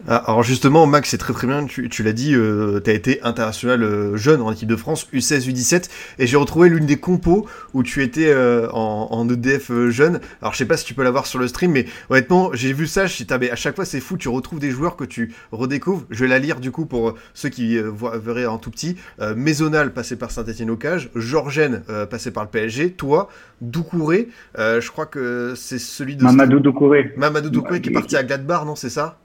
Ah, 0.06 0.16
alors 0.26 0.42
justement, 0.42 0.84
Max, 0.86 1.08
c'est 1.08 1.18
très 1.18 1.32
très 1.32 1.46
bien, 1.46 1.64
tu, 1.64 1.88
tu 1.88 2.02
l'as 2.02 2.12
dit, 2.12 2.34
euh, 2.34 2.78
tu 2.78 2.90
as 2.90 2.92
été 2.92 3.22
international 3.22 3.82
euh, 3.82 4.16
jeune 4.18 4.42
en 4.42 4.52
équipe 4.52 4.68
de 4.68 4.76
France, 4.76 5.08
U16, 5.14 5.48
U17, 5.50 5.88
et 6.18 6.26
j'ai 6.26 6.36
retrouvé 6.36 6.68
l'une 6.68 6.84
des 6.84 6.98
compos 6.98 7.46
où 7.72 7.82
tu 7.82 8.02
étais 8.02 8.26
euh, 8.28 8.68
en, 8.72 9.08
en, 9.10 9.28
EDF 9.30 9.70
euh, 9.70 9.90
jeune. 9.90 10.20
Alors 10.42 10.52
je 10.52 10.58
sais 10.58 10.66
pas 10.66 10.76
si 10.76 10.84
tu 10.84 10.92
peux 10.92 11.02
l'avoir 11.02 11.24
sur 11.24 11.38
le 11.38 11.48
stream, 11.48 11.72
mais 11.72 11.86
honnêtement, 12.10 12.50
j'ai 12.52 12.74
vu 12.74 12.86
ça, 12.86 13.06
je 13.06 13.24
à 13.50 13.56
chaque 13.56 13.76
fois 13.76 13.86
c'est 13.86 14.00
fou, 14.00 14.18
tu 14.18 14.28
retrouves 14.28 14.58
des 14.58 14.70
joueurs 14.70 14.96
que 14.96 15.04
tu 15.04 15.32
redécouvres. 15.52 16.04
Je 16.10 16.24
vais 16.24 16.28
la 16.28 16.38
lire 16.38 16.60
du 16.60 16.70
coup 16.70 16.84
pour 16.84 17.14
ceux 17.32 17.48
qui 17.48 17.78
voient, 17.78 18.18
verraient 18.18 18.44
en 18.44 18.58
tout 18.58 18.70
petit. 18.70 18.96
Maisonal, 19.34 19.94
passé 19.94 20.16
par 20.16 20.30
Saint-Etienne 20.30 20.70
au 20.70 20.76
cage, 20.76 21.10
Georgène, 21.14 21.82
passé 22.10 22.30
par 22.30 22.44
le 22.44 22.50
PSG, 22.50 22.92
toi, 22.92 23.28
Doucouré, 23.62 24.28
je 24.56 24.90
crois 24.90 25.06
que 25.06 25.54
c'est 25.56 25.78
celui 25.78 26.16
de... 26.16 26.24
Mamadou 26.24 26.60
Doucouré. 26.60 27.14
Mamadou 27.16 27.48
Doucouré 27.48 27.80
qui 27.80 27.88
est 27.88 27.92
parti 27.92 28.16
à 28.16 28.22
Gladbar, 28.22 28.66
non, 28.66 28.76
c'est 28.76 28.90
ça? 28.90 29.18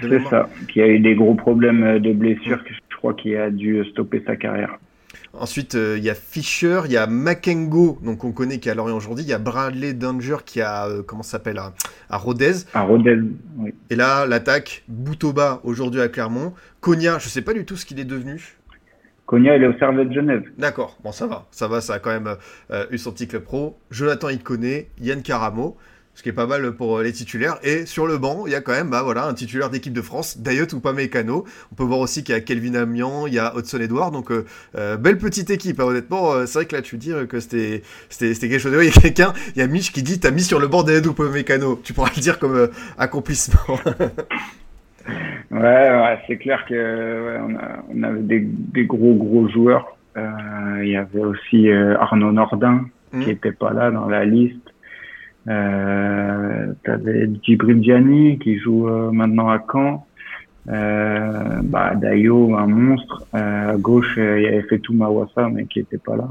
C'est 0.00 0.24
ça, 0.28 0.48
qui 0.68 0.80
a 0.82 0.88
eu 0.88 0.98
des 0.98 1.14
gros 1.14 1.34
problèmes 1.34 1.98
de 1.98 2.12
blessures, 2.12 2.62
que 2.64 2.74
je 2.74 2.96
crois 2.96 3.14
qu'il 3.14 3.36
a 3.36 3.50
dû 3.50 3.84
stopper 3.90 4.22
sa 4.26 4.36
carrière. 4.36 4.78
Ensuite, 5.32 5.74
il 5.74 5.80
euh, 5.80 5.98
y 5.98 6.10
a 6.10 6.14
Fischer, 6.14 6.82
il 6.84 6.92
y 6.92 6.96
a 6.96 7.06
Makengo, 7.06 7.98
donc 8.04 8.24
on 8.24 8.30
connaît 8.30 8.58
qui 8.58 8.68
est 8.68 8.72
à 8.72 8.74
Lorient 8.74 8.96
aujourd'hui. 8.96 9.24
Il 9.24 9.28
y 9.28 9.32
a 9.32 9.38
Bradley 9.38 9.92
Danger 9.92 10.36
qui 10.44 10.60
a, 10.60 10.86
euh, 10.86 11.02
comment 11.04 11.24
s'appelle, 11.24 11.58
à, 11.58 11.72
à, 12.08 12.16
Rodez. 12.16 12.52
À 12.72 12.82
Rodez, 12.82 13.18
oui. 13.58 13.74
Et 13.90 13.96
là, 13.96 14.26
l'attaque, 14.26 14.84
Boutoba 14.86 15.60
aujourd'hui 15.64 16.00
à 16.00 16.08
Clermont. 16.08 16.54
Cogna, 16.80 17.18
je 17.18 17.28
sais 17.28 17.42
pas 17.42 17.52
du 17.52 17.64
tout 17.64 17.76
ce 17.76 17.84
qu'il 17.84 17.98
est 17.98 18.04
devenu. 18.04 18.56
Cogna, 19.26 19.56
il 19.56 19.62
est 19.64 19.66
au 19.66 19.76
Servette 19.78 20.10
de 20.10 20.14
Genève. 20.14 20.44
D'accord, 20.58 20.98
bon 21.02 21.10
ça 21.10 21.26
va, 21.26 21.46
ça 21.50 21.66
va, 21.66 21.80
ça 21.80 21.94
a 21.94 21.98
quand 21.98 22.10
même 22.10 22.36
euh, 22.70 22.86
eu 22.90 22.98
son 22.98 23.10
petit 23.10 23.26
club 23.26 23.42
pro. 23.42 23.76
Jonathan 23.90 24.28
connaît, 24.42 24.88
Yann 25.00 25.22
Caramo 25.22 25.76
ce 26.14 26.22
qui 26.22 26.28
est 26.28 26.32
pas 26.32 26.46
mal 26.46 26.72
pour 26.72 26.98
euh, 26.98 27.02
les 27.02 27.12
titulaires. 27.12 27.56
Et 27.62 27.86
sur 27.86 28.06
le 28.06 28.18
banc, 28.18 28.44
il 28.46 28.52
y 28.52 28.54
a 28.54 28.60
quand 28.60 28.72
même 28.72 28.90
bah, 28.90 29.02
voilà, 29.02 29.26
un 29.26 29.34
titulaire 29.34 29.70
d'équipe 29.70 29.92
de 29.92 30.00
France, 30.00 30.38
Dayot 30.38 30.66
ou 30.72 30.80
pas 30.80 30.92
Mécano. 30.92 31.44
On 31.72 31.74
peut 31.74 31.82
voir 31.82 31.98
aussi 31.98 32.22
qu'il 32.22 32.34
y 32.34 32.38
a 32.38 32.40
Kelvin 32.40 32.74
Amian, 32.74 33.26
il 33.26 33.34
y 33.34 33.38
a 33.38 33.52
Hudson 33.56 33.80
Edouard. 33.80 34.12
Donc, 34.12 34.30
euh, 34.30 34.44
euh, 34.76 34.96
belle 34.96 35.18
petite 35.18 35.50
équipe, 35.50 35.80
hein, 35.80 35.84
honnêtement. 35.84 36.46
C'est 36.46 36.58
vrai 36.58 36.66
que 36.66 36.76
là, 36.76 36.82
tu 36.82 36.96
dis 36.96 37.12
que 37.28 37.40
c'était 37.40 37.82
quelque 38.08 38.58
chose. 38.58 38.72
Il 38.80 38.86
y 38.86 38.88
a 38.88 39.00
quelqu'un, 39.00 39.32
il 39.56 39.58
y 39.58 39.62
a 39.62 39.66
Mich 39.66 39.92
qui 39.92 40.02
dit 40.02 40.20
T'as 40.20 40.30
mis 40.30 40.42
sur 40.42 40.60
le 40.60 40.68
banc 40.68 40.84
Dayot 40.84 41.08
ou 41.08 41.14
pas 41.14 41.28
Mécano. 41.28 41.80
Tu 41.82 41.92
pourras 41.92 42.10
le 42.14 42.20
dire 42.20 42.38
comme 42.38 42.68
accomplissement. 42.96 43.60
ouais, 45.50 45.60
ouais 45.60 46.18
c'est 46.26 46.36
clair 46.36 46.64
que 46.68 46.74
ouais, 46.74 47.40
on, 47.42 47.56
a, 47.56 47.84
on, 47.92 48.02
avait 48.04 48.20
des, 48.20 48.40
des, 48.40 48.84
gros, 48.84 49.14
gros 49.14 49.48
joueurs. 49.48 49.96
Il 50.16 50.88
y 50.88 50.96
avait 50.96 51.24
aussi 51.24 51.70
Arnaud 51.72 52.30
Nordin 52.30 52.84
mmh. 53.12 53.24
qui 53.24 53.30
était 53.30 53.52
pas 53.52 53.72
là 53.72 53.90
dans 53.90 54.08
la 54.08 54.24
liste. 54.24 54.63
Euh, 55.48 56.72
T'avais 56.84 57.30
Djibril 57.42 57.80
Diani 57.80 58.38
qui 58.38 58.58
joue 58.58 58.88
euh, 58.88 59.10
maintenant 59.10 59.50
à 59.50 59.62
Caen. 59.70 60.06
Euh, 60.68 61.60
bah, 61.62 61.94
Dayo, 61.94 62.56
un 62.56 62.66
monstre. 62.66 63.24
Euh, 63.34 63.74
à 63.74 63.76
gauche, 63.76 64.14
euh, 64.18 64.40
il 64.40 64.44
y 64.44 64.46
avait 64.46 64.62
fait 64.62 64.78
tout 64.78 64.94
Mawassa, 64.94 65.48
mais 65.50 65.66
qui 65.66 65.80
était 65.80 65.98
pas 65.98 66.16
là. 66.16 66.28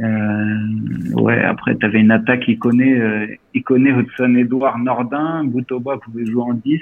Euh, 0.00 1.20
ouais, 1.20 1.42
après, 1.42 1.76
tu 1.76 1.86
avais 1.86 2.00
une 2.00 2.10
attaque 2.10 2.48
connaît, 2.60 2.98
euh, 2.98 3.26
il 3.54 3.62
connaît 3.62 3.90
Hudson 3.90 4.34
Edouard 4.34 4.78
Nordin, 4.78 5.44
Boutoba 5.44 5.96
pouvait 5.98 6.26
jouer 6.26 6.42
en 6.42 6.54
10. 6.54 6.80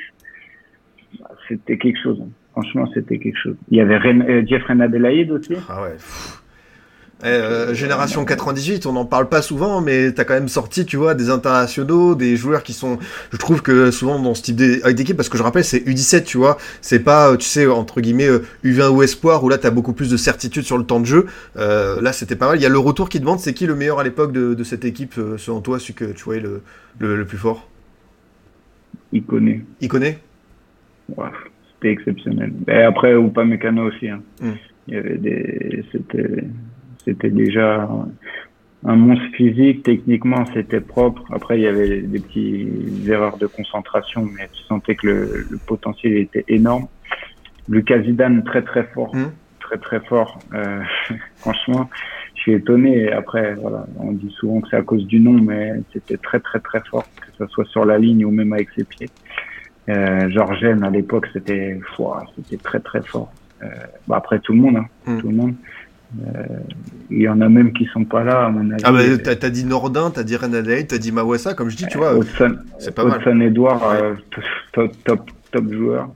Bah, 1.20 1.30
c'était 1.48 1.78
quelque 1.78 1.98
chose. 2.02 2.20
Hein. 2.22 2.30
Franchement, 2.52 2.86
c'était 2.94 3.18
quelque 3.18 3.38
chose. 3.38 3.56
Il 3.70 3.76
y 3.76 3.80
avait 3.80 3.98
Ren 3.98 4.46
Jeff 4.46 4.64
Renadelaide 4.64 5.30
aussi. 5.30 5.54
Ah 5.68 5.82
ouais. 5.82 5.96
Euh, 7.24 7.72
génération 7.72 8.26
98, 8.26 8.84
on 8.84 8.92
n'en 8.92 9.06
parle 9.06 9.30
pas 9.30 9.40
souvent, 9.40 9.80
mais 9.80 10.12
t'as 10.12 10.24
quand 10.24 10.34
même 10.34 10.48
sorti, 10.48 10.84
tu 10.84 10.98
vois, 10.98 11.14
des 11.14 11.30
internationaux, 11.30 12.14
des 12.14 12.36
joueurs 12.36 12.62
qui 12.62 12.74
sont, 12.74 12.98
je 13.32 13.38
trouve 13.38 13.62
que 13.62 13.90
souvent 13.90 14.18
dans 14.18 14.34
ce 14.34 14.42
type 14.42 14.56
d'équipe, 14.56 15.16
parce 15.16 15.30
que 15.30 15.38
je 15.38 15.42
rappelle, 15.42 15.64
c'est 15.64 15.78
U17, 15.78 16.24
tu 16.24 16.36
vois, 16.36 16.58
c'est 16.82 17.02
pas, 17.02 17.32
euh, 17.32 17.36
tu 17.36 17.46
sais, 17.46 17.66
entre 17.66 18.02
guillemets, 18.02 18.28
U20 18.64 18.80
euh, 18.80 18.90
ou 18.90 19.02
Espoir, 19.02 19.42
où 19.44 19.48
là 19.48 19.56
t'as 19.56 19.70
beaucoup 19.70 19.94
plus 19.94 20.10
de 20.10 20.16
certitude 20.18 20.64
sur 20.64 20.76
le 20.76 20.84
temps 20.84 21.00
de 21.00 21.06
jeu. 21.06 21.26
là, 21.56 22.12
c'était 22.12 22.36
pas 22.36 22.48
mal. 22.48 22.58
Il 22.58 22.62
y 22.62 22.66
a 22.66 22.70
le 22.70 22.78
retour 22.78 23.08
qui 23.08 23.18
demande, 23.18 23.38
c'est 23.38 23.54
qui 23.54 23.66
le 23.66 23.74
meilleur 23.74 23.98
à 23.98 24.04
l'époque 24.04 24.32
de, 24.32 24.64
cette 24.64 24.84
équipe, 24.84 25.14
selon 25.38 25.60
toi, 25.60 25.78
celui 25.78 25.94
que 25.94 26.04
tu 26.04 26.24
voyais 26.24 26.42
le, 26.42 26.60
le, 26.98 27.24
plus 27.24 27.38
fort? 27.38 27.68
Il 29.12 29.22
connaît. 29.22 29.62
Il 29.80 29.88
connaît 29.88 30.18
C'était 31.08 31.92
exceptionnel. 31.92 32.52
Et 32.68 32.82
après, 32.82 33.14
ou 33.14 33.30
pas 33.30 33.44
Mécano 33.44 33.88
aussi. 33.88 34.08
Hein. 34.08 34.20
Hmm. 34.40 34.52
Il 34.88 34.94
y 34.94 34.96
avait 34.98 35.16
des, 35.16 35.84
c'était 35.92 36.44
c'était 37.06 37.30
déjà 37.30 37.88
un 38.84 38.96
monstre 38.96 39.26
physique. 39.34 39.82
Techniquement, 39.84 40.44
c'était 40.52 40.80
propre. 40.80 41.22
Après, 41.32 41.58
il 41.58 41.62
y 41.62 41.66
avait 41.66 42.02
des 42.02 42.18
petites 42.18 43.08
erreurs 43.08 43.38
de 43.38 43.46
concentration, 43.46 44.28
mais 44.36 44.48
tu 44.52 44.62
sentais 44.64 44.94
que 44.94 45.06
le, 45.06 45.58
potentiel 45.66 46.14
était 46.18 46.44
énorme. 46.48 46.86
Lucas 47.68 48.02
Zidane, 48.02 48.44
très 48.44 48.62
très 48.62 48.84
fort. 48.84 49.14
Mmh. 49.14 49.32
Très 49.60 49.78
très 49.78 50.00
fort. 50.00 50.38
Euh, 50.54 50.80
franchement, 51.36 51.88
je 52.34 52.42
suis 52.42 52.52
étonné. 52.52 53.10
Après, 53.10 53.54
voilà, 53.54 53.86
on 53.98 54.12
dit 54.12 54.32
souvent 54.38 54.60
que 54.60 54.68
c'est 54.68 54.76
à 54.76 54.82
cause 54.82 55.04
du 55.06 55.18
nom, 55.18 55.32
mais 55.32 55.72
c'était 55.92 56.16
très 56.18 56.38
très 56.38 56.60
très 56.60 56.80
fort, 56.88 57.04
que 57.16 57.26
ce 57.38 57.46
soit 57.52 57.66
sur 57.66 57.84
la 57.84 57.98
ligne 57.98 58.24
ou 58.24 58.30
même 58.30 58.52
avec 58.52 58.68
ses 58.76 58.84
pieds. 58.84 59.08
Euh, 59.88 60.28
Georgène, 60.30 60.84
à 60.84 60.90
l'époque, 60.90 61.26
c'était 61.32 61.80
c'était 62.36 62.62
très 62.62 62.80
très 62.80 63.02
fort. 63.02 63.32
Euh, 63.62 63.66
bah 64.06 64.16
après, 64.18 64.38
tout 64.40 64.52
le 64.52 64.60
monde, 64.60 64.76
hein, 64.76 64.86
mmh. 65.06 65.20
tout 65.20 65.28
le 65.28 65.34
monde. 65.34 65.54
Euh, 66.14 66.42
il 67.10 67.22
y 67.22 67.28
en 67.28 67.40
a 67.40 67.48
même 67.48 67.72
qui 67.72 67.84
sont 67.86 68.04
pas 68.04 68.22
là, 68.22 68.46
à 68.46 68.50
mon 68.50 68.70
avis. 68.70 68.82
Ah, 68.84 68.92
bah, 68.92 69.34
t'as, 69.36 69.50
dit 69.50 69.64
Nordin, 69.64 70.10
t'as 70.10 70.22
dit 70.22 70.36
Renadei, 70.36 70.86
t'as 70.86 70.98
dit 70.98 71.12
Mawassa, 71.12 71.54
comme 71.54 71.68
je 71.68 71.76
dis, 71.76 71.86
tu 71.86 71.98
vois. 71.98 72.14
c'est 72.78 72.94
pas 72.94 73.04
mal. 73.04 73.42
Edouard, 73.42 73.82
euh, 73.90 74.14
top, 74.72 74.92
top, 75.04 75.30
top 75.50 75.72
joueur. 75.72 76.08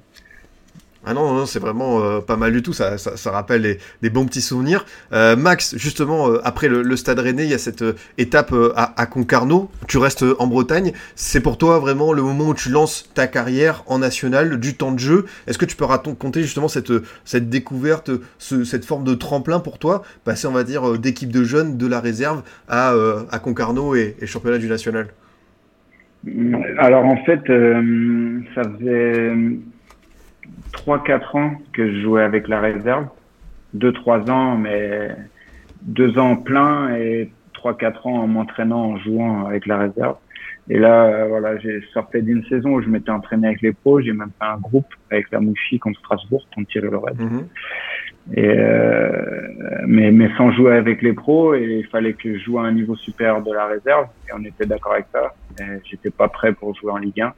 Ah 1.07 1.15
non, 1.15 1.33
non 1.33 1.47
c'est 1.47 1.61
vraiment 1.61 2.05
euh, 2.05 2.21
pas 2.21 2.37
mal 2.37 2.53
du 2.53 2.61
tout, 2.61 2.75
ça, 2.75 2.97
rappelle 3.31 3.79
des 4.03 4.11
bons 4.11 4.27
petits 4.27 4.43
souvenirs. 4.43 4.85
Euh, 5.13 5.35
Max, 5.35 5.75
justement, 5.79 6.29
euh, 6.29 6.41
après 6.45 6.69
le, 6.69 6.97
Stade 6.97 7.19
Rennais, 7.19 7.45
il 7.45 7.51
y 7.51 7.55
a 7.55 7.59
cette 7.59 7.83
étape 8.19 8.55
à, 8.77 9.07
Concarneau, 9.07 9.71
tu 9.89 9.97
restes 9.97 10.25
en 10.39 10.47
Bretagne, 10.47 10.93
c'est 11.15 11.41
pour 11.41 11.57
toi 11.57 11.79
vraiment 11.79 12.13
le 12.13 12.23
moment 12.23 12.49
où 12.49 12.55
tu 12.55 12.69
lances 12.69 13.09
ta 13.15 13.27
carrière 13.27 13.83
en 13.87 13.99
national, 14.01 14.61
du 14.61 14.75
temps 14.75 14.93
de 14.93 14.99
jeu. 14.99 15.25
Est-ce 15.47 15.57
que 15.57 15.65
tu 15.65 15.75
peux 15.75 15.87
raconter 15.87 16.43
justement 16.43 16.69
cette, 16.69 16.93
découverte, 17.49 18.11
cette 18.39 18.85
forme 18.85 19.05
de 19.05 19.15
tremplin 19.15 19.61
pour 19.61 19.79
toi, 19.79 20.03
passer 20.25 20.49
on 20.49 20.53
va 20.53 20.65
dire 20.65 20.99
d'équipe 20.99 21.33
de 21.33 21.45
jeunes 21.45 21.79
de 21.79 21.87
la 21.87 22.01
réserve 22.01 22.43
à, 22.69 22.93
Concarneau 23.43 23.95
et 23.95 24.17
championnat 24.27 24.59
du 24.59 24.69
national 24.69 25.09
alors 26.77 27.07
en 27.07 27.17
fait, 27.25 27.41
ça 28.55 28.63
faisait 28.63 29.33
3-4 30.73 31.37
ans 31.37 31.53
que 31.73 31.93
je 31.93 32.01
jouais 32.01 32.23
avec 32.23 32.49
la 32.49 32.61
réserve. 32.61 33.07
2-3 33.77 34.31
ans, 34.31 34.57
mais 34.57 35.15
2 35.83 36.19
ans 36.19 36.37
plein 36.37 36.95
et 36.97 37.31
3-4 37.55 38.09
ans 38.09 38.19
en 38.23 38.27
m'entraînant, 38.27 38.93
en 38.93 38.99
jouant 38.99 39.47
avec 39.47 39.67
la 39.67 39.79
réserve. 39.79 40.17
Et 40.69 40.79
là, 40.79 41.27
voilà, 41.27 41.59
j'ai 41.59 41.83
sorti 41.93 42.23
d'une 42.23 42.45
saison 42.45 42.75
où 42.75 42.83
je 42.83 42.89
m'étais 42.89 43.11
entraîné 43.11 43.49
avec 43.49 43.63
les 43.63 43.73
pros. 43.73 44.01
J'ai 44.01 44.13
même 44.13 44.31
fait 44.39 44.47
un 44.47 44.59
groupe 44.59 44.87
avec 45.11 45.31
la 45.33 45.41
Mouchi 45.41 45.81
contre 45.81 45.99
Strasbourg, 45.99 46.47
contre 46.55 46.69
Thierry. 46.71 46.89
Mm 46.89 47.41
Et 48.37 48.49
euh, 48.49 49.49
mais, 49.87 50.13
mais 50.13 50.31
sans 50.37 50.53
jouer 50.53 50.77
avec 50.77 51.03
les 51.03 51.13
pros, 51.13 51.55
et 51.55 51.81
il 51.81 51.87
fallait 51.87 52.13
que 52.13 52.39
je 52.39 52.45
joue 52.45 52.61
à 52.61 52.63
un 52.63 52.73
niveau 52.73 52.95
supérieur 52.95 53.43
de 53.43 53.53
la 53.53 53.67
réserve. 53.67 54.07
Et 54.29 54.33
on 54.33 54.45
était 54.45 54.67
d'accord 54.67 54.93
avec 54.93 55.07
ça. 55.13 55.35
J'étais 55.85 56.11
pas 56.11 56.29
prêt 56.29 56.53
pour 56.53 56.75
jouer 56.77 56.93
en 56.93 56.99
Ligue 56.99 57.21
1, 57.21 57.33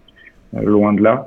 euh, 0.56 0.62
loin 0.64 0.92
de 0.92 1.02
là. 1.02 1.24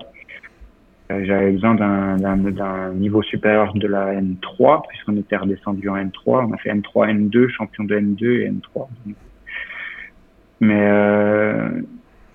Euh, 1.12 1.24
j'avais 1.24 1.51
besoin 1.51 1.76
d'un 1.76 2.93
niveau 2.93 3.22
supérieur 3.22 3.74
de 3.76 3.88
la 3.88 4.14
N3, 4.20 4.88
puisqu'on 4.88 5.18
était 5.18 5.38
redescendu 5.38 5.88
en 5.89 5.97
N3. 5.97 6.47
On 6.49 6.53
a 6.53 6.58
fait 6.58 6.74
N3, 6.74 7.30
N2, 7.30 7.49
champion 7.49 7.84
de 7.84 7.95
N2 7.95 8.41
et 8.41 8.49
N3. 8.49 8.88
Mais, 10.62 10.88
euh, 10.88 11.82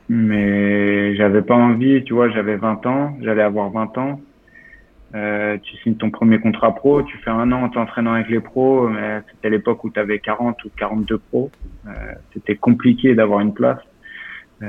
mais 0.09 1.17
j'avais 1.17 1.43
pas 1.43 1.57
envie, 1.57 2.05
tu 2.05 2.15
vois, 2.15 2.31
j'avais 2.31 2.57
20 2.57 2.87
ans, 2.87 3.17
j'allais 3.21 3.43
avoir 3.43 3.71
20 3.71 3.99
ans. 3.99 4.21
Euh, 5.17 5.59
tu 5.63 5.77
signes 5.79 5.97
ton 5.97 6.11
premier 6.11 6.39
contrat 6.39 6.73
pro, 6.73 7.03
tu 7.03 7.17
fais 7.19 7.31
un 7.31 7.51
an 7.51 7.65
en 7.65 7.69
t'entraînant 7.69 8.13
avec 8.13 8.29
les 8.29 8.39
pros, 8.39 8.89
mais 8.89 9.23
c'était 9.33 9.51
l'époque 9.51 9.83
où 9.83 9.91
tu 9.91 9.99
avais 9.99 10.21
40 10.21 10.65
ou 10.65 10.71
42 10.77 11.19
pros. 11.19 11.51
Euh, 11.87 11.91
c'était 12.33 12.55
compliqué 12.55 13.15
d'avoir 13.17 13.41
une 13.41 13.53
place. 13.53 13.81
Euh, 14.63 14.69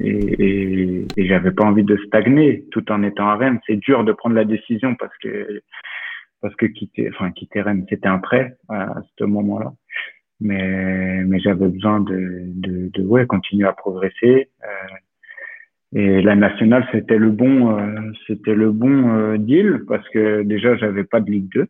et, 0.00 1.06
et, 1.16 1.26
j'avais 1.26 1.52
pas 1.52 1.64
envie 1.64 1.84
de 1.84 1.96
stagner 2.06 2.64
tout 2.70 2.90
en 2.90 3.02
étant 3.02 3.28
à 3.28 3.36
Rennes. 3.36 3.60
C'est 3.66 3.76
dur 3.76 4.04
de 4.04 4.12
prendre 4.12 4.34
la 4.34 4.44
décision 4.44 4.94
parce 4.94 5.16
que 5.18 5.62
parce 6.40 6.54
que 6.56 6.66
quitter, 6.66 7.08
enfin 7.10 7.30
quitter 7.32 7.62
Rennes, 7.62 7.86
c'était 7.88 8.08
un 8.08 8.18
prêt 8.18 8.56
à 8.68 8.94
ce 9.18 9.24
moment-là. 9.24 9.72
Mais 10.40 11.24
mais 11.24 11.40
j'avais 11.40 11.68
besoin 11.68 12.00
de, 12.00 12.42
de, 12.46 12.90
de 12.92 13.02
ouais 13.02 13.26
continuer 13.26 13.66
à 13.66 13.72
progresser. 13.72 14.50
Euh, 14.64 14.96
et 15.92 16.20
la 16.20 16.34
nationale, 16.34 16.86
c'était 16.92 17.16
le 17.16 17.30
bon, 17.30 17.78
euh, 17.78 18.12
c'était 18.26 18.54
le 18.54 18.72
bon 18.72 19.16
euh, 19.16 19.38
deal 19.38 19.84
parce 19.88 20.06
que 20.10 20.42
déjà 20.42 20.76
j'avais 20.76 21.04
pas 21.04 21.20
de 21.20 21.30
Ligue 21.30 21.50
2, 21.54 21.66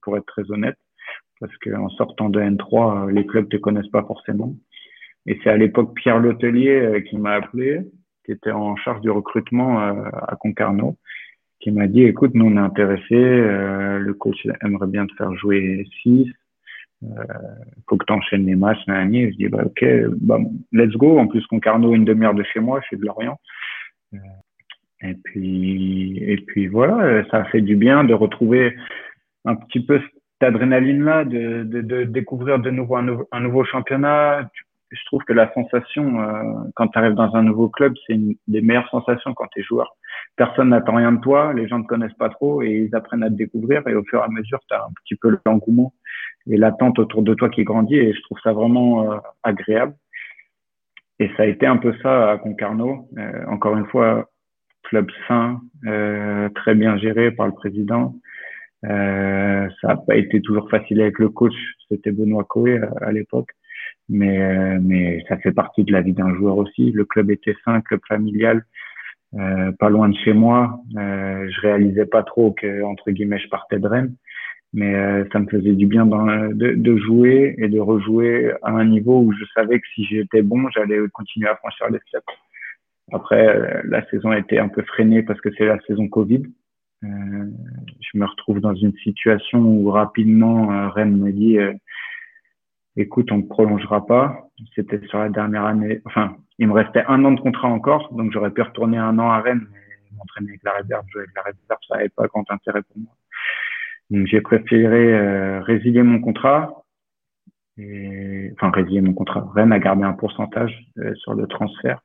pour 0.00 0.16
être 0.16 0.26
très 0.26 0.50
honnête, 0.50 0.78
parce 1.40 1.54
qu'en 1.58 1.88
sortant 1.90 2.30
de 2.30 2.40
N3, 2.40 3.10
les 3.10 3.26
clubs 3.26 3.48
te 3.48 3.56
connaissent 3.56 3.90
pas 3.90 4.04
forcément. 4.04 4.54
Et 5.28 5.38
c'est 5.44 5.50
à 5.50 5.58
l'époque 5.58 5.94
Pierre 5.94 6.20
Lotelier 6.20 6.80
euh, 6.80 7.00
qui 7.00 7.18
m'a 7.18 7.32
appelé, 7.32 7.82
qui 8.24 8.32
était 8.32 8.50
en 8.50 8.76
charge 8.76 9.02
du 9.02 9.10
recrutement 9.10 9.82
euh, 9.82 10.08
à 10.26 10.36
Concarneau, 10.36 10.96
qui 11.60 11.70
m'a 11.70 11.86
dit, 11.86 12.02
écoute, 12.02 12.30
nous 12.32 12.46
on 12.46 12.56
est 12.56 12.60
intéressés, 12.60 13.14
euh, 13.14 13.98
le 13.98 14.14
coach 14.14 14.46
aimerait 14.62 14.86
bien 14.86 15.06
te 15.06 15.14
faire 15.16 15.34
jouer 15.34 15.86
6, 16.02 16.32
euh, 17.02 17.06
faut 17.86 17.98
que 17.98 18.06
tu 18.06 18.12
enchaînes 18.14 18.46
les 18.46 18.54
matchs, 18.54 18.82
Je 18.86 19.36
dis, 19.36 19.48
bah, 19.48 19.64
ok, 19.66 19.84
bah, 20.18 20.38
let's 20.72 20.96
go. 20.96 21.18
En 21.18 21.26
plus, 21.26 21.46
Concarneau, 21.46 21.94
une 21.94 22.06
demi-heure 22.06 22.34
de 22.34 22.42
chez 22.42 22.60
moi, 22.60 22.80
je 22.80 22.86
suis 22.86 22.96
de 22.96 23.04
Lorient. 23.04 23.38
et 25.02 25.14
puis, 25.24 26.18
et 26.22 26.38
puis 26.38 26.68
voilà, 26.68 27.22
ça 27.30 27.44
fait 27.44 27.60
du 27.60 27.76
bien 27.76 28.02
de 28.02 28.14
retrouver 28.14 28.74
un 29.44 29.56
petit 29.56 29.80
peu 29.80 30.00
cette 30.00 30.48
adrénaline-là, 30.48 31.26
de, 31.26 31.64
de, 31.64 32.04
découvrir 32.04 32.60
de 32.60 32.70
nouveau, 32.70 32.96
un 32.96 33.40
nouveau 33.40 33.64
championnat 33.64 34.50
je 34.90 35.04
trouve 35.06 35.22
que 35.24 35.32
la 35.32 35.52
sensation, 35.52 36.20
euh, 36.20 36.42
quand 36.74 36.88
tu 36.88 36.98
arrives 36.98 37.14
dans 37.14 37.34
un 37.34 37.42
nouveau 37.42 37.68
club, 37.68 37.94
c'est 38.06 38.14
une 38.14 38.34
des 38.46 38.60
meilleures 38.60 38.88
sensations 38.88 39.34
quand 39.34 39.46
tu 39.48 39.60
es 39.60 39.62
joueur. 39.62 39.96
Personne 40.36 40.70
n'attend 40.70 40.94
rien 40.94 41.12
de 41.12 41.20
toi, 41.20 41.52
les 41.52 41.68
gens 41.68 41.78
ne 41.78 41.82
te 41.82 41.88
connaissent 41.88 42.14
pas 42.14 42.30
trop 42.30 42.62
et 42.62 42.88
ils 42.88 42.94
apprennent 42.94 43.22
à 43.22 43.28
te 43.28 43.34
découvrir 43.34 43.86
et 43.86 43.94
au 43.94 44.02
fur 44.04 44.20
et 44.20 44.22
à 44.24 44.28
mesure, 44.28 44.60
tu 44.68 44.74
as 44.74 44.84
un 44.84 44.92
petit 45.04 45.16
peu 45.16 45.36
l'engouement 45.44 45.92
et 46.48 46.56
l'attente 46.56 46.98
autour 46.98 47.22
de 47.22 47.34
toi 47.34 47.50
qui 47.50 47.64
grandit 47.64 47.96
et 47.96 48.14
je 48.14 48.22
trouve 48.22 48.38
ça 48.42 48.52
vraiment 48.52 49.12
euh, 49.12 49.18
agréable. 49.42 49.94
Et 51.18 51.28
ça 51.36 51.42
a 51.42 51.46
été 51.46 51.66
un 51.66 51.76
peu 51.76 51.94
ça 52.02 52.30
à 52.30 52.38
Concarneau. 52.38 53.08
Euh, 53.18 53.44
encore 53.48 53.76
une 53.76 53.86
fois, 53.86 54.30
club 54.84 55.10
sain, 55.26 55.60
très 56.54 56.74
bien 56.74 56.96
géré 56.96 57.30
par 57.30 57.46
le 57.46 57.52
président. 57.52 58.14
ça 58.82 59.68
n'a 59.82 59.96
pas 59.96 60.16
été 60.16 60.40
toujours 60.40 60.70
facile 60.70 61.02
avec 61.02 61.18
le 61.18 61.28
coach, 61.28 61.52
c'était 61.88 62.12
Benoît 62.12 62.44
Coé 62.44 62.80
à 63.02 63.12
l'époque 63.12 63.50
mais, 64.08 64.40
euh, 64.40 64.78
mais 64.80 65.24
ça 65.28 65.36
fait 65.38 65.52
partie 65.52 65.84
de 65.84 65.92
la 65.92 66.00
vie 66.00 66.12
d'un 66.12 66.34
joueur 66.34 66.56
aussi. 66.56 66.90
Le 66.92 67.04
club 67.04 67.30
était 67.30 67.56
sain, 67.64 67.80
club 67.80 68.00
familial, 68.08 68.64
euh, 69.34 69.72
pas 69.72 69.90
loin 69.90 70.08
de 70.08 70.16
chez 70.16 70.32
moi. 70.32 70.80
Euh, 70.96 71.48
je 71.50 71.60
réalisais 71.60 72.06
pas 72.06 72.22
trop 72.22 72.52
que 72.52 72.82
entre 72.82 73.10
guillemets 73.10 73.38
je 73.38 73.48
partais 73.48 73.78
de 73.78 73.86
Rennes, 73.86 74.14
mais 74.72 74.94
euh, 74.94 75.24
ça 75.32 75.38
me 75.38 75.46
faisait 75.46 75.74
du 75.74 75.86
bien 75.86 76.06
dans, 76.06 76.26
de, 76.26 76.72
de, 76.72 76.96
jouer 76.96 77.54
et 77.58 77.68
de 77.68 77.78
rejouer 77.78 78.52
à 78.62 78.70
un 78.70 78.86
niveau 78.86 79.20
où 79.20 79.32
je 79.32 79.44
savais 79.54 79.80
que 79.80 79.86
si 79.94 80.04
j'étais 80.04 80.42
bon, 80.42 80.68
j'allais 80.70 80.98
continuer 81.12 81.48
à 81.48 81.56
franchir 81.56 81.90
les 81.90 82.00
steps. 82.08 82.24
Après, 83.12 83.82
la 83.84 84.04
saison 84.10 84.30
a 84.30 84.38
été 84.38 84.58
un 84.58 84.68
peu 84.68 84.82
freinée 84.82 85.22
parce 85.22 85.40
que 85.40 85.48
c'est 85.56 85.64
la 85.64 85.80
saison 85.86 86.08
Covid. 86.08 86.42
Euh, 87.04 87.06
je 88.00 88.18
me 88.18 88.26
retrouve 88.26 88.60
dans 88.60 88.74
une 88.74 88.92
situation 89.02 89.60
où 89.60 89.90
rapidement 89.90 90.90
Rennes 90.90 91.16
me 91.16 91.32
dit 91.32 91.58
écoute, 92.98 93.30
on 93.32 93.38
ne 93.38 93.42
prolongera 93.42 94.06
pas. 94.06 94.48
C'était 94.74 95.00
sur 95.06 95.18
la 95.18 95.28
dernière 95.28 95.64
année. 95.64 96.00
Enfin, 96.04 96.36
il 96.58 96.68
me 96.68 96.72
restait 96.72 97.04
un 97.06 97.24
an 97.24 97.32
de 97.32 97.40
contrat 97.40 97.68
encore, 97.68 98.12
donc 98.12 98.32
j'aurais 98.32 98.50
pu 98.50 98.62
retourner 98.62 98.98
un 98.98 99.18
an 99.18 99.30
à 99.30 99.40
Rennes, 99.40 99.66
mais 99.72 100.16
m'entraîner 100.16 100.50
avec 100.50 100.62
la 100.64 100.72
réserve, 100.72 101.04
jouer 101.08 101.22
avec 101.22 101.34
la 101.36 101.42
réserve, 101.42 101.78
ça 101.88 101.96
n'avait 101.96 102.08
pas 102.08 102.26
grand 102.26 102.50
intérêt 102.50 102.82
pour 102.82 102.98
moi. 102.98 103.12
Donc 104.10 104.26
j'ai 104.26 104.40
préféré 104.40 105.14
euh, 105.14 105.60
résilier 105.60 106.02
mon 106.02 106.20
contrat. 106.20 106.82
Enfin, 107.78 108.70
résilier 108.70 109.00
mon 109.00 109.14
contrat. 109.14 109.48
Rennes 109.54 109.72
a 109.72 109.78
gardé 109.78 110.02
un 110.02 110.12
pourcentage 110.12 110.76
euh, 110.98 111.14
sur 111.14 111.34
le 111.34 111.46
transfert 111.46 112.02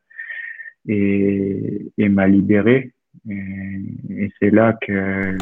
et, 0.88 1.92
m'a 1.98 2.28
libéré. 2.28 2.94
Et 3.28 4.32
c'est 4.40 4.52
là 4.52 4.74
que 4.74 5.36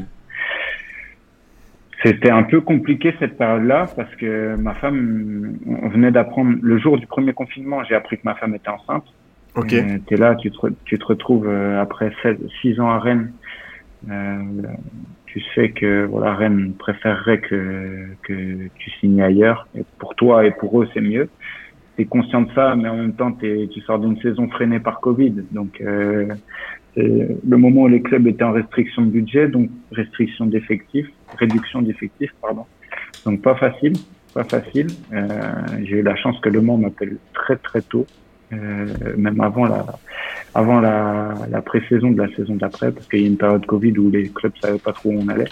C'était 2.04 2.32
un 2.32 2.44
peu 2.44 2.62
compliqué 2.62 3.14
cette 3.20 3.38
période-là 3.38 3.86
parce 3.96 4.14
que 4.16 4.56
ma 4.56 4.74
femme, 4.76 5.58
on 5.68 5.90
venait 5.90 6.12
d'apprendre 6.12 6.58
le 6.62 6.78
jour 6.80 6.98
du 6.98 7.06
premier 7.06 7.34
confinement, 7.34 7.84
j'ai 7.84 7.96
appris 7.96 8.18
que 8.18 8.24
ma 8.26 8.36
femme 8.36 8.56
était 8.56 8.70
enceinte. 8.70 9.06
Ok. 9.56 9.68
Tu 9.68 10.14
es 10.14 10.18
là, 10.18 10.36
tu 10.36 10.50
te, 10.52 10.68
tu 10.86 10.98
te 10.98 11.06
retrouves 11.06 11.48
euh, 11.48 11.82
après 11.82 12.12
6 12.62 12.80
ans 12.80 12.90
à 12.90 13.00
Rennes. 13.00 13.32
Euh, 14.10 14.42
tu 15.26 15.42
sais 15.54 15.70
que 15.70 16.06
voilà, 16.06 16.34
Rennes 16.34 16.74
préférerait 16.78 17.40
que, 17.40 18.08
que 18.24 18.68
tu 18.78 18.90
signes 19.00 19.22
ailleurs. 19.22 19.68
Et 19.76 19.84
pour 20.00 20.16
toi 20.16 20.46
et 20.46 20.52
pour 20.52 20.82
eux, 20.82 20.88
c'est 20.94 21.02
mieux. 21.02 21.30
Tu 21.96 22.04
es 22.04 22.06
conscient 22.06 22.42
de 22.42 22.52
ça, 22.54 22.76
mais 22.76 22.90
en 22.90 22.98
même 22.98 23.14
temps, 23.14 23.32
tu 23.34 23.82
sors 23.86 24.00
d'une 24.00 24.20
saison 24.22 24.48
freinée 24.50 24.80
par 24.80 25.02
Covid. 25.02 25.36
Donc, 25.52 25.82
euh, 25.82 26.28
le 26.96 27.58
moment 27.58 27.84
où 27.84 27.88
les 27.88 28.02
clubs 28.02 28.28
étaient 28.28 28.44
en 28.44 28.52
restriction 28.52 29.04
de 29.04 29.12
budget, 29.12 29.48
donc 29.48 29.70
restriction 29.92 30.46
d'effectifs, 30.46 31.08
réduction 31.38 31.82
d'effectifs, 31.82 32.34
pardon. 32.42 32.66
Donc 33.26 33.42
pas 33.42 33.56
facile, 33.56 33.94
pas 34.34 34.44
facile. 34.44 34.88
Euh, 35.14 35.28
j'ai 35.84 35.98
eu 35.98 36.02
la 36.02 36.16
chance 36.16 36.40
que 36.42 36.50
Le 36.50 36.62
Mans 36.62 36.78
m'appelle 36.78 37.18
très 37.34 37.56
très 37.56 37.82
tôt, 37.82 38.06
euh, 38.54 38.88
même 39.18 39.40
avant 39.42 39.66
la 39.66 39.86
avant 40.54 40.82
la, 40.82 41.34
la 41.50 41.62
pré-saison 41.62 42.12
de 42.12 42.22
la 42.22 42.36
saison 42.36 42.56
d'après, 42.56 42.92
parce 42.92 43.08
qu'il 43.08 43.22
y 43.22 43.24
a 43.24 43.28
une 43.28 43.38
période 43.38 43.66
Covid 43.66 43.98
où 43.98 44.10
les 44.10 44.28
clubs 44.28 44.54
savaient 44.62 44.80
pas 44.80 44.92
trop 44.92 45.10
où 45.10 45.20
on 45.22 45.28
allait. 45.30 45.48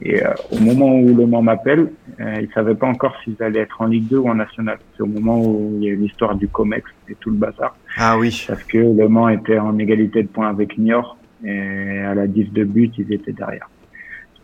Et 0.00 0.24
euh, 0.24 0.32
au 0.52 0.60
moment 0.60 0.94
où 0.94 1.14
Le 1.14 1.26
Mans 1.26 1.42
m'appelle, 1.42 1.90
euh, 2.20 2.40
ils 2.40 2.48
savaient 2.52 2.74
pas 2.74 2.86
encore 2.86 3.16
s'ils 3.22 3.40
allaient 3.42 3.60
être 3.60 3.80
en 3.80 3.86
Ligue 3.86 4.08
2 4.08 4.18
ou 4.18 4.28
en 4.28 4.34
National. 4.34 4.78
C'est 4.96 5.02
au 5.02 5.06
moment 5.06 5.40
où 5.40 5.76
il 5.76 5.84
y 5.84 5.88
a 5.88 5.92
eu 5.92 5.96
l'histoire 5.96 6.36
du 6.36 6.46
Comex 6.48 6.88
et 7.08 7.16
tout 7.16 7.30
le 7.30 7.36
bazar. 7.36 7.76
Ah 7.96 8.16
oui. 8.16 8.44
Parce 8.46 8.62
que 8.62 8.78
Le 8.78 9.08
Mans 9.08 9.28
était 9.28 9.58
en 9.58 9.76
égalité 9.78 10.22
de 10.22 10.28
points 10.28 10.48
avec 10.48 10.78
Niort 10.78 11.16
et 11.44 11.98
à 12.00 12.14
la 12.14 12.26
10 12.26 12.52
de 12.52 12.64
but, 12.64 12.92
ils 12.98 13.12
étaient 13.12 13.32
derrière. 13.32 13.68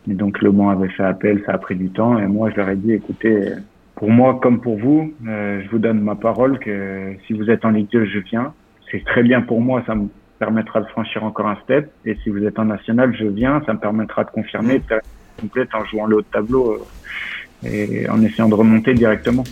Et 0.09 0.13
donc 0.13 0.41
Le 0.41 0.51
Mans 0.51 0.69
avait 0.69 0.89
fait 0.89 1.03
appel, 1.03 1.41
ça 1.45 1.53
a 1.53 1.57
pris 1.57 1.75
du 1.75 1.89
temps 1.89 2.19
et 2.19 2.27
moi 2.27 2.49
je 2.51 2.57
leur 2.57 2.69
ai 2.69 2.75
dit 2.75 2.91
écoutez, 2.91 3.53
pour 3.95 4.09
moi 4.09 4.39
comme 4.41 4.59
pour 4.59 4.77
vous, 4.77 5.13
euh, 5.27 5.61
je 5.63 5.69
vous 5.69 5.79
donne 5.79 6.01
ma 6.01 6.15
parole 6.15 6.59
que 6.59 7.13
si 7.25 7.33
vous 7.33 7.49
êtes 7.49 7.63
en 7.63 7.69
Ligue 7.69 7.89
2, 7.91 8.05
je 8.05 8.19
viens. 8.19 8.53
C'est 8.91 9.03
très 9.05 9.23
bien 9.23 9.41
pour 9.41 9.61
moi, 9.61 9.83
ça 9.87 9.95
me 9.95 10.07
permettra 10.37 10.81
de 10.81 10.85
franchir 10.87 11.23
encore 11.23 11.47
un 11.47 11.55
step. 11.63 11.91
Et 12.05 12.15
si 12.23 12.29
vous 12.29 12.43
êtes 12.43 12.59
en 12.59 12.65
national, 12.65 13.15
je 13.17 13.25
viens, 13.25 13.63
ça 13.65 13.73
me 13.73 13.79
permettra 13.79 14.25
de 14.25 14.29
confirmer, 14.29 14.79
faire 14.79 15.01
complète 15.39 15.69
en 15.73 15.85
jouant 15.85 16.05
le 16.05 16.17
haut 16.17 16.21
de 16.21 16.27
tableau 16.27 16.73
euh, 16.73 17.67
et 17.67 18.09
en 18.09 18.21
essayant 18.21 18.49
de 18.49 18.55
remonter 18.55 18.93
directement 18.93 19.43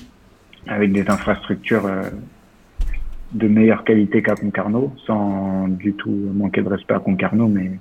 avec 0.67 0.91
des 0.91 1.09
infrastructures 1.09 1.86
euh, 1.86 2.03
de 3.34 3.47
meilleure 3.47 3.84
qualité 3.84 4.21
qu'à 4.21 4.36
Concarneau, 4.36 4.93
sans 5.05 5.67
du 5.67 5.93
tout 5.93 6.31
manquer 6.36 6.61
de 6.61 6.69
respect 6.69 6.93
à 6.93 6.99
Concarneau, 6.99 7.47
mais 7.47 7.71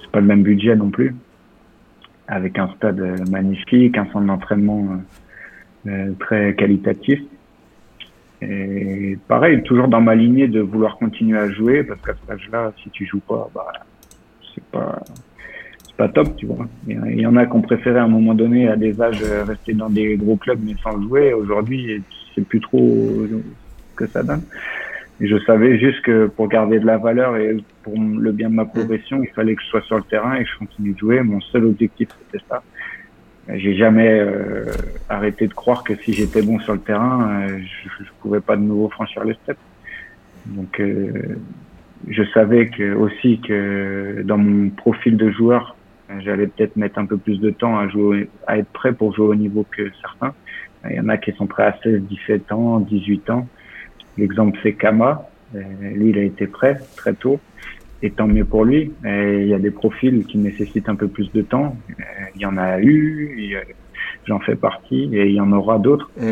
c'est 0.00 0.10
pas 0.10 0.20
le 0.20 0.26
même 0.26 0.42
budget 0.42 0.74
non 0.76 0.90
plus. 0.90 1.14
Avec 2.26 2.58
un 2.58 2.68
stade 2.76 3.28
magnifique, 3.30 3.96
un 3.96 4.06
centre 4.06 4.26
d'entraînement 4.26 4.98
euh, 5.86 6.12
très 6.18 6.54
qualitatif. 6.54 7.20
Et 8.42 9.18
pareil, 9.26 9.62
toujours 9.62 9.88
dans 9.88 10.00
ma 10.00 10.14
lignée 10.14 10.48
de 10.48 10.60
vouloir 10.60 10.96
continuer 10.96 11.38
à 11.38 11.50
jouer, 11.50 11.82
parce 11.84 12.00
qu'à 12.00 12.14
cet 12.14 12.30
âge-là, 12.30 12.72
si 12.82 12.90
tu 12.90 13.06
joues 13.06 13.20
pas, 13.20 13.50
bah, 13.54 13.72
c'est 14.54 14.64
pas, 14.64 15.02
pas 15.98 16.08
top, 16.08 16.36
tu 16.36 16.46
vois. 16.46 16.66
Il 16.86 17.20
y 17.20 17.26
en 17.26 17.36
a 17.36 17.44
qui 17.44 17.52
ont 17.52 17.60
préféré 17.60 17.98
à 17.98 18.04
un 18.04 18.08
moment 18.08 18.34
donné, 18.34 18.68
à 18.68 18.76
des 18.76 19.02
âges, 19.02 19.22
rester 19.46 19.74
dans 19.74 19.90
des 19.90 20.16
gros 20.16 20.36
clubs 20.36 20.60
mais 20.64 20.74
sans 20.82 21.02
jouer. 21.02 21.34
Aujourd'hui, 21.34 22.02
c'est 22.34 22.46
plus 22.46 22.60
trop 22.60 23.26
que 23.96 24.06
ça 24.06 24.22
donne. 24.22 24.42
Je 25.20 25.36
savais 25.40 25.78
juste 25.78 26.00
que 26.02 26.28
pour 26.28 26.48
garder 26.48 26.78
de 26.78 26.86
la 26.86 26.96
valeur 26.96 27.36
et 27.36 27.56
pour 27.82 27.94
le 27.98 28.30
bien 28.30 28.48
de 28.48 28.54
ma 28.54 28.64
progression, 28.64 29.20
il 29.22 29.30
fallait 29.30 29.56
que 29.56 29.62
je 29.62 29.66
sois 29.66 29.82
sur 29.82 29.96
le 29.96 30.04
terrain 30.04 30.36
et 30.36 30.44
que 30.44 30.50
je 30.50 30.58
continue 30.58 30.92
de 30.92 30.98
jouer. 30.98 31.20
Mon 31.22 31.40
seul 31.40 31.64
objectif, 31.64 32.08
c'était 32.20 32.44
ça. 32.48 32.62
J'ai 33.52 33.74
jamais 33.76 34.20
euh, 34.20 34.66
arrêté 35.08 35.48
de 35.48 35.54
croire 35.54 35.82
que 35.82 35.96
si 35.96 36.12
j'étais 36.12 36.42
bon 36.42 36.60
sur 36.60 36.74
le 36.74 36.80
terrain, 36.80 37.48
euh, 37.48 37.58
je, 37.98 38.04
pouvais 38.20 38.40
pas 38.40 38.56
de 38.56 38.62
nouveau 38.62 38.90
franchir 38.90 39.24
les 39.24 39.34
steps. 39.34 39.58
Donc, 40.46 40.78
euh, 40.78 41.36
je 42.06 42.22
savais 42.34 42.68
que 42.68 42.94
aussi 42.94 43.40
que 43.40 44.22
dans 44.24 44.38
mon 44.38 44.68
profil 44.70 45.16
de 45.16 45.30
joueur, 45.30 45.76
j'allais 46.20 46.46
peut-être 46.46 46.76
mettre 46.76 46.98
un 46.98 47.06
peu 47.06 47.16
plus 47.16 47.40
de 47.40 47.50
temps 47.50 47.78
à 47.78 47.88
jouer, 47.88 48.28
à 48.46 48.58
être 48.58 48.70
prêt 48.72 48.92
pour 48.92 49.14
jouer 49.14 49.26
au 49.26 49.34
niveau 49.34 49.64
que 49.70 49.90
certains. 50.00 50.34
Il 50.88 50.96
y 50.96 51.00
en 51.00 51.08
a 51.08 51.16
qui 51.16 51.32
sont 51.32 51.46
prêts 51.46 51.64
à 51.64 51.76
16, 51.82 52.02
17 52.02 52.52
ans, 52.52 52.80
18 52.80 53.30
ans. 53.30 53.48
L'exemple, 54.16 54.58
c'est 54.62 54.74
Kama. 54.74 55.28
Lui, 55.54 56.10
il 56.10 56.18
a 56.18 56.22
été 56.22 56.46
prêt 56.46 56.78
très 56.96 57.14
tôt. 57.14 57.40
Et 58.00 58.10
tant 58.10 58.28
mieux 58.28 58.44
pour 58.44 58.64
lui. 58.64 58.92
Et 59.04 59.42
il 59.42 59.48
y 59.48 59.54
a 59.54 59.58
des 59.58 59.72
profils 59.72 60.24
qui 60.24 60.38
nécessitent 60.38 60.88
un 60.88 60.94
peu 60.94 61.08
plus 61.08 61.32
de 61.32 61.42
temps. 61.42 61.76
Il 62.36 62.40
y 62.40 62.46
en 62.46 62.56
a 62.56 62.80
eu, 62.80 63.56
j'en 64.26 64.38
fais 64.38 64.54
partie, 64.54 65.10
et 65.12 65.26
il 65.26 65.34
y 65.34 65.40
en 65.40 65.52
aura 65.52 65.78
d'autres. 65.78 66.10
Mmh. 66.16 66.30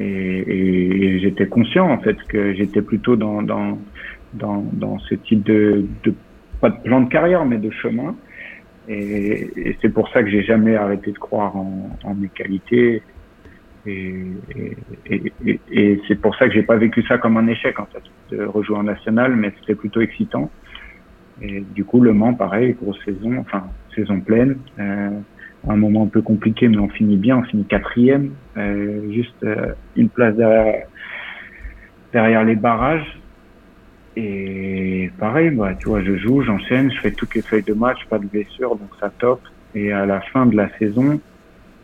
Et, 0.00 0.04
et 0.04 1.20
j'étais 1.20 1.46
conscient, 1.46 1.88
en 1.88 1.98
fait, 1.98 2.16
que 2.28 2.54
j'étais 2.54 2.82
plutôt 2.82 3.16
dans, 3.16 3.42
dans, 3.42 3.78
dans, 4.34 4.64
dans 4.72 4.98
ce 4.98 5.14
type 5.14 5.44
de, 5.44 5.84
de, 6.02 6.14
pas 6.60 6.70
de 6.70 6.80
plan 6.82 7.00
de 7.02 7.08
carrière, 7.08 7.44
mais 7.44 7.58
de 7.58 7.70
chemin. 7.70 8.16
Et, 8.88 9.50
et 9.56 9.76
c'est 9.80 9.90
pour 9.90 10.08
ça 10.10 10.22
que 10.22 10.30
j'ai 10.30 10.42
jamais 10.42 10.76
arrêté 10.76 11.12
de 11.12 11.18
croire 11.18 11.56
en, 11.56 11.90
en 12.04 12.14
mes 12.14 12.28
qualités. 12.28 13.02
Et, 13.86 14.26
et, 15.06 15.60
et, 15.70 16.00
c'est 16.08 16.20
pour 16.20 16.34
ça 16.36 16.46
que 16.48 16.54
j'ai 16.54 16.62
pas 16.62 16.76
vécu 16.76 17.02
ça 17.02 17.16
comme 17.16 17.36
un 17.36 17.46
échec 17.46 17.78
en 17.78 17.86
fait 17.86 18.02
de 18.30 18.44
rejouer 18.44 18.76
en 18.76 18.82
national, 18.82 19.36
mais 19.36 19.52
c'était 19.60 19.74
plutôt 19.74 20.00
excitant. 20.00 20.50
Et 21.40 21.60
du 21.74 21.84
coup, 21.84 22.00
Le 22.00 22.12
Mans, 22.12 22.34
pareil, 22.34 22.76
grosse 22.80 23.02
saison, 23.04 23.38
enfin 23.38 23.64
saison 23.94 24.20
pleine, 24.20 24.58
euh, 24.78 25.10
un 25.68 25.76
moment 25.76 26.04
un 26.04 26.08
peu 26.08 26.22
compliqué, 26.22 26.68
mais 26.68 26.78
on 26.78 26.88
finit 26.88 27.16
bien, 27.16 27.38
on 27.38 27.42
finit 27.44 27.64
quatrième, 27.64 28.32
euh, 28.56 29.10
juste 29.12 29.42
euh, 29.44 29.72
une 29.96 30.08
place 30.08 30.36
derrière 30.36 30.86
derrière 32.12 32.44
les 32.44 32.56
barrages. 32.56 33.20
Et 34.20 35.12
pareil, 35.16 35.50
bah, 35.50 35.74
tu 35.78 35.90
vois, 35.90 36.02
je 36.02 36.16
joue, 36.16 36.42
j'enchaîne, 36.42 36.90
je 36.90 37.00
fais 37.00 37.12
toutes 37.12 37.36
les 37.36 37.42
feuilles 37.42 37.62
de 37.62 37.72
match, 37.72 37.98
pas 38.10 38.18
de 38.18 38.26
blessure, 38.26 38.70
donc 38.74 38.88
ça 38.98 39.10
top. 39.16 39.40
Et 39.76 39.92
à 39.92 40.06
la 40.06 40.20
fin 40.20 40.44
de 40.44 40.56
la 40.56 40.68
saison, 40.76 41.20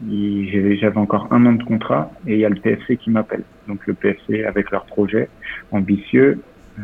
j'avais 0.03 0.99
encore 0.99 1.28
un 1.30 1.47
an 1.47 1.53
de 1.53 1.62
contrat 1.62 2.11
et 2.26 2.32
il 2.32 2.41
y 2.41 2.45
a 2.45 2.49
le 2.49 2.57
PFC 2.57 2.97
qui 2.97 3.11
m'appelle. 3.11 3.45
Donc 3.68 3.87
le 3.87 3.95
PFC 3.95 4.43
avec 4.43 4.72
leur 4.72 4.85
projet 4.87 5.28
ambitieux 5.70 6.41
euh, 6.80 6.82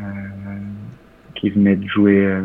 qui 1.35 1.51
venait 1.51 1.75
de 1.75 1.89
jouer. 1.89 2.25
Euh, 2.27 2.43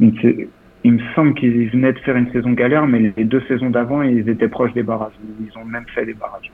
il 0.00 0.92
me 0.92 1.14
semble 1.14 1.34
qu'ils 1.34 1.70
venaient 1.70 1.92
de 1.92 2.00
faire 2.00 2.16
une 2.16 2.32
saison 2.32 2.50
galère, 2.50 2.88
mais 2.88 3.12
les 3.16 3.24
deux 3.24 3.42
saisons 3.46 3.70
d'avant, 3.70 4.02
ils 4.02 4.28
étaient 4.28 4.48
proches 4.48 4.72
des 4.72 4.82
barrages. 4.82 5.12
Ils 5.40 5.56
ont 5.56 5.64
même 5.64 5.86
fait 5.94 6.04
des 6.04 6.14
barrages. 6.14 6.50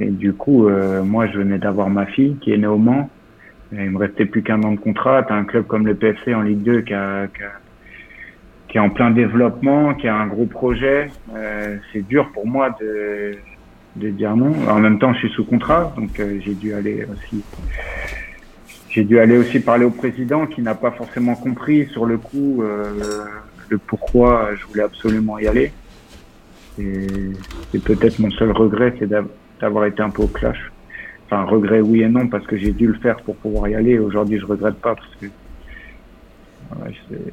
Et 0.00 0.06
du 0.06 0.32
coup, 0.32 0.66
euh, 0.66 1.04
moi, 1.04 1.26
je 1.26 1.36
venais 1.36 1.58
d'avoir 1.58 1.90
ma 1.90 2.06
fille 2.06 2.36
qui 2.40 2.52
est 2.52 2.58
née 2.58 2.66
au 2.66 2.78
Mans. 2.78 3.10
Et 3.76 3.84
il 3.84 3.90
me 3.90 3.98
restait 3.98 4.26
plus 4.26 4.42
qu'un 4.42 4.62
an 4.62 4.72
de 4.72 4.78
contrat. 4.78 5.22
T'as 5.22 5.34
un 5.34 5.44
club 5.44 5.66
comme 5.66 5.86
le 5.86 5.94
PFC 5.94 6.34
en 6.34 6.42
Ligue 6.42 6.62
2 6.62 6.82
qui 6.82 6.94
a, 6.94 7.26
qui 7.26 7.42
a 7.42 7.52
qui 8.74 8.78
est 8.78 8.80
en 8.80 8.90
plein 8.90 9.12
développement, 9.12 9.94
qui 9.94 10.08
a 10.08 10.16
un 10.16 10.26
gros 10.26 10.46
projet. 10.46 11.08
Euh, 11.32 11.76
c'est 11.92 12.04
dur 12.08 12.32
pour 12.32 12.44
moi 12.44 12.76
de, 12.80 13.36
de 13.94 14.10
dire 14.10 14.34
non. 14.34 14.52
En 14.68 14.80
même 14.80 14.98
temps, 14.98 15.12
je 15.14 15.20
suis 15.20 15.28
sous 15.28 15.44
contrat, 15.44 15.94
donc 15.96 16.18
euh, 16.18 16.40
j'ai 16.44 16.54
dû 16.54 16.74
aller 16.74 17.04
aussi. 17.04 17.44
J'ai 18.90 19.04
dû 19.04 19.20
aller 19.20 19.38
aussi 19.38 19.60
parler 19.60 19.84
au 19.84 19.90
président 19.90 20.46
qui 20.46 20.60
n'a 20.60 20.74
pas 20.74 20.90
forcément 20.90 21.36
compris 21.36 21.86
sur 21.86 22.04
le 22.04 22.18
coup 22.18 22.64
euh, 22.64 23.24
le 23.68 23.78
pourquoi 23.78 24.50
je 24.56 24.66
voulais 24.66 24.82
absolument 24.82 25.38
y 25.38 25.46
aller. 25.46 25.70
Et 26.76 27.06
c'est 27.70 27.84
peut-être 27.84 28.18
mon 28.18 28.32
seul 28.32 28.50
regret, 28.50 28.92
c'est 28.98 29.08
d'avoir 29.60 29.84
été 29.84 30.02
un 30.02 30.10
peu 30.10 30.22
au 30.22 30.26
clash. 30.26 30.72
Enfin, 31.26 31.44
regret 31.44 31.80
oui 31.80 32.02
et 32.02 32.08
non 32.08 32.28
parce 32.28 32.46
que 32.46 32.56
j'ai 32.56 32.72
dû 32.72 32.86
le 32.86 32.94
faire 32.94 33.16
pour 33.22 33.36
pouvoir 33.36 33.68
y 33.68 33.74
aller. 33.74 33.98
Aujourd'hui, 33.98 34.38
je 34.38 34.46
regrette 34.46 34.76
pas 34.76 34.94
parce 34.94 35.14
que 35.20 35.26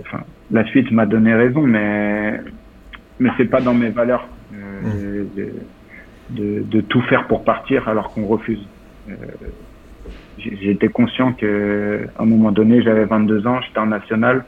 enfin, 0.05 0.23
la 0.49 0.65
suite 0.65 0.91
m'a 0.91 1.05
donné 1.05 1.33
raison, 1.33 1.61
mais 1.61 2.39
mais 3.19 3.29
c'est 3.37 3.45
pas 3.45 3.61
dans 3.61 3.73
mes 3.73 3.89
valeurs 3.89 4.27
euh, 4.53 5.23
de, 5.35 5.49
de, 6.31 6.63
de, 6.63 6.81
tout 6.81 7.01
faire 7.03 7.27
pour 7.27 7.43
partir 7.43 7.87
alors 7.87 8.13
qu'on 8.13 8.25
refuse. 8.25 8.65
Euh, 9.09 9.13
J'étais 10.37 10.87
conscient 10.87 11.33
que 11.33 12.07
à 12.17 12.23
un 12.23 12.25
moment 12.25 12.51
donné, 12.51 12.81
j'avais 12.81 13.05
22 13.05 13.45
ans, 13.45 13.61
j'étais 13.61 13.79
en 13.79 13.87
national. 13.87 14.43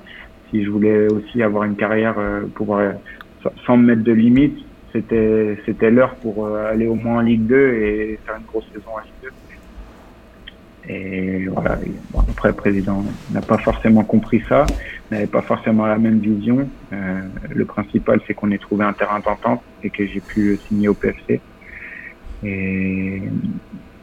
Si 0.49 0.63
je 0.63 0.69
voulais 0.69 1.07
aussi 1.07 1.43
avoir 1.43 1.65
une 1.65 1.75
carrière, 1.75 2.15
euh, 2.17 2.41
pouvoir 2.55 2.93
sans 3.65 3.77
me 3.77 3.87
mettre 3.87 4.03
de 4.03 4.11
limites, 4.11 4.57
c'était 4.93 5.57
c'était 5.65 5.91
l'heure 5.91 6.15
pour 6.15 6.45
euh, 6.45 6.71
aller 6.71 6.87
au 6.87 6.95
moins 6.95 7.17
en 7.17 7.21
Ligue 7.21 7.45
2 7.47 7.73
et 7.73 8.19
faire 8.25 8.35
une 8.37 8.45
grosse 8.45 8.65
saison 8.73 8.91
en 8.95 8.99
Ligue 8.99 9.11
2. 9.23 9.29
Et 10.89 11.45
voilà, 11.47 11.79
après 12.29 12.49
le 12.49 12.55
président 12.55 13.03
n'a 13.31 13.41
pas 13.41 13.57
forcément 13.57 14.03
compris 14.03 14.43
ça, 14.49 14.65
n'avait 15.11 15.27
pas 15.27 15.41
forcément 15.41 15.85
la 15.85 15.97
même 15.97 16.19
vision. 16.19 16.67
Euh, 16.91 17.21
le 17.49 17.65
principal, 17.65 18.19
c'est 18.27 18.33
qu'on 18.33 18.51
ait 18.51 18.57
trouvé 18.57 18.83
un 18.83 18.93
terrain 18.93 19.19
d'entente 19.19 19.61
et 19.81 19.89
que 19.89 20.05
j'ai 20.05 20.19
pu 20.19 20.57
signer 20.67 20.89
au 20.89 20.93
PFC. 20.93 21.39
Et, 22.43 23.21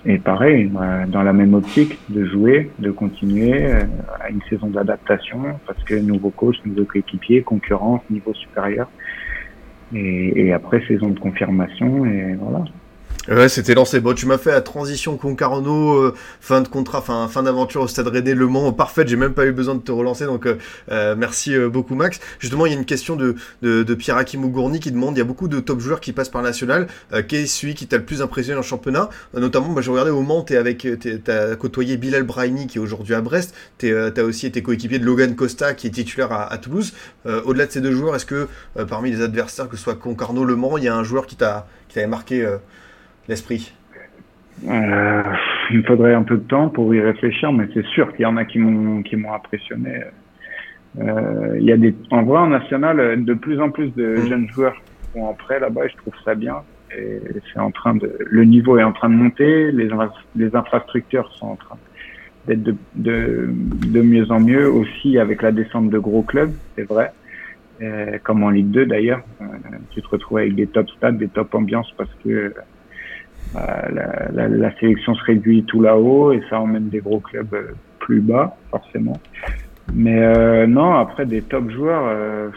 et 0.06 0.18
pareil, 0.18 0.70
dans 1.08 1.22
la 1.22 1.34
même 1.34 1.52
optique 1.52 1.98
de 2.08 2.24
jouer, 2.24 2.70
de 2.78 2.90
continuer 2.90 3.66
euh, 3.66 3.82
à 4.18 4.30
une 4.30 4.40
saison 4.48 4.68
d'adaptation, 4.68 5.42
parce 5.66 5.82
que 5.84 5.94
nouveau 5.94 6.30
coach, 6.30 6.56
nouveau 6.64 6.84
coéquipier, 6.84 7.42
concurrence, 7.42 8.00
niveau 8.08 8.32
supérieur. 8.32 8.88
Et, 9.94 10.46
et 10.46 10.52
après, 10.52 10.84
saison 10.86 11.10
de 11.10 11.18
confirmation, 11.18 12.04
et 12.04 12.34
voilà. 12.34 12.64
Ouais, 13.28 13.50
c'était 13.50 13.74
lancé. 13.74 14.00
Bon, 14.00 14.14
tu 14.14 14.24
m'as 14.24 14.38
fait 14.38 14.50
la 14.50 14.62
transition 14.62 15.18
Concarneau, 15.18 15.92
euh, 15.92 16.14
fin 16.40 16.62
de 16.62 16.68
contrat, 16.68 17.02
fin, 17.02 17.28
fin 17.28 17.42
d'aventure 17.42 17.82
au 17.82 17.86
Stade 17.86 18.08
Rennais 18.08 18.34
Le 18.34 18.46
Mans, 18.46 18.72
parfaite. 18.72 19.08
J'ai 19.08 19.16
même 19.16 19.34
pas 19.34 19.44
eu 19.44 19.52
besoin 19.52 19.74
de 19.74 19.80
te 19.80 19.92
relancer, 19.92 20.24
donc 20.24 20.46
euh, 20.46 20.56
euh 20.90 21.14
merci 21.18 21.54
euh, 21.54 21.68
beaucoup 21.68 21.94
Max. 21.94 22.18
Justement, 22.38 22.64
il 22.64 22.72
y 22.72 22.74
a 22.74 22.78
une 22.78 22.86
question 22.86 23.16
de, 23.16 23.34
de, 23.60 23.82
de 23.82 23.94
Pierre 23.94 24.16
Akimougourni 24.16 24.80
qui 24.80 24.90
demande, 24.90 25.16
il 25.16 25.18
y 25.18 25.20
a 25.20 25.26
beaucoup 25.26 25.48
de 25.48 25.60
top 25.60 25.80
joueurs 25.80 26.00
qui 26.00 26.12
passent 26.12 26.30
par 26.30 26.40
national. 26.40 26.86
quel 27.28 27.40
est 27.40 27.46
celui 27.46 27.74
qui 27.74 27.86
t'a 27.86 27.98
le 27.98 28.04
plus 28.04 28.22
impressionné 28.22 28.58
en 28.58 28.62
championnat? 28.62 29.10
Notamment, 29.34 29.68
moi, 29.68 29.82
j'ai 29.82 29.90
regardé 29.90 30.10
au 30.10 30.22
Mans, 30.22 30.40
t'es 30.40 30.56
avec, 30.56 30.86
t'as 31.22 31.56
côtoyé 31.56 31.98
Bilal 31.98 32.22
Brahimi 32.22 32.68
qui 32.68 32.78
est 32.78 32.80
aujourd'hui 32.80 33.14
à 33.14 33.20
Brest. 33.20 33.54
T'as 33.78 34.22
aussi 34.22 34.46
été 34.46 34.62
coéquipier 34.62 34.98
de 34.98 35.04
Logan 35.04 35.36
Costa 35.36 35.74
qui 35.74 35.88
est 35.88 35.90
titulaire 35.90 36.32
à, 36.32 36.56
Toulouse. 36.56 36.94
Au-delà 37.26 37.66
de 37.66 37.70
ces 37.70 37.82
deux 37.82 37.92
joueurs, 37.92 38.16
est-ce 38.16 38.26
que 38.26 38.48
parmi 38.88 39.10
les 39.10 39.20
adversaires, 39.20 39.68
que 39.68 39.76
ce 39.76 39.82
soit 39.82 39.94
Concarneau, 39.94 40.44
Le 40.44 40.56
Mans, 40.56 40.78
il 40.78 40.84
y 40.84 40.88
a 40.88 40.96
un 40.96 41.04
joueur 41.04 41.26
qui 41.26 41.36
t'a 41.36 41.66
qui 41.88 41.96
t'avait 41.96 42.06
marqué 42.06 42.46
euh, 44.68 45.22
Il 45.70 45.78
me 45.78 45.82
faudrait 45.84 46.14
un 46.14 46.22
peu 46.22 46.36
de 46.36 46.46
temps 46.46 46.68
pour 46.68 46.94
y 46.94 47.00
réfléchir, 47.00 47.52
mais 47.52 47.66
c'est 47.74 47.84
sûr 47.86 48.12
qu'il 48.12 48.22
y 48.22 48.26
en 48.26 48.36
a 48.36 48.44
qui 48.44 48.58
m'ont 48.58 49.02
qui 49.02 49.16
m'ont 49.16 49.32
impressionné. 49.32 50.02
Euh, 50.98 51.56
il 51.58 51.64
y 51.64 51.72
a 51.72 51.76
des, 51.76 51.94
en 52.10 52.22
vrai, 52.22 52.38
en 52.38 52.48
national, 52.48 53.24
de 53.24 53.34
plus 53.34 53.60
en 53.60 53.70
plus 53.70 53.94
de 53.94 54.16
mm. 54.16 54.28
jeunes 54.28 54.48
joueurs 54.48 54.76
sont 55.12 55.20
en 55.20 55.34
prêt 55.34 55.60
là-bas 55.60 55.86
et 55.86 55.88
je 55.88 55.96
trouve 55.96 56.14
ça 56.24 56.34
bien. 56.34 56.56
Et 56.96 57.20
c'est 57.52 57.60
en 57.60 57.70
train 57.70 57.94
de, 57.94 58.16
le 58.18 58.44
niveau 58.44 58.76
est 58.76 58.82
en 58.82 58.92
train 58.92 59.08
de 59.08 59.14
monter, 59.14 59.70
les, 59.70 59.88
les 60.34 60.56
infrastructures 60.56 61.30
sont 61.36 61.46
en 61.46 61.56
train 61.56 61.76
d'être 62.46 62.62
de, 62.62 62.74
de, 62.96 63.48
de, 63.86 64.02
mieux 64.02 64.30
en 64.32 64.40
mieux 64.40 64.68
aussi 64.68 65.18
avec 65.18 65.42
la 65.42 65.52
descente 65.52 65.90
de 65.90 65.98
gros 65.98 66.22
clubs, 66.22 66.52
c'est 66.74 66.88
vrai. 66.88 67.12
Euh, 67.82 68.18
comme 68.22 68.42
en 68.42 68.50
Ligue 68.50 68.70
2 68.70 68.86
d'ailleurs, 68.86 69.22
tu 69.90 70.02
te 70.02 70.08
retrouves 70.08 70.38
avec 70.38 70.54
des 70.54 70.66
top 70.66 70.88
stades, 70.90 71.16
des 71.16 71.28
top 71.28 71.54
ambiances 71.54 71.90
parce 71.96 72.10
que 72.22 72.52
la, 73.54 74.28
la, 74.32 74.48
la, 74.48 74.78
sélection 74.78 75.14
se 75.14 75.24
réduit 75.24 75.64
tout 75.64 75.80
là-haut 75.80 76.32
et 76.32 76.42
ça 76.48 76.60
emmène 76.60 76.88
des 76.88 77.00
gros 77.00 77.20
clubs 77.20 77.52
euh, 77.52 77.72
plus 77.98 78.20
bas, 78.20 78.56
forcément. 78.70 79.20
Mais 79.94 80.22
euh, 80.22 80.66
non, 80.66 80.94
après 80.94 81.26
des 81.26 81.42
top 81.42 81.70
joueurs, 81.70 82.04
euh, 82.06 82.48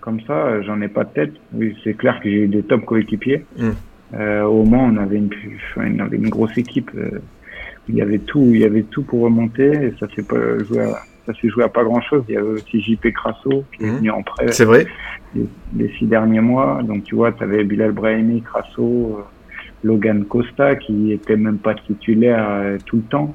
comme 0.00 0.20
ça, 0.22 0.60
j'en 0.62 0.80
ai 0.80 0.88
pas 0.88 1.04
de 1.04 1.10
tête. 1.10 1.32
Oui, 1.52 1.76
c'est 1.84 1.94
clair 1.94 2.20
que 2.20 2.28
j'ai 2.28 2.42
eu 2.42 2.48
des 2.48 2.62
top 2.62 2.84
coéquipiers. 2.84 3.44
Mm. 3.58 3.70
Euh, 4.14 4.42
au 4.42 4.64
Mans, 4.64 4.90
on 4.92 4.96
avait 4.96 5.16
une, 5.16 5.30
on 5.76 5.98
avait 6.00 6.16
une 6.16 6.28
grosse 6.28 6.56
équipe. 6.58 6.90
il 7.88 7.94
y 7.94 8.02
avait 8.02 8.18
tout, 8.18 8.50
il 8.52 8.58
y 8.58 8.64
avait 8.64 8.82
tout 8.82 9.02
pour 9.02 9.22
remonter 9.22 9.70
et 9.70 9.94
ça 9.98 10.06
s'est 10.14 10.22
pas 10.22 10.58
joué 10.64 10.80
à, 10.80 10.98
ça 11.26 11.32
s'est 11.40 11.48
joué 11.48 11.64
à 11.64 11.68
pas 11.68 11.84
grand 11.84 12.00
chose. 12.02 12.24
Il 12.28 12.34
y 12.34 12.38
avait 12.38 12.50
aussi 12.50 12.80
JP 12.80 13.12
Crasso 13.14 13.64
qui 13.76 13.84
est 13.84 13.90
mm. 13.90 13.96
venu 13.96 14.10
en 14.10 14.22
prêt. 14.22 14.52
C'est 14.52 14.64
vrai. 14.64 14.86
Les, 15.34 15.46
les, 15.76 15.88
six 15.98 16.06
derniers 16.06 16.40
mois. 16.40 16.82
Donc 16.82 17.04
tu 17.04 17.14
vois, 17.14 17.32
tu 17.32 17.42
avais 17.42 17.64
Bilal 17.64 17.92
Brahimi, 17.92 18.42
Crasso, 18.42 19.24
Logan 19.82 20.24
Costa 20.24 20.76
qui 20.76 21.12
était 21.12 21.36
même 21.36 21.58
pas 21.58 21.74
titulaire 21.74 22.46
euh, 22.48 22.78
tout 22.86 22.96
le 22.96 23.02
temps, 23.02 23.34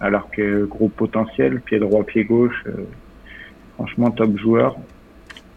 alors 0.00 0.30
que 0.30 0.64
gros 0.64 0.88
potentiel, 0.88 1.60
pied 1.60 1.78
droit, 1.78 2.04
pied 2.04 2.24
gauche, 2.24 2.62
euh, 2.66 2.84
franchement 3.74 4.10
top 4.10 4.36
joueur. 4.38 4.76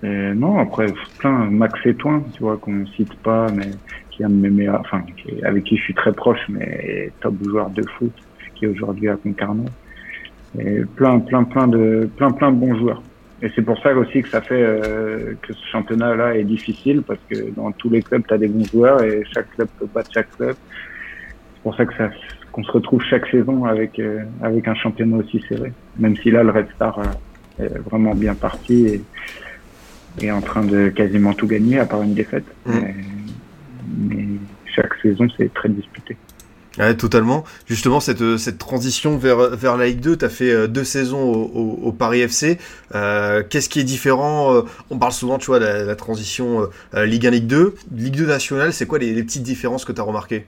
Et 0.03 0.34
non, 0.34 0.60
après 0.60 0.94
plein 1.18 1.45
Max 1.45 1.80
Etouin, 1.86 2.24
tu 2.34 2.44
vois 2.44 2.57
qu'on 2.57 2.86
cite 2.88 3.14
pas, 3.16 3.49
mais 3.49 3.72
qui 4.12 4.22
est 4.22 4.26
un 4.26 4.30
de 4.30 4.36
mes 4.36 4.49
meilleurs, 4.49 4.82
enfin 4.82 5.03
avec 5.44 5.64
qui 5.64 5.78
je 5.78 5.84
suis 5.84 5.94
très 5.94 6.12
proche, 6.12 6.45
mais 6.49 7.12
top 7.22 7.36
joueur 7.44 7.70
de 7.70 7.84
foot, 7.98 8.14
qui 8.56 8.66
est 8.66 8.68
aujourd'hui 8.68 9.10
à 9.10 9.16
Concarneau. 9.16 9.66
Et 10.60 10.82
plein, 10.95 11.20
plein, 11.20 11.44
plein 11.44 11.68
de, 11.68 12.10
plein, 12.16 12.32
plein 12.32 12.52
de 12.52 12.57
bons 12.57 12.76
joueurs. 12.76 13.02
Et 13.41 13.52
c'est 13.53 13.62
pour 13.62 13.78
ça 13.82 13.94
aussi 13.94 14.22
que 14.22 14.30
ça 14.30 14.41
fait 14.41 14.62
euh, 14.62 15.34
que 15.41 15.53
ce 15.53 15.66
championnat-là 15.68 16.38
est 16.38 16.44
difficile 16.44 17.02
parce 17.02 17.20
que 17.30 17.52
dans 17.52 17.72
tous 17.72 17.90
les 17.90 18.02
clubs, 18.02 18.24
tu 18.26 18.34
as 18.34 18.38
des 18.38 18.48
bons 18.48 18.66
joueurs 18.66 19.03
et 19.03 19.24
chaque 19.34 19.53
club 19.56 19.68
peut 19.78 19.88
battre 19.94 20.10
chaque 20.14 20.32
club. 20.38 20.56
C'est 21.56 21.62
pour 21.64 21.76
ça 21.76 21.86
que 21.86 21.94
ça 21.95 22.10
qu'on 22.52 22.64
se 22.64 22.72
retrouve 22.72 23.02
chaque 23.03 23.28
saison 23.28 23.66
avec 23.66 23.99
euh, 23.99 24.24
avec 24.41 24.68
un 24.70 24.76
championnat 24.76 25.18
aussi 25.18 25.44
serré. 25.49 25.74
Même 25.99 26.16
si 26.18 26.32
là, 26.32 26.44
le 26.44 26.52
Red 26.52 26.68
Star 26.76 26.99
euh, 26.99 27.66
est 27.66 27.80
vraiment 27.80 28.16
bien 28.16 28.36
parti 28.36 28.88
et 30.22 30.26
est 30.26 30.32
en 30.32 30.41
train 30.41 30.64
de 30.64 30.88
quasiment 30.88 31.34
tout 31.34 31.48
gagner 31.48 31.80
à 31.80 31.86
part 31.86 32.02
une 32.02 32.14
défaite. 32.14 32.45
Mmh. 32.66 32.72
mais 34.10 34.26
chaque 34.74 34.94
saison, 35.02 35.28
c'est 35.38 35.53
très 35.53 35.68
disputé. 35.68 36.16
Ouais, 36.77 36.95
totalement. 36.95 37.45
Justement, 37.68 37.99
cette, 37.99 38.22
euh, 38.22 38.38
cette 38.38 38.57
transition 38.57 39.18
vers, 39.18 39.56
vers 39.56 39.77
la 39.77 39.88
Ligue 39.88 40.02
2, 40.02 40.18
tu 40.18 40.26
as 40.26 40.30
fait 40.30 40.52
euh, 40.52 40.68
deux 40.68 40.84
saisons 40.84 41.23
au, 41.23 41.80
au, 41.84 41.91
Paris 41.93 42.22
FC. 42.22 42.57
Euh, 42.93 43.43
Qu'est-ce 43.49 43.69
qui 43.69 43.80
est 43.80 43.85
différent 43.85 44.53
euh, 44.53 44.61
On 44.89 44.97
parle 44.97 45.14
souvent, 45.14 45.38
tu 45.38 45.47
vois, 45.47 45.60
de 45.60 45.65
la, 45.65 45.84
la 45.84 45.95
transition 45.95 46.68
Ligue 46.93 47.27
1, 47.27 47.30
Ligue 47.30 47.47
2. 47.47 47.76
Ligue 47.95 48.18
2 48.18 48.26
nationale, 48.26 48.73
c'est 48.73 48.85
quoi 48.85 48.99
les, 48.99 49.14
les, 49.14 49.23
petites 49.23 49.43
différences 49.43 49.85
que 49.85 49.93
tu 49.93 50.02
as 50.02 50.03
remarquées? 50.03 50.45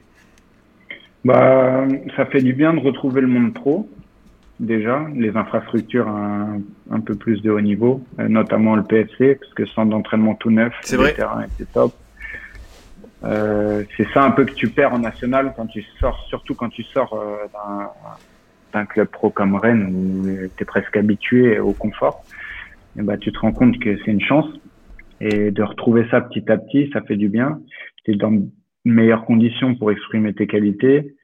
Bah, 1.24 1.86
Ça 2.18 2.26
fait 2.26 2.42
du 2.42 2.54
bien 2.54 2.74
de 2.74 2.80
retrouver 2.80 3.22
le 3.22 3.28
monde 3.28 3.54
pro, 3.54 3.90
déjà. 4.60 5.06
Les 5.16 5.36
infrastructures 5.38 6.10
un, 6.10 6.60
un 6.92 7.00
peu 7.00 7.16
plus 7.16 7.42
de 7.42 7.52
haut 7.52 7.62
niveau, 7.62 8.04
notamment 8.18 8.76
le 8.76 8.84
PFC, 8.84 9.36
parce 9.36 9.54
que 9.54 9.66
centre 9.66 9.92
d'entraînement 9.92 10.36
tout 10.36 10.52
neuf, 10.52 10.74
le 10.92 11.14
terrain 11.14 11.44
était 11.44 11.70
top. 11.72 11.94
Euh, 13.24 13.84
c'est 13.96 14.08
ça 14.14 14.24
un 14.24 14.32
peu 14.32 14.46
que 14.46 14.54
tu 14.54 14.70
perds 14.70 14.94
en 14.94 15.00
national 15.00 15.54
quand 15.56 15.66
tu 15.68 15.84
sors, 16.00 16.24
surtout 16.28 16.54
quand 16.54 16.70
tu 16.70 16.84
sors 16.84 17.14
euh, 17.14 17.48
d'un 18.74 18.86
club 18.86 19.08
pro 19.08 19.30
comme 19.30 19.56
Rennes 19.56 19.92
où 19.94 20.48
tu 20.56 20.64
es 20.64 20.66
presque 20.66 20.96
habitué 20.96 21.60
au 21.60 21.74
confort. 21.74 22.24
Et 22.98 23.02
bah, 23.02 23.18
tu 23.18 23.32
te 23.32 23.40
rends 23.40 23.52
compte 23.52 23.80
que 23.80 23.98
c'est 24.04 24.12
une 24.12 24.22
chance. 24.22 24.48
Et 25.20 25.50
de 25.50 25.64
retrouver 25.64 26.08
ça 26.12 26.22
petit 26.22 26.50
à 26.52 26.58
petit, 26.58 26.90
ça 26.94 27.02
fait 27.02 27.16
du 27.16 27.28
bien. 27.28 27.60
Tu 28.04 28.12
es 28.12 28.16
dans 28.16 28.32
de 28.32 28.46
meilleures 28.86 29.26
conditions 29.26 29.76
pour 29.76 29.92
exprimer 29.92 30.34
tes 30.34 30.48
qualités. 30.48 31.16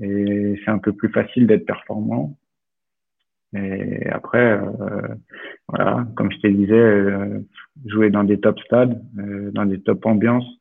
Et 0.00 0.60
c'est 0.64 0.70
un 0.70 0.78
peu 0.78 0.92
plus 0.92 1.10
facile 1.10 1.46
d'être 1.46 1.66
performant. 1.66 2.36
Et 3.54 4.08
après, 4.10 4.58
euh, 4.58 5.08
voilà, 5.68 6.06
comme 6.16 6.30
je 6.30 6.38
te 6.38 6.46
disais, 6.46 6.74
euh, 6.74 7.40
jouer 7.86 8.10
dans 8.10 8.24
des 8.24 8.38
top 8.38 8.58
stades, 8.60 9.02
euh, 9.18 9.50
dans 9.52 9.66
des 9.66 9.80
top 9.80 10.06
ambiances, 10.06 10.59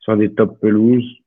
sur 0.00 0.16
des 0.16 0.32
top 0.34 0.60
pelouses. 0.60 1.24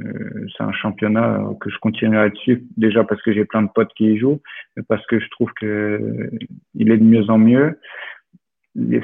Euh, 0.00 0.46
c'est 0.56 0.64
un 0.64 0.72
championnat 0.72 1.40
que 1.60 1.70
je 1.70 1.78
continuerai 1.78 2.30
dessus 2.30 2.64
déjà 2.76 3.04
parce 3.04 3.22
que 3.22 3.32
j'ai 3.32 3.44
plein 3.44 3.62
de 3.62 3.70
potes 3.72 3.92
qui 3.94 4.12
y 4.12 4.18
jouent, 4.18 4.40
parce 4.88 5.06
que 5.06 5.20
je 5.20 5.28
trouve 5.30 5.52
que 5.54 6.30
il 6.74 6.90
est 6.90 6.96
de 6.96 7.04
mieux 7.04 7.30
en 7.30 7.38
mieux. 7.38 7.78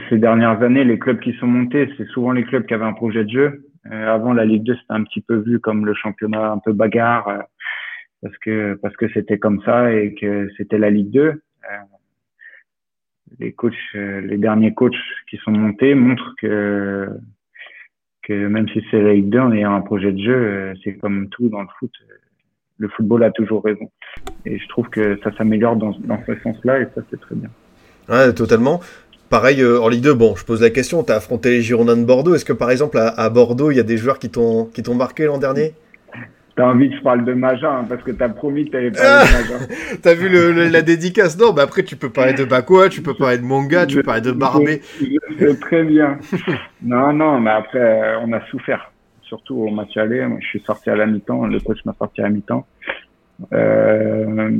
ces 0.09 0.19
dernières 0.19 0.62
années, 0.62 0.85
les 0.85 0.99
clubs 0.99 1.20
qui 1.20 1.32
sont 1.35 1.47
montés, 1.47 1.89
c'est 1.97 2.09
souvent 2.09 2.32
les 2.32 2.45
clubs 2.45 2.66
qui 2.66 2.74
avaient 2.74 2.85
un 2.85 2.93
projet 2.93 3.24
de 3.24 3.31
jeu. 3.31 3.66
Euh, 3.87 4.09
avant 4.09 4.32
la 4.32 4.45
Ligue 4.45 4.65
2, 4.65 4.74
c'était 4.74 4.85
un 4.89 5.05
petit 5.05 5.20
peu 5.20 5.37
vu 5.37 5.61
comme 5.61 5.87
le 5.87 5.95
championnat 5.95 6.51
un 6.51 6.59
peu 6.59 6.73
bagarre 6.73 7.28
euh, 7.28 7.39
parce 8.20 8.37
que 8.39 8.74
parce 8.82 8.95
que 8.97 9.09
c'était 9.15 9.39
comme 9.39 9.62
ça 9.62 9.93
et 9.93 10.15
que 10.15 10.51
c'était 10.57 10.78
la 10.78 10.91
Ligue 10.91 11.11
2. 11.12 11.20
Euh, 11.20 11.41
les 13.39 13.53
coachs, 13.53 13.74
les 13.95 14.37
derniers 14.39 14.74
coachs 14.74 14.93
qui 15.31 15.37
sont 15.39 15.53
montés 15.53 15.95
montrent 15.95 16.35
que 16.37 17.09
même 18.35 18.69
si 18.69 18.82
c'est 18.90 19.01
la 19.01 19.15
Ligue 19.15 19.28
2, 19.28 19.39
en 19.39 19.52
ayant 19.52 19.74
un 19.74 19.81
projet 19.81 20.12
de 20.12 20.23
jeu, 20.23 20.35
euh, 20.35 20.74
c'est 20.85 20.94
comme 20.94 21.28
tout 21.28 21.48
dans 21.48 21.62
le 21.62 21.69
foot. 21.78 21.90
Euh, 22.09 22.15
le 22.78 22.89
football 22.89 23.24
a 23.24 23.31
toujours 23.31 23.62
raison. 23.62 23.90
Et 24.47 24.59
je 24.59 24.69
trouve 24.69 24.89
que 24.89 25.19
ça 25.23 25.31
s'améliore 25.36 25.77
dans, 25.77 25.90
dans 26.05 26.19
ce 26.27 26.35
sens-là 26.43 26.81
et 26.81 26.85
ça, 26.94 27.02
c'est 27.11 27.20
très 27.20 27.35
bien. 27.35 27.51
Ouais, 28.09 28.32
totalement. 28.32 28.81
Pareil, 29.28 29.61
euh, 29.61 29.81
en 29.81 29.89
Ligue 29.89 30.02
2, 30.02 30.15
bon, 30.15 30.35
je 30.35 30.44
pose 30.44 30.62
la 30.62 30.70
question, 30.70 31.05
tu 31.05 31.12
as 31.12 31.16
affronté 31.16 31.51
les 31.51 31.62
Girondins 31.62 31.97
de 31.97 32.05
Bordeaux. 32.05 32.35
Est-ce 32.35 32.44
que 32.44 32.52
par 32.52 32.70
exemple 32.70 32.98
à, 32.98 33.09
à 33.09 33.31
Bordeaux, 33.31 33.70
il 33.70 33.77
y 33.77 33.81
a 33.81 33.85
des 33.85 33.97
joueurs 33.97 34.19
qui 34.19 34.31
t'ont 34.31 34.94
marqué 34.94 35.27
l'an 35.27 35.39
dernier? 35.39 35.74
T'as 36.57 36.67
envie 36.67 36.91
que 36.91 36.97
je 36.97 37.03
parle 37.03 37.25
de 37.25 37.33
Maja, 37.33 37.71
hein, 37.71 37.87
parce 37.89 38.03
que 38.03 38.11
t'as 38.11 38.29
promis 38.29 38.67
que 38.67 38.73
t'allais 38.73 38.91
parler 38.91 39.27
de 39.27 39.53
Maja. 39.53 39.67
t'as 40.03 40.15
vu 40.15 40.29
le, 40.29 40.53
le, 40.53 40.69
la 40.69 40.83
dédicace 40.83 41.39
Non, 41.39 41.53
mais 41.55 41.63
après 41.63 41.85
tu 41.85 41.97
peux 41.97 42.11
parler 42.11 42.35
de 42.35 42.45
Bakwa, 42.45 42.89
tu 42.89 43.03
peux 43.03 43.15
parler 43.15 43.39
de 43.39 43.45
Manga, 43.45 43.87
tu 43.87 43.97
peux 43.97 44.03
parler 44.03 44.21
de 44.21 44.33
Barbé. 44.33 44.83
C'est 45.39 45.61
très 45.61 45.85
bien. 45.85 46.19
non, 46.83 47.13
non, 47.13 47.41
mais 47.41 47.51
après, 47.51 47.79
euh, 47.79 48.21
on 48.21 48.33
a 48.33 48.41
souffert. 48.47 48.93
Surtout 49.23 49.55
au 49.55 49.71
match 49.71 49.97
aller. 49.97 50.27
Moi, 50.27 50.39
je 50.41 50.47
suis 50.47 50.61
sorti 50.61 50.91
à 50.91 50.97
la 50.97 51.07
mi-temps, 51.07 51.47
le 51.47 51.61
coach 51.61 51.79
m'a 51.85 51.95
sorti 51.95 52.21
à 52.21 52.25
la 52.25 52.31
mi-temps. 52.31 52.67
Euh, 53.53 54.51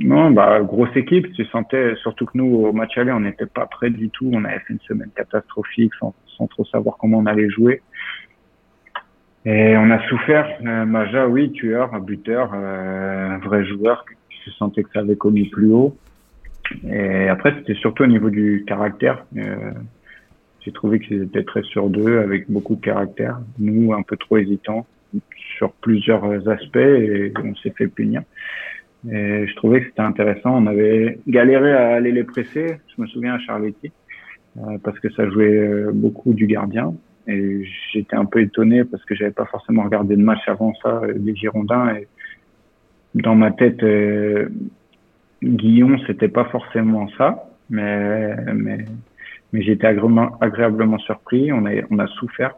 non, 0.00 0.30
bah, 0.30 0.60
grosse 0.60 0.96
équipe. 0.96 1.32
Tu 1.34 1.44
sentais, 1.46 1.94
surtout 2.02 2.26
que 2.26 2.32
nous, 2.34 2.46
au 2.46 2.72
match 2.72 2.96
aller, 2.98 3.12
on 3.12 3.20
n'était 3.20 3.46
pas 3.46 3.66
prêts 3.66 3.90
du 3.90 4.10
tout. 4.10 4.30
On 4.32 4.44
avait 4.44 4.58
fait 4.60 4.72
une 4.72 4.80
semaine 4.80 5.10
catastrophique 5.14 5.92
sans, 6.00 6.14
sans 6.36 6.46
trop 6.46 6.64
savoir 6.64 6.96
comment 6.98 7.18
on 7.18 7.26
allait 7.26 7.50
jouer. 7.50 7.82
Et 9.44 9.76
on 9.76 9.90
a 9.90 10.06
souffert. 10.08 10.48
Euh, 10.64 10.84
Maja, 10.84 11.28
oui, 11.28 11.52
tueur, 11.52 12.00
buteur, 12.00 12.52
euh, 12.54 13.38
vrai 13.42 13.64
joueur 13.64 14.04
qui 14.30 14.38
se 14.44 14.50
sentait 14.56 14.82
que 14.82 14.90
ça 14.92 15.00
avait 15.00 15.16
commis 15.16 15.48
plus 15.48 15.72
haut. 15.72 15.96
Et 16.86 17.28
après, 17.28 17.54
c'était 17.56 17.74
surtout 17.74 18.02
au 18.02 18.08
niveau 18.08 18.30
du 18.30 18.64
caractère. 18.66 19.24
Euh, 19.36 19.72
J'ai 20.60 20.72
trouvé 20.72 21.00
qu'ils 21.00 21.22
étaient 21.22 21.44
très 21.44 21.62
sur 21.62 21.88
d'eux, 21.88 22.18
avec 22.18 22.50
beaucoup 22.50 22.76
de 22.76 22.80
caractère. 22.80 23.40
Nous, 23.58 23.92
un 23.94 24.02
peu 24.02 24.16
trop 24.16 24.36
hésitants 24.36 24.86
sur 25.56 25.72
plusieurs 25.72 26.48
aspects, 26.48 26.76
et 26.76 27.32
on 27.42 27.54
s'est 27.56 27.72
fait 27.76 27.86
punir. 27.86 28.22
Et 29.10 29.46
je 29.46 29.54
trouvais 29.56 29.80
que 29.80 29.86
c'était 29.86 30.02
intéressant. 30.02 30.62
On 30.62 30.66
avait 30.66 31.20
galéré 31.26 31.72
à 31.72 31.94
aller 31.94 32.12
les 32.12 32.24
presser. 32.24 32.80
Je 32.94 33.00
me 33.00 33.06
souviens 33.06 33.34
à 33.34 33.38
Charletti. 33.38 33.92
parce 34.82 34.98
que 34.98 35.08
ça 35.12 35.26
jouait 35.30 35.84
beaucoup 35.92 36.34
du 36.34 36.46
gardien. 36.46 36.92
Et 37.28 37.64
j'étais 37.92 38.16
un 38.16 38.24
peu 38.24 38.40
étonné 38.40 38.84
parce 38.84 39.04
que 39.04 39.14
j'avais 39.14 39.32
pas 39.32 39.44
forcément 39.44 39.84
regardé 39.84 40.16
de 40.16 40.22
match 40.22 40.40
avant 40.46 40.72
ça 40.82 41.02
des 41.14 41.36
Girondins. 41.36 41.94
Et 41.96 42.08
dans 43.14 43.34
ma 43.34 43.50
tête, 43.50 43.84
Guillon, 45.42 45.98
c'était 46.06 46.28
pas 46.28 46.44
forcément 46.46 47.08
ça, 47.16 47.50
mais 47.70 48.34
mais 48.54 48.84
mais 49.52 49.62
j'étais 49.62 49.86
agréablement, 49.86 50.98
surpris. 50.98 51.52
On 51.52 51.64
a 51.66 51.72
on 51.90 51.98
a 51.98 52.06
souffert. 52.06 52.54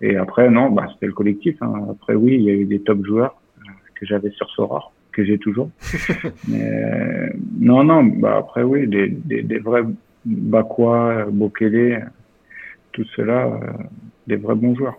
Et 0.00 0.16
après 0.16 0.50
non, 0.50 0.70
bah 0.70 0.88
c'était 0.92 1.06
le 1.06 1.12
collectif. 1.12 1.56
Hein. 1.60 1.88
Après 1.90 2.14
oui, 2.14 2.34
il 2.34 2.42
y 2.42 2.50
a 2.50 2.54
eu 2.54 2.64
des 2.64 2.80
top 2.80 3.04
joueurs 3.04 3.40
euh, 3.58 3.70
que 3.94 4.06
j'avais 4.06 4.30
sur 4.30 4.48
Sora, 4.50 4.92
que 5.12 5.24
j'ai 5.24 5.38
toujours. 5.38 5.70
mais 6.48 7.30
non 7.58 7.84
non, 7.84 8.04
bah 8.04 8.36
après 8.38 8.62
oui, 8.62 8.86
des 8.86 9.08
des, 9.08 9.42
des 9.42 9.58
vrais 9.58 9.84
Bakwa, 10.24 11.26
Bokele, 11.30 12.10
tout 12.94 13.04
cela, 13.14 13.46
euh, 13.46 13.58
des 14.26 14.36
vrais 14.36 14.54
bons 14.54 14.74
joueurs. 14.74 14.96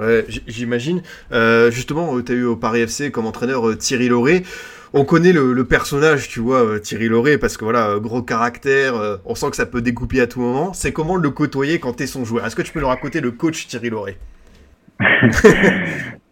Ouais, 0.00 0.24
j'imagine. 0.48 1.02
Euh, 1.30 1.70
justement, 1.70 2.20
tu 2.22 2.32
as 2.32 2.34
eu 2.34 2.44
au 2.44 2.56
Paris 2.56 2.80
FC 2.80 3.12
comme 3.12 3.26
entraîneur 3.26 3.76
Thierry 3.78 4.08
Lauré 4.08 4.42
on 4.96 5.04
connaît 5.04 5.32
le, 5.32 5.64
personnage, 5.64 6.28
tu 6.28 6.38
vois, 6.38 6.64
euh, 6.64 6.78
Thierry 6.78 7.08
Lauré, 7.08 7.36
parce 7.36 7.56
que 7.56 7.64
voilà, 7.64 7.88
euh, 7.88 7.98
gros 7.98 8.22
caractère, 8.22 8.94
euh, 8.94 9.16
on 9.26 9.34
sent 9.34 9.50
que 9.50 9.56
ça 9.56 9.66
peut 9.66 9.82
découper 9.82 10.20
à 10.20 10.28
tout 10.28 10.40
moment. 10.40 10.72
C'est 10.72 10.92
comment 10.92 11.16
le 11.16 11.30
côtoyer 11.30 11.80
quand 11.80 11.94
t'es 11.94 12.06
son 12.06 12.24
joueur? 12.24 12.46
Est-ce 12.46 12.54
que 12.54 12.62
tu 12.62 12.72
peux 12.72 12.80
nous 12.80 12.86
raconter 12.86 13.20
le 13.20 13.32
coach 13.32 13.66
Thierry 13.66 13.90
Lauré? 13.90 14.16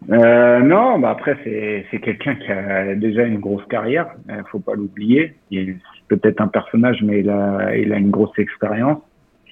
Non, 0.05 0.99
bah 0.99 1.11
après 1.11 1.37
c'est 1.45 1.99
quelqu'un 1.99 2.35
qui 2.35 2.51
a 2.51 2.93
déjà 2.93 3.23
une 3.23 3.39
grosse 3.39 3.65
carrière, 3.69 4.07
il 4.27 4.43
faut 4.51 4.59
pas 4.59 4.73
l'oublier. 4.75 5.35
Il 5.49 5.69
est 5.69 5.77
peut-être 6.09 6.41
un 6.41 6.49
personnage, 6.49 7.01
mais 7.01 7.21
il 7.21 7.29
a 7.29 7.73
il 7.77 7.93
a 7.93 7.97
une 7.97 8.11
grosse 8.11 8.37
expérience. 8.37 9.01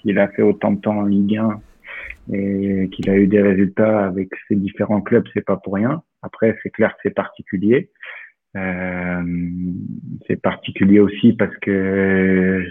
Il 0.04 0.20
a 0.20 0.28
fait 0.30 0.42
autant 0.42 0.72
de 0.72 0.82
temps 0.82 0.98
en 0.98 1.06
Ligue 1.06 1.38
1 1.38 1.62
et 2.34 2.90
qu'il 2.92 3.10
a 3.10 3.16
eu 3.16 3.28
des 3.28 3.42
résultats 3.42 4.06
avec 4.06 4.30
ses 4.48 4.56
différents 4.56 5.02
clubs, 5.02 5.26
c'est 5.34 5.46
pas 5.46 5.58
pour 5.58 5.74
rien. 5.74 6.04
Après, 6.22 6.58
c'est 6.62 6.70
clair 6.70 6.92
que 6.92 7.00
c'est 7.04 7.16
particulier. 7.16 7.90
Euh, 8.58 9.24
c'est 10.28 10.42
particulier 10.42 11.00
aussi 11.00 11.34
parce 11.34 11.56
que 11.58 12.66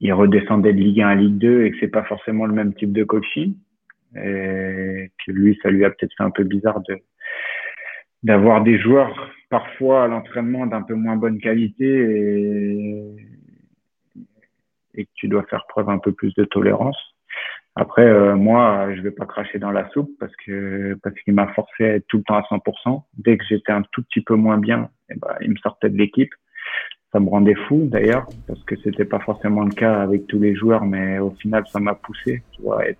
il 0.00 0.12
redescendait 0.12 0.72
de 0.72 0.78
Ligue 0.78 1.02
1 1.02 1.08
à 1.08 1.14
Ligue 1.14 1.38
2 1.38 1.64
et 1.64 1.70
que 1.70 1.76
c'est 1.80 1.88
pas 1.88 2.04
forcément 2.04 2.46
le 2.46 2.54
même 2.54 2.74
type 2.74 2.92
de 2.92 3.04
coaching. 3.04 3.54
Et 4.16 5.10
que 5.26 5.32
lui, 5.32 5.58
ça 5.62 5.70
lui 5.70 5.84
a 5.84 5.90
peut-être 5.90 6.14
fait 6.16 6.22
un 6.22 6.30
peu 6.30 6.44
bizarre 6.44 6.80
de 6.88 6.98
d'avoir 8.22 8.62
des 8.62 8.78
joueurs 8.78 9.30
parfois 9.50 10.04
à 10.04 10.08
l'entraînement 10.08 10.66
d'un 10.66 10.82
peu 10.82 10.94
moins 10.94 11.16
bonne 11.16 11.38
qualité 11.38 11.86
et 14.94 15.04
que 15.04 15.10
tu 15.14 15.28
dois 15.28 15.42
faire 15.44 15.64
preuve 15.68 15.88
un 15.88 15.98
peu 15.98 16.12
plus 16.12 16.34
de 16.34 16.44
tolérance. 16.44 16.96
Après, 17.76 18.06
euh, 18.06 18.36
moi, 18.36 18.94
je 18.94 19.00
vais 19.00 19.10
pas 19.10 19.26
cracher 19.26 19.58
dans 19.58 19.72
la 19.72 19.88
soupe 19.90 20.10
parce 20.20 20.34
que 20.46 20.96
parce 21.02 21.14
qu'il 21.20 21.34
m'a 21.34 21.48
forcé 21.54 21.84
à 21.84 21.94
être 21.96 22.06
tout 22.06 22.18
le 22.18 22.22
temps 22.22 22.36
à 22.36 22.42
100%. 22.42 23.02
Dès 23.18 23.36
que 23.36 23.44
j'étais 23.48 23.72
un 23.72 23.82
tout 23.90 24.02
petit 24.02 24.20
peu 24.20 24.36
moins 24.36 24.58
bien, 24.58 24.90
eh 25.10 25.16
ben, 25.16 25.34
il 25.40 25.50
me 25.50 25.56
sortait 25.56 25.90
de 25.90 25.96
l'équipe. 25.96 26.32
Ça 27.12 27.20
me 27.20 27.28
rendait 27.28 27.54
fou 27.66 27.88
d'ailleurs 27.90 28.26
parce 28.46 28.62
que 28.64 28.76
c'était 28.76 29.04
pas 29.04 29.20
forcément 29.20 29.64
le 29.64 29.70
cas 29.70 30.02
avec 30.02 30.26
tous 30.28 30.38
les 30.38 30.54
joueurs, 30.54 30.84
mais 30.84 31.18
au 31.18 31.30
final, 31.30 31.64
ça 31.66 31.80
m'a 31.80 31.94
poussé, 31.94 32.42
tu 32.52 32.62
vois, 32.62 32.86
être, 32.86 32.98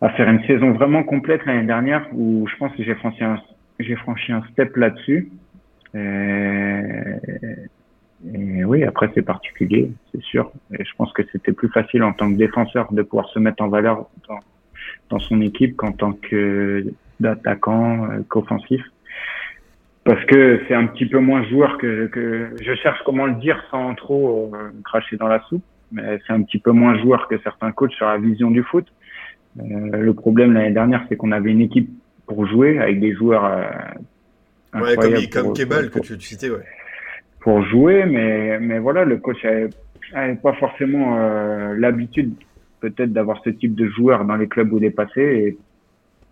à 0.00 0.10
faire 0.10 0.28
une 0.28 0.44
saison 0.44 0.72
vraiment 0.72 1.02
complète 1.04 1.44
l'année 1.46 1.66
dernière 1.66 2.06
où 2.12 2.46
je 2.48 2.56
pense 2.56 2.74
que 2.76 2.82
j'ai 2.82 2.94
franchi 2.94 3.24
un 3.24 3.40
j'ai 3.80 3.96
franchi 3.96 4.32
un 4.32 4.42
step 4.52 4.76
là-dessus. 4.76 5.30
Et 5.94 7.00
oui, 8.32 8.84
après 8.84 9.10
c'est 9.14 9.22
particulier, 9.22 9.90
c'est 10.12 10.22
sûr. 10.22 10.50
Et 10.72 10.84
je 10.84 10.90
pense 10.96 11.12
que 11.12 11.22
c'était 11.30 11.52
plus 11.52 11.68
facile 11.68 12.02
en 12.02 12.12
tant 12.12 12.30
que 12.30 12.36
défenseur 12.36 12.92
de 12.92 13.02
pouvoir 13.02 13.28
se 13.28 13.38
mettre 13.38 13.62
en 13.62 13.68
valeur 13.68 14.08
dans, 14.28 14.40
dans 15.10 15.18
son 15.18 15.40
équipe 15.40 15.76
qu'en 15.76 15.92
tant 15.92 16.12
que 16.12 16.86
d'attaquant, 17.20 18.10
euh, 18.10 18.22
qu'offensif. 18.28 18.82
Parce 20.04 20.24
que 20.26 20.60
c'est 20.66 20.74
un 20.74 20.86
petit 20.86 21.06
peu 21.06 21.18
moins 21.18 21.44
joueur 21.44 21.78
que, 21.78 22.06
que 22.06 22.50
je 22.60 22.74
cherche 22.74 23.00
comment 23.04 23.26
le 23.26 23.34
dire 23.34 23.62
sans 23.70 23.94
trop 23.94 24.52
euh, 24.54 24.70
cracher 24.84 25.16
dans 25.16 25.28
la 25.28 25.40
soupe. 25.48 25.64
Mais 25.92 26.18
c'est 26.26 26.32
un 26.32 26.42
petit 26.42 26.58
peu 26.58 26.72
moins 26.72 26.98
joueur 26.98 27.28
que 27.28 27.38
certains 27.42 27.72
coachs 27.72 27.92
sur 27.92 28.06
la 28.06 28.18
vision 28.18 28.50
du 28.50 28.62
foot. 28.62 28.86
Euh, 29.58 29.62
le 29.62 30.14
problème 30.14 30.52
l'année 30.52 30.72
dernière, 30.72 31.04
c'est 31.08 31.16
qu'on 31.16 31.30
avait 31.30 31.50
une 31.50 31.60
équipe 31.60 31.90
pour 32.26 32.46
jouer 32.46 32.78
avec 32.78 33.00
des 33.00 33.14
joueurs. 33.14 33.44
Euh, 33.44 34.80
ouais, 34.80 34.96
comme, 34.96 35.44
comme 35.44 35.52
Kebal 35.54 35.90
que 35.90 36.00
tu 36.00 36.20
citais, 36.20 36.50
ouais 36.50 36.64
pour 37.44 37.62
jouer, 37.62 38.06
mais, 38.06 38.58
mais 38.58 38.78
voilà, 38.78 39.04
le 39.04 39.18
coach 39.18 39.44
avait, 39.44 39.68
pas 40.36 40.54
forcément 40.54 41.18
euh, 41.18 41.74
l'habitude 41.76 42.32
peut-être 42.80 43.12
d'avoir 43.12 43.38
ce 43.44 43.50
type 43.50 43.74
de 43.74 43.86
joueur 43.86 44.24
dans 44.24 44.36
les 44.36 44.48
clubs 44.48 44.72
où 44.72 44.78
il 44.78 44.84
est 44.84 44.90
passé. 44.90 45.58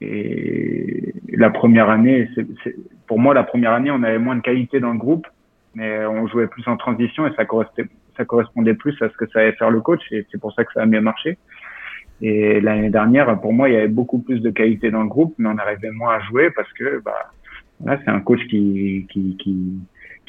Et, 0.00 0.06
et 0.06 1.14
la 1.36 1.50
première 1.50 1.90
année, 1.90 2.30
c'est, 2.34 2.74
pour 3.06 3.18
moi, 3.18 3.34
la 3.34 3.42
première 3.42 3.72
année, 3.72 3.90
on 3.90 4.02
avait 4.02 4.18
moins 4.18 4.36
de 4.36 4.40
qualité 4.40 4.80
dans 4.80 4.92
le 4.92 4.98
groupe, 4.98 5.26
mais 5.74 6.06
on 6.06 6.26
jouait 6.28 6.46
plus 6.46 6.66
en 6.66 6.78
transition 6.78 7.26
et 7.26 7.34
ça 7.36 7.44
correspondait, 7.44 7.90
ça 8.16 8.24
correspondait 8.24 8.74
plus 8.74 8.96
à 9.02 9.10
ce 9.10 9.16
que 9.18 9.26
ça 9.26 9.40
allait 9.40 9.52
faire 9.52 9.70
le 9.70 9.82
coach 9.82 10.00
et 10.12 10.26
c'est 10.32 10.40
pour 10.40 10.54
ça 10.54 10.64
que 10.64 10.72
ça 10.72 10.80
a 10.80 10.86
mieux 10.86 11.02
marché. 11.02 11.36
Et 12.22 12.58
l'année 12.62 12.88
dernière, 12.88 13.38
pour 13.38 13.52
moi, 13.52 13.68
il 13.68 13.74
y 13.74 13.76
avait 13.76 13.88
beaucoup 13.88 14.20
plus 14.20 14.40
de 14.40 14.48
qualité 14.48 14.90
dans 14.90 15.02
le 15.02 15.08
groupe, 15.08 15.34
mais 15.36 15.50
on 15.50 15.58
arrivait 15.58 15.90
moins 15.90 16.14
à 16.14 16.20
jouer 16.20 16.50
parce 16.56 16.72
que 16.72 17.02
bah, 17.04 17.30
là, 17.84 17.98
c'est 18.02 18.10
un 18.10 18.20
coach 18.20 18.40
qui, 18.48 19.06
qui, 19.10 19.36
qui, 19.36 19.78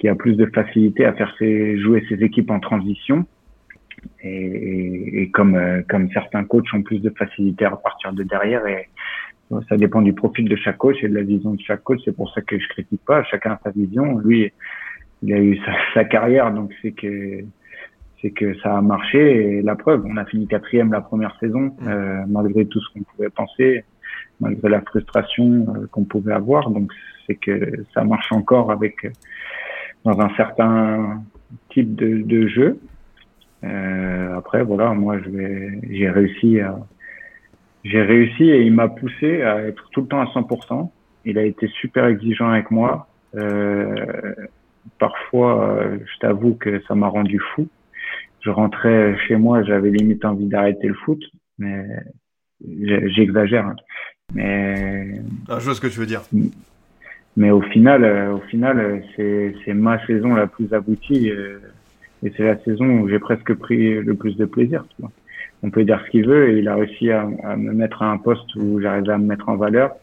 qui 0.03 0.09
a 0.09 0.15
plus 0.15 0.35
de 0.35 0.45
facilité 0.47 1.05
à 1.05 1.13
faire 1.13 1.33
ses, 1.39 1.79
jouer 1.79 2.03
ses 2.09 2.21
équipes 2.25 2.51
en 2.51 2.59
transition. 2.59 3.25
Et, 4.21 5.21
et, 5.21 5.31
comme, 5.31 5.55
euh, 5.55 5.81
comme 5.87 6.09
certains 6.11 6.43
coachs 6.43 6.73
ont 6.73 6.81
plus 6.81 6.99
de 6.99 7.09
facilité 7.09 7.63
à 7.63 7.71
partir 7.71 8.11
de 8.11 8.21
derrière 8.23 8.67
et 8.67 8.89
ça 9.69 9.77
dépend 9.77 10.01
du 10.01 10.11
profil 10.11 10.49
de 10.49 10.57
chaque 10.57 10.77
coach 10.77 10.97
et 11.03 11.07
de 11.07 11.15
la 11.15 11.23
vision 11.23 11.53
de 11.53 11.61
chaque 11.61 11.83
coach. 11.83 12.01
C'est 12.03 12.13
pour 12.13 12.29
ça 12.33 12.41
que 12.41 12.59
je 12.59 12.67
critique 12.67 12.99
pas. 13.05 13.23
Chacun 13.23 13.51
a 13.51 13.59
sa 13.63 13.69
vision. 13.69 14.17
Lui, 14.17 14.51
il 15.21 15.33
a 15.33 15.37
eu 15.37 15.57
sa, 15.93 16.03
carrière, 16.03 16.51
donc 16.51 16.73
c'est 16.81 16.91
que 16.91 17.39
c'est 18.21 18.31
que 18.31 18.59
ça 18.59 18.77
a 18.77 18.81
marché. 18.81 19.19
Et 19.19 19.61
la 19.61 19.77
preuve, 19.77 20.03
on 20.05 20.17
a 20.17 20.25
fini 20.25 20.47
quatrième 20.47 20.91
la 20.91 20.99
première 20.99 21.37
saison, 21.39 21.77
euh, 21.87 22.23
malgré 22.27 22.65
tout 22.65 22.81
ce 22.81 22.93
qu'on 22.93 23.03
pouvait 23.03 23.29
penser, 23.29 23.85
malgré 24.41 24.67
la 24.67 24.81
frustration 24.81 25.65
euh, 25.77 25.87
qu'on 25.89 26.03
pouvait 26.03 26.33
avoir. 26.33 26.69
Donc 26.69 26.91
c'est 27.25 27.35
que 27.35 27.85
ça 27.93 28.03
marche 28.03 28.33
encore 28.33 28.69
avec 28.69 29.05
dans 30.03 30.19
un 30.19 30.29
certain 30.35 31.23
type 31.69 31.95
de, 31.95 32.21
de 32.21 32.47
jeu. 32.47 32.79
Euh, 33.63 34.37
après, 34.37 34.63
voilà, 34.63 34.93
moi, 34.93 35.17
j'ai 35.89 36.09
réussi 36.09 36.59
à, 36.59 36.77
j'ai 37.83 38.01
réussi 38.01 38.43
et 38.43 38.61
il 38.61 38.73
m'a 38.73 38.87
poussé 38.87 39.41
à 39.41 39.61
être 39.63 39.89
tout 39.91 40.01
le 40.01 40.07
temps 40.07 40.21
à 40.21 40.25
100%. 40.25 40.89
Il 41.25 41.37
a 41.37 41.43
été 41.43 41.67
super 41.67 42.05
exigeant 42.05 42.49
avec 42.49 42.71
moi. 42.71 43.07
Euh, 43.35 44.33
parfois, 44.99 45.63
euh, 45.63 45.97
je 45.99 46.19
t'avoue 46.19 46.55
que 46.55 46.81
ça 46.87 46.95
m'a 46.95 47.07
rendu 47.07 47.39
fou. 47.55 47.67
Je 48.41 48.49
rentrais 48.49 49.17
chez 49.27 49.37
moi, 49.37 49.63
j'avais 49.63 49.89
limite 49.89 50.25
envie 50.25 50.47
d'arrêter 50.47 50.87
le 50.87 50.95
foot, 50.95 51.23
mais 51.57 51.85
j'exagère. 52.61 53.65
Hein. 53.65 53.75
Mais 54.33 55.21
ah, 55.47 55.59
je 55.59 55.65
vois 55.65 55.75
ce 55.75 55.81
que 55.81 55.87
tu 55.87 55.99
veux 55.99 56.05
dire. 56.05 56.23
Mais 57.35 57.51
au 57.51 57.61
final, 57.61 58.03
euh, 58.03 58.33
au 58.33 58.41
final, 58.41 58.79
euh, 59.17 59.51
c'est 59.65 59.73
ma 59.73 60.03
saison 60.05 60.35
la 60.35 60.47
plus 60.47 60.71
aboutie 60.73 61.31
euh, 61.31 61.59
et 62.23 62.31
c'est 62.37 62.43
la 62.43 62.57
saison 62.59 62.85
où 62.99 63.09
j'ai 63.09 63.19
presque 63.19 63.53
pris 63.55 63.95
le 63.95 64.13
plus 64.13 64.37
de 64.37 64.45
plaisir. 64.45 64.85
Tu 64.89 65.01
vois. 65.01 65.11
On 65.63 65.69
peut 65.69 65.83
dire 65.83 66.01
ce 66.05 66.11
qu'il 66.11 66.27
veut 66.27 66.49
et 66.49 66.59
il 66.59 66.67
a 66.67 66.75
réussi 66.75 67.09
à, 67.09 67.27
à 67.43 67.55
me 67.55 67.73
mettre 67.73 68.03
à 68.03 68.11
un 68.11 68.17
poste 68.17 68.55
où 68.55 68.79
j'arrivais 68.79 69.13
à 69.13 69.17
me 69.17 69.25
mettre 69.25 69.49
en 69.49 69.55
valeur 69.55 69.95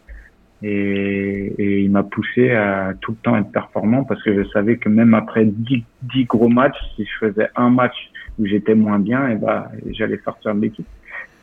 et, 0.62 1.54
et 1.58 1.80
il 1.80 1.90
m'a 1.90 2.02
poussé 2.02 2.50
à 2.50 2.92
tout 3.00 3.12
le 3.12 3.16
temps 3.18 3.36
être 3.36 3.50
performant 3.50 4.04
parce 4.04 4.22
que 4.22 4.34
je 4.34 4.48
savais 4.50 4.76
que 4.76 4.88
même 4.88 5.14
après 5.14 5.44
dix, 5.44 5.84
dix 6.02 6.24
gros 6.24 6.48
matchs, 6.48 6.78
si 6.96 7.04
je 7.04 7.26
faisais 7.26 7.48
un 7.56 7.70
match 7.70 8.10
où 8.38 8.46
j'étais 8.46 8.74
moins 8.74 8.98
bien, 8.98 9.28
et 9.28 9.36
ben 9.36 9.66
j'allais 9.90 10.18
sortir 10.24 10.54
de 10.54 10.60
l'équipe. 10.60 10.86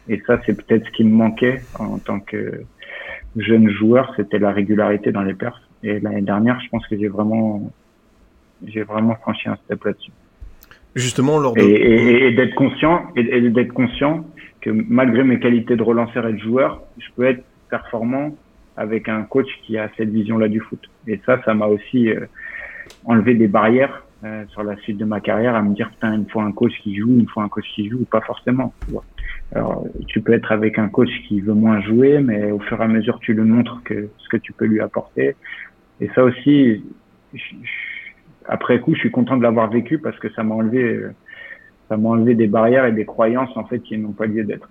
Et 0.10 0.22
ça, 0.26 0.40
c'est 0.46 0.56
peut-être 0.56 0.86
ce 0.86 0.92
qui 0.92 1.04
me 1.04 1.14
manquait 1.14 1.62
en 1.78 1.98
tant 1.98 2.20
que 2.20 2.62
jeune 3.36 3.70
joueur, 3.70 4.14
c'était 4.16 4.40
la 4.40 4.52
régularité 4.52 5.12
dans 5.12 5.22
les 5.22 5.34
perfs. 5.34 5.67
Et 5.84 6.00
l'année 6.00 6.22
dernière, 6.22 6.60
je 6.62 6.70
pense 6.70 6.86
que 6.88 6.98
j'ai 6.98 7.08
vraiment, 7.08 7.72
j'ai 8.66 8.84
vraiment 8.84 9.16
franchi 9.16 9.50
un 9.50 9.56
step 9.66 9.84
là-dessus. 9.84 10.12
Justement, 10.96 11.38
lors 11.38 11.54
de... 11.54 11.62
Et, 11.62 12.28
et, 12.28 12.32
d'être 12.32 12.56
conscient, 12.56 13.06
et, 13.16 13.50
d'être 13.50 13.74
conscient 13.74 14.26
que 14.62 14.72
malgré 14.72 15.24
mes 15.24 15.40
qualités 15.40 15.76
de 15.76 15.84
relanceur 15.84 16.28
et 16.28 16.34
de 16.34 16.40
joueur, 16.40 16.82
je 16.98 17.08
peux 17.16 17.26
être 17.26 17.44
performant 17.70 18.32
avec 18.76 19.10
un 19.10 19.24
coach 19.24 19.48
qui 19.64 19.78
a 19.78 19.90
cette 19.98 20.10
vision-là 20.10 20.48
du 20.48 20.60
foot. 20.60 20.80
Et 21.08 21.20
ça, 21.26 21.42
ça 21.44 21.54
m'a 21.54 21.68
aussi 21.68 22.10
euh, 22.10 22.26
enlevé 23.06 23.34
des 23.36 23.48
barrières 23.48 24.04
euh, 24.24 24.46
sur 24.50 24.64
la 24.64 24.76
suite 24.78 24.98
de 24.98 25.06
ma 25.06 25.20
carrière 25.20 25.56
à 25.56 25.62
me 25.62 25.76
dire, 25.76 25.90
putain, 25.90 26.14
une 26.14 26.28
fois 26.28 26.44
un 26.44 26.52
coach 26.52 26.74
qui 26.82 26.96
joue, 26.96 27.10
une 27.20 27.28
fois 27.28 27.44
un 27.44 27.50
coach 27.50 27.66
qui 27.76 27.90
joue, 27.90 28.06
pas 28.06 28.22
forcément. 28.22 28.74
Tu 28.86 28.94
vois. 28.94 29.04
Alors, 29.54 29.86
tu 30.08 30.22
peux 30.22 30.34
être 30.34 30.52
avec 30.52 30.78
un 30.78 30.90
coach 30.90 31.10
qui 31.28 31.42
veut 31.42 31.54
moins 31.54 31.82
jouer, 31.82 32.20
mais 32.20 32.52
au 32.52 32.60
fur 32.60 32.82
et 32.82 32.84
à 32.84 32.88
mesure, 32.88 33.20
tu 33.20 33.34
lui 33.34 33.44
montres 33.44 33.82
que 33.84 34.10
ce 34.18 34.30
que 34.30 34.38
tu 34.38 34.54
peux 34.54 34.66
lui 34.66 34.82
apporter. 34.82 35.36
Et 36.02 36.10
ça 36.14 36.24
aussi, 36.24 36.84
après 38.46 38.80
coup, 38.80 38.94
je 38.94 39.00
suis 39.00 39.12
content 39.12 39.38
de 39.38 39.44
l'avoir 39.44 39.70
vécu 39.70 39.98
parce 39.98 40.18
que 40.20 40.32
ça 40.34 40.44
m'a 40.44 40.56
enlevé, 40.56 41.02
ça 41.90 41.98
m'a 41.98 42.10
enlevé 42.10 42.36
des 42.36 42.48
barrières 42.48 42.86
et 42.86 42.92
des 42.92 43.06
croyances 43.06 43.56
en 43.56 43.66
fait 43.66 43.80
qui 43.80 43.98
n'ont 43.98 44.12
pas 44.12 44.26
lieu 44.26 44.44
d'être. 44.44 44.70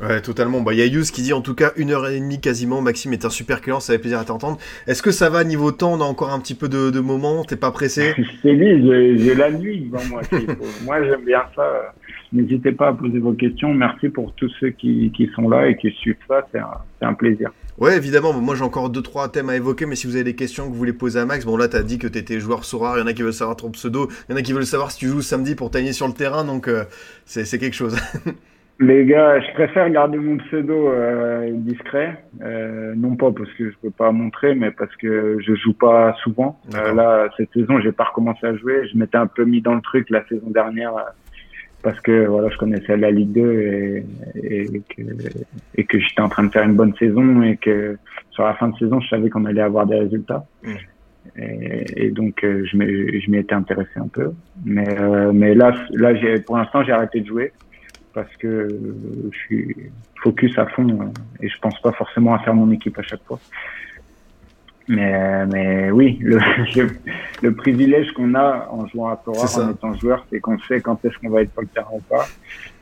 Ouais, 0.00 0.20
totalement. 0.20 0.60
Bah, 0.60 0.74
il 0.74 0.78
y 0.78 0.82
a 0.82 0.86
Yous 0.86 1.10
qui 1.12 1.22
dit 1.22 1.32
en 1.32 1.40
tout 1.40 1.54
cas 1.54 1.72
une 1.76 1.90
heure 1.90 2.06
et 2.08 2.20
demie 2.20 2.40
quasiment. 2.40 2.80
Maxime 2.80 3.12
est 3.12 3.24
un 3.24 3.30
super 3.30 3.60
client, 3.60 3.80
ça 3.80 3.94
fait 3.94 3.98
plaisir 3.98 4.20
à 4.20 4.24
t'entendre. 4.24 4.58
Est-ce 4.86 5.02
que 5.02 5.10
ça 5.10 5.28
va 5.28 5.42
niveau 5.42 5.72
temps 5.72 5.92
On 5.92 6.00
a 6.00 6.04
encore 6.04 6.32
un 6.32 6.38
petit 6.38 6.54
peu 6.54 6.68
de, 6.68 6.90
de 6.90 7.00
moments 7.00 7.44
T'es 7.44 7.56
pas 7.56 7.72
pressé? 7.72 8.14
Je 8.16 8.42
t'ai 8.42 8.56
dit, 8.56 9.18
j'ai 9.18 9.34
la 9.34 9.50
nuit 9.50 9.80
devant 9.80 10.04
moi. 10.08 10.22
moi, 10.84 11.02
j'aime 11.02 11.24
bien 11.24 11.42
ça. 11.56 11.94
N'hésitez 12.32 12.72
pas 12.72 12.88
à 12.88 12.92
poser 12.92 13.18
vos 13.18 13.32
questions. 13.32 13.72
Merci 13.72 14.08
pour 14.08 14.32
tous 14.34 14.50
ceux 14.60 14.70
qui, 14.70 15.10
qui 15.16 15.28
sont 15.34 15.48
là 15.48 15.68
et 15.68 15.76
qui 15.76 15.90
suivent 15.90 16.16
ça. 16.28 16.46
C'est 16.52 16.58
un, 16.58 16.80
un, 17.02 17.14
plaisir. 17.14 17.50
Ouais, 17.78 17.96
évidemment. 17.96 18.32
Moi, 18.32 18.54
j'ai 18.54 18.64
encore 18.64 18.90
deux 18.90 19.02
trois 19.02 19.28
thèmes 19.28 19.48
à 19.48 19.56
évoquer, 19.56 19.86
mais 19.86 19.94
si 19.94 20.06
vous 20.06 20.16
avez 20.16 20.24
des 20.24 20.34
questions 20.34 20.64
que 20.64 20.70
vous 20.70 20.76
voulez 20.76 20.92
poser 20.92 21.20
à 21.20 21.26
Max, 21.26 21.44
bon 21.44 21.56
là, 21.56 21.68
t'as 21.68 21.82
dit 21.82 21.98
que 21.98 22.06
t'étais 22.06 22.40
joueur 22.40 22.62
rare. 22.80 22.96
Il 22.96 23.00
y 23.00 23.02
en 23.02 23.06
a 23.06 23.12
qui 23.12 23.22
veulent 23.22 23.32
savoir 23.32 23.56
ton 23.56 23.70
pseudo. 23.70 24.08
Il 24.28 24.32
y 24.32 24.34
en 24.34 24.38
a 24.38 24.42
qui 24.42 24.52
veulent 24.52 24.66
savoir 24.66 24.90
si 24.90 24.98
tu 24.98 25.06
joues 25.06 25.22
samedi 25.22 25.54
pour 25.54 25.70
t'aligner 25.70 25.92
sur 25.92 26.06
le 26.06 26.14
terrain. 26.14 26.44
Donc, 26.44 26.68
euh, 26.68 26.84
c'est 27.24 27.58
quelque 27.58 27.76
chose. 27.76 27.96
Les 28.80 29.06
gars, 29.06 29.40
je 29.40 29.52
préfère 29.54 29.90
garder 29.90 30.18
mon 30.18 30.36
pseudo 30.36 30.88
euh, 30.88 31.50
discret, 31.52 32.22
euh, 32.42 32.94
non 32.96 33.16
pas 33.16 33.32
parce 33.32 33.50
que 33.54 33.72
je 33.72 33.76
peux 33.82 33.90
pas 33.90 34.12
montrer, 34.12 34.54
mais 34.54 34.70
parce 34.70 34.94
que 34.96 35.38
je 35.40 35.54
joue 35.56 35.72
pas 35.72 36.14
souvent. 36.22 36.60
Euh, 36.76 36.94
là, 36.94 37.28
cette 37.36 37.52
saison, 37.52 37.80
j'ai 37.80 37.90
pas 37.90 38.04
recommencé 38.04 38.46
à 38.46 38.54
jouer. 38.54 38.86
Je 38.86 38.96
m'étais 38.96 39.16
un 39.16 39.26
peu 39.26 39.44
mis 39.44 39.60
dans 39.60 39.74
le 39.74 39.80
truc 39.80 40.08
la 40.10 40.24
saison 40.28 40.50
dernière 40.50 40.92
parce 41.82 42.00
que 42.00 42.26
voilà, 42.26 42.48
je 42.50 42.56
connaissais 42.56 42.96
la 42.96 43.10
Ligue 43.10 43.32
2 43.32 43.52
et, 43.52 44.04
et 44.34 44.82
que, 44.88 45.02
et 45.76 45.84
que 45.84 45.98
j'étais 45.98 46.20
en 46.20 46.28
train 46.28 46.44
de 46.44 46.50
faire 46.50 46.64
une 46.64 46.74
bonne 46.74 46.94
saison 46.96 47.42
et 47.42 47.56
que 47.56 47.96
sur 48.30 48.44
la 48.44 48.54
fin 48.54 48.68
de 48.68 48.76
saison, 48.76 49.00
je 49.00 49.08
savais 49.08 49.30
qu'on 49.30 49.44
allait 49.44 49.62
avoir 49.62 49.86
des 49.86 49.96
résultats. 49.96 50.44
Mmh. 50.64 50.70
Et, 51.36 52.06
et, 52.06 52.10
donc, 52.10 52.42
euh, 52.42 52.64
je 52.64 52.76
m'y 52.76 53.36
étais 53.36 53.54
intéressé 53.54 53.90
un 53.96 54.08
peu. 54.08 54.32
Mais, 54.64 54.96
mais 55.32 55.54
là, 55.54 55.74
là, 55.90 56.14
pour 56.46 56.56
l'instant, 56.56 56.82
j'ai 56.82 56.92
arrêté 56.92 57.20
de 57.20 57.26
jouer 57.26 57.52
parce 58.14 58.36
que 58.36 58.66
je 59.30 59.38
suis 59.38 59.76
focus 60.22 60.58
à 60.58 60.66
fond 60.66 60.88
euh, 60.88 61.04
et 61.40 61.48
je 61.48 61.58
pense 61.60 61.80
pas 61.80 61.92
forcément 61.92 62.34
à 62.34 62.40
faire 62.40 62.54
mon 62.54 62.70
équipe 62.72 62.98
à 62.98 63.02
chaque 63.02 63.22
fois. 63.24 63.38
Mais, 64.88 65.46
mais 65.46 65.90
oui, 65.90 66.18
le, 66.22 66.38
le, 67.42 67.54
privilège 67.54 68.10
qu'on 68.12 68.34
a 68.34 68.68
en 68.70 68.86
jouant 68.86 69.08
à 69.08 69.16
Torah, 69.16 69.62
en 69.62 69.70
étant 69.70 69.94
joueur, 69.94 70.26
c'est 70.30 70.40
qu'on 70.40 70.58
sait 70.60 70.80
quand 70.80 71.04
est-ce 71.04 71.16
qu'on 71.18 71.28
va 71.28 71.42
être 71.42 71.52
sur 71.52 71.60
le 71.60 71.68
terrain 71.68 71.90
ou 71.92 72.00
pas. 72.00 72.24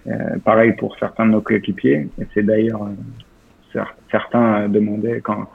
Euh, 0.06 0.38
pareil 0.44 0.72
pour 0.78 0.96
certains 0.98 1.26
de 1.26 1.32
nos 1.32 1.40
coéquipiers. 1.40 2.08
Et 2.20 2.26
c'est 2.32 2.44
d'ailleurs, 2.44 2.84
euh, 2.84 3.82
certains 4.10 4.68
demandaient 4.68 5.20
quand, 5.20 5.50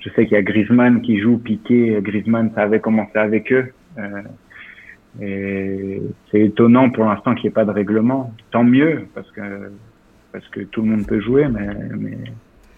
je 0.00 0.08
sais 0.10 0.26
qu'il 0.26 0.34
y 0.34 0.36
a 0.36 0.42
Griezmann 0.42 1.02
qui 1.02 1.20
joue, 1.20 1.38
Piqué, 1.38 1.98
Griezmann, 2.02 2.50
ça 2.54 2.62
avait 2.62 2.80
commencé 2.80 3.16
avec 3.16 3.52
eux. 3.52 3.72
Euh, 3.98 4.22
et 5.20 6.02
c'est 6.30 6.40
étonnant 6.40 6.90
pour 6.90 7.04
l'instant 7.04 7.34
qu'il 7.34 7.44
n'y 7.44 7.48
ait 7.48 7.54
pas 7.54 7.64
de 7.64 7.70
règlement. 7.70 8.34
Tant 8.50 8.64
mieux, 8.64 9.06
parce 9.14 9.30
que, 9.30 9.70
parce 10.32 10.48
que 10.48 10.60
tout 10.60 10.82
le 10.82 10.88
monde 10.88 11.06
peut 11.06 11.20
jouer, 11.20 11.46
mais, 11.48 11.68
mais 11.96 12.18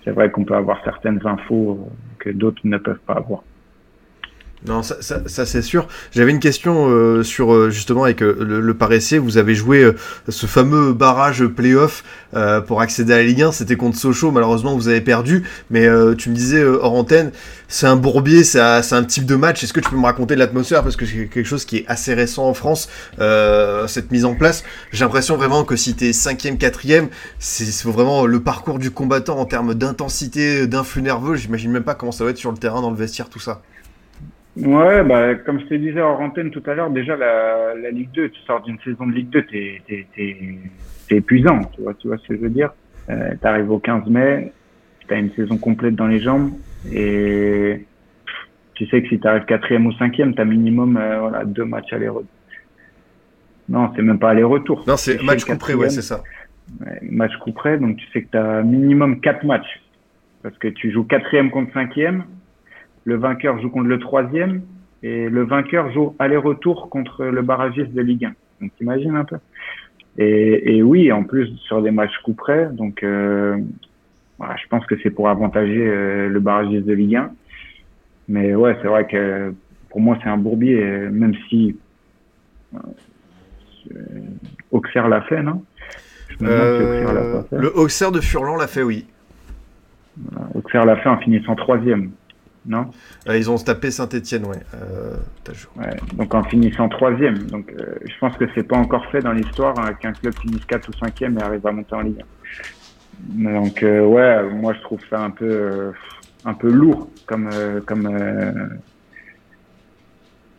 c'est 0.05 0.11
vrai 0.11 0.31
qu'on 0.31 0.45
peut 0.45 0.55
avoir 0.55 0.83
certaines 0.85 1.21
infos 1.27 1.89
que 2.19 2.31
d'autres 2.31 2.61
ne 2.65 2.79
peuvent 2.79 3.01
pas 3.07 3.15
avoir. 3.15 3.43
Non, 4.67 4.83
ça, 4.83 4.97
ça, 5.01 5.21
ça 5.27 5.45
c'est 5.45 5.61
sûr. 5.61 5.89
J'avais 6.13 6.31
une 6.31 6.41
question 6.41 6.89
euh, 6.89 7.23
sur 7.23 7.53
euh, 7.53 7.69
justement 7.69 8.05
avec 8.05 8.23
euh, 8.23 8.35
le, 8.41 8.61
le. 8.61 9.19
Vous 9.19 9.37
avez 9.37 9.55
joué 9.55 9.83
euh, 9.83 9.95
ce 10.29 10.47
fameux 10.47 10.95
barrage 10.95 11.47
playoff 11.47 12.03
euh, 12.35 12.63
pour 12.63 12.81
accéder 12.81 13.13
à 13.13 13.19
la 13.19 13.25
Ligue 13.25 13.43
1. 13.43 13.53
C'était 13.53 13.77
contre 13.77 13.99
Sochaux. 13.99 14.31
Malheureusement, 14.31 14.75
vous 14.75 14.89
avez 14.89 15.03
perdu. 15.03 15.45
Mais 15.71 15.87
tu 16.17 16.31
me 16.31 16.35
disais 16.35 16.65
hors 16.65 16.95
antenne, 16.95 17.33
c'est 17.69 17.87
un 17.87 17.97
bourbier, 17.97 18.43
c'est 18.45 18.61
un, 18.61 19.05
type 19.05 19.27
de 19.27 19.35
match. 19.35 19.63
Est-ce 19.63 19.73
que 19.73 19.81
tu 19.81 19.91
peux 19.91 19.97
me 19.97 20.05
raconter 20.05 20.35
l'atmosphère? 20.37 20.83
Parce 20.83 20.97
que 20.97 21.05
c'est 21.05 21.27
quelque 21.27 21.47
chose 21.47 21.65
qui 21.65 21.79
est 21.79 21.85
assez 21.89 22.15
récent 22.15 22.47
en 22.47 22.55
France 22.55 22.89
cette 23.19 24.11
mise 24.11 24.25
en 24.25 24.35
place. 24.35 24.65
J'ai 24.93 25.05
l'impression 25.05 25.37
vraiment 25.37 25.65
que 25.65 25.77
si 25.77 25.95
t'es 25.95 26.13
cinquième, 26.13 26.59
quatrième, 26.59 27.09
c'est 27.39 27.85
vraiment 27.85 28.27
le 28.27 28.41
parcours 28.41 28.79
du 28.79 28.91
combattant 28.91 29.39
en 29.39 29.45
termes 29.45 29.75
d'intensité, 29.75 30.67
d'influx 30.67 31.03
nerveux. 31.03 31.37
J'imagine 31.37 31.71
même 31.71 31.85
pas 31.85 31.95
comment 31.95 32.13
ça 32.13 32.25
va 32.25 32.31
être 32.31 32.39
sur 32.39 32.53
le 32.53 32.59
terrain, 32.59 32.81
dans 32.81 32.91
le 32.91 32.97
vestiaire, 32.97 33.29
tout 33.29 33.41
ça. 33.41 33.63
Ouais, 34.57 35.03
bah, 35.03 35.35
comme 35.35 35.59
je 35.61 35.67
te 35.67 35.75
disais 35.75 36.01
en 36.01 36.21
antenne 36.21 36.51
tout 36.51 36.63
à 36.67 36.75
l'heure, 36.75 36.91
déjà 36.91 37.17
la, 37.17 37.75
la 37.75 37.91
Ligue 37.91 38.11
2, 38.13 38.29
tu 38.29 38.41
sors 38.43 38.63
d'une 38.63 38.79
saison 38.81 39.07
de 39.07 39.13
Ligue 39.13 39.31
2, 39.31 39.43
t'es, 39.47 39.83
t'es, 39.87 40.07
t'es, 40.15 40.37
t'es 41.09 41.17
épuisant, 41.17 41.61
tu 41.75 41.83
vois, 41.83 41.95
tu 41.95 42.07
vois 42.07 42.19
ce 42.19 42.29
que 42.29 42.37
je 42.37 42.41
veux 42.41 42.51
dire. 42.51 42.73
Euh, 43.11 43.35
t'arrives 43.41 43.71
au 43.71 43.81
15 43.81 44.07
mai, 44.09 44.53
t'as 45.09 45.19
une 45.19 45.33
saison 45.35 45.59
complète 45.59 45.97
dans 45.97 46.07
les 46.07 46.21
jambes 46.21 46.53
et 46.93 47.85
tu 48.75 48.87
sais 48.87 49.03
que 49.03 49.09
si 49.09 49.19
t'arrives 49.19 49.45
quatrième 49.45 49.87
ou 49.87 49.93
cinquième, 49.95 50.35
t'as 50.35 50.45
minimum 50.45 50.97
euh, 50.97 51.19
voilà 51.19 51.45
deux 51.45 51.65
matchs 51.65 51.93
aller-retour. 51.93 52.29
Non, 53.69 53.91
c'est 53.95 54.03
même 54.03 54.19
pas 54.19 54.31
aller-retour. 54.31 54.85
Non, 54.87 54.97
c'est 54.97 55.23
match 55.23 55.45
couperé, 55.45 55.75
ouais, 55.75 55.91
c'est 55.91 56.03
ça. 56.03 56.23
Ouais, 56.81 56.99
match 57.03 57.37
couperé, 57.39 57.79
donc 57.79 57.97
tu 57.97 58.07
sais 58.13 58.23
que 58.23 58.29
t'as 58.31 58.63
minimum 58.63 59.21
quatre 59.21 59.45
matchs 59.45 59.83
parce 60.43 60.57
que 60.59 60.69
tu 60.69 60.93
joues 60.93 61.05
quatrième 61.05 61.51
contre 61.51 61.73
cinquième 61.73 62.25
le 63.05 63.17
vainqueur 63.17 63.61
joue 63.61 63.71
contre 63.71 63.89
le 63.89 63.99
troisième 63.99 64.63
et 65.03 65.29
le 65.29 65.45
vainqueur 65.45 65.93
joue 65.93 66.15
aller-retour 66.19 66.89
contre 66.89 67.25
le 67.25 67.43
barragiste 67.43 67.93
de 67.93 68.01
Ligue 68.01 68.25
1. 68.27 68.35
Donc 68.61 68.75
t'imagines 68.77 69.17
un 69.17 69.25
peu. 69.25 69.37
Et, 70.17 70.77
et, 70.77 70.83
oui, 70.83 71.11
en 71.13 71.25
plus 71.25 71.49
sur 71.67 71.83
des 71.83 71.91
matchs 71.91 72.17
coup 72.23 72.35
près, 72.35 72.69
donc 72.73 73.03
euh, 73.03 73.59
voilà, 74.39 74.57
je 74.57 74.69
pense 74.69 74.87
que 74.87 74.95
c'est 75.03 75.11
pour 75.11 75.29
avantager 75.29 75.87
euh, 75.87 76.29
le 76.29 76.41
barragiste 76.41 76.87
de 76.87 76.95
Ligue 76.95 77.17
1. 77.17 77.31
Mais 78.29 78.55
ouais, 78.55 78.77
c'est 78.81 78.89
vrai 78.89 79.07
que 79.07 79.53
pour 79.91 80.01
moi 80.01 80.19
c'est 80.23 80.29
un 80.29 80.39
bourbier, 80.39 80.83
même 81.11 81.35
si 81.49 81.77
euh, 83.95 84.01
Auxerre 84.71 85.09
l'a 85.09 85.23
fait, 85.23 85.43
non? 85.43 85.63
Euh, 86.43 87.43
si 87.43 87.49
fait. 87.49 87.57
Le 87.59 87.77
Auxerre 87.77 88.13
de 88.13 88.21
Furlan 88.21 88.57
l'a 88.57 88.67
fait, 88.67 88.83
oui. 88.83 89.07
Auxerre 90.55 90.87
l'a 90.87 90.97
fait 90.97 91.09
en 91.09 91.19
finissant 91.19 91.55
troisième 91.55 92.13
non 92.67 92.91
euh, 93.29 93.37
Ils 93.37 93.51
ont 93.51 93.57
tapé 93.57 93.91
Saint-Etienne, 93.91 94.47
ouais. 94.47 94.61
Euh, 94.75 95.17
ouais. 95.77 95.97
Donc 96.15 96.35
en 96.35 96.43
finissant 96.45 96.89
troisième. 96.89 97.39
Donc 97.45 97.73
euh, 97.73 97.95
je 98.05 98.19
pense 98.19 98.37
que 98.37 98.45
c'est 98.55 98.67
pas 98.67 98.77
encore 98.77 99.07
fait 99.11 99.21
dans 99.21 99.33
l'histoire 99.33 99.79
hein, 99.79 99.93
qu'un 99.95 100.13
club 100.13 100.35
finisse 100.41 100.65
4 100.65 100.89
ou 100.89 100.93
5e 100.93 101.39
et 101.39 101.43
arrive 101.43 101.67
à 101.67 101.73
monter 101.73 101.95
en 101.95 102.01
Ligue 102.01 102.25
1. 103.37 103.53
Donc 103.61 103.79
ouais, 103.83 104.43
moi 104.51 104.73
je 104.75 104.81
trouve 104.81 105.01
ça 105.09 105.21
un 105.21 105.31
peu 105.31 105.93
un 106.45 106.55
peu 106.55 106.71
lourd 106.71 107.09
comme 107.27 107.49
comme 107.87 108.11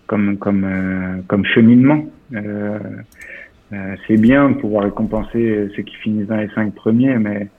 comme 0.07 0.37
comme 0.37 1.23
comme 1.27 1.45
cheminement. 1.45 2.05
c'est 4.07 4.17
bien 4.17 4.49
de 4.51 4.55
pouvoir 4.55 4.85
récompenser 4.85 5.69
ceux 5.75 5.83
qui 5.83 5.95
finissent 5.97 6.27
dans 6.27 6.37
les 6.37 6.49
cinq 6.55 6.73
premiers, 6.73 7.17
mais 7.17 7.49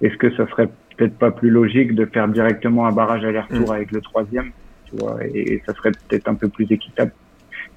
est-ce 0.00 0.16
que 0.16 0.34
ça 0.36 0.46
serait 0.48 0.68
peut-être 0.96 1.18
pas 1.18 1.30
plus 1.30 1.50
logique 1.50 1.94
de 1.94 2.04
faire 2.06 2.28
directement 2.28 2.86
un 2.86 2.92
barrage 2.92 3.24
aller-retour 3.24 3.70
mm. 3.70 3.74
avec 3.74 3.92
le 3.92 4.00
troisième, 4.00 4.50
tu 4.86 4.96
vois, 4.96 5.18
et, 5.24 5.62
ça 5.66 5.74
serait 5.74 5.92
peut-être 6.08 6.28
un 6.28 6.34
peu 6.34 6.48
plus 6.48 6.70
équitable. 6.70 7.12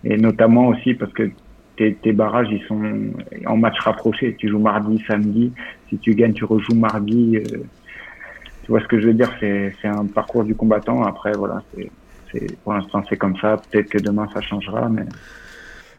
Et 0.03 0.17
notamment 0.17 0.67
aussi 0.67 0.93
parce 0.93 1.11
que 1.13 1.29
tes, 1.75 1.93
tes, 1.95 2.11
barrages, 2.11 2.49
ils 2.51 2.63
sont 2.67 2.81
en 3.45 3.57
match 3.57 3.79
rapproché. 3.79 4.35
Tu 4.37 4.47
joues 4.47 4.59
mardi, 4.59 5.03
samedi. 5.07 5.51
Si 5.89 5.97
tu 5.97 6.13
gagnes, 6.15 6.33
tu 6.33 6.45
rejoues 6.45 6.75
mardi. 6.75 7.37
Euh, 7.37 7.57
tu 8.63 8.71
vois 8.71 8.81
ce 8.81 8.87
que 8.87 8.99
je 8.99 9.07
veux 9.07 9.13
dire? 9.13 9.31
C'est 9.39 9.87
un 9.87 10.05
parcours 10.05 10.43
du 10.43 10.55
combattant. 10.55 11.03
Après, 11.03 11.31
voilà, 11.33 11.61
c'est 12.31 12.57
pour 12.63 12.73
l'instant 12.73 13.03
c'est 13.09 13.17
comme 13.17 13.37
ça. 13.37 13.57
Peut-être 13.71 13.89
que 13.89 13.97
demain 13.97 14.27
ça 14.33 14.41
changera, 14.41 14.89
mais 14.89 15.03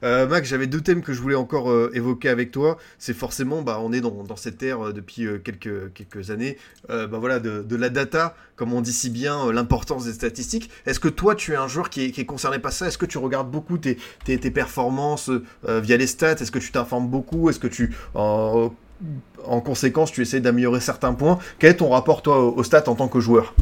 euh, 0.02 0.26
Max, 0.26 0.48
j'avais 0.48 0.66
deux 0.66 0.80
thèmes 0.80 1.02
que 1.02 1.12
je 1.12 1.20
voulais 1.20 1.34
encore 1.34 1.70
euh, 1.70 1.90
évoquer 1.94 2.28
avec 2.28 2.50
toi. 2.50 2.76
C'est 2.98 3.14
forcément, 3.14 3.62
bah, 3.62 3.78
on 3.80 3.92
est 3.92 4.00
dans, 4.00 4.36
cette 4.36 4.62
ère 4.62 4.86
euh, 4.86 4.92
depuis 4.92 5.26
euh, 5.26 5.38
quelques, 5.38 6.30
années, 6.30 6.56
bah, 6.88 7.06
voilà, 7.12 7.38
de, 7.38 7.76
la 7.76 7.88
data, 7.88 8.34
comme 8.56 8.72
on 8.72 8.80
dit 8.80 8.92
si 8.92 9.10
bien, 9.10 9.52
l'importance 9.52 10.04
des 10.04 10.12
statistiques. 10.12 10.70
Est-ce 10.86 11.00
que 11.00 11.08
toi, 11.08 11.34
tu 11.34 11.52
es 11.52 11.56
un 11.56 11.68
joueur 11.68 11.90
qui 11.90 12.04
est, 12.04 12.24
concerné 12.24 12.58
par 12.58 12.72
ça? 12.72 12.88
Est-ce 12.88 12.98
que 12.98 13.06
tu 13.06 13.18
regardes 13.18 13.50
beaucoup 13.50 13.78
tes, 13.78 13.96
performances 14.50 15.30
via 15.64 15.96
les 15.96 16.06
stats? 16.06 16.32
Est-ce 16.32 16.50
que 16.50 16.58
tu 16.58 16.72
t'informes 16.72 17.08
beaucoup? 17.08 17.50
Est-ce 17.50 17.60
que 17.60 17.68
tu, 17.68 17.94
en, 18.14 18.72
en 19.44 19.60
conséquence, 19.60 20.12
tu 20.12 20.22
essaies 20.22 20.40
d'améliorer 20.40 20.80
certains 20.80 21.14
points? 21.14 21.38
Quel 21.58 21.70
est 21.70 21.76
ton 21.76 21.90
rapport, 21.90 22.22
toi, 22.22 22.44
aux 22.44 22.62
stats 22.62 22.88
en 22.88 22.94
tant 22.94 23.08
que 23.08 23.20
joueur? 23.20 23.54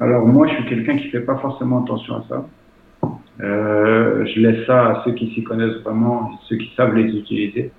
Alors, 0.00 0.26
moi, 0.26 0.48
je 0.48 0.54
suis 0.54 0.68
quelqu'un 0.68 0.96
qui 0.96 1.08
fait 1.10 1.20
pas 1.20 1.36
forcément 1.38 1.84
attention 1.84 2.16
à 2.16 2.24
ça. 2.28 2.46
Euh, 3.42 4.24
je 4.26 4.40
laisse 4.40 4.66
ça 4.66 4.86
à 4.88 5.02
ceux 5.04 5.12
qui 5.12 5.34
s'y 5.34 5.42
connaissent 5.42 5.82
vraiment, 5.82 6.30
ceux 6.48 6.56
qui 6.56 6.72
savent 6.76 6.94
les 6.94 7.12
utiliser. 7.16 7.72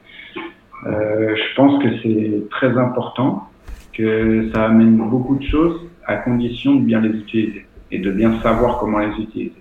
Euh, 0.85 1.35
je 1.35 1.55
pense 1.55 1.81
que 1.81 1.89
c'est 2.01 2.49
très 2.49 2.77
important, 2.77 3.47
que 3.93 4.51
ça 4.53 4.65
amène 4.65 4.97
beaucoup 4.97 5.35
de 5.35 5.43
choses 5.43 5.79
à 6.05 6.17
condition 6.17 6.75
de 6.75 6.81
bien 6.81 6.99
les 6.99 7.17
utiliser 7.17 7.65
et 7.91 7.99
de 7.99 8.11
bien 8.11 8.39
savoir 8.41 8.79
comment 8.79 8.99
les 8.99 9.15
utiliser. 9.21 9.53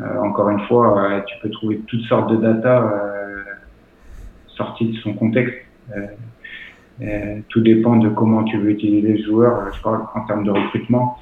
Euh, 0.00 0.20
encore 0.20 0.50
une 0.50 0.60
fois, 0.60 1.10
euh, 1.10 1.20
tu 1.26 1.34
peux 1.42 1.50
trouver 1.50 1.80
toutes 1.86 2.02
sortes 2.02 2.30
de 2.30 2.36
data 2.36 2.82
euh, 2.82 3.42
sorties 4.48 4.92
de 4.92 4.96
son 4.98 5.14
contexte. 5.14 5.54
Tout 7.48 7.60
dépend 7.60 7.96
de 7.96 8.08
comment 8.08 8.42
tu 8.44 8.58
veux 8.58 8.70
utiliser 8.70 9.18
le 9.18 9.24
joueur. 9.24 9.72
Je 9.74 9.82
parle 9.82 10.02
en 10.14 10.20
termes 10.22 10.44
de 10.44 10.50
recrutement 10.50 11.18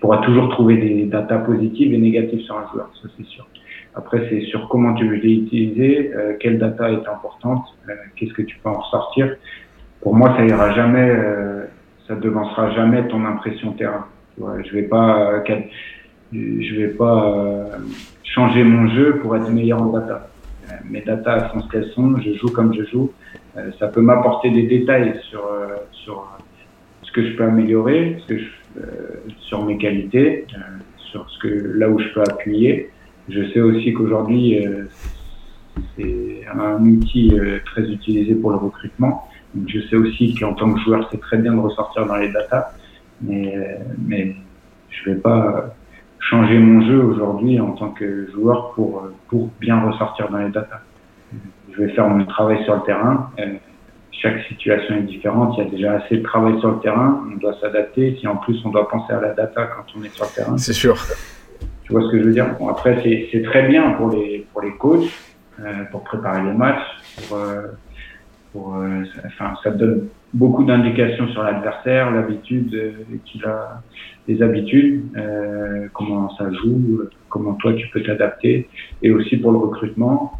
pourra 0.00 0.18
toujours 0.18 0.48
trouver 0.50 0.76
des 0.76 1.04
datas 1.04 1.38
positives 1.38 1.92
et 1.92 1.98
négatives 1.98 2.40
sur 2.40 2.56
un 2.56 2.70
joueur, 2.72 2.90
ça 3.00 3.08
c'est 3.16 3.26
sûr. 3.26 3.46
Après, 3.94 4.26
c'est 4.30 4.40
sur 4.46 4.68
comment 4.68 4.94
tu 4.94 5.06
veux 5.06 5.16
l'utiliser, 5.16 6.12
euh, 6.14 6.34
quelle 6.40 6.58
data 6.58 6.90
est 6.90 7.06
importante, 7.06 7.64
euh, 7.88 7.92
qu'est-ce 8.16 8.32
que 8.32 8.42
tu 8.42 8.56
peux 8.58 8.70
en 8.70 8.80
ressortir. 8.80 9.36
Pour 10.00 10.14
moi, 10.14 10.34
ça 10.36 10.44
ira 10.44 10.72
jamais, 10.72 11.10
euh, 11.10 11.66
ça 12.08 12.14
devancera 12.14 12.70
jamais 12.70 13.06
ton 13.08 13.24
impression 13.26 13.72
terrain. 13.72 14.06
Tu 14.36 14.42
je 14.64 14.74
vais 14.74 14.84
pas, 14.84 15.44
je 16.32 16.74
vais 16.74 16.88
pas 16.88 17.68
changer 18.24 18.64
mon 18.64 18.88
jeu 18.88 19.18
pour 19.18 19.36
être 19.36 19.50
meilleur 19.50 19.82
en 19.82 19.86
data. 19.86 20.28
Mes 20.88 21.02
data 21.02 21.50
sont 21.52 21.60
ce 21.60 21.68
qu'elles 21.68 21.90
sont, 21.90 22.16
je 22.16 22.32
joue 22.32 22.48
comme 22.48 22.72
je 22.74 22.84
joue. 22.84 23.12
ça 23.78 23.88
peut 23.88 24.00
m'apporter 24.00 24.50
des 24.50 24.62
détails 24.62 25.20
sur 25.28 25.42
sur 25.92 26.26
ce 27.02 27.12
que 27.12 27.28
je 27.28 27.36
peux 27.36 27.44
améliorer, 27.44 28.16
ce 28.20 28.26
que 28.26 28.38
je, 28.38 28.46
sur 29.38 29.64
mes 29.64 29.76
qualités, 29.78 30.46
sur 30.96 31.28
ce 31.30 31.38
que 31.38 31.48
là 31.48 31.88
où 31.88 31.98
je 31.98 32.08
peux 32.08 32.22
appuyer. 32.22 32.90
Je 33.28 33.52
sais 33.52 33.60
aussi 33.60 33.92
qu'aujourd'hui, 33.92 34.66
euh, 34.66 34.84
c'est 35.96 36.42
un 36.52 36.84
outil 36.84 37.30
euh, 37.34 37.60
très 37.64 37.82
utilisé 37.82 38.34
pour 38.34 38.50
le 38.50 38.56
recrutement. 38.56 39.28
Donc, 39.54 39.68
je 39.68 39.80
sais 39.88 39.96
aussi 39.96 40.34
qu'en 40.34 40.54
tant 40.54 40.72
que 40.72 40.80
joueur, 40.80 41.08
c'est 41.10 41.20
très 41.20 41.38
bien 41.38 41.54
de 41.54 41.60
ressortir 41.60 42.06
dans 42.06 42.16
les 42.16 42.32
datas, 42.32 42.72
mais, 43.20 43.54
euh, 43.54 43.76
mais 43.98 44.34
je 44.90 45.10
vais 45.10 45.16
pas 45.16 45.74
changer 46.18 46.58
mon 46.58 46.84
jeu 46.86 47.02
aujourd'hui 47.02 47.60
en 47.60 47.72
tant 47.72 47.90
que 47.90 48.30
joueur 48.32 48.72
pour, 48.74 49.08
pour 49.28 49.50
bien 49.60 49.80
ressortir 49.80 50.30
dans 50.30 50.38
les 50.38 50.50
datas. 50.50 50.80
Je 51.72 51.82
vais 51.82 51.92
faire 51.92 52.08
mon 52.08 52.24
travail 52.24 52.64
sur 52.64 52.74
le 52.74 52.82
terrain. 52.82 53.30
Chaque 54.12 54.44
situation 54.44 54.96
est 54.96 55.02
différente. 55.02 55.54
Il 55.58 55.64
y 55.64 55.66
a 55.66 55.70
déjà 55.70 55.92
assez 55.94 56.18
de 56.18 56.22
travail 56.22 56.58
sur 56.60 56.70
le 56.70 56.80
terrain. 56.80 57.24
On 57.32 57.36
doit 57.36 57.56
s'adapter. 57.60 58.16
Si 58.20 58.26
en 58.28 58.36
plus 58.36 58.60
on 58.64 58.70
doit 58.70 58.88
penser 58.88 59.12
à 59.12 59.20
la 59.20 59.32
data 59.32 59.66
quand 59.66 59.84
on 59.98 60.04
est 60.04 60.14
sur 60.14 60.24
le 60.24 60.30
terrain. 60.34 60.58
C'est 60.58 60.72
sûr. 60.72 60.96
Tu 61.82 61.92
vois 61.92 62.02
ce 62.02 62.12
que 62.12 62.18
je 62.18 62.24
veux 62.24 62.32
dire? 62.32 62.54
Bon, 62.58 62.68
Après, 62.68 63.02
c'est 63.02 63.42
très 63.42 63.66
bien 63.66 63.92
pour 63.92 64.10
les, 64.10 64.46
pour 64.52 64.62
les 64.62 64.72
coachs, 64.72 65.10
euh, 65.60 65.84
pour 65.90 66.04
préparer 66.04 66.42
les 66.42 66.52
matchs. 66.52 66.86
Pour, 67.28 67.38
euh, 67.38 67.62
pour, 68.52 68.76
euh, 68.76 69.02
enfin, 69.26 69.54
ça 69.64 69.70
donne 69.70 70.08
beaucoup 70.34 70.64
d'indications 70.64 71.28
sur 71.28 71.42
l'adversaire, 71.42 72.10
l'habitude 72.10 72.74
euh, 72.74 72.92
qu'il 73.24 73.44
a, 73.44 73.82
les 74.28 74.42
habitudes, 74.42 75.04
euh, 75.16 75.88
comment 75.94 76.34
ça 76.36 76.50
joue, 76.52 77.02
comment 77.28 77.54
toi 77.54 77.72
tu 77.74 77.88
peux 77.88 78.02
t'adapter, 78.02 78.68
et 79.02 79.10
aussi 79.10 79.36
pour 79.38 79.52
le 79.52 79.58
recrutement. 79.58 80.38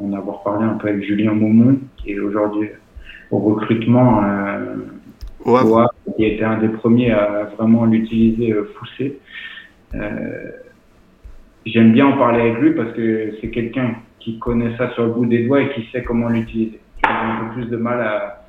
On 0.00 0.12
a 0.12 0.18
avoir 0.18 0.42
parlé 0.42 0.64
un 0.64 0.74
peu 0.74 0.88
avec 0.88 1.04
Julien 1.04 1.32
Maumont, 1.32 1.78
qui 1.96 2.12
est 2.12 2.18
aujourd'hui 2.18 2.68
au 3.30 3.38
recrutement. 3.38 4.22
Ouais. 5.44 5.60
qui 6.16 6.24
était 6.24 6.44
un 6.44 6.58
des 6.58 6.68
premiers 6.68 7.12
à 7.12 7.44
vraiment 7.56 7.84
l'utiliser 7.84 8.52
poussé. 8.78 9.20
Euh, 9.94 10.50
j'aime 11.64 11.92
bien 11.92 12.06
en 12.06 12.16
parler 12.16 12.40
avec 12.40 12.58
lui 12.58 12.72
parce 12.72 12.92
que 12.92 13.34
c'est 13.40 13.50
quelqu'un 13.50 13.96
qui 14.18 14.38
connaît 14.38 14.76
ça 14.76 14.90
sur 14.94 15.04
le 15.04 15.12
bout 15.12 15.26
des 15.26 15.46
doigts 15.46 15.62
et 15.62 15.72
qui 15.72 15.88
sait 15.92 16.02
comment 16.02 16.28
l'utiliser. 16.28 16.80
J'ai 17.04 17.10
un 17.10 17.44
peu 17.44 17.54
plus 17.54 17.66
de 17.66 17.76
mal 17.76 18.00
à, 18.00 18.46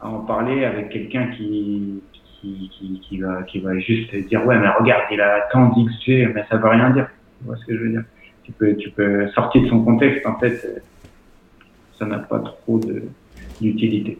en 0.00 0.20
parler 0.20 0.64
avec 0.64 0.90
quelqu'un 0.90 1.26
qui, 1.36 2.02
qui, 2.40 3.00
qui, 3.02 3.18
va, 3.20 3.42
qui 3.42 3.58
va 3.58 3.76
juste 3.80 4.14
dire 4.28 4.46
ouais 4.46 4.56
mais 4.56 4.68
regarde 4.78 5.02
il 5.10 5.20
a 5.20 5.48
tant 5.50 5.70
d'XG 5.70 6.34
mais 6.34 6.44
ça 6.48 6.56
veut 6.56 6.68
rien 6.68 6.90
dire. 6.90 7.08
Tu 7.38 7.46
vois 7.46 7.56
ce 7.56 7.66
que 7.66 7.76
je 7.76 7.82
veux 7.82 7.90
dire? 7.90 8.04
Tu 8.48 8.52
peux, 8.52 8.76
tu 8.76 8.90
peux 8.90 9.28
sortir 9.28 9.62
de 9.62 9.68
son 9.68 9.84
contexte 9.84 10.24
en 10.24 10.38
fait 10.38 10.82
ça 11.98 12.06
n'a 12.06 12.18
pas 12.18 12.38
trop 12.38 12.80
d'utilité. 13.60 14.18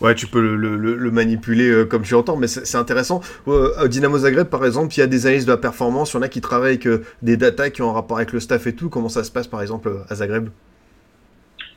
Ouais, 0.00 0.14
tu 0.14 0.26
peux 0.26 0.40
le, 0.40 1.10
manipuler 1.10 1.70
euh, 1.70 1.84
comme 1.86 2.02
tu 2.02 2.14
entends, 2.14 2.36
mais 2.36 2.48
c'est 2.48 2.76
intéressant. 2.76 3.20
Euh, 3.48 3.88
Dynamo 3.88 4.18
Zagreb, 4.18 4.48
par 4.48 4.64
exemple, 4.66 4.92
il 4.94 5.00
y 5.00 5.02
a 5.02 5.06
des 5.06 5.26
analyses 5.26 5.46
de 5.46 5.52
la 5.52 5.56
performance, 5.56 6.12
il 6.12 6.16
y 6.16 6.18
en 6.18 6.22
a 6.22 6.28
qui 6.28 6.42
travaillent 6.42 6.72
avec 6.74 6.86
euh, 6.86 7.02
des 7.22 7.38
datas 7.38 7.70
qui 7.70 7.80
ont 7.80 7.90
un 7.90 7.94
rapport 7.94 8.18
avec 8.18 8.32
le 8.32 8.40
staff 8.40 8.66
et 8.66 8.74
tout. 8.74 8.90
Comment 8.90 9.08
ça 9.08 9.24
se 9.24 9.30
passe, 9.30 9.46
par 9.46 9.62
exemple, 9.62 9.90
à 10.10 10.14
Zagreb? 10.16 10.48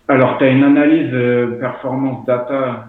Alors, 0.10 0.38
tu 0.38 0.44
as 0.44 0.50
une 0.50 0.64
analyse 0.64 1.12
performance 1.60 2.26
data, 2.26 2.88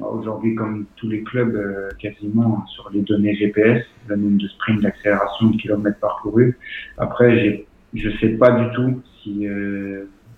aujourd'hui, 0.00 0.54
comme 0.54 0.86
tous 0.96 1.08
les 1.08 1.22
clubs, 1.22 1.58
quasiment 1.98 2.64
sur 2.66 2.90
les 2.90 3.02
données 3.02 3.34
GPS, 3.34 3.84
le 4.08 4.16
nombre 4.16 4.38
de 4.38 4.48
sprints, 4.48 4.80
d'accélération, 4.80 5.50
de 5.50 5.56
kilomètres 5.56 6.00
parcourus. 6.00 6.56
Après, 6.98 7.66
je 7.94 8.10
sais 8.18 8.30
pas 8.30 8.50
du 8.52 8.74
tout 8.74 9.02
si 9.22 9.46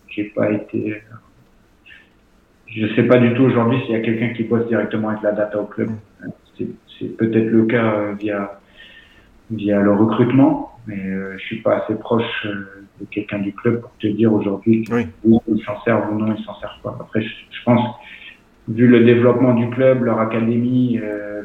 j'ai 0.08 0.24
pas 0.24 0.50
été 0.50 1.02
je 2.74 2.86
ne 2.86 2.94
sais 2.94 3.04
pas 3.04 3.18
du 3.18 3.32
tout 3.34 3.44
aujourd'hui 3.44 3.80
s'il 3.82 3.92
y 3.92 3.96
a 3.96 4.00
quelqu'un 4.00 4.30
qui 4.30 4.42
bosse 4.42 4.66
directement 4.66 5.10
avec 5.10 5.22
la 5.22 5.32
data 5.32 5.60
au 5.60 5.66
club. 5.66 5.90
C'est 6.98 7.16
peut-être 7.16 7.46
le 7.46 7.66
cas 7.66 7.94
euh, 7.94 8.14
via, 8.14 8.60
via 9.50 9.80
le 9.80 9.92
recrutement, 9.92 10.78
mais 10.86 10.98
euh, 10.98 11.36
je 11.38 11.44
suis 11.44 11.62
pas 11.62 11.78
assez 11.78 11.94
proche 11.96 12.46
euh, 12.46 12.86
de 13.00 13.06
quelqu'un 13.06 13.40
du 13.40 13.52
club 13.52 13.80
pour 13.80 13.92
te 13.98 14.06
dire 14.06 14.32
aujourd'hui 14.32 14.84
oui. 14.92 15.06
ils 15.24 15.62
s'en 15.64 15.80
servent 15.82 16.12
ou 16.12 16.18
non, 16.18 16.34
ils 16.36 16.44
s'en 16.44 16.54
servent 16.60 16.80
pas. 16.82 16.96
Après, 17.00 17.22
je, 17.22 17.64
pense, 17.64 17.96
vu 18.68 18.86
le 18.86 19.04
développement 19.04 19.54
du 19.54 19.68
club, 19.70 20.04
leur 20.04 20.20
académie, 20.20 20.98
euh, 21.02 21.42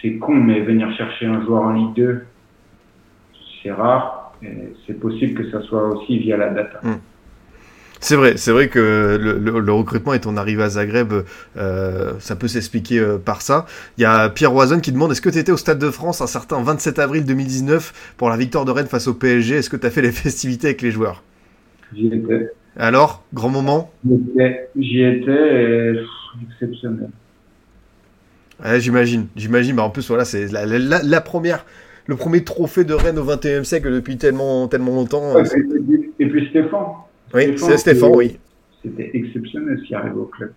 c'est 0.00 0.16
con, 0.16 0.34
mais 0.34 0.60
venir 0.60 0.92
chercher 0.96 1.26
un 1.26 1.42
joueur 1.44 1.62
en 1.62 1.72
Ligue 1.72 1.94
2, 1.94 2.24
c'est 3.62 3.72
rare. 3.72 4.32
C'est 4.86 5.00
possible 5.00 5.40
que 5.40 5.50
ça 5.50 5.62
soit 5.62 5.88
aussi 5.88 6.18
via 6.18 6.36
la 6.36 6.50
data. 6.50 6.80
Mm. 6.82 6.96
C'est 8.04 8.16
vrai, 8.16 8.36
c'est 8.36 8.52
vrai 8.52 8.68
que 8.68 9.18
le, 9.18 9.72
recrutement 9.72 10.12
et 10.12 10.20
ton 10.20 10.36
arrivée 10.36 10.64
à 10.64 10.68
Zagreb, 10.68 11.10
euh, 11.56 12.12
ça 12.18 12.36
peut 12.36 12.48
s'expliquer 12.48 12.98
euh, 12.98 13.16
par 13.16 13.40
ça. 13.40 13.64
Il 13.96 14.02
y 14.02 14.04
a 14.04 14.28
Pierre 14.28 14.50
Roison 14.50 14.78
qui 14.78 14.92
demande 14.92 15.12
est-ce 15.12 15.22
que 15.22 15.30
tu 15.30 15.38
étais 15.38 15.52
au 15.52 15.56
Stade 15.56 15.78
de 15.78 15.90
France 15.90 16.20
un 16.20 16.26
certain 16.26 16.62
27 16.62 16.98
avril 16.98 17.24
2019 17.24 18.14
pour 18.18 18.28
la 18.28 18.36
victoire 18.36 18.66
de 18.66 18.72
Rennes 18.72 18.88
face 18.88 19.08
au 19.08 19.14
PSG 19.14 19.54
Est-ce 19.54 19.70
que 19.70 19.78
tu 19.78 19.86
as 19.86 19.90
fait 19.90 20.02
les 20.02 20.12
festivités 20.12 20.66
avec 20.66 20.82
les 20.82 20.90
joueurs? 20.90 21.22
J'y 21.94 22.08
étais. 22.08 22.50
Alors, 22.76 23.24
grand 23.32 23.48
moment? 23.48 23.90
J'y 24.76 25.02
étais, 25.02 25.94
exceptionnel. 26.42 27.10
j'imagine, 28.78 29.26
j'imagine. 29.36 29.76
Bah, 29.76 29.82
en 29.84 29.90
plus, 29.90 30.06
voilà, 30.08 30.24
c'est 30.24 30.50
la, 30.50 31.20
première, 31.20 31.64
le 32.06 32.16
premier 32.16 32.44
trophée 32.44 32.84
de 32.84 32.94
Rennes 32.94 33.18
au 33.18 33.24
21e 33.24 33.64
siècle 33.64 33.92
depuis 33.92 34.16
tellement, 34.16 34.68
tellement 34.68 34.94
longtemps. 34.94 35.34
et 35.38 36.26
puis 36.26 36.48
Stéphane. 36.50 36.86
Oui, 37.34 37.54
c'est 37.56 37.78
Stéphane, 37.78 38.12
oui. 38.14 38.38
C'était 38.82 39.10
exceptionnel 39.14 39.78
ce 39.80 39.86
qui 39.86 39.94
arrive 39.94 40.16
au 40.16 40.26
club. 40.26 40.52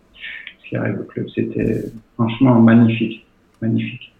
Ce 0.63 0.69
qui 0.69 0.75
arrive 0.75 0.99
au 0.99 1.03
club, 1.03 1.27
c'était 1.33 1.85
franchement 2.15 2.59
magnifique. 2.59 3.25
Magnifique. 3.61 4.13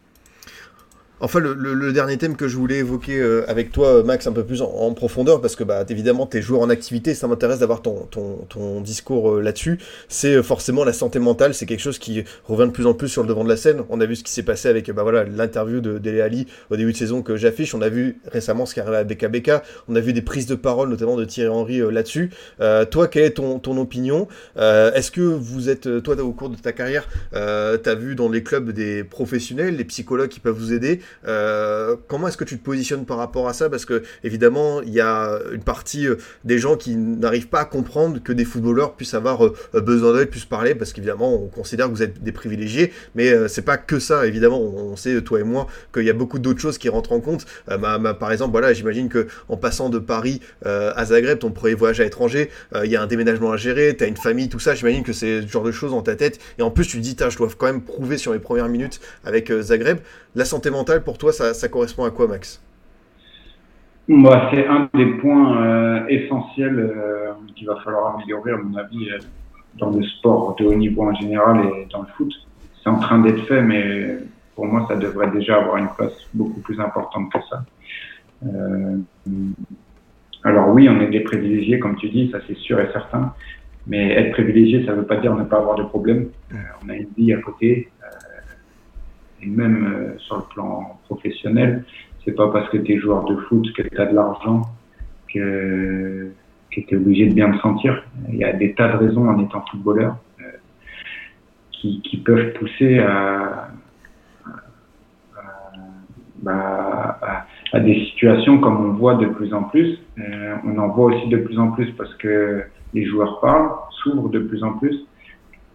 Enfin, 1.19 1.39
le, 1.39 1.94
dernier 1.94 2.18
thème 2.18 2.35
que 2.35 2.48
je 2.48 2.56
voulais 2.56 2.77
évoquer 2.77 3.18
euh, 3.19 3.44
avec 3.49 3.72
toi, 3.72 4.03
Max, 4.03 4.27
un 4.27 4.34
peu 4.34 4.44
plus 4.44 4.61
en, 4.61 4.94
profondeur, 4.94 5.41
parce 5.41 5.56
que 5.56 5.64
bah, 5.64 5.84
évidemment, 5.89 6.27
tu 6.27 6.38
es 6.38 6.41
joueur 6.44 6.61
en 6.61 6.69
activité, 6.69 7.15
ça 7.15 7.27
m'intéresse 7.27 7.57
d'avoir 7.57 7.81
ton, 7.81 8.07
ton, 8.49 8.81
discours 8.81 9.31
euh, 9.31 9.41
là-dessus, 9.41 9.80
c'est 10.10 10.35
euh, 10.35 10.44
forcément 10.44 10.84
la 10.84 10.94
santé 10.94 11.18
mentale, 11.18 11.56
c'est 11.56 11.65
quelque 11.65 11.80
chose 11.80 11.98
qui 11.98 12.23
revient 12.45 12.68
de 12.68 12.72
plus 12.72 12.85
en 12.85 12.94
plus 12.94 13.10
sur 13.10 13.23
le 13.23 13.27
devant 13.27 13.44
de 13.44 13.49
la 13.49 13.57
scène. 13.57 13.81
On 13.89 13.99
a 13.99 14.06
vu 14.06 14.15
ce 14.15 14.23
qui 14.23 14.31
s'est 14.31 14.44
passé 14.44 14.69
avec 14.69 14.91
bah, 14.91 15.02
voilà, 15.02 15.23
l'interview 15.23 15.81
de 15.81 15.98
Dele 15.98 16.22
Ali 16.22 16.48
au 16.69 16.77
début 16.77 16.91
de 16.91 16.98
saison 16.98 17.23
que 17.23 17.35
j'affiche, 17.35 17.73
on 17.73 17.81
a 17.81 17.89
vu 17.89 18.19
récemment 18.31 18.68
ce 18.68 18.76
qui 18.76 18.80
arrivait 18.80 18.98
à 18.98 19.03
BKBK, 19.03 19.52
on 19.88 19.95
a 19.95 19.99
vu 19.99 20.14
des 20.14 20.22
prises 20.22 20.45
de 20.45 20.56
parole, 20.56 20.89
notamment 20.89 21.15
de 21.15 21.26
Thierry 21.26 21.49
Henry 21.49 21.80
là-dessus. 21.91 22.30
toi, 22.60 23.07
quelle 23.07 23.23
est 23.23 23.31
ton, 23.31 23.57
ton 23.57 23.76
opinion? 23.80 24.27
Est-ce 24.56 25.10
que 25.10 25.22
vous 25.22 25.69
êtes, 25.69 26.03
toi, 26.03 26.15
au 26.22 26.31
cours 26.31 26.49
de 26.49 26.57
ta 26.57 26.73
carrière, 26.73 27.07
tu 27.31 27.38
as 27.89 27.95
vu 27.95 28.14
dans 28.14 28.30
les 28.30 28.44
clubs 28.44 28.69
des 28.72 29.03
professionnels, 29.03 29.77
des 29.77 29.85
psychologues 29.85 30.30
qui 30.30 30.39
peuvent 30.39 30.57
vous 30.57 30.73
aider? 30.73 30.99
Euh, 31.27 31.95
comment 32.07 32.27
est-ce 32.27 32.38
que 32.38 32.43
tu 32.43 32.57
te 32.57 32.63
positionnes 32.63 33.05
par 33.05 33.17
rapport 33.17 33.47
à 33.47 33.53
ça? 33.53 33.69
Parce 33.69 33.85
que 33.85 34.03
évidemment, 34.23 34.81
il 34.81 34.93
y 34.93 35.01
a 35.01 35.39
une 35.53 35.63
partie 35.63 36.07
euh, 36.07 36.15
des 36.43 36.59
gens 36.59 36.75
qui 36.75 36.95
n'arrivent 36.95 37.47
pas 37.47 37.61
à 37.61 37.65
comprendre 37.65 38.21
que 38.23 38.34
des 38.34 38.45
footballeurs 38.45 38.95
puissent 38.95 39.13
avoir 39.13 39.45
euh, 39.45 39.55
besoin 39.73 40.13
d'aide, 40.13 40.29
puissent 40.29 40.45
parler, 40.45 40.75
parce 40.75 40.93
qu'évidemment, 40.93 41.34
on 41.34 41.47
considère 41.47 41.88
que 41.88 41.91
vous 41.91 42.03
êtes 42.03 42.23
des 42.23 42.31
privilégiés, 42.31 42.91
mais 43.15 43.47
c'est 43.47 43.61
pas 43.61 43.77
que 43.77 43.99
ça. 43.99 44.25
Évidemment, 44.25 44.59
on 44.61 44.95
sait 44.95 45.21
toi 45.21 45.39
et 45.39 45.43
moi 45.43 45.67
qu'il 45.93 46.03
y 46.03 46.09
a 46.09 46.13
beaucoup 46.13 46.39
d'autres 46.39 46.59
choses 46.59 46.77
qui 46.77 46.89
rentrent 46.89 47.11
en 47.11 47.19
compte. 47.19 47.45
par 47.67 48.31
exemple, 48.31 48.51
voilà, 48.51 48.73
j'imagine 48.73 49.09
que 49.09 49.27
en 49.49 49.57
passant 49.57 49.89
de 49.89 49.99
Paris 49.99 50.41
à 50.63 51.05
Zagreb, 51.05 51.39
ton 51.39 51.51
premier 51.51 51.73
voyage 51.73 51.99
à 51.99 52.03
l'étranger, 52.03 52.49
il 52.84 52.89
y 52.91 52.95
a 52.95 53.01
un 53.01 53.07
déménagement 53.07 53.51
à 53.51 53.57
gérer, 53.57 53.95
tu 53.97 54.03
as 54.03 54.07
une 54.07 54.17
famille, 54.17 54.49
tout 54.49 54.59
ça. 54.59 54.75
J'imagine 54.75 55.03
que 55.03 55.13
c'est 55.13 55.41
ce 55.41 55.47
genre 55.47 55.63
de 55.63 55.71
choses 55.71 55.91
dans 55.91 56.01
ta 56.01 56.15
tête. 56.15 56.39
Et 56.57 56.61
en 56.61 56.71
plus, 56.71 56.88
tu 56.88 56.97
te 56.97 57.01
dis, 57.01 57.15
je 57.17 57.38
dois 57.38 57.49
quand 57.57 57.67
même 57.67 57.81
prouver 57.81 58.17
sur 58.17 58.31
mes 58.31 58.39
premières 58.39 58.69
minutes 58.69 58.99
avec 59.23 59.51
Zagreb. 59.61 59.99
La 60.38 60.45
santé 60.45 60.69
mentale 60.69 61.03
pour 61.03 61.18
toi, 61.18 61.31
ça, 61.34 61.68
correspond 61.68 62.03
à 62.03 62.11
quoi, 62.11 62.27
Max? 62.27 62.61
Bah, 64.07 64.51
C'est 64.53 64.68
un 64.68 64.88
des 64.93 65.07
points 65.15 65.64
euh, 65.64 66.07
essentiels 66.09 66.77
euh, 66.77 67.31
qu'il 67.55 67.65
va 67.65 67.77
falloir 67.77 68.14
améliorer, 68.14 68.51
à 68.51 68.57
mon 68.57 68.77
avis, 68.77 69.09
euh, 69.09 69.18
dans 69.80 69.89
le 69.89 70.03
sport 70.03 70.55
de 70.59 70.65
haut 70.65 70.76
niveau 70.76 71.09
en 71.09 71.15
général 71.15 71.65
et 71.65 71.88
dans 71.91 72.03
le 72.03 72.07
foot. 72.15 72.31
C'est 72.84 72.89
en 72.91 72.99
train 72.99 73.18
d'être 73.18 73.47
fait, 73.47 73.64
mais 73.64 74.18
pour 74.53 74.68
moi, 74.68 74.85
ça 74.88 74.95
devrait 74.95 75.31
déjà 75.31 75.55
avoir 75.55 75.77
une 75.77 75.89
place 75.97 76.14
beaucoup 76.35 76.59
plus 76.59 76.80
importante 76.80 77.31
que 77.34 77.39
ça. 77.49 77.64
alors 80.43 80.69
oui, 80.69 80.88
on 80.88 81.01
est 81.01 81.09
des 81.09 81.22
privilégiés, 81.22 81.80
comme 81.80 81.95
tu 81.95 82.09
dis, 82.09 82.30
ça 82.30 82.38
c'est 82.45 82.57
sûr 82.57 82.80
et 82.80 82.91
certain. 82.93 83.34
Mais 83.88 84.11
être 84.11 84.34
privilégié, 84.34 84.85
ça 84.85 84.91
ne 84.91 84.97
veut 84.97 85.07
pas 85.07 85.18
dire 85.18 85.34
ne 85.34 85.45
pas 85.45 85.57
avoir 85.57 85.77
de 85.77 85.84
problème. 85.84 86.27
on 86.85 86.89
a 86.89 86.95
une 86.95 87.07
vie 87.18 87.34
à 87.34 87.41
côté, 87.41 87.89
et 89.41 89.47
même 89.47 89.85
euh, 89.85 90.18
sur 90.19 90.38
le 90.38 90.43
plan 90.53 90.99
professionnel, 91.05 91.84
c'est 92.23 92.34
pas 92.34 92.49
parce 92.49 92.69
que 92.69 92.77
tu 92.77 92.93
es 92.93 92.97
joueur 92.97 93.26
de 93.26 93.35
foot 93.35 93.65
que 93.73 93.81
tu 93.81 93.97
as 93.97 94.05
de 94.05 94.15
l'argent 94.15 94.64
que, 95.34 96.31
que 96.72 96.81
tu 96.81 96.93
es 96.93 96.97
obligé 96.97 97.27
de 97.27 97.34
bien 97.34 97.51
te 97.51 97.57
sentir. 97.59 98.03
Il 98.30 98.35
y 98.35 98.43
a 98.43 98.53
des 98.53 98.73
tas 98.73 98.91
de 98.93 98.97
raisons 98.97 99.30
en 99.30 99.39
étant 99.43 99.64
footballeur 99.72 100.18
euh, 100.41 100.43
qui, 101.72 102.01
qui, 102.01 102.18
peuvent 102.18 102.53
pousser 102.53 102.99
à, 102.99 103.69
à, 106.45 107.80
des 107.80 108.05
situations 108.05 108.59
comme 108.59 108.85
on 108.85 108.93
voit 108.93 109.15
de 109.15 109.27
plus 109.27 109.53
en 109.53 109.64
plus. 109.64 109.97
Euh, 110.19 110.55
on 110.65 110.77
en 110.77 110.88
voit 110.89 111.14
aussi 111.14 111.27
de 111.27 111.38
plus 111.38 111.59
en 111.59 111.72
plus 111.72 111.91
parce 111.91 112.14
que 112.15 112.64
les 112.93 113.05
joueurs 113.05 113.39
parlent, 113.39 113.72
s'ouvrent 114.03 114.30
de 114.30 114.39
plus 114.39 114.64
en 114.64 114.73
plus. 114.73 115.05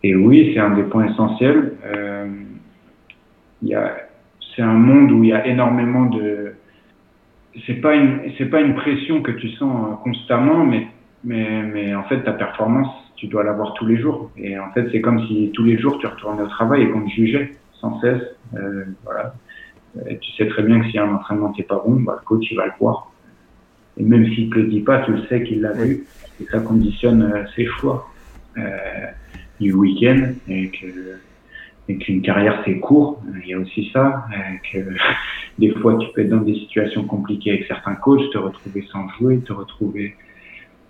Et 0.02 0.16
oui, 0.16 0.52
c'est 0.52 0.60
un 0.60 0.70
des 0.70 0.82
points 0.82 1.06
essentiels. 1.06 1.74
Euh, 1.84 2.26
c'est 3.62 4.62
un 4.62 4.74
monde 4.74 5.12
où 5.12 5.24
il 5.24 5.30
y 5.30 5.32
a 5.32 5.46
énormément 5.46 6.06
de. 6.06 6.54
C'est 7.66 7.80
pas 7.80 7.94
une, 7.94 8.32
c'est 8.38 8.46
pas 8.46 8.60
une 8.60 8.74
pression 8.74 9.22
que 9.22 9.30
tu 9.30 9.50
sens 9.50 9.98
constamment, 10.02 10.64
mais, 10.64 10.86
mais, 11.22 11.62
mais 11.62 11.94
en 11.94 12.02
fait, 12.04 12.22
ta 12.22 12.32
performance, 12.32 12.88
tu 13.16 13.26
dois 13.26 13.44
l'avoir 13.44 13.74
tous 13.74 13.86
les 13.86 13.98
jours. 13.98 14.30
Et 14.36 14.58
en 14.58 14.70
fait, 14.72 14.88
c'est 14.90 15.00
comme 15.00 15.26
si 15.26 15.50
tous 15.54 15.64
les 15.64 15.78
jours 15.78 15.98
tu 15.98 16.06
retournais 16.06 16.42
au 16.42 16.48
travail 16.48 16.82
et 16.82 16.90
qu'on 16.90 17.02
te 17.02 17.10
jugeait 17.10 17.52
sans 17.74 18.00
cesse. 18.00 18.22
Euh, 18.54 18.84
voilà. 19.04 19.34
Et 20.08 20.18
tu 20.18 20.32
sais 20.32 20.48
très 20.48 20.62
bien 20.62 20.80
que 20.80 20.90
si 20.90 20.98
un 20.98 21.14
entraînement 21.14 21.52
n'est 21.56 21.64
pas 21.64 21.82
bon, 21.84 22.00
bah, 22.00 22.16
le 22.18 22.24
coach 22.24 22.46
il 22.50 22.56
va 22.56 22.66
le 22.66 22.72
voir. 22.80 23.12
Et 23.98 24.04
même 24.04 24.26
s'il 24.32 24.48
te 24.48 24.54
le 24.54 24.68
dit 24.68 24.80
pas, 24.80 25.00
tu 25.00 25.12
le 25.12 25.26
sais 25.26 25.42
qu'il 25.42 25.60
l'a 25.60 25.72
vu 25.72 26.04
et 26.40 26.46
ça 26.46 26.60
conditionne 26.60 27.22
euh, 27.22 27.44
ses 27.54 27.66
choix 27.66 28.08
euh, 28.56 28.62
du 29.60 29.72
week-end 29.72 30.32
et 30.48 30.68
que 30.70 30.86
et 31.88 31.96
qu'une 31.96 32.22
carrière 32.22 32.62
c'est 32.64 32.78
court. 32.78 33.20
Il 33.42 33.48
y 33.48 33.54
a 33.54 33.58
aussi 33.58 33.90
ça, 33.92 34.24
euh, 34.32 34.38
que 34.72 34.78
des 35.58 35.70
fois 35.70 35.96
tu 35.98 36.08
peux 36.14 36.22
être 36.22 36.30
dans 36.30 36.40
des 36.42 36.54
situations 36.54 37.04
compliquées 37.04 37.50
avec 37.50 37.66
certains 37.66 37.94
coachs, 37.94 38.30
te 38.30 38.38
retrouver 38.38 38.86
sans 38.92 39.08
jouer, 39.18 39.40
te 39.40 39.52
retrouver 39.52 40.16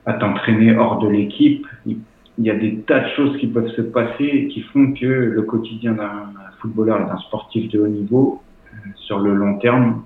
à 0.06 0.14
t'entraîner 0.14 0.76
hors 0.76 0.98
de 0.98 1.08
l'équipe. 1.08 1.66
Il 1.86 1.98
y 2.38 2.50
a 2.50 2.54
des 2.54 2.78
tas 2.78 3.00
de 3.00 3.08
choses 3.10 3.38
qui 3.38 3.46
peuvent 3.46 3.70
se 3.70 3.82
passer 3.82 4.48
qui 4.52 4.62
font 4.72 4.92
que 4.92 5.06
le 5.06 5.42
quotidien 5.42 5.92
d'un 5.92 6.32
footballeur 6.60 7.00
et 7.02 7.04
d'un 7.04 7.18
sportif 7.18 7.70
de 7.70 7.80
haut 7.80 7.88
niveau, 7.88 8.42
euh, 8.72 8.76
sur 8.96 9.18
le 9.18 9.34
long 9.34 9.58
terme, 9.58 10.04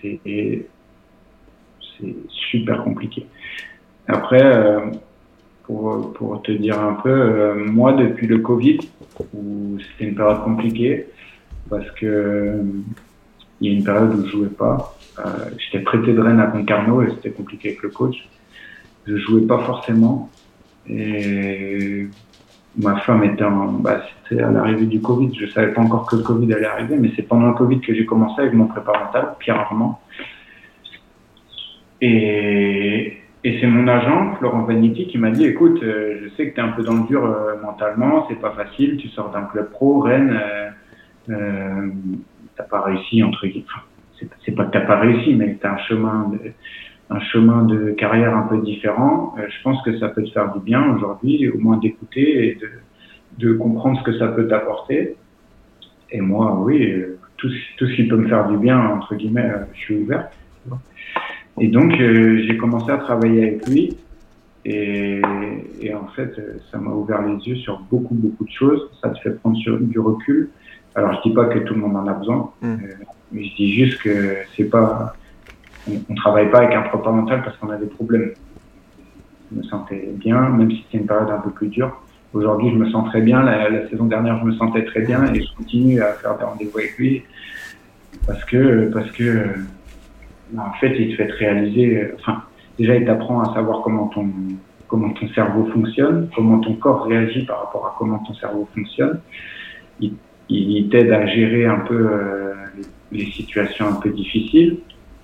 c'est 0.00 0.66
super 2.28 2.84
compliqué. 2.84 3.26
Après, 4.06 4.42
euh, 4.42 4.80
pour, 5.64 6.12
pour 6.12 6.42
te 6.42 6.52
dire 6.52 6.78
un 6.80 6.94
peu, 6.94 7.64
moi, 7.66 7.92
depuis 7.92 8.26
le 8.26 8.38
Covid, 8.38 8.78
c'était 9.18 10.10
une 10.10 10.14
période 10.14 10.42
compliquée, 10.42 11.06
parce 11.68 11.90
que 11.92 12.62
il 13.60 13.70
y 13.70 13.74
a 13.74 13.78
une 13.78 13.84
période 13.84 14.14
où 14.14 14.26
je 14.26 14.32
jouais 14.32 14.48
pas. 14.48 14.96
Euh, 15.18 15.50
J'étais 15.58 15.82
prêté 15.82 16.12
de 16.12 16.20
Rennes 16.20 16.40
à 16.40 16.46
Concarneau 16.46 17.02
et 17.02 17.10
c'était 17.10 17.30
compliqué 17.30 17.68
avec 17.70 17.82
le 17.82 17.88
coach. 17.88 18.16
Je 19.06 19.16
jouais 19.16 19.46
pas 19.46 19.58
forcément. 19.60 20.30
Et 20.88 22.06
ma 22.76 22.98
femme 23.00 23.24
était 23.24 23.44
en, 23.44 23.72
bah, 23.72 24.02
c'était 24.28 24.42
à 24.42 24.50
l'arrivée 24.50 24.86
du 24.86 25.00
Covid. 25.00 25.34
Je 25.34 25.46
savais 25.46 25.72
pas 25.72 25.80
encore 25.80 26.06
que 26.06 26.16
le 26.16 26.22
Covid 26.22 26.52
allait 26.52 26.66
arriver, 26.66 26.96
mais 26.96 27.10
c'est 27.16 27.22
pendant 27.22 27.48
le 27.48 27.54
Covid 27.54 27.80
que 27.80 27.94
j'ai 27.94 28.04
commencé 28.04 28.42
avec 28.42 28.52
mon 28.52 28.66
prépa 28.66 28.92
mental, 28.92 29.34
Pierre. 29.38 29.70
Et, 32.02 33.16
et 33.46 33.60
c'est 33.60 33.68
mon 33.68 33.86
agent, 33.86 34.34
Florent 34.38 34.64
Vanity, 34.64 35.06
qui 35.06 35.18
m'a 35.18 35.30
dit, 35.30 35.46
écoute, 35.46 35.80
euh, 35.80 36.18
je 36.20 36.28
sais 36.30 36.50
que 36.50 36.54
tu 36.56 36.60
es 36.60 36.64
un 36.64 36.72
peu 36.72 36.82
dans 36.82 36.94
le 36.94 37.06
dur 37.06 37.24
euh, 37.24 37.54
mentalement, 37.62 38.26
c'est 38.28 38.40
pas 38.40 38.50
facile, 38.50 38.96
tu 38.96 39.06
sors 39.10 39.30
d'un 39.30 39.44
club 39.44 39.70
pro, 39.70 40.00
Rennes, 40.00 40.36
euh, 40.36 40.70
euh 41.30 41.90
t'as 42.56 42.64
pas 42.64 42.80
réussi, 42.80 43.22
entre 43.22 43.46
guillemets, 43.46 43.66
c'est 44.44 44.52
pas 44.52 44.64
que 44.64 44.72
t'as 44.72 44.80
pas 44.80 44.98
réussi, 44.98 45.34
mais 45.34 45.56
t'as 45.60 45.74
un 45.74 45.78
chemin 45.78 46.32
un 47.10 47.20
chemin 47.20 47.62
de 47.62 47.92
carrière 47.92 48.36
un 48.36 48.48
peu 48.48 48.58
différent. 48.62 49.36
je 49.38 49.62
pense 49.62 49.80
que 49.84 49.96
ça 49.98 50.08
peut 50.08 50.24
te 50.24 50.30
faire 50.30 50.52
du 50.52 50.58
bien 50.58 50.96
aujourd'hui, 50.96 51.48
au 51.48 51.58
moins 51.58 51.76
d'écouter 51.76 52.48
et 52.48 52.58
de, 53.38 53.52
comprendre 53.52 54.00
ce 54.00 54.04
que 54.04 54.18
ça 54.18 54.28
peut 54.28 54.48
t'apporter. 54.48 55.16
Et 56.10 56.20
moi, 56.20 56.58
oui, 56.64 56.94
tout 57.36 57.50
ce 57.50 57.94
qui 57.94 58.08
peut 58.08 58.16
me 58.16 58.26
faire 58.26 58.48
du 58.48 58.56
bien, 58.56 58.80
entre 58.80 59.14
guillemets, 59.14 59.52
je 59.74 59.78
suis 59.78 59.96
ouvert. 59.98 60.30
Et 61.58 61.68
donc, 61.68 61.98
euh, 62.00 62.42
j'ai 62.46 62.56
commencé 62.56 62.90
à 62.90 62.98
travailler 62.98 63.42
avec 63.42 63.68
lui. 63.68 63.96
Et, 64.64 65.22
et 65.80 65.94
en 65.94 66.06
fait, 66.08 66.34
ça 66.70 66.78
m'a 66.78 66.90
ouvert 66.90 67.22
les 67.22 67.36
yeux 67.46 67.56
sur 67.56 67.80
beaucoup, 67.90 68.14
beaucoup 68.14 68.44
de 68.44 68.50
choses. 68.50 68.90
Ça 69.00 69.10
te 69.10 69.18
fait 69.20 69.30
prendre 69.30 69.56
sur, 69.58 69.78
du 69.78 69.98
recul. 69.98 70.50
Alors, 70.96 71.12
je 71.12 71.28
dis 71.28 71.34
pas 71.34 71.44
que 71.44 71.58
tout 71.60 71.74
le 71.74 71.80
monde 71.80 71.96
en 71.96 72.06
a 72.06 72.14
besoin, 72.14 72.50
mm. 72.62 72.66
euh, 72.66 72.76
mais 73.30 73.44
je 73.44 73.54
dis 73.54 73.74
juste 73.74 74.00
que 74.02 74.36
c'est 74.56 74.64
pas, 74.64 75.14
on, 75.88 75.92
on, 76.08 76.14
travaille 76.14 76.50
pas 76.50 76.58
avec 76.62 76.74
un 76.74 76.82
propre 76.82 77.12
mental 77.12 77.42
parce 77.44 77.56
qu'on 77.58 77.68
a 77.68 77.76
des 77.76 77.86
problèmes. 77.86 78.32
Je 79.52 79.58
me 79.58 79.62
sentais 79.64 80.08
bien, 80.14 80.48
même 80.48 80.70
si 80.70 80.82
c'était 80.84 80.98
une 80.98 81.06
période 81.06 81.30
un 81.30 81.38
peu 81.38 81.50
plus 81.50 81.68
dure. 81.68 82.02
Aujourd'hui, 82.32 82.70
je 82.70 82.76
me 82.76 82.88
sens 82.90 83.08
très 83.10 83.20
bien. 83.20 83.42
La, 83.42 83.68
la, 83.68 83.88
saison 83.90 84.06
dernière, 84.06 84.38
je 84.40 84.46
me 84.46 84.52
sentais 84.52 84.84
très 84.84 85.02
bien 85.02 85.32
et 85.34 85.42
je 85.42 85.54
continue 85.54 86.00
à 86.00 86.14
faire 86.14 86.38
des 86.38 86.44
rendez-vous 86.44 86.78
avec 86.78 86.96
lui 86.96 87.22
parce 88.26 88.44
que, 88.46 88.90
parce 88.92 89.10
que 89.10 89.50
en 90.56 90.72
fait, 90.80 90.94
il 90.98 91.10
te 91.10 91.16
fait 91.16 91.30
réaliser, 91.32 91.96
euh, 91.96 92.16
enfin, 92.20 92.42
déjà, 92.78 92.96
il 92.96 93.04
t'apprend 93.04 93.40
à 93.40 93.54
savoir 93.54 93.82
comment 93.82 94.08
ton, 94.08 94.28
comment 94.88 95.10
ton 95.10 95.28
cerveau 95.28 95.66
fonctionne, 95.66 96.28
comment 96.34 96.60
ton 96.60 96.74
corps 96.74 97.06
réagit 97.06 97.44
par 97.44 97.64
rapport 97.64 97.86
à 97.86 97.96
comment 97.98 98.18
ton 98.20 98.34
cerveau 98.34 98.68
fonctionne. 98.74 99.20
Il, 100.00 100.14
il 100.48 100.88
t'aide 100.88 101.10
à 101.10 101.26
gérer 101.26 101.66
un 101.66 101.80
peu 101.80 101.94
euh, 101.94 102.54
les, 103.10 103.26
situations 103.26 103.88
un 103.88 103.94
peu 103.94 104.10
difficiles, 104.10 104.78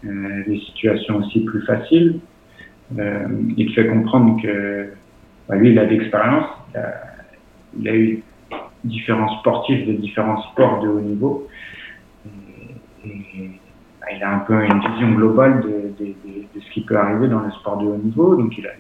euh, 0.05 0.43
les 0.47 0.59
situations 0.61 1.17
aussi 1.19 1.45
plus 1.45 1.63
faciles. 1.63 2.19
Euh, 2.99 3.29
il 3.57 3.67
te 3.69 3.73
fait 3.73 3.87
comprendre 3.87 4.43
que 4.43 4.89
bah, 5.49 5.57
lui, 5.57 5.71
il 5.71 5.79
a 5.79 5.87
d'expérience, 5.87 6.47
il, 6.75 6.81
il, 7.81 7.89
a 7.89 7.95
eu 7.95 8.23
différents 8.85 9.39
sportifs 9.41 9.87
de 9.87 9.93
différents 9.93 10.43
sports 10.51 10.83
de 10.83 10.89
haut 10.89 11.01
niveau. 11.01 11.49
Et, 13.05 13.09
et 13.09 13.61
il 14.15 14.23
a 14.23 14.35
un 14.35 14.39
peu 14.41 14.55
une 14.55 14.81
vision 14.81 15.13
globale 15.13 15.61
de, 15.61 15.69
de, 15.69 16.07
de, 16.07 16.41
de, 16.55 16.61
ce 16.61 16.73
qui 16.73 16.83
peut 16.83 16.97
arriver 16.97 17.29
dans 17.29 17.41
le 17.41 17.51
sport 17.53 17.79
de 17.79 17.87
haut 17.87 17.97
niveau, 17.97 18.37
donc 18.37 18.57
il 18.59 18.67
a, 18.67 18.71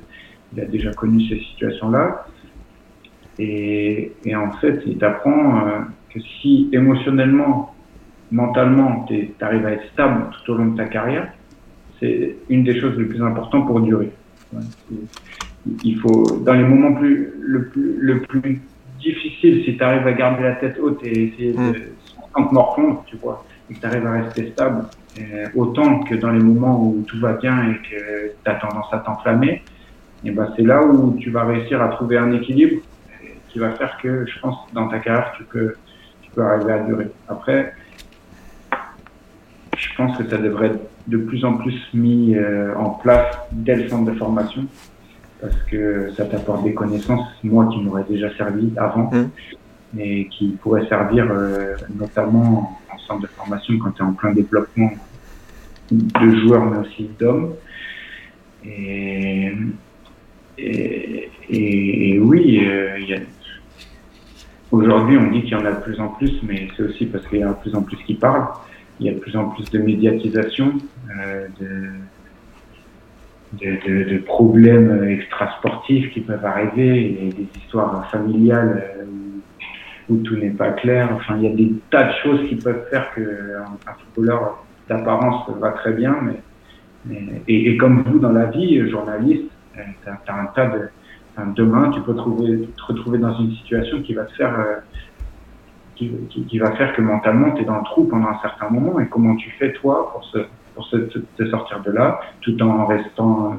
il 0.52 0.60
a 0.60 0.64
déjà 0.64 0.92
connu 0.92 1.26
ces 1.28 1.38
situations-là. 1.38 2.26
Et, 3.38 4.12
et, 4.24 4.36
en 4.36 4.52
fait, 4.52 4.82
il 4.86 4.98
t'apprend 4.98 5.66
euh, 5.66 5.78
que 6.12 6.20
si 6.20 6.68
émotionnellement, 6.72 7.74
mentalement, 8.30 9.04
tu 9.08 9.30
arrives 9.40 9.66
à 9.66 9.72
être 9.72 9.88
stable 9.92 10.26
tout 10.30 10.52
au 10.52 10.56
long 10.56 10.66
de 10.66 10.76
ta 10.76 10.86
carrière, 10.86 11.32
c'est 11.98 12.36
une 12.48 12.64
des 12.64 12.78
choses 12.78 12.98
les 12.98 13.04
plus 13.04 13.22
importantes 13.22 13.66
pour 13.66 13.80
durer. 13.80 14.10
Il 15.84 15.98
faut, 16.00 16.40
dans 16.44 16.54
les 16.54 16.64
moments 16.64 16.94
plus, 16.94 17.32
le 17.40 17.68
plus, 17.68 17.96
le 17.98 18.20
plus 18.22 18.60
difficile, 19.00 19.64
si 19.64 19.76
tu 19.76 19.82
arrives 19.82 20.06
à 20.06 20.12
garder 20.12 20.42
la 20.42 20.56
tête 20.56 20.78
haute 20.80 21.00
et 21.04 21.28
essayer 21.28 21.52
de, 21.52 21.58
mm. 21.58 21.74
sans 22.34 22.52
morfond, 22.52 22.98
tu 23.06 23.16
vois, 23.16 23.44
et 23.70 23.74
que 23.74 23.80
tu 23.80 23.86
arrives 23.86 24.06
à 24.06 24.22
rester 24.22 24.50
stable, 24.50 24.86
euh, 25.20 25.46
autant 25.54 26.00
que 26.00 26.14
dans 26.14 26.30
les 26.30 26.42
moments 26.42 26.82
où 26.82 27.04
tout 27.06 27.18
va 27.20 27.34
bien 27.34 27.70
et 27.70 27.76
que 27.88 28.32
tu 28.44 28.50
as 28.50 28.54
tendance 28.54 28.92
à 28.92 28.98
t'enflammer, 28.98 29.62
et 30.24 30.30
ben 30.30 30.52
c'est 30.56 30.62
là 30.62 30.84
où 30.84 31.16
tu 31.18 31.30
vas 31.30 31.44
réussir 31.44 31.82
à 31.82 31.88
trouver 31.88 32.16
un 32.16 32.32
équilibre 32.32 32.80
qui 33.48 33.58
va 33.58 33.70
faire 33.72 33.98
que, 34.02 34.24
je 34.26 34.40
pense, 34.40 34.56
dans 34.72 34.88
ta 34.88 34.98
carrière, 34.98 35.32
tu 35.36 35.44
peux, 35.44 35.74
tu 36.22 36.30
peux 36.30 36.42
arriver 36.42 36.72
à 36.72 36.78
durer. 36.78 37.08
Après, 37.28 37.74
je 39.76 39.88
pense 39.96 40.16
que 40.16 40.28
ça 40.28 40.38
devrait 40.38 40.68
être 40.68 40.80
de 41.06 41.18
plus 41.18 41.44
en 41.44 41.54
plus 41.54 41.74
mis 41.92 42.34
euh, 42.34 42.74
en 42.76 42.90
place 42.90 43.36
dès 43.50 43.74
le 43.74 43.88
centre 43.88 44.10
de 44.10 44.16
formation 44.16 44.66
parce 45.40 45.60
que 45.64 46.12
ça 46.16 46.24
t'apporte 46.24 46.62
des 46.62 46.72
connaissances, 46.72 47.26
moi 47.42 47.68
qui 47.72 47.82
m'aurais 47.82 48.04
déjà 48.08 48.32
servi 48.36 48.72
avant, 48.76 49.10
mmh. 49.12 49.28
Et 49.98 50.26
qui 50.28 50.56
pourraient 50.62 50.86
servir 50.88 51.26
euh, 51.30 51.74
notamment 51.94 52.78
en 52.92 52.98
centre 52.98 53.22
de 53.22 53.26
formation 53.26 53.78
quand 53.78 53.90
tu 53.92 54.02
es 54.02 54.04
en 54.04 54.12
plein 54.12 54.32
développement 54.32 54.90
de 55.90 56.36
joueurs, 56.36 56.64
mais 56.64 56.78
aussi 56.78 57.10
d'hommes. 57.18 57.54
Et, 58.64 59.52
et, 60.58 61.30
et, 61.50 62.18
oui, 62.20 62.64
euh, 62.64 62.98
aujourd'hui 64.70 65.18
on 65.18 65.30
dit 65.30 65.42
qu'il 65.42 65.52
y 65.52 65.54
en 65.54 65.64
a 65.64 65.72
de 65.72 65.80
plus 65.80 66.00
en 66.00 66.08
plus, 66.08 66.32
mais 66.42 66.68
c'est 66.76 66.84
aussi 66.84 67.06
parce 67.06 67.26
qu'il 67.26 67.40
y 67.40 67.42
a 67.42 67.48
de 67.48 67.54
plus 67.54 67.74
en 67.74 67.82
plus 67.82 67.96
qui 68.06 68.14
parlent. 68.14 68.48
Il 69.00 69.06
y 69.06 69.08
a 69.08 69.12
de 69.12 69.18
plus 69.18 69.36
en 69.36 69.48
plus 69.48 69.68
de 69.70 69.78
médiatisation, 69.78 70.74
euh, 71.18 71.48
de, 71.60 71.90
de, 73.58 74.04
de, 74.04 74.10
de, 74.10 74.18
problèmes 74.18 75.04
extrasportifs 75.08 76.12
qui 76.12 76.20
peuvent 76.20 76.44
arriver, 76.44 77.26
et 77.26 77.32
des 77.32 77.48
histoires 77.58 78.08
familiales 78.10 78.84
euh, 78.98 79.04
où 80.08 80.16
tout 80.18 80.36
n'est 80.36 80.50
pas 80.50 80.70
clair. 80.70 81.08
Enfin, 81.12 81.36
il 81.36 81.44
y 81.44 81.46
a 81.46 81.54
des 81.54 81.72
tas 81.90 82.04
de 82.04 82.12
choses 82.22 82.48
qui 82.48 82.56
peuvent 82.56 82.86
faire 82.90 83.12
qu'un 83.14 83.22
un 83.86 83.94
footballeur 83.94 84.64
d'apparence 84.88 85.48
va 85.60 85.70
très 85.70 85.92
bien, 85.92 86.16
mais, 86.22 86.40
et, 87.48 87.76
comme 87.76 88.02
vous 88.02 88.18
dans 88.18 88.32
la 88.32 88.46
vie, 88.46 88.88
journaliste, 88.88 89.50
euh, 89.76 89.82
tu 90.02 90.30
un 90.30 90.46
tas 90.54 90.66
de. 90.66 90.88
demain, 91.56 91.90
tu 91.90 92.00
peux 92.00 92.14
trouver, 92.14 92.68
te 92.76 92.82
retrouver 92.84 93.18
dans 93.18 93.36
une 93.38 93.52
situation 93.52 94.02
qui 94.02 94.14
va 94.14 94.24
te 94.24 94.32
faire. 94.34 94.58
Euh, 94.58 94.76
qui, 95.96 96.58
va 96.58 96.72
faire 96.72 96.92
que 96.94 97.00
mentalement, 97.00 97.52
tu 97.52 97.62
es 97.62 97.64
dans 97.64 97.76
le 97.76 97.84
trou 97.84 98.04
pendant 98.04 98.28
un 98.28 98.38
certain 98.40 98.68
moment. 98.68 98.98
Et 98.98 99.06
comment 99.06 99.36
tu 99.36 99.50
fais, 99.50 99.72
toi, 99.72 100.10
pour, 100.12 100.24
se, 100.24 100.38
pour 100.74 100.84
se, 100.86 100.96
te 100.96 101.46
sortir 101.48 101.80
de 101.82 101.92
là, 101.92 102.20
tout 102.40 102.60
en 102.60 102.86
restant 102.86 103.56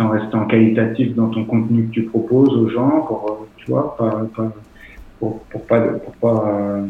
en 0.00 0.08
restant 0.08 0.46
qualitatif 0.46 1.14
dans 1.14 1.28
ton 1.28 1.44
contenu 1.44 1.86
que 1.86 1.90
tu 1.90 2.02
proposes 2.04 2.56
aux 2.56 2.68
gens, 2.68 3.02
pour 3.02 3.46
tu 3.56 3.70
vois, 3.70 3.96
pas 3.96 4.26
pour, 5.20 5.38
pour 5.44 5.64
pas 5.66 5.80
pour 5.80 6.14
pas 6.14 6.80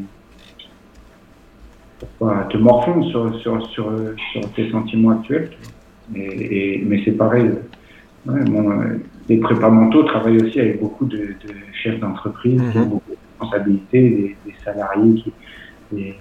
pour 1.99 2.09
pas 2.29 2.45
te 2.45 2.57
morfondre 2.57 3.07
sur, 3.11 3.39
sur, 3.41 3.67
sur, 3.67 3.93
sur 4.33 4.53
tes 4.53 4.71
sentiments 4.71 5.11
actuels. 5.11 5.51
Et, 6.15 6.79
et 6.79 6.85
mais 6.87 7.03
c'est 7.05 7.13
pareil. 7.13 7.51
Ouais, 8.25 8.43
bon, 8.45 8.81
les 9.29 9.37
prépas 9.37 9.69
mentaux 9.69 10.05
travaillent 10.05 10.43
aussi 10.43 10.59
avec 10.59 10.81
beaucoup 10.81 11.05
de, 11.05 11.19
de 11.19 11.53
chefs 11.75 12.01
d'entreprise 12.01 12.63
qui 12.73 12.79
ont 12.79 12.87
beaucoup 12.87 13.11
de 13.11 13.17
responsabilités, 13.29 14.11
des, 14.11 14.37
des 14.47 14.55
salariés 14.65 15.15
qui. 15.21 15.33
Des, 15.93 16.15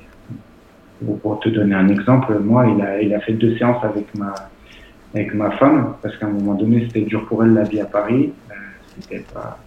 pour 1.21 1.39
te 1.39 1.47
donner 1.47 1.75
un 1.75 1.87
exemple, 1.87 2.37
moi, 2.39 2.67
il 2.67 2.81
a, 2.81 3.01
il 3.01 3.13
a 3.13 3.21
fait 3.21 3.31
deux 3.31 3.57
séances 3.57 3.81
avec 3.85 4.13
ma, 4.15 4.33
avec 5.13 5.33
ma 5.33 5.51
femme, 5.51 5.93
parce 6.01 6.17
qu'à 6.17 6.25
un 6.25 6.31
moment 6.31 6.55
donné, 6.55 6.87
c'était 6.87 7.03
dur 7.03 7.25
pour 7.25 7.41
elle 7.41 7.53
la 7.53 7.63
vie 7.63 7.79
à 7.79 7.85
Paris. 7.85 8.33
Euh, 8.51 8.53
c'était 8.99 9.23
pas... 9.33 9.57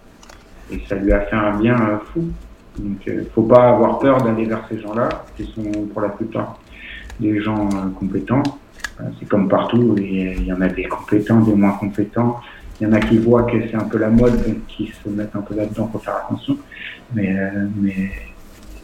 Et 0.71 0.81
ça 0.87 0.95
lui 0.95 1.11
a 1.11 1.21
fait 1.21 1.35
un 1.35 1.57
bien 1.59 1.75
euh, 1.75 1.97
fou. 2.11 2.29
Donc, 2.79 2.97
il 3.05 3.13
euh, 3.13 3.23
faut 3.33 3.43
pas 3.43 3.69
avoir 3.69 3.99
peur 3.99 4.21
d'aller 4.21 4.45
vers 4.45 4.65
ces 4.69 4.79
gens-là, 4.79 5.09
qui 5.35 5.45
sont 5.53 5.71
pour 5.87 6.01
la 6.01 6.09
plupart 6.09 6.59
des 7.19 7.39
gens 7.41 7.69
euh, 7.69 7.89
compétents. 7.97 8.43
C'est 9.19 9.27
comme 9.27 9.49
partout, 9.49 9.95
il 9.97 10.45
y 10.45 10.53
en 10.53 10.61
a 10.61 10.67
des 10.67 10.83
compétents, 10.83 11.39
des 11.41 11.53
moins 11.53 11.71
compétents. 11.71 12.39
Il 12.79 12.87
y 12.87 12.89
en 12.89 12.93
a 12.93 12.99
qui 12.99 13.17
voient 13.17 13.43
que 13.43 13.57
c'est 13.69 13.75
un 13.75 13.85
peu 13.85 13.97
la 13.97 14.09
mode, 14.09 14.35
donc 14.45 14.65
qui 14.67 14.87
se 15.03 15.09
mettent 15.09 15.35
un 15.35 15.41
peu 15.41 15.55
là-dedans 15.55 15.87
pour 15.87 16.03
faire 16.03 16.17
attention. 16.17 16.57
Mais, 17.13 17.35
mais 17.75 18.11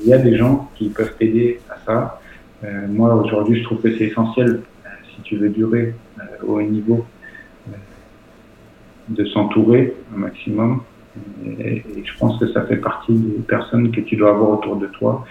il 0.01 0.07
y 0.07 0.14
a 0.14 0.18
des 0.18 0.35
gens 0.35 0.69
qui 0.76 0.89
peuvent 0.89 1.15
t'aider 1.18 1.60
à 1.69 1.77
ça. 1.85 2.19
Euh, 2.64 2.88
moi, 2.88 3.14
aujourd'hui, 3.15 3.60
je 3.60 3.64
trouve 3.64 3.81
que 3.81 3.97
c'est 3.97 4.06
essentiel, 4.06 4.61
euh, 4.85 4.89
si 5.15 5.22
tu 5.22 5.38
veux 5.38 5.49
durer 5.49 5.93
euh, 6.19 6.23
au 6.45 6.57
haut 6.57 6.61
niveau, 6.61 7.06
de 9.07 9.26
s'entourer 9.26 9.95
un 10.14 10.19
maximum. 10.19 10.81
Et, 11.45 11.77
et, 11.77 12.03
je 12.03 12.18
pense 12.18 12.40
que 12.40 12.48
ça 12.53 12.64
fait 12.64 12.77
partie 12.77 13.14
des 13.14 13.41
personnes 13.41 13.91
que 13.91 14.02
tu 14.02 14.15
dois 14.15 14.31
avoir 14.31 14.52
autour 14.52 14.76
de 14.77 14.88
toi, 14.88 15.26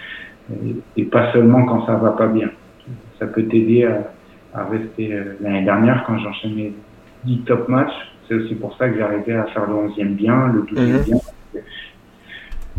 et, 0.53 0.77
et 1.01 1.05
pas 1.05 1.33
seulement 1.33 1.65
quand 1.65 1.87
ça 1.87 1.95
va 1.95 2.11
pas 2.11 2.27
bien. 2.27 2.51
Ça 3.19 3.27
peut 3.27 3.45
t'aider 3.45 3.85
à, 3.85 4.13
à, 4.55 4.65
rester. 4.65 5.17
L'année 5.41 5.65
dernière, 5.65 6.05
quand 6.07 6.19
j'enchaînais 6.19 6.73
10 7.25 7.39
top 7.41 7.69
matchs, 7.69 8.13
c'est 8.27 8.35
aussi 8.35 8.55
pour 8.55 8.77
ça 8.77 8.89
que 8.89 8.99
j'arrivais 8.99 9.35
à 9.35 9.45
faire 9.45 9.67
le 9.67 9.75
11e 9.89 10.15
bien, 10.15 10.49
le 10.49 10.63
12e 10.63 11.01
mmh. 11.01 11.05
bien 11.05 11.19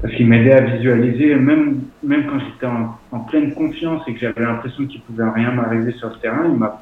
parce 0.01 0.13
qu'il 0.13 0.27
m'aidait 0.27 0.53
à 0.53 0.61
visualiser, 0.61 1.35
même, 1.35 1.81
même 2.03 2.25
quand 2.27 2.39
j'étais 2.39 2.67
en, 2.67 2.97
en, 3.11 3.19
pleine 3.19 3.53
confiance 3.53 4.01
et 4.07 4.13
que 4.13 4.19
j'avais 4.19 4.41
l'impression 4.41 4.85
qu'il 4.85 5.01
pouvait 5.01 5.29
rien 5.29 5.51
m'arriver 5.51 5.91
sur 5.93 6.09
le 6.09 6.15
terrain, 6.15 6.45
il 6.45 6.57
m'a 6.57 6.81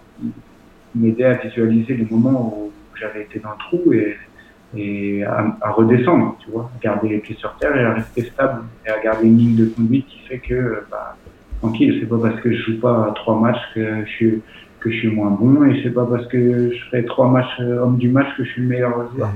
m'aidait 0.95 1.25
à 1.25 1.33
visualiser 1.33 1.95
les 1.95 2.07
moments 2.09 2.57
où 2.57 2.71
j'avais 2.99 3.23
été 3.23 3.39
dans 3.39 3.51
le 3.51 3.57
trou 3.57 3.93
et, 3.93 4.17
et 4.75 5.23
à, 5.23 5.57
à, 5.61 5.71
redescendre, 5.71 6.37
tu 6.43 6.51
vois, 6.51 6.69
à 6.75 6.83
garder 6.83 7.09
les 7.09 7.19
pieds 7.19 7.35
sur 7.35 7.55
terre 7.57 7.75
et 7.75 7.83
à 7.83 7.93
rester 7.93 8.23
stable 8.23 8.63
et 8.85 8.89
à 8.89 8.99
garder 8.99 9.27
une 9.27 9.37
ligne 9.37 9.55
de 9.55 9.65
conduite 9.67 10.05
qui 10.07 10.19
fait 10.27 10.39
que, 10.39 10.83
bah, 10.91 11.15
tranquille, 11.61 11.97
c'est 11.99 12.07
pas 12.07 12.17
parce 12.17 12.39
que 12.41 12.51
je 12.51 12.57
joue 12.63 12.79
pas 12.79 13.13
trois 13.15 13.39
matchs 13.39 13.61
que 13.73 14.05
je 14.05 14.09
suis 14.09 14.41
que 14.79 14.91
je 14.91 14.97
suis 14.97 15.09
moins 15.09 15.31
bon 15.31 15.65
et 15.65 15.81
c'est 15.81 15.89
pas 15.89 16.05
parce 16.05 16.27
que 16.27 16.71
je 16.71 16.89
fais 16.91 17.03
trois 17.03 17.29
matchs 17.29 17.59
euh, 17.59 17.79
homme 17.79 17.97
du 17.97 18.09
match 18.09 18.27
que 18.37 18.43
je 18.43 18.51
suis 18.51 18.61
le 18.61 18.67
meilleur 18.67 18.91
joueur. 19.11 19.31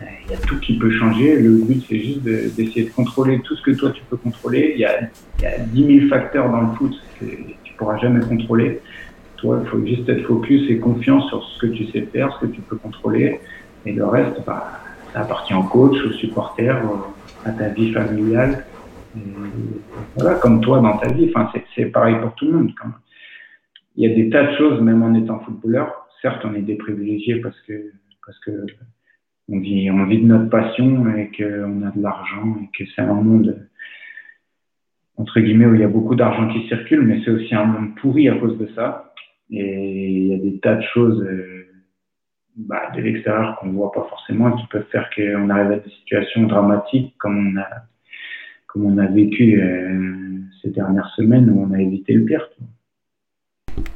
Il 0.00 0.30
y 0.30 0.34
a 0.34 0.38
tout 0.38 0.58
qui 0.60 0.78
peut 0.78 0.90
changer. 0.90 1.38
Le 1.38 1.50
but, 1.50 1.84
c'est 1.86 1.98
juste 1.98 2.22
d'essayer 2.22 2.84
de, 2.84 2.88
de, 2.88 2.94
contrôler 2.94 3.40
tout 3.40 3.54
ce 3.56 3.62
que 3.62 3.72
toi, 3.72 3.90
tu 3.90 4.02
peux 4.08 4.16
contrôler. 4.16 4.72
Il 4.74 4.80
y 4.80 4.86
a, 4.86 5.00
il 5.38 5.42
y 5.42 5.46
a 5.46 5.58
10 5.58 5.98
000 5.98 6.08
facteurs 6.08 6.48
dans 6.48 6.62
le 6.62 6.68
foot 6.76 6.94
que 7.18 7.26
tu 7.64 7.74
pourras 7.76 7.98
jamais 7.98 8.24
contrôler. 8.24 8.80
Toi, 9.36 9.60
il 9.62 9.68
faut 9.68 9.84
juste 9.84 10.08
être 10.08 10.26
focus 10.26 10.70
et 10.70 10.78
confiance 10.78 11.28
sur 11.28 11.42
ce 11.44 11.58
que 11.58 11.66
tu 11.66 11.86
sais 11.90 12.02
faire, 12.12 12.34
ce 12.40 12.46
que 12.46 12.52
tu 12.52 12.62
peux 12.62 12.76
contrôler. 12.76 13.40
Et 13.86 13.92
le 13.92 14.04
reste, 14.06 14.44
bah, 14.46 14.80
ça 15.12 15.20
appartient 15.20 15.54
au 15.54 15.62
coach, 15.64 15.96
aux 16.04 16.12
supporters, 16.12 16.82
à 17.44 17.50
ta 17.52 17.68
vie 17.68 17.92
familiale. 17.92 18.64
Et 19.16 19.20
voilà, 20.16 20.36
comme 20.36 20.60
toi 20.60 20.80
dans 20.80 20.98
ta 20.98 21.08
vie. 21.12 21.30
Enfin, 21.34 21.50
c'est 21.74 21.86
pareil 21.86 22.16
pour 22.20 22.34
tout 22.34 22.46
le 22.46 22.52
monde. 22.52 22.72
Quand 22.80 22.88
il 23.96 24.08
y 24.08 24.12
a 24.12 24.14
des 24.14 24.30
tas 24.30 24.44
de 24.44 24.56
choses, 24.56 24.80
même 24.80 25.02
en 25.02 25.14
étant 25.14 25.40
footballeur. 25.40 26.06
Certes, 26.22 26.42
on 26.44 26.54
est 26.54 26.62
des 26.62 26.76
privilégiés 26.76 27.36
parce 27.40 27.58
que, 27.62 27.92
parce 28.24 28.38
que 28.40 28.66
on 29.48 29.58
vit, 29.58 29.90
on 29.90 30.04
vit 30.06 30.22
de 30.22 30.26
notre 30.26 30.48
passion 30.48 31.08
et 31.16 31.30
qu'on 31.36 31.82
a 31.82 31.90
de 31.90 32.02
l'argent 32.02 32.56
et 32.62 32.68
que 32.76 32.88
c'est 32.94 33.02
un 33.02 33.14
monde, 33.14 33.68
entre 35.16 35.40
guillemets, 35.40 35.66
où 35.66 35.74
il 35.74 35.80
y 35.80 35.84
a 35.84 35.88
beaucoup 35.88 36.14
d'argent 36.14 36.48
qui 36.52 36.68
circule, 36.68 37.02
mais 37.02 37.20
c'est 37.24 37.30
aussi 37.30 37.54
un 37.54 37.64
monde 37.64 37.96
pourri 37.96 38.28
à 38.28 38.36
cause 38.36 38.56
de 38.58 38.68
ça. 38.76 39.12
Et 39.50 40.08
il 40.08 40.26
y 40.28 40.34
a 40.34 40.38
des 40.38 40.58
tas 40.60 40.76
de 40.76 40.82
choses 40.94 41.20
euh, 41.22 41.59
bah, 42.56 42.90
de 42.94 43.00
l'extérieur 43.00 43.56
qu'on 43.58 43.70
voit 43.72 43.92
pas 43.92 44.06
forcément 44.08 44.52
qui 44.52 44.66
peuvent 44.66 44.88
faire 44.90 45.08
qu'on 45.14 45.50
arrive 45.50 45.72
à 45.72 45.78
des 45.78 45.90
situations 45.90 46.46
dramatiques 46.46 47.14
comme 47.18 47.54
on 47.54 47.60
a, 47.60 47.68
comme 48.66 48.86
on 48.86 48.98
a 48.98 49.06
vécu 49.06 49.60
euh, 49.60 50.40
ces 50.62 50.70
dernières 50.70 51.10
semaines 51.16 51.50
où 51.50 51.62
on 51.62 51.72
a 51.72 51.80
évité 51.80 52.14
le 52.14 52.24
pire. 52.24 52.48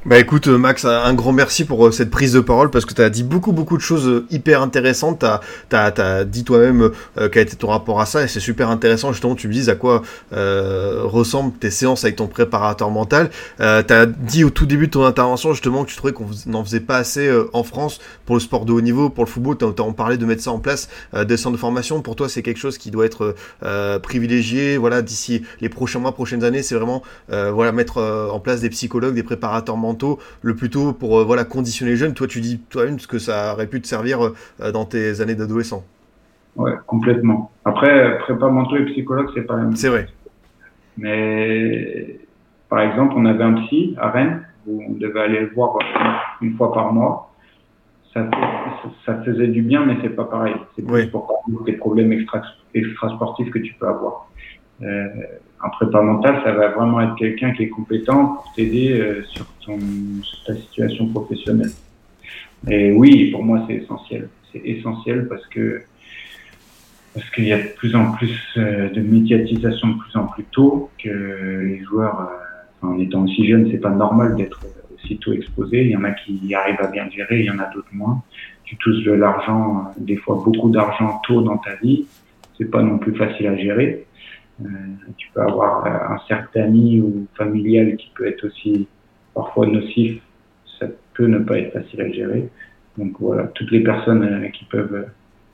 Bah 0.07 0.19
écoute 0.19 0.49
euh, 0.49 0.59
Max, 0.59 0.85
un 0.85 1.15
grand 1.15 1.33
merci 1.33 1.65
pour 1.65 1.87
euh, 1.87 1.91
cette 1.91 2.11
prise 2.11 2.35
de 2.35 2.41
parole 2.41 2.71
parce 2.71 2.85
que 2.85 2.93
tu 2.93 3.01
as 3.01 3.09
dit 3.09 3.23
beaucoup 3.23 3.53
beaucoup 3.53 3.79
de 3.79 3.83
choses 3.83 4.07
euh, 4.07 4.27
hyper 4.31 4.61
intéressantes. 4.61 5.25
Tu 5.71 5.77
as, 5.77 5.95
as, 5.97 6.25
dit 6.25 6.45
toi-même 6.45 6.91
euh, 7.17 7.31
quel 7.33 7.45
était 7.45 7.57
ton 7.57 7.69
rapport 7.69 8.03
à 8.03 8.05
ça 8.05 8.23
et 8.23 8.29
c'est 8.29 8.39
super 8.39 8.69
intéressant 8.69 9.13
justement 9.13 9.35
tu 9.35 9.49
me 9.49 9.53
dises 9.55 9.71
à 9.71 9.77
quoi 9.77 10.03
euh, 10.35 11.01
ressemblent 11.05 11.57
tes 11.57 11.71
séances 11.71 12.05
avec 12.05 12.17
ton 12.17 12.27
préparateur 12.27 12.91
mental. 12.91 13.31
Euh, 13.61 13.83
tu 13.83 13.95
as 13.95 14.05
dit 14.05 14.45
au 14.45 14.51
tout 14.51 14.67
début 14.67 14.89
de 14.89 14.93
ton 14.93 15.07
intervention 15.07 15.55
justement 15.55 15.85
que 15.85 15.89
tu 15.89 15.97
trouvais 15.97 16.13
qu'on 16.13 16.27
n'en 16.45 16.63
faisait 16.63 16.81
pas 16.81 16.99
assez 16.99 17.33
en 17.55 17.65
France 17.65 17.99
pour 18.27 18.37
le 18.37 18.41
sport 18.41 18.67
de 18.67 18.73
haut 18.73 18.83
niveau, 18.83 19.09
pour 19.09 19.25
le 19.25 19.31
football. 19.31 19.57
Tu 19.57 19.65
as, 19.65 19.93
parlé 19.95 20.19
de 20.19 20.27
mettre 20.27 20.43
ça 20.43 20.51
en 20.51 20.59
place, 20.59 20.91
des 21.15 21.39
centres 21.39 21.57
de 21.57 21.61
formation. 21.61 22.03
Pour 22.03 22.15
toi 22.15 22.29
c'est 22.29 22.43
quelque 22.43 22.61
chose 22.61 22.77
qui 22.77 22.91
doit 22.91 23.07
être 23.07 23.35
privilégié. 24.03 24.77
Voilà, 24.77 25.01
d'ici 25.01 25.45
les 25.63 25.71
prochains 25.71 25.99
mois, 25.99 26.13
prochaines 26.13 26.45
années, 26.45 26.63
c'est 26.63 26.75
vraiment 26.75 27.03
voilà, 27.29 27.73
mettre 27.73 28.03
en 28.03 28.39
place 28.39 28.61
des 28.61 28.69
psychologues, 28.69 29.15
des 29.15 29.23
préparateurs 29.23 29.74
mentaux 29.77 30.19
le 30.43 30.55
plus 30.55 30.71
tôt 30.71 30.93
pour 30.93 31.19
euh, 31.19 31.25
voilà, 31.25 31.45
conditionner 31.45 31.93
les 31.93 31.97
jeunes. 31.97 32.15
Toi, 32.15 32.27
tu 32.27 32.41
dis 32.41 32.61
toi-même 32.61 32.99
ce 32.99 33.07
que 33.07 33.19
ça 33.19 33.53
aurait 33.53 33.67
pu 33.67 33.81
te 33.81 33.87
servir 33.87 34.21
euh, 34.23 34.73
dans 34.73 34.85
tes 34.85 35.21
années 35.21 35.35
d'adolescent. 35.35 35.85
Ouais, 36.57 36.73
complètement. 36.87 37.51
Après, 37.65 38.19
prépa 38.19 38.49
mentaux 38.49 38.77
et 38.77 38.85
psychologue, 38.87 39.29
c'est 39.35 39.43
pas 39.43 39.57
la 39.57 39.63
même 39.65 39.77
C'est 39.77 39.89
vrai. 39.89 40.07
Mais 40.97 42.21
par 42.69 42.81
exemple, 42.81 43.15
on 43.17 43.27
avait 43.27 43.43
un 43.43 43.55
psy 43.65 43.97
à 43.99 44.11
Rennes 44.11 44.47
où 44.67 44.83
on 44.89 44.93
devait 44.93 45.21
aller 45.21 45.41
le 45.41 45.51
voir 45.55 45.77
une 46.41 46.57
fois 46.57 46.73
par 46.73 46.93
mois. 46.93 47.33
Ça, 48.13 48.29
ça 49.05 49.21
faisait 49.25 49.49
du 49.49 49.63
bien, 49.63 49.85
mais 49.85 49.97
c'est 50.01 50.11
pas 50.11 50.25
pareil. 50.25 50.55
C'est 50.77 50.83
plus 50.83 50.95
oui. 50.95 51.07
pour 51.09 51.29
des 51.67 51.73
problèmes 51.73 52.13
extra, 52.13 52.43
extra 52.73 53.09
sportifs 53.11 53.51
que 53.51 53.59
tu 53.59 53.75
peux 53.75 53.89
avoir. 53.89 54.29
Euh, 54.83 55.09
un 55.63 55.69
prépa 55.71 56.03
mental, 56.03 56.43
ça 56.45 56.53
va 56.53 56.69
vraiment 56.69 57.01
être 57.01 57.15
quelqu'un 57.17 57.53
qui 57.53 57.63
est 57.63 57.69
compétent 57.69 58.35
pour 58.35 58.53
t'aider 58.55 58.93
euh, 58.93 59.23
sur, 59.25 59.47
ton, 59.65 59.79
sur 60.23 60.45
ta 60.45 60.55
situation 60.57 61.07
professionnelle. 61.09 61.71
Et 62.69 62.93
oui, 62.93 63.31
pour 63.31 63.43
moi, 63.43 63.65
c'est 63.67 63.75
essentiel. 63.75 64.29
C'est 64.53 64.61
essentiel 64.65 65.27
parce 65.29 65.47
que 65.47 65.83
parce 67.15 67.31
qu'il 67.31 67.45
y 67.45 67.53
a 67.53 67.59
de 67.59 67.69
plus 67.77 67.95
en 67.95 68.11
plus 68.13 68.37
euh, 68.57 68.91
de 68.91 69.01
médiatisation 69.01 69.89
de 69.89 69.99
plus 69.99 70.17
en 70.17 70.27
plus 70.27 70.45
tôt 70.51 70.91
que 71.03 71.61
les 71.63 71.81
joueurs, 71.85 72.21
euh, 72.21 72.87
en 72.87 72.99
étant 72.99 73.23
aussi 73.23 73.47
jeunes, 73.47 73.69
c'est 73.71 73.79
pas 73.79 73.91
normal 73.91 74.35
d'être 74.35 74.61
aussitôt 74.93 75.33
exposé. 75.33 75.85
Il 75.85 75.91
y 75.91 75.97
en 75.97 76.03
a 76.03 76.11
qui 76.11 76.53
arrivent 76.55 76.81
à 76.81 76.89
bien 76.89 77.09
gérer, 77.09 77.41
il 77.41 77.47
y 77.47 77.51
en 77.51 77.61
a 77.61 77.71
d'autres 77.73 77.93
moins. 77.93 78.23
Tu 78.65 78.77
touches 78.77 79.05
de 79.05 79.13
l'argent, 79.13 79.93
des 79.97 80.17
fois 80.17 80.43
beaucoup 80.45 80.71
d'argent 80.71 81.21
tôt 81.25 81.43
dans 81.43 81.59
ta 81.59 81.77
vie, 81.77 82.07
c'est 82.59 82.71
pas 82.71 82.83
non 82.83 82.99
plus 82.99 83.15
facile 83.15 83.47
à 83.47 83.57
gérer. 83.57 84.07
Euh, 84.63 84.69
tu 85.17 85.29
peux 85.35 85.41
avoir 85.41 85.87
un 85.87 86.19
cercle 86.29 86.49
d'amis 86.55 87.01
ou 87.01 87.27
familial 87.37 87.97
qui 87.97 88.11
peut 88.15 88.27
être 88.27 88.47
aussi 88.47 88.87
parfois 89.35 89.67
nocif. 89.67 90.21
Ça 90.79 90.87
peut 91.15 91.27
ne 91.27 91.39
pas 91.39 91.59
être 91.59 91.73
facile 91.73 92.01
à 92.01 92.11
gérer. 92.11 92.49
Donc 92.99 93.17
voilà, 93.19 93.45
toutes 93.49 93.71
les 93.71 93.83
personnes 93.83 94.23
euh, 94.23 94.49
qui 94.49 94.65
peuvent 94.67 95.07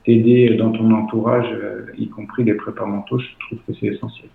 t'aider 0.04 0.56
dans 0.56 0.72
ton 0.72 0.90
entourage, 0.92 1.48
euh, 1.52 1.86
y 1.96 2.08
compris 2.08 2.44
les 2.44 2.54
préparateurs 2.54 2.88
mentaux, 2.88 3.18
je 3.18 3.28
trouve 3.46 3.58
que 3.66 3.72
c'est 3.78 3.86
essentiel. 3.86 4.28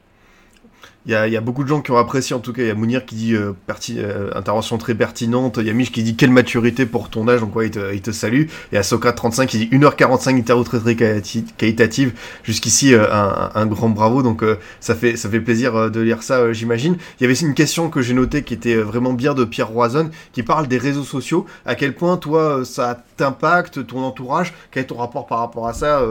Il 1.08 1.12
y, 1.12 1.38
a, 1.38 1.42
beaucoup 1.42 1.64
de 1.64 1.70
gens 1.70 1.82
qui 1.82 1.92
ont 1.92 1.98
apprécié, 1.98 2.36
en 2.36 2.40
tout 2.40 2.52
cas, 2.52 2.64
il 2.64 2.68
y 2.68 2.72
a 2.72 2.74
Mounir 2.74 3.06
qui 3.06 3.14
dit 3.14 3.36
euh, 3.36 3.54
euh, 3.92 4.32
intervention 4.34 4.80
très 4.80 4.96
pertinente, 4.96 5.58
il 5.62 5.68
y 5.68 5.70
a 5.70 5.74
Mich 5.74 5.92
qui 5.92 6.02
dit 6.02 6.16
quelle 6.16 6.32
maturité 6.32 6.88
pour 6.88 7.12
ton 7.12 7.28
âge, 7.28 7.42
donc 7.42 7.56
ouais, 7.56 7.68
il 7.68 7.72
te, 7.72 7.94
il 7.94 8.02
te 8.02 8.10
salue, 8.10 8.46
et 8.72 8.78
à 8.78 8.82
Socrate35 8.82 9.46
qui 9.46 9.60
dit 9.60 9.70
1h45 9.72 10.36
interview 10.36 10.64
très 10.64 10.80
très 10.80 10.96
qualitative, 10.96 12.14
jusqu'ici 12.42 12.96
euh, 12.96 13.06
un, 13.12 13.66
grand 13.68 13.90
bravo, 13.90 14.24
donc 14.24 14.44
ça 14.80 14.96
fait 14.96 15.16
ça 15.16 15.30
fait 15.30 15.40
plaisir 15.40 15.92
de 15.92 16.00
lire 16.02 16.24
ça, 16.24 16.52
j'imagine. 16.54 16.98
Il 17.20 17.24
y 17.24 17.26
avait 17.26 17.40
une 17.40 17.54
question 17.54 17.92
que 17.92 18.02
j'ai 18.02 18.16
notée 18.16 18.42
qui 18.42 18.56
était 18.56 18.76
vraiment 18.76 19.14
bien 19.14 19.36
de 19.36 19.44
Pierre 19.44 19.70
Roison, 19.70 20.10
qui 20.34 20.42
parle 20.42 20.68
des 20.68 20.80
réseaux 20.80 21.04
sociaux, 21.04 21.46
à 21.68 21.76
quel 21.76 21.94
point 21.94 22.18
toi 22.18 22.64
ça 22.66 23.04
t'impacte, 23.16 23.86
ton 23.86 24.04
entourage, 24.04 24.56
quel 24.72 24.84
est 24.84 24.88
ton 24.88 24.98
rapport 24.98 25.28
par 25.28 25.38
rapport 25.38 25.68
à 25.68 25.74
ça, 25.76 26.04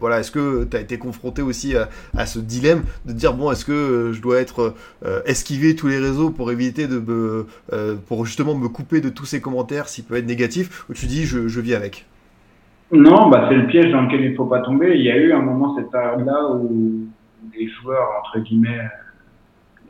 voilà, 0.00 0.20
est-ce 0.20 0.30
que 0.30 0.64
tu 0.64 0.74
as 0.74 0.80
été 0.80 0.96
confronté 0.96 1.42
aussi 1.42 1.74
à 2.16 2.24
ce 2.24 2.38
dilemme 2.38 2.84
de 3.04 3.12
dire 3.12 3.34
bon, 3.34 3.52
est-ce 3.52 3.66
que 3.66 3.72
je 4.12 4.20
dois 4.20 4.40
être 4.40 4.74
esquiver 5.26 5.74
tous 5.76 5.88
les 5.88 5.98
réseaux 5.98 6.30
pour 6.30 6.50
éviter 6.50 6.86
de 6.86 6.98
me, 6.98 7.46
pour 8.06 8.24
justement 8.26 8.54
me 8.54 8.68
couper 8.68 9.00
de 9.00 9.08
tous 9.08 9.26
ces 9.26 9.40
commentaires 9.40 9.88
s'ils 9.88 10.04
peuvent 10.04 10.18
être 10.18 10.26
négatifs, 10.26 10.84
ou 10.88 10.94
tu 10.94 11.06
dis 11.06 11.24
je, 11.24 11.48
je 11.48 11.60
vis 11.60 11.74
avec? 11.74 12.06
Non, 12.90 13.30
bah 13.30 13.46
c'est 13.48 13.56
le 13.56 13.66
piège 13.66 13.90
dans 13.90 14.02
lequel 14.02 14.22
il 14.22 14.34
faut 14.36 14.44
pas 14.44 14.60
tomber. 14.60 14.96
Il 14.96 15.02
y 15.02 15.10
a 15.10 15.16
eu 15.16 15.32
un 15.32 15.40
moment 15.40 15.74
cette 15.76 15.90
période-là 15.90 16.50
où 16.56 17.06
les 17.58 17.68
joueurs 17.68 18.08
entre 18.20 18.40
guillemets 18.40 18.88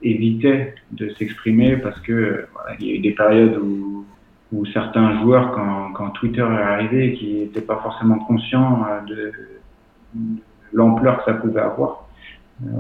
évitaient 0.02 0.74
de 0.92 1.10
s'exprimer 1.18 1.76
parce 1.76 1.98
que 2.00 2.46
il 2.78 2.86
y 2.86 2.92
a 2.92 2.94
eu 2.94 2.98
des 3.00 3.12
périodes 3.12 3.56
où, 3.56 4.04
où 4.52 4.66
certains 4.66 5.20
joueurs, 5.20 5.52
quand, 5.96 6.10
Twitter 6.10 6.42
est 6.42 6.62
arrivé, 6.62 7.14
qui 7.14 7.34
n'étaient 7.34 7.60
pas 7.60 7.80
forcément 7.82 8.18
conscients 8.20 8.86
de 9.08 9.32
l'ampleur 10.72 11.18
que 11.18 11.24
ça 11.24 11.34
pouvait 11.38 11.60
avoir. 11.60 12.08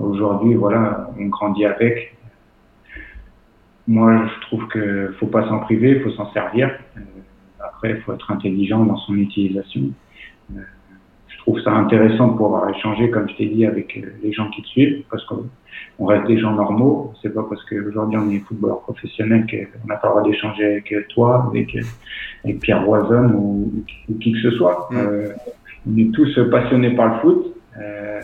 Aujourd'hui, 0.00 0.54
voilà, 0.54 1.10
on 1.18 1.26
grandit 1.26 1.64
avec. 1.64 2.16
Moi, 3.88 4.26
je 4.26 4.40
trouve 4.46 4.68
que 4.68 5.14
faut 5.18 5.26
pas 5.26 5.48
s'en 5.48 5.58
priver, 5.60 6.00
faut 6.00 6.10
s'en 6.10 6.32
servir. 6.32 6.70
Après, 7.58 7.90
il 7.90 7.96
faut 8.02 8.12
être 8.12 8.30
intelligent 8.30 8.84
dans 8.84 8.96
son 8.96 9.16
utilisation. 9.16 9.90
Je 10.50 11.38
trouve 11.38 11.60
ça 11.62 11.72
intéressant 11.72 12.28
de 12.28 12.36
pouvoir 12.36 12.68
échanger, 12.70 13.10
comme 13.10 13.28
je 13.28 13.34
t'ai 13.34 13.46
dit, 13.46 13.66
avec 13.66 14.00
les 14.22 14.32
gens 14.32 14.48
qui 14.50 14.62
te 14.62 14.68
suivent, 14.68 15.02
parce 15.10 15.24
qu'on 15.26 16.06
reste 16.06 16.28
des 16.28 16.38
gens 16.38 16.52
normaux. 16.52 17.12
C'est 17.20 17.34
pas 17.34 17.44
parce 17.48 17.64
qu'aujourd'hui 17.64 18.18
on 18.18 18.30
est 18.30 18.38
footballeur 18.38 18.82
professionnel 18.82 19.46
qu'on 19.50 19.88
n'a 19.88 19.96
pas 19.96 20.08
le 20.08 20.12
droit 20.12 20.22
d'échanger 20.22 20.64
avec 20.64 20.94
toi, 21.08 21.48
avec, 21.48 21.76
avec 22.44 22.60
Pierre 22.60 22.84
Roison 22.84 23.32
ou, 23.34 23.72
ou, 24.08 24.14
qui 24.18 24.32
que 24.32 24.38
ce 24.42 24.50
soit. 24.52 24.88
Mmh. 24.92 24.96
Euh, 24.96 25.32
on 25.90 25.98
est 25.98 26.12
tous 26.12 26.38
passionnés 26.50 26.94
par 26.94 27.14
le 27.14 27.20
foot. 27.20 27.56
Euh, 27.80 28.20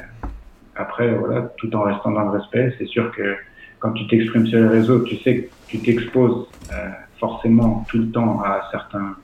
après, 0.79 1.13
voilà, 1.13 1.53
tout 1.57 1.75
en 1.75 1.83
restant 1.83 2.13
dans 2.13 2.23
le 2.23 2.31
respect, 2.31 2.73
c'est 2.79 2.87
sûr 2.87 3.11
que 3.11 3.37
quand 3.81 3.93
tu 3.93 4.07
t'exprimes 4.07 4.47
sur 4.47 4.61
les 4.61 4.69
réseaux, 4.69 5.01
tu 5.01 5.17
sais 5.17 5.37
que 5.37 5.49
tu 5.67 5.79
t'exposes 5.81 6.47
euh, 6.73 6.89
forcément 7.19 7.85
tout 7.89 7.99
le 7.99 8.11
temps 8.11 8.41
à 8.43 8.69
certains 8.71 9.17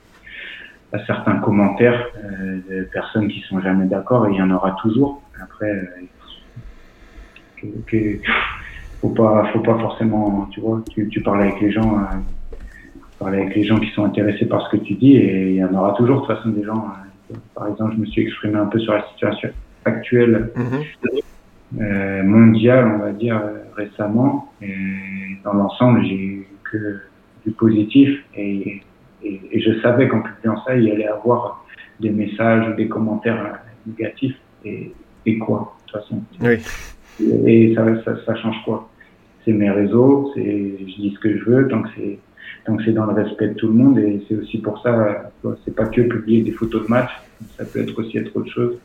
à 0.92 1.04
certains 1.06 1.36
commentaires 1.36 2.06
euh, 2.16 2.60
de 2.70 2.84
personnes 2.84 3.26
qui 3.26 3.40
sont 3.48 3.60
jamais 3.60 3.86
d'accord 3.86 4.28
et 4.28 4.32
il 4.32 4.36
y 4.36 4.42
en 4.42 4.50
aura 4.50 4.76
toujours. 4.80 5.22
Après, 5.42 5.70
euh, 5.70 5.84
que, 7.60 7.66
que, 7.86 8.18
faut 9.00 9.08
pas 9.08 9.48
faut 9.52 9.60
pas 9.60 9.78
forcément, 9.78 10.48
tu 10.52 10.60
vois, 10.60 10.82
tu, 10.90 11.08
tu 11.08 11.20
parles 11.20 11.42
avec 11.42 11.60
les 11.60 11.72
gens, 11.72 11.98
euh, 11.98 12.02
parler 13.18 13.42
avec 13.42 13.56
les 13.56 13.64
gens 13.64 13.78
qui 13.78 13.90
sont 13.90 14.04
intéressés 14.04 14.46
par 14.46 14.66
ce 14.66 14.76
que 14.76 14.82
tu 14.82 14.94
dis 14.94 15.16
et 15.16 15.50
il 15.50 15.56
y 15.56 15.64
en 15.64 15.74
aura 15.74 15.94
toujours 15.94 16.22
de 16.22 16.26
toute 16.26 16.36
façon 16.36 16.50
des 16.50 16.64
gens. 16.64 16.88
Par 17.54 17.66
exemple, 17.68 17.94
je 17.96 18.00
me 18.00 18.06
suis 18.06 18.22
exprimé 18.22 18.56
un 18.56 18.66
peu 18.66 18.78
sur 18.78 18.92
la 18.92 19.04
situation 19.08 19.50
actuelle. 19.84 20.50
Mm-hmm 20.56 21.24
euh, 21.80 22.22
mondial, 22.22 22.86
on 22.94 22.98
va 22.98 23.12
dire, 23.12 23.40
récemment. 23.76 24.52
Et 24.62 24.74
dans 25.44 25.54
l'ensemble, 25.54 26.04
j'ai 26.04 26.14
eu 26.14 26.46
que 26.70 27.00
du 27.44 27.52
positif 27.52 28.24
et, 28.36 28.82
et, 29.22 29.40
et 29.52 29.60
je 29.60 29.80
savais 29.80 30.08
qu'en 30.08 30.22
publiant 30.22 30.56
ça, 30.64 30.76
il 30.76 30.84
y 30.84 30.90
allait 30.90 31.08
avoir 31.08 31.64
des 32.00 32.10
messages 32.10 32.68
ou 32.68 32.74
des 32.74 32.88
commentaires 32.88 33.60
négatifs. 33.86 34.36
Et, 34.64 34.92
et 35.26 35.38
quoi, 35.38 35.76
de 35.86 35.92
toute 35.92 36.02
façon 36.02 36.22
oui. 36.40 36.56
Et 37.46 37.74
ça, 37.74 37.84
ça, 38.04 38.16
ça 38.24 38.34
change 38.36 38.56
quoi? 38.64 38.88
C'est 39.44 39.52
mes 39.52 39.70
réseaux, 39.70 40.32
c'est 40.34 40.74
je 40.78 40.84
dis 40.84 41.12
ce 41.14 41.20
que 41.20 41.36
je 41.36 41.44
veux, 41.44 41.64
donc 41.64 41.86
c'est 41.94 42.18
donc 42.66 42.80
c'est 42.84 42.92
dans 42.92 43.06
le 43.06 43.12
respect 43.12 43.48
de 43.48 43.54
tout 43.54 43.68
le 43.68 43.74
monde 43.74 43.98
et 43.98 44.22
c'est 44.26 44.36
aussi 44.36 44.58
pour 44.58 44.80
ça, 44.80 45.30
c'est 45.64 45.76
pas 45.76 45.86
que 45.86 46.00
publier 46.00 46.42
des 46.42 46.52
photos 46.52 46.84
de 46.84 46.88
match, 46.88 47.10
ça 47.56 47.64
peut 47.64 47.80
être 47.80 47.98
aussi 47.98 48.16
être 48.18 48.34
autre 48.34 48.50
chose. 48.50 48.78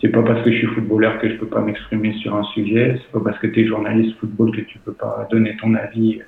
C'est 0.00 0.08
pas 0.08 0.22
parce 0.22 0.42
que 0.42 0.50
je 0.50 0.58
suis 0.58 0.66
footballeur 0.68 1.18
que 1.18 1.28
je 1.28 1.36
peux 1.36 1.46
pas 1.46 1.60
m'exprimer 1.60 2.12
sur 2.14 2.34
un 2.34 2.42
sujet. 2.44 3.00
C'est 3.02 3.12
pas 3.12 3.20
parce 3.20 3.38
que 3.38 3.46
tu 3.48 3.62
es 3.62 3.66
journaliste 3.66 4.16
football 4.18 4.54
que 4.56 4.62
tu 4.62 4.78
peux 4.78 4.92
pas 4.92 5.28
donner 5.30 5.56
ton 5.60 5.74
avis 5.74 6.20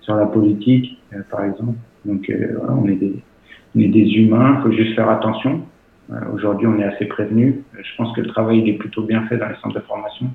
sur 0.00 0.14
la 0.14 0.26
politique, 0.26 0.98
euh, 1.12 1.22
par 1.30 1.44
exemple. 1.44 1.78
Donc 2.04 2.28
euh, 2.30 2.54
voilà, 2.58 2.74
on 2.74 2.86
est 2.88 2.96
des, 2.96 3.14
on 3.76 3.80
est 3.80 3.88
des 3.88 4.08
humains. 4.14 4.60
Faut 4.62 4.72
juste 4.72 4.94
faire 4.94 5.08
attention. 5.08 5.62
Euh, 6.10 6.16
Aujourd'hui, 6.34 6.66
on 6.66 6.78
est 6.78 6.84
assez 6.84 7.06
prévenus. 7.06 7.56
Je 7.74 7.96
pense 7.96 8.14
que 8.14 8.20
le 8.20 8.28
travail 8.28 8.60
il 8.60 8.68
est 8.68 8.78
plutôt 8.78 9.02
bien 9.02 9.26
fait 9.26 9.36
dans 9.36 9.48
les 9.48 9.56
centres 9.56 9.74
de 9.74 9.84
formation. 9.84 10.30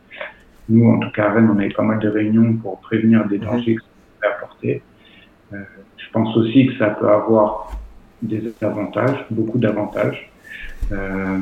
Nous, 0.70 0.86
en 0.90 1.00
tout 1.00 1.12
cas 1.12 1.30
à 1.30 1.34
Rennes, 1.34 1.50
on 1.54 1.60
a 1.60 1.66
eu 1.66 1.72
pas 1.72 1.84
mal 1.84 2.00
de 2.00 2.10
réunions 2.10 2.54
pour 2.58 2.80
prévenir 2.82 3.26
des 3.28 3.38
dangers 3.38 3.76
que 3.76 3.82
ça 3.82 3.88
peut 4.22 4.28
apporter. 4.28 4.82
Euh, 5.54 5.58
je 5.96 6.12
pense 6.12 6.36
aussi 6.36 6.68
que 6.68 6.78
ça 6.78 6.90
peut 6.90 7.08
avoir 7.08 7.72
des 8.22 8.54
avantages, 8.62 9.26
beaucoup 9.30 9.60
d'avantages. 9.60 10.30
Euh, 10.92 11.38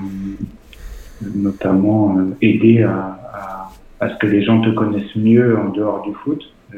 notamment 1.21 2.17
euh, 2.17 2.35
aider 2.41 2.83
à, 2.83 2.91
à, 3.33 3.71
à, 3.99 4.09
ce 4.09 4.17
que 4.17 4.27
les 4.27 4.43
gens 4.43 4.61
te 4.61 4.69
connaissent 4.69 5.15
mieux 5.15 5.57
en 5.57 5.69
dehors 5.69 6.01
du 6.03 6.13
foot 6.13 6.43
euh, 6.73 6.77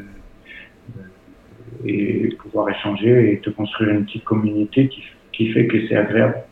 et 1.84 2.28
pouvoir 2.38 2.68
échanger 2.70 3.32
et 3.32 3.38
te 3.40 3.50
construire 3.50 3.90
une 3.90 4.04
petite 4.04 4.24
communauté 4.24 4.88
qui, 4.88 5.02
qui 5.32 5.52
fait 5.52 5.66
que 5.66 5.86
c'est 5.88 5.96
agréable. 5.96 6.42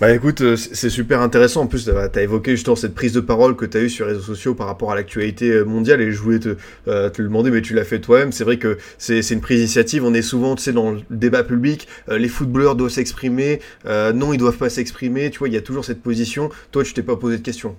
Bah 0.00 0.14
écoute, 0.14 0.56
c'est 0.56 0.88
super 0.88 1.20
intéressant. 1.20 1.64
En 1.64 1.66
plus, 1.66 1.84
tu 1.84 1.90
as 1.90 2.22
évoqué 2.22 2.52
justement 2.52 2.74
cette 2.74 2.94
prise 2.94 3.12
de 3.12 3.20
parole 3.20 3.54
que 3.54 3.66
tu 3.66 3.76
as 3.76 3.82
eue 3.82 3.90
sur 3.90 4.06
les 4.06 4.12
réseaux 4.12 4.24
sociaux 4.24 4.54
par 4.54 4.66
rapport 4.66 4.90
à 4.90 4.94
l'actualité 4.94 5.62
mondiale 5.62 6.00
et 6.00 6.10
je 6.10 6.18
voulais 6.22 6.38
te, 6.38 6.56
euh, 6.88 7.10
te 7.10 7.20
le 7.20 7.28
demander, 7.28 7.50
mais 7.50 7.60
tu 7.60 7.74
l'as 7.74 7.84
fait 7.84 8.00
toi-même. 8.00 8.32
C'est 8.32 8.44
vrai 8.44 8.56
que 8.56 8.78
c'est 8.96 9.20
une 9.30 9.42
prise 9.42 9.58
d'initiative. 9.58 10.02
On 10.02 10.14
est 10.14 10.22
souvent, 10.22 10.54
tu 10.54 10.62
sais, 10.62 10.72
dans 10.72 10.92
le 10.92 11.00
débat 11.10 11.44
public, 11.44 11.86
euh, 12.08 12.16
les 12.16 12.28
footballeurs 12.28 12.76
doivent 12.76 12.90
s'exprimer, 12.90 13.58
euh, 13.84 14.14
non, 14.14 14.32
ils 14.32 14.38
doivent 14.38 14.56
pas 14.56 14.70
s'exprimer. 14.70 15.28
Tu 15.28 15.38
vois, 15.38 15.48
il 15.48 15.54
y 15.54 15.58
a 15.58 15.60
toujours 15.60 15.84
cette 15.84 16.02
position. 16.02 16.48
Toi, 16.72 16.82
tu 16.82 16.94
t'es 16.94 17.02
pas 17.02 17.16
posé 17.16 17.36
de 17.36 17.42
question 17.42 17.76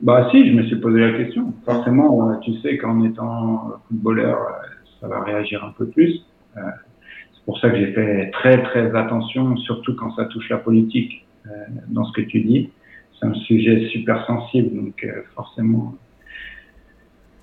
Bah 0.00 0.28
si, 0.30 0.48
je 0.48 0.54
me 0.54 0.62
suis 0.62 0.76
posé 0.76 0.98
la 0.98 1.12
question. 1.12 1.52
Forcément, 1.66 2.40
tu 2.40 2.54
sais 2.62 2.78
qu'en 2.78 3.04
étant 3.04 3.82
footballeur, 3.88 4.38
ça 5.02 5.08
va 5.08 5.22
réagir 5.22 5.62
un 5.62 5.74
peu 5.76 5.84
plus 5.84 6.22
pour 7.46 7.58
ça 7.60 7.70
que 7.70 7.76
j'ai 7.76 7.92
fait 7.92 8.30
très 8.32 8.62
très 8.62 8.94
attention, 8.94 9.56
surtout 9.58 9.94
quand 9.94 10.14
ça 10.16 10.24
touche 10.26 10.48
la 10.50 10.58
politique, 10.58 11.24
euh, 11.46 11.50
dans 11.88 12.04
ce 12.04 12.12
que 12.12 12.22
tu 12.22 12.40
dis. 12.40 12.70
C'est 13.18 13.26
un 13.26 13.34
sujet 13.34 13.88
super 13.88 14.26
sensible, 14.26 14.76
donc 14.76 15.04
euh, 15.04 15.22
forcément, 15.34 15.94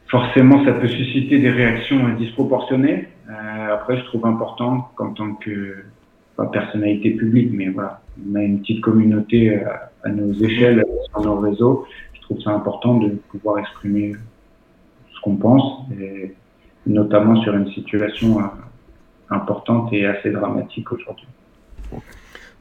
forcément, 0.07 0.63
ça 0.65 0.73
peut 0.73 0.89
susciter 0.89 1.39
des 1.39 1.49
réactions 1.49 2.09
disproportionnées. 2.15 3.07
Euh, 3.30 3.73
après, 3.73 3.97
je 3.97 4.03
trouve 4.03 4.25
important 4.25 4.91
qu'en 4.95 5.13
tant 5.13 5.35
que 5.35 5.84
pas 6.35 6.47
personnalité 6.47 7.11
publique, 7.11 7.51
mais 7.53 7.69
voilà, 7.69 8.01
on 8.27 8.35
a 8.35 8.43
une 8.43 8.59
petite 8.59 8.81
communauté 8.81 9.55
à, 9.55 9.91
à 10.03 10.09
nos 10.09 10.34
échelles, 10.34 10.84
sur 11.09 11.21
nos 11.21 11.38
réseaux. 11.38 11.85
Je 12.13 12.21
trouve 12.21 12.41
ça 12.41 12.51
important 12.51 12.95
de 12.95 13.09
pouvoir 13.30 13.59
exprimer 13.59 14.13
ce 15.13 15.21
qu'on 15.21 15.38
pense, 15.38 15.85
et 15.97 16.34
notamment 16.88 17.41
sur 17.41 17.55
une 17.55 17.71
situation 17.71 18.39
importante 19.34 19.91
et 19.93 20.05
assez 20.05 20.31
dramatique 20.31 20.91
aujourd'hui. 20.91 21.27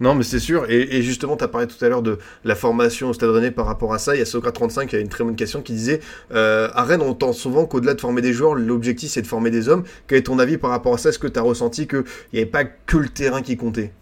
Non, 0.01 0.17
mais 0.17 0.25
c'est 0.25 0.41
sûr. 0.41 0.69
Et, 0.69 0.97
et 0.97 1.03
justement, 1.03 1.37
tu 1.37 1.45
as 1.45 1.49
parlé 1.49 1.69
tout 1.69 1.83
à 1.85 1.89
l'heure 1.89 2.03
de 2.03 2.19
la 2.45 2.57
formation 2.57 3.11
au 3.11 3.13
Stade 3.13 3.31
Rennais 3.31 3.53
par 3.53 3.67
rapport 3.67 3.95
à 3.95 3.99
ça. 3.99 4.17
Il 4.17 4.19
y 4.19 4.23
a 4.23 4.25
Socrate35 4.25 4.87
qui 4.87 4.97
a 4.97 4.99
une 4.99 5.09
très 5.09 5.23
bonne 5.23 5.37
question 5.37 5.63
qui 5.63 5.73
disait 5.75 6.01
euh, 6.35 6.69
À 6.75 6.83
Rennes, 6.83 7.03
on 7.03 7.11
entend 7.11 7.33
souvent 7.33 7.67
qu'au-delà 7.67 7.95
de 7.95 8.01
former 8.01 8.21
des 8.21 8.33
joueurs, 8.33 8.57
l'objectif 8.57 9.11
c'est 9.11 9.23
de 9.23 9.29
former 9.29 9.51
des 9.51 9.69
hommes. 9.69 9.85
Quel 10.09 10.19
est 10.19 10.23
ton 10.23 10.41
avis 10.41 10.59
par 10.59 10.71
rapport 10.71 10.95
à 10.95 10.99
ça? 10.99 11.11
Est-ce 11.11 11.21
que 11.21 11.29
tu 11.29 11.39
as 11.39 11.43
ressenti 11.43 11.87
qu'il 11.87 12.03
n'y 12.33 12.41
avait 12.41 12.51
pas 12.51 12.65
que 12.65 12.97
le 12.97 13.09
terrain 13.09 13.43
qui 13.43 13.57
comptait? 13.57 13.93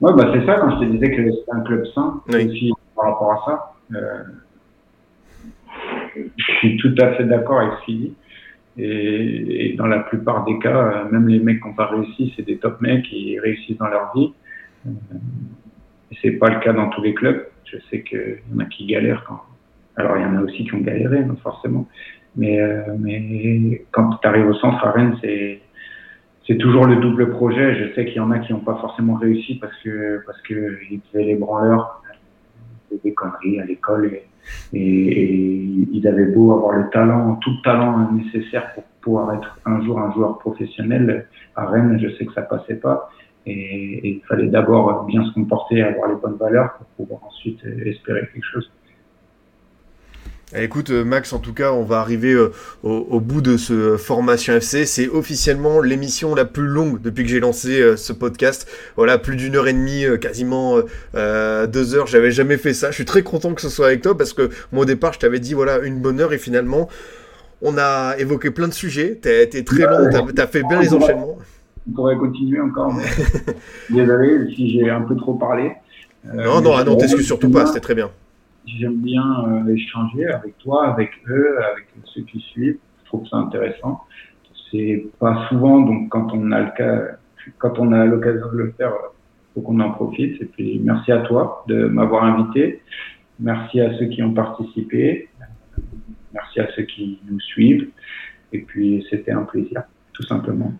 Ouais, 0.00 0.12
bah 0.14 0.30
c'est 0.32 0.46
ça, 0.46 0.56
quand 0.56 0.70
je 0.78 0.86
te 0.86 0.90
disais 0.90 1.10
que 1.10 1.30
c'était 1.30 1.52
un 1.52 1.60
club 1.60 1.84
sain, 1.94 2.20
oui. 2.28 2.46
aussi 2.46 2.72
par 2.94 3.12
rapport 3.12 3.32
à 3.32 3.44
ça. 3.44 3.74
Euh, 3.94 4.22
je 6.16 6.52
suis 6.58 6.76
tout 6.78 6.94
à 6.98 7.12
fait 7.12 7.24
d'accord 7.24 7.60
avec 7.60 7.72
ce 7.80 7.84
qu'il 7.84 8.00
dit. 8.00 8.14
Et, 8.78 9.70
et, 9.70 9.72
dans 9.74 9.86
la 9.86 10.00
plupart 10.00 10.44
des 10.44 10.58
cas, 10.58 11.04
même 11.10 11.28
les 11.28 11.38
mecs 11.38 11.62
qui 11.62 11.68
n'ont 11.68 11.74
pas 11.74 11.86
réussi, 11.86 12.32
c'est 12.36 12.42
des 12.42 12.58
top 12.58 12.80
mecs 12.80 13.04
qui 13.04 13.38
réussissent 13.38 13.78
dans 13.78 13.88
leur 13.88 14.12
vie. 14.14 14.32
Euh, 14.86 14.90
c'est 16.22 16.32
pas 16.32 16.50
le 16.50 16.60
cas 16.60 16.72
dans 16.72 16.88
tous 16.90 17.02
les 17.02 17.14
clubs. 17.14 17.46
Je 17.64 17.78
sais 17.90 18.02
qu'il 18.02 18.38
y 18.52 18.54
en 18.54 18.60
a 18.60 18.64
qui 18.66 18.86
galèrent 18.86 19.24
quand. 19.26 19.40
Alors 19.96 20.16
il 20.18 20.22
y 20.22 20.26
en 20.26 20.36
a 20.36 20.42
aussi 20.42 20.64
qui 20.64 20.74
ont 20.74 20.80
galéré, 20.80 21.24
forcément. 21.42 21.88
Mais, 22.36 22.60
euh, 22.60 22.82
mais 22.98 23.86
quand 23.92 24.10
tu 24.20 24.28
arrives 24.28 24.46
au 24.46 24.54
centre 24.54 24.84
à 24.84 24.92
Rennes, 24.92 25.16
c'est 25.22 25.60
c'est 26.46 26.58
toujours 26.58 26.84
le 26.86 26.96
double 26.96 27.30
projet. 27.30 27.74
Je 27.74 27.94
sais 27.94 28.04
qu'il 28.04 28.16
y 28.16 28.20
en 28.20 28.30
a 28.30 28.38
qui 28.38 28.52
n'ont 28.52 28.60
pas 28.60 28.76
forcément 28.76 29.14
réussi 29.14 29.56
parce 29.56 29.76
que 29.82 30.20
parce 30.26 30.40
que 30.42 30.78
ils 30.90 31.00
faisaient 31.10 31.24
les 31.24 31.34
branleurs, 31.34 32.02
des 33.02 33.14
conneries 33.14 33.60
à 33.60 33.64
l'école. 33.64 34.20
Et, 34.72 35.62
ils 35.92 36.06
avaient 36.06 36.26
beau 36.26 36.52
avoir 36.52 36.72
le 36.72 36.90
talent, 36.90 37.36
tout 37.36 37.50
le 37.50 37.62
talent 37.62 38.12
nécessaire 38.12 38.74
pour 38.74 38.84
pouvoir 39.00 39.34
être 39.34 39.58
un 39.64 39.82
jour 39.84 39.98
un 39.98 40.12
joueur 40.12 40.38
professionnel. 40.38 41.26
À 41.54 41.66
Rennes, 41.66 41.98
je 42.00 42.14
sais 42.16 42.26
que 42.26 42.32
ça 42.32 42.42
passait 42.42 42.76
pas. 42.76 43.10
Et, 43.46 43.52
et 43.52 44.08
il 44.08 44.22
fallait 44.28 44.48
d'abord 44.48 45.04
bien 45.04 45.24
se 45.24 45.32
comporter, 45.32 45.82
avoir 45.82 46.08
les 46.08 46.16
bonnes 46.16 46.36
valeurs 46.36 46.74
pour 46.74 47.06
pouvoir 47.06 47.24
ensuite 47.24 47.60
espérer 47.84 48.28
quelque 48.32 48.44
chose. 48.44 48.70
Eh, 50.54 50.62
écoute 50.62 50.90
euh, 50.90 51.04
Max, 51.04 51.32
en 51.32 51.40
tout 51.40 51.52
cas, 51.52 51.72
on 51.72 51.82
va 51.82 51.98
arriver 51.98 52.32
euh, 52.32 52.52
au, 52.84 53.18
bout 53.18 53.40
de 53.40 53.56
ce 53.56 53.96
formation 53.96 54.54
FC. 54.54 54.86
C'est 54.86 55.08
officiellement 55.08 55.80
l'émission 55.80 56.36
la 56.36 56.44
plus 56.44 56.68
longue 56.68 57.00
depuis 57.00 57.24
que 57.24 57.30
j'ai 57.30 57.40
lancé 57.40 57.80
euh, 57.80 57.96
ce 57.96 58.12
podcast. 58.12 58.68
Voilà, 58.94 59.18
plus 59.18 59.34
d'une 59.34 59.56
heure 59.56 59.66
et 59.66 59.72
demie, 59.72 60.04
quasiment 60.20 60.76
deux 61.14 61.94
heures. 61.94 62.06
J'avais 62.06 62.30
jamais 62.30 62.58
fait 62.58 62.74
ça. 62.74 62.90
Je 62.90 62.94
suis 62.94 63.04
très 63.04 63.22
content 63.22 63.54
que 63.54 63.60
ce 63.60 63.68
soit 63.68 63.86
avec 63.86 64.02
toi 64.02 64.16
parce 64.16 64.32
que 64.32 64.50
moi 64.70 64.82
au 64.82 64.86
départ, 64.86 65.12
je 65.14 65.18
t'avais 65.18 65.40
dit 65.40 65.52
voilà 65.52 65.80
une 65.80 66.00
bonne 66.00 66.20
heure 66.20 66.32
et 66.32 66.38
finalement, 66.38 66.88
on 67.60 67.76
a 67.76 68.14
évoqué 68.18 68.52
plein 68.52 68.68
de 68.68 68.74
sujets. 68.74 69.18
T'as 69.20 69.42
été 69.42 69.64
très 69.64 69.82
long, 69.82 70.10
t'as 70.10 70.44
as 70.44 70.46
fait 70.46 70.62
bien 70.62 70.80
les 70.80 70.94
enchaînements. 70.94 71.38
On 71.88 71.92
pourrait 71.92 72.16
continuer 72.16 72.60
encore. 72.60 72.94
Désolé 73.90 74.54
si 74.54 74.70
j'ai 74.70 74.90
un 74.90 75.02
peu 75.02 75.16
trop 75.16 75.34
parlé. 75.34 75.72
non, 76.24 76.60
non, 76.60 76.74
ah 76.76 76.84
non, 76.84 76.96
t'excuses 76.96 77.26
surtout 77.26 77.50
pas. 77.50 77.66
C'était 77.66 77.80
très 77.80 77.96
bien 77.96 78.10
j'aime 78.66 78.96
bien 78.96 79.44
euh, 79.48 79.74
échanger 79.74 80.26
avec 80.26 80.58
toi, 80.58 80.88
avec 80.88 81.10
eux, 81.28 81.58
avec 81.72 81.86
ceux 82.04 82.22
qui 82.22 82.40
suivent. 82.40 82.78
Je 83.02 83.04
trouve 83.06 83.26
ça 83.28 83.36
intéressant. 83.36 84.02
C'est 84.70 85.06
pas 85.20 85.46
souvent, 85.48 85.80
donc 85.80 86.08
quand 86.08 86.32
on 86.32 86.50
a 86.50 86.60
le 86.60 86.70
cas, 86.76 87.18
quand 87.58 87.78
on 87.78 87.92
a 87.92 88.04
l'occasion 88.04 88.50
de 88.52 88.58
le 88.58 88.72
faire, 88.72 88.92
faut 89.54 89.60
qu'on 89.60 89.78
en 89.80 89.90
profite. 89.92 90.40
Et 90.42 90.46
puis 90.46 90.80
merci 90.82 91.12
à 91.12 91.18
toi 91.18 91.64
de 91.68 91.86
m'avoir 91.86 92.24
invité. 92.24 92.82
Merci 93.38 93.80
à 93.80 93.96
ceux 93.98 94.06
qui 94.06 94.22
ont 94.22 94.34
participé. 94.34 95.28
Merci 96.32 96.60
à 96.60 96.68
ceux 96.74 96.82
qui 96.82 97.20
nous 97.30 97.40
suivent. 97.40 97.88
Et 98.52 98.60
puis 98.60 99.06
c'était 99.10 99.32
un 99.32 99.44
plaisir, 99.44 99.84
tout 100.12 100.24
simplement. 100.24 100.72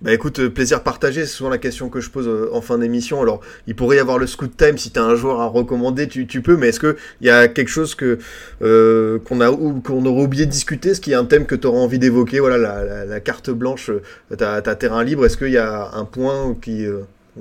Bah 0.00 0.12
écoute, 0.12 0.38
euh, 0.38 0.48
plaisir 0.48 0.84
partagé, 0.84 1.22
c'est 1.22 1.34
souvent 1.34 1.50
la 1.50 1.58
question 1.58 1.88
que 1.88 1.98
je 2.00 2.08
pose 2.08 2.28
euh, 2.28 2.48
en 2.52 2.60
fin 2.60 2.78
d'émission. 2.78 3.20
Alors, 3.20 3.40
il 3.66 3.74
pourrait 3.74 3.96
y 3.96 3.98
avoir 3.98 4.16
le 4.18 4.28
scoot 4.28 4.56
time 4.56 4.78
si 4.78 4.92
tu 4.92 5.00
as 5.00 5.02
un 5.02 5.16
joueur 5.16 5.40
à 5.40 5.46
recommander, 5.46 6.06
tu, 6.06 6.24
peux, 6.40 6.56
mais 6.56 6.68
est-ce 6.68 6.78
qu'il 6.78 6.94
y 7.22 7.30
a 7.30 7.48
quelque 7.48 7.68
chose 7.68 7.96
que 7.96 8.18
euh, 8.62 9.18
qu'on 9.18 9.40
a 9.40 9.50
ou 9.50 9.80
qu'on 9.80 10.06
aurait 10.06 10.22
oublié 10.22 10.46
de 10.46 10.52
discuter? 10.52 10.90
Est-ce 10.90 11.00
qu'il 11.00 11.10
y 11.10 11.16
a 11.16 11.18
un 11.18 11.24
thème 11.24 11.46
que 11.46 11.56
tu 11.56 11.66
envie 11.66 11.98
d'évoquer? 11.98 12.38
Voilà, 12.38 13.04
la, 13.06 13.20
carte 13.20 13.50
blanche, 13.50 13.90
ta 14.36 14.62
terrain 14.76 15.02
libre, 15.02 15.26
est-ce 15.26 15.36
qu'il 15.36 15.50
y 15.50 15.58
a 15.58 15.90
un 15.92 16.04
point 16.04 16.56
qui 16.62 16.86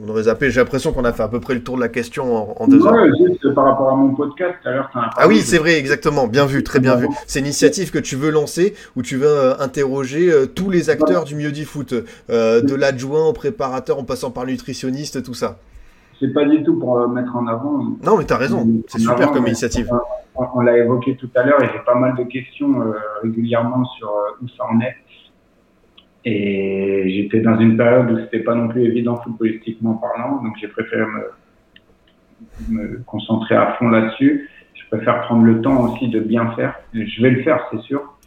on 0.04 0.10
aurait 0.10 0.24
zappé. 0.24 0.50
J'ai 0.50 0.60
l'impression 0.60 0.94
qu'on 0.94 1.06
a 1.06 1.14
fait 1.14 1.24
à 1.24 1.28
peu 1.28 1.40
près 1.40 1.54
le 1.54 1.64
tour 1.64 1.76
de 1.76 1.82
la 1.82 1.90
question 1.90 2.62
en, 2.62 2.68
deux 2.68 2.86
heures. 2.86 3.06
juste 3.16 3.54
par 3.54 3.66
rapport 3.66 3.90
à 3.90 3.96
mon 3.96 4.14
podcast, 4.14 4.56
tout 4.62 4.70
à 4.70 4.72
l'heure, 4.72 4.90
Ah 4.94 5.28
oui, 5.28 5.38
c'est 5.38 5.58
vrai, 5.58 5.78
exactement. 5.78 6.28
Bien 6.28 6.46
vu, 6.46 6.64
très 6.64 6.80
bien 6.80 6.96
vu. 6.96 7.08
C'est 7.26 7.40
une 7.40 7.46
initiative 7.46 7.92
que 7.92 8.00
tu 8.00 8.16
veux 8.16 8.32
lancer 8.32 8.76
où 8.96 9.02
tu 9.02 9.18
veux 9.18 9.28
euh, 9.28 9.58
interroger 9.60 10.32
euh, 10.32 10.46
tous 10.46 10.70
les 10.70 10.90
acteurs 10.90 11.24
du 11.24 11.36
milieu 11.36 11.52
du 11.52 11.66
foot, 11.66 11.94
euh, 12.30 12.62
de 12.62 12.76
l'adjoint 12.76 13.28
au 13.28 13.34
préparateur 13.34 14.00
en 14.00 14.04
passant 14.04 14.32
par 14.32 14.46
le 14.46 14.52
nutritionniste, 14.52 15.24
tout 15.24 15.34
ça? 15.34 15.58
C'est 16.20 16.34
pas 16.34 16.46
du 16.46 16.64
tout 16.64 16.80
pour 16.80 17.08
mettre 17.10 17.36
en 17.36 17.46
avant. 17.48 17.84
Non, 18.04 18.18
mais 18.18 18.26
tu 18.26 18.34
as 18.34 18.38
raison. 18.38 18.68
C'est 18.88 19.00
super 19.00 19.32
comme 19.32 19.46
initiative. 19.46 19.90
On, 20.36 20.62
l'a 20.62 20.78
évoqué 20.78 21.16
tout 21.16 21.30
à 21.36 21.44
l'heure 21.44 21.62
et 21.64 21.68
j'ai 21.74 21.80
pas 21.86 21.96
mal 21.96 22.16
de 22.16 22.24
questions 22.24 22.94
régulièrement 23.24 23.86
sur 23.86 24.12
où 24.42 24.48
ça 24.50 24.66
en 24.72 24.80
est. 24.82 24.96
Et 26.26 27.04
j'étais 27.10 27.40
dans 27.40 27.58
une 27.60 27.78
période 27.78 28.12
où 28.12 28.20
c'était 28.20 28.40
pas 28.40 28.56
non 28.56 28.68
plus 28.68 28.84
évident 28.84 29.18
footballistiquement 29.18 29.94
parlant, 29.96 30.44
donc 30.44 30.56
j'ai 30.60 30.68
préféré 30.68 31.04
me, 31.06 32.76
me, 32.76 33.04
concentrer 33.06 33.56
à 33.56 33.74
fond 33.74 33.90
là-dessus. 33.90 34.50
Je 34.74 34.96
préfère 34.96 35.22
prendre 35.22 35.44
le 35.44 35.62
temps 35.62 35.84
aussi 35.86 36.10
de 36.10 36.20
bien 36.20 36.52
faire. 36.52 36.80
Je 36.94 37.22
vais 37.22 37.32
le 37.32 37.44
faire, 37.44 37.66
c'est 37.72 37.82
sûr. 37.82 38.18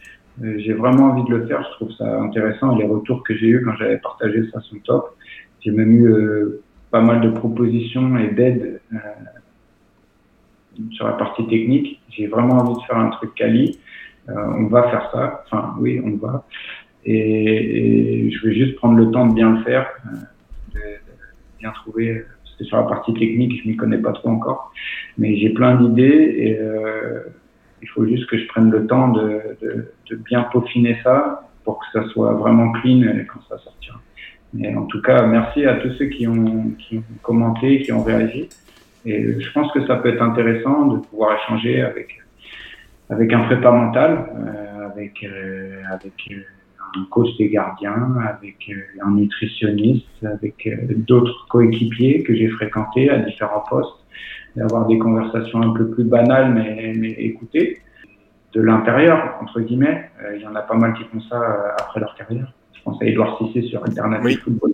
Euh, 0.43 0.55
j'ai 0.59 0.73
vraiment 0.73 1.11
envie 1.11 1.23
de 1.29 1.35
le 1.35 1.47
faire. 1.47 1.63
Je 1.63 1.75
trouve 1.75 1.91
ça 1.97 2.21
intéressant. 2.21 2.75
Les 2.75 2.85
retours 2.85 3.23
que 3.23 3.35
j'ai 3.35 3.47
eus 3.47 3.63
quand 3.63 3.75
j'avais 3.75 3.97
partagé 3.97 4.49
ça 4.51 4.59
sont 4.61 4.77
top. 4.83 5.15
J'ai 5.59 5.71
même 5.71 5.91
eu 5.91 6.07
euh, 6.07 6.63
pas 6.89 7.01
mal 7.01 7.21
de 7.21 7.29
propositions 7.29 8.17
et 8.17 8.29
d'aides 8.29 8.81
euh, 8.93 8.97
sur 10.91 11.07
la 11.07 11.13
partie 11.13 11.47
technique. 11.47 12.01
J'ai 12.09 12.27
vraiment 12.27 12.55
envie 12.55 12.79
de 12.79 12.85
faire 12.85 12.97
un 12.97 13.09
truc 13.09 13.33
quali. 13.35 13.79
Euh, 14.29 14.33
on 14.57 14.67
va 14.67 14.89
faire 14.89 15.09
ça. 15.11 15.43
Enfin, 15.45 15.75
oui, 15.79 16.01
on 16.03 16.17
va. 16.17 16.45
Et, 17.05 18.29
je 18.31 18.47
vais 18.47 18.53
juste 18.53 18.75
prendre 18.75 18.97
le 18.97 19.11
temps 19.11 19.27
de 19.27 19.33
bien 19.33 19.57
le 19.57 19.63
faire, 19.63 19.87
euh, 20.05 20.19
de, 20.75 20.79
bien 21.59 21.71
trouver. 21.71 22.25
Que 22.59 22.65
sur 22.65 22.77
la 22.77 22.83
partie 22.83 23.13
technique, 23.15 23.59
je 23.63 23.69
m'y 23.69 23.75
connais 23.75 23.97
pas 23.97 24.11
trop 24.11 24.29
encore, 24.29 24.71
mais 25.17 25.35
j'ai 25.37 25.49
plein 25.49 25.81
d'idées 25.81 26.35
et 26.37 26.59
euh, 26.59 27.21
il 27.81 27.87
faut 27.89 28.05
juste 28.05 28.27
que 28.27 28.37
je 28.37 28.45
prenne 28.45 28.69
le 28.69 28.85
temps 28.85 29.07
de, 29.07 29.41
de, 29.63 29.91
de, 30.11 30.15
bien 30.15 30.43
peaufiner 30.43 30.95
ça 31.03 31.49
pour 31.63 31.79
que 31.79 31.85
ça 31.91 32.07
soit 32.09 32.33
vraiment 32.33 32.71
clean 32.73 33.01
quand 33.33 33.39
ça 33.49 33.57
sortira. 33.57 33.99
Mais 34.53 34.75
en 34.75 34.85
tout 34.85 35.01
cas, 35.01 35.25
merci 35.25 35.65
à 35.65 35.75
tous 35.75 35.91
ceux 35.93 36.05
qui 36.05 36.27
ont, 36.27 36.71
qui 36.77 36.99
ont 36.99 37.03
commenté, 37.23 37.81
qui 37.81 37.91
ont 37.91 38.03
réagi. 38.03 38.47
Et 39.05 39.41
je 39.41 39.51
pense 39.53 39.71
que 39.71 39.87
ça 39.87 39.95
peut 39.95 40.09
être 40.09 40.21
intéressant 40.21 40.85
de 40.85 40.99
pouvoir 40.99 41.35
échanger 41.37 41.81
avec 41.81 42.21
avec 43.11 43.33
un 43.33 43.41
prépa 43.41 43.71
mental, 43.71 44.25
euh, 44.35 44.89
avec 44.89 45.23
euh, 45.23 45.81
avec 45.91 46.13
euh, 46.31 46.41
un 46.95 47.05
coach 47.09 47.35
des 47.37 47.49
gardiens, 47.49 48.15
avec 48.27 48.57
euh, 48.69 49.05
un 49.05 49.11
nutritionniste, 49.11 50.07
avec 50.23 50.67
euh, 50.67 50.75
d'autres 51.07 51.47
coéquipiers 51.49 52.23
que 52.23 52.35
j'ai 52.35 52.47
fréquentés 52.49 53.09
à 53.09 53.19
différents 53.19 53.63
postes, 53.69 53.95
d'avoir 54.55 54.87
des 54.87 54.97
conversations 54.97 55.61
un 55.61 55.73
peu 55.73 55.89
plus 55.89 56.03
banales 56.03 56.53
mais, 56.53 56.93
mais 56.97 57.11
écoutées. 57.11 57.79
De 58.53 58.61
l'intérieur, 58.61 59.37
entre 59.41 59.61
guillemets, 59.61 60.09
euh, 60.23 60.35
il 60.35 60.41
y 60.41 60.47
en 60.47 60.55
a 60.55 60.61
pas 60.61 60.75
mal 60.75 60.93
qui 60.93 61.03
font 61.05 61.21
ça 61.21 61.39
après 61.79 62.01
leur 62.01 62.13
carrière. 62.15 62.51
Je 62.73 62.81
pense 62.83 63.01
à 63.01 63.05
Edouard 63.05 63.37
Cissé 63.37 63.61
sur 63.63 63.81
Internet 63.85 64.21
Football. 64.39 64.73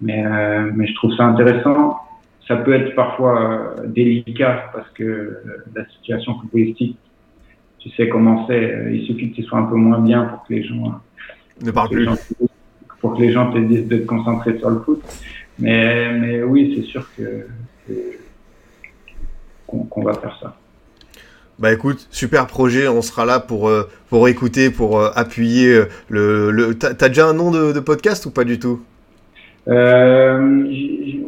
Mais, 0.00 0.24
mais 0.74 0.86
je 0.86 0.94
trouve 0.94 1.14
ça 1.14 1.24
intéressant. 1.24 1.96
Ça 2.48 2.56
peut 2.56 2.72
être 2.72 2.96
parfois 2.96 3.76
délicat 3.86 4.70
parce 4.72 4.88
que 4.90 5.38
la 5.74 5.84
situation 5.90 6.40
footballistique, 6.40 6.98
tu 7.78 7.90
sais 7.90 8.08
comment 8.08 8.46
c'est, 8.48 8.88
il 8.92 9.06
suffit 9.06 9.30
que 9.30 9.36
tu 9.36 9.42
sois 9.44 9.58
un 9.58 9.64
peu 9.64 9.76
moins 9.76 10.00
bien 10.00 10.24
pour 10.24 10.44
que 10.44 10.54
les 10.54 10.64
gens 10.64 11.00
ne 11.60 11.70
parle 11.70 11.90
plus. 11.90 12.08
pour 13.00 13.14
que 13.14 13.20
les 13.20 13.32
gens 13.32 13.52
te 13.52 13.58
disent 13.58 13.86
de 13.86 13.98
te 13.98 14.06
concentrer 14.06 14.58
sur 14.58 14.70
le 14.70 14.80
foot. 14.80 15.02
Mais, 15.58 16.12
mais 16.12 16.42
oui, 16.42 16.74
c'est 16.76 16.84
sûr 16.84 17.06
que, 17.16 17.46
qu'on, 19.66 20.02
va 20.02 20.14
faire 20.14 20.36
ça. 20.40 20.56
Bah 21.58 21.72
écoute, 21.72 22.06
super 22.10 22.46
projet, 22.46 22.88
on 22.88 23.02
sera 23.02 23.24
là 23.24 23.38
pour, 23.38 23.68
euh, 23.68 23.88
pour 24.08 24.28
écouter, 24.28 24.70
pour 24.70 24.98
euh, 24.98 25.10
appuyer 25.14 25.68
euh, 25.74 25.88
le... 26.08 26.50
le... 26.50 26.74
T'as, 26.76 27.08
déjà 27.08 27.28
un 27.28 27.34
nom 27.34 27.50
de, 27.50 27.72
de, 27.72 27.80
podcast 27.80 28.26
ou 28.26 28.30
pas 28.30 28.44
du 28.44 28.58
tout? 28.58 28.82
Euh, 29.68 30.64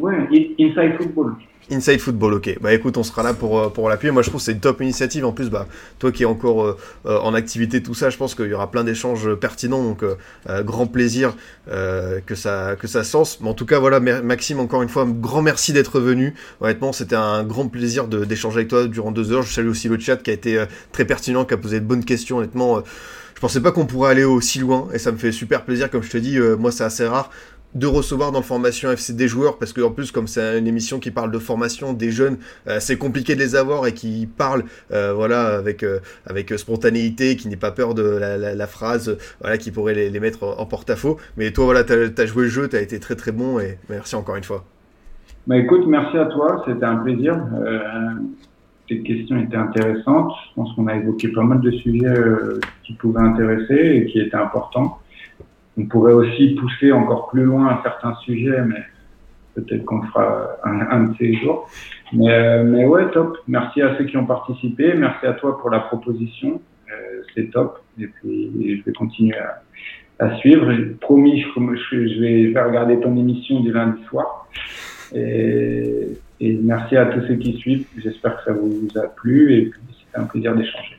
Ouais, 0.05 0.27
Inside 0.59 0.97
Football. 0.97 1.33
Inside 1.71 1.99
Football, 1.99 2.35
ok. 2.35 2.57
Bah 2.61 2.73
écoute, 2.73 2.97
on 2.97 3.03
sera 3.03 3.23
là 3.23 3.33
pour, 3.33 3.59
euh, 3.59 3.69
pour 3.69 3.89
l'appuyer. 3.89 4.11
Moi, 4.11 4.21
je 4.21 4.29
trouve 4.29 4.39
que 4.39 4.45
c'est 4.45 4.51
une 4.51 4.59
top 4.59 4.81
initiative. 4.81 5.25
En 5.25 5.31
plus, 5.31 5.49
bah, 5.49 5.67
toi 5.97 6.11
qui 6.11 6.23
es 6.23 6.25
encore 6.25 6.63
euh, 6.63 6.77
euh, 7.07 7.19
en 7.19 7.33
activité, 7.33 7.81
tout 7.81 7.95
ça, 7.95 8.09
je 8.09 8.17
pense 8.17 8.35
qu'il 8.35 8.47
y 8.47 8.53
aura 8.53 8.69
plein 8.69 8.83
d'échanges 8.83 9.33
pertinents. 9.35 9.83
Donc, 9.83 10.03
grand 10.63 10.87
plaisir 10.87 11.35
que 11.67 12.35
ça 12.35 12.75
que 12.79 12.87
ça 12.87 13.03
sens. 13.03 13.39
Mais 13.41 13.49
en 13.49 13.53
tout 13.53 13.65
cas, 13.65 13.79
voilà, 13.79 13.99
Maxime, 13.99 14.59
encore 14.59 14.83
une 14.83 14.89
fois, 14.89 15.03
un 15.03 15.09
grand 15.09 15.41
merci 15.41 15.73
d'être 15.73 15.99
venu. 15.99 16.35
Honnêtement, 16.61 16.93
c'était 16.93 17.15
un 17.15 17.43
grand 17.43 17.67
plaisir 17.67 18.07
d'échanger 18.07 18.57
avec 18.57 18.67
toi 18.67 18.87
durant 18.87 19.11
deux 19.11 19.31
heures. 19.31 19.43
Je 19.43 19.53
salue 19.53 19.69
aussi 19.69 19.87
le 19.87 19.99
chat 19.99 20.17
qui 20.17 20.29
a 20.29 20.33
été 20.33 20.63
très 20.91 21.05
pertinent, 21.05 21.45
qui 21.45 21.53
a 21.53 21.57
posé 21.57 21.79
de 21.79 21.85
bonnes 21.85 22.05
questions. 22.05 22.37
Honnêtement, 22.37 22.83
je 23.35 23.39
pensais 23.41 23.61
pas 23.61 23.71
qu'on 23.71 23.85
pourrait 23.85 24.11
aller 24.11 24.23
aussi 24.23 24.59
loin 24.59 24.87
et 24.93 24.99
ça 24.99 25.11
me 25.11 25.17
fait 25.17 25.31
super 25.31 25.63
plaisir. 25.63 25.89
Comme 25.89 26.03
je 26.03 26.11
te 26.11 26.17
dis, 26.17 26.37
moi, 26.59 26.71
c'est 26.71 26.83
assez 26.83 27.07
rare 27.07 27.31
de 27.75 27.87
recevoir 27.87 28.31
dans 28.31 28.39
le 28.39 28.45
formation 28.45 28.89
FC 28.89 29.13
des 29.13 29.27
joueurs 29.27 29.57
parce 29.57 29.73
que 29.73 29.81
en 29.81 29.91
plus 29.91 30.11
comme 30.11 30.27
c'est 30.27 30.57
une 30.57 30.67
émission 30.67 30.99
qui 30.99 31.11
parle 31.11 31.29
de 31.29 31.39
formation 31.39 31.93
des 31.93 32.09
jeunes 32.09 32.37
euh, 32.67 32.77
c'est 32.79 32.97
compliqué 32.97 33.35
de 33.35 33.39
les 33.39 33.55
avoir 33.55 33.85
et 33.85 33.93
qui 33.93 34.27
parlent 34.27 34.63
euh, 34.91 35.13
voilà 35.13 35.57
avec 35.57 35.83
euh, 35.83 35.99
avec 36.25 36.51
spontanéité 36.57 37.35
qui 37.35 37.49
n'ait 37.49 37.57
pas 37.57 37.71
peur 37.71 37.93
de 37.93 38.03
la, 38.03 38.67
phrase 38.67 39.17
voilà 39.41 39.57
qui 39.57 39.71
pourrait 39.71 39.93
les, 39.93 40.19
mettre 40.19 40.43
en, 40.43 40.65
porte-à-faux. 40.65 41.17
Mais 41.37 41.51
toi 41.51 41.65
voilà 41.65 41.83
t'as 41.83 41.95
as 41.95 42.25
joué 42.25 42.43
le 42.43 42.49
jeu 42.49 42.67
t'as 42.67 42.81
été 42.81 42.99
très 42.99 43.15
très 43.15 43.31
bon 43.31 43.59
et 43.59 43.77
merci 43.89 44.15
encore 44.15 44.37
une 44.37 44.43
fois. 44.43 44.63
Bah 45.45 45.57
écoute 45.57 45.85
merci 45.85 46.17
à 46.17 46.25
toi 46.25 46.63
c'était 46.65 46.85
un 46.85 46.97
plaisir. 46.97 47.37
Tes 48.87 49.01
questions 49.01 49.39
étaient 49.39 49.57
intéressantes. 49.57 50.31
Je 50.49 50.55
pense 50.55 50.73
qu'on 50.75 50.87
a 50.87 50.95
évoqué 50.95 51.27
pas 51.29 51.43
mal 51.43 51.59
de 51.59 51.71
sujets 51.71 52.13
qui 52.83 52.93
pouvaient 52.93 53.21
intéresser 53.21 53.73
et 53.73 54.05
qui 54.05 54.19
étaient 54.19 54.37
importants 54.37 54.99
on 55.77 55.85
pourrait 55.85 56.13
aussi 56.13 56.55
pousser 56.55 56.91
encore 56.91 57.29
plus 57.29 57.43
loin 57.43 57.67
un 57.67 57.83
certain 57.83 58.15
sujet, 58.15 58.61
mais 58.61 58.83
peut-être 59.55 59.85
qu'on 59.85 60.01
fera 60.03 60.57
un, 60.63 61.03
de 61.05 61.15
ces 61.17 61.33
jours. 61.35 61.69
Mais, 62.13 62.31
euh, 62.31 62.63
mais 62.63 62.85
ouais, 62.85 63.09
top. 63.11 63.37
Merci 63.47 63.81
à 63.81 63.97
ceux 63.97 64.05
qui 64.05 64.17
ont 64.17 64.25
participé. 64.25 64.93
Merci 64.93 65.25
à 65.25 65.33
toi 65.33 65.59
pour 65.59 65.69
la 65.69 65.79
proposition. 65.79 66.61
Euh, 66.91 67.21
c'est 67.33 67.51
top. 67.51 67.81
Et 67.99 68.07
puis, 68.07 68.77
je 68.77 68.83
vais 68.83 68.93
continuer 68.93 69.37
à, 69.37 69.61
à 70.19 70.35
suivre. 70.37 70.71
Promis, 71.01 71.41
je, 71.41 72.07
je, 72.07 72.19
vais 72.19 72.53
faire 72.53 72.67
regarder 72.67 72.99
ton 72.99 73.15
émission 73.17 73.61
du 73.61 73.71
lundi 73.71 74.01
soir. 74.05 74.47
Et, 75.13 76.17
et 76.39 76.59
merci 76.61 76.97
à 76.97 77.05
tous 77.05 77.21
ceux 77.27 77.35
qui 77.35 77.53
suivent. 77.57 77.87
J'espère 77.97 78.37
que 78.37 78.43
ça 78.45 78.53
vous 78.53 78.87
a 78.95 79.07
plu 79.07 79.53
et 79.53 79.65
puis 79.69 79.81
c'était 80.05 80.19
un 80.19 80.25
plaisir 80.25 80.55
d'échanger. 80.55 80.97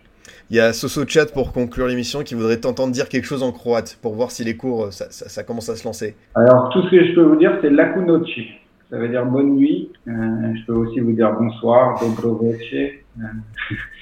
Il 0.49 0.57
y 0.57 0.61
a 0.61 0.73
Soso 0.73 1.05
Chat 1.07 1.27
pour 1.33 1.53
conclure 1.53 1.89
l'émission 1.89 2.23
qui 2.23 2.35
voudrait 2.35 2.59
t'entendre 2.59 2.93
dire 2.93 3.09
quelque 3.09 3.25
chose 3.25 3.43
en 3.43 3.51
croate 3.51 3.99
pour 4.01 4.15
voir 4.15 4.31
si 4.31 4.45
les 4.45 4.57
cours, 4.57 4.93
ça, 4.93 5.07
ça, 5.11 5.43
commence 5.43 5.69
à 5.69 5.75
se 5.75 5.85
lancer. 5.85 6.15
Alors, 6.37 6.71
tout 6.73 6.83
ce 6.83 6.91
que 6.91 7.05
je 7.05 7.15
peux 7.15 7.23
vous 7.23 7.37
dire, 7.37 7.59
c'est 7.61 7.71
Lakunochi. 7.71 8.51
ça 8.89 8.97
veut 8.97 9.09
dire 9.09 9.27
bonne 9.27 9.57
nuit. 9.57 9.91
Euh, 10.07 10.13
je 10.55 10.67
peux 10.67 10.75
aussi 10.75 11.01
vous 11.01 11.13
dire 11.13 11.33
bonsoir, 11.33 12.01
dobroveche. 12.01 12.75
Euh, 12.75 13.23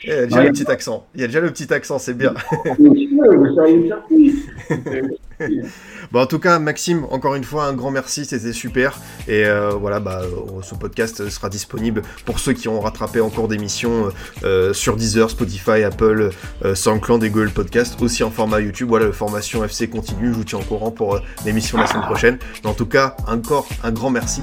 Il 0.03 0.11
y 0.11 0.13
a 0.13 0.27
déjà 0.27 0.43
le 0.43 0.51
petit 0.51 0.71
accent. 0.71 1.07
Il 1.15 1.23
y 1.23 1.25
a 1.25 1.29
déjà 1.29 1.41
le 1.41 1.51
petit 1.51 1.73
accent, 1.73 1.99
c'est 1.99 2.15
bien. 2.15 2.35
Bon, 6.13 6.21
en 6.21 6.27
tout 6.27 6.39
cas, 6.39 6.59
Maxime, 6.59 7.07
encore 7.11 7.35
une 7.35 7.45
fois, 7.45 7.65
un 7.65 7.73
grand 7.73 7.91
merci, 7.91 8.25
c'était 8.25 8.53
super. 8.53 9.01
Et 9.27 9.45
euh, 9.45 9.71
voilà, 9.71 10.01
bah, 10.01 10.23
euh, 10.23 10.63
ce 10.63 10.75
podcast 10.75 11.29
sera 11.29 11.49
disponible 11.49 12.03
pour 12.25 12.39
ceux 12.39 12.53
qui 12.53 12.69
ont 12.69 12.81
rattrapé 12.81 13.21
encore 13.21 13.49
des 13.49 13.59
missions 13.59 14.11
euh, 14.45 14.73
sur 14.73 14.97
Deezer, 14.97 15.31
Spotify, 15.31 15.83
Apple, 15.83 16.31
euh, 16.65 16.75
SoundCloud 16.75 17.25
et 17.25 17.31
Google 17.31 17.51
Podcast, 17.51 18.01
aussi 18.01 18.23
en 18.23 18.31
format 18.31 18.61
YouTube. 18.61 18.89
Voilà, 18.89 19.11
formation 19.13 19.65
FC 19.65 19.89
continue, 19.89 20.29
je 20.29 20.35
vous 20.35 20.45
tiens 20.45 20.59
au 20.59 20.63
courant 20.63 20.91
pour 20.91 21.21
l'émission 21.45 21.79
la 21.79 21.87
semaine 21.87 22.05
prochaine. 22.05 22.39
Mais 22.63 22.71
en 22.71 22.75
tout 22.75 22.87
cas, 22.87 23.17
encore 23.27 23.67
un 23.83 23.91
grand 23.91 24.11
merci. 24.11 24.43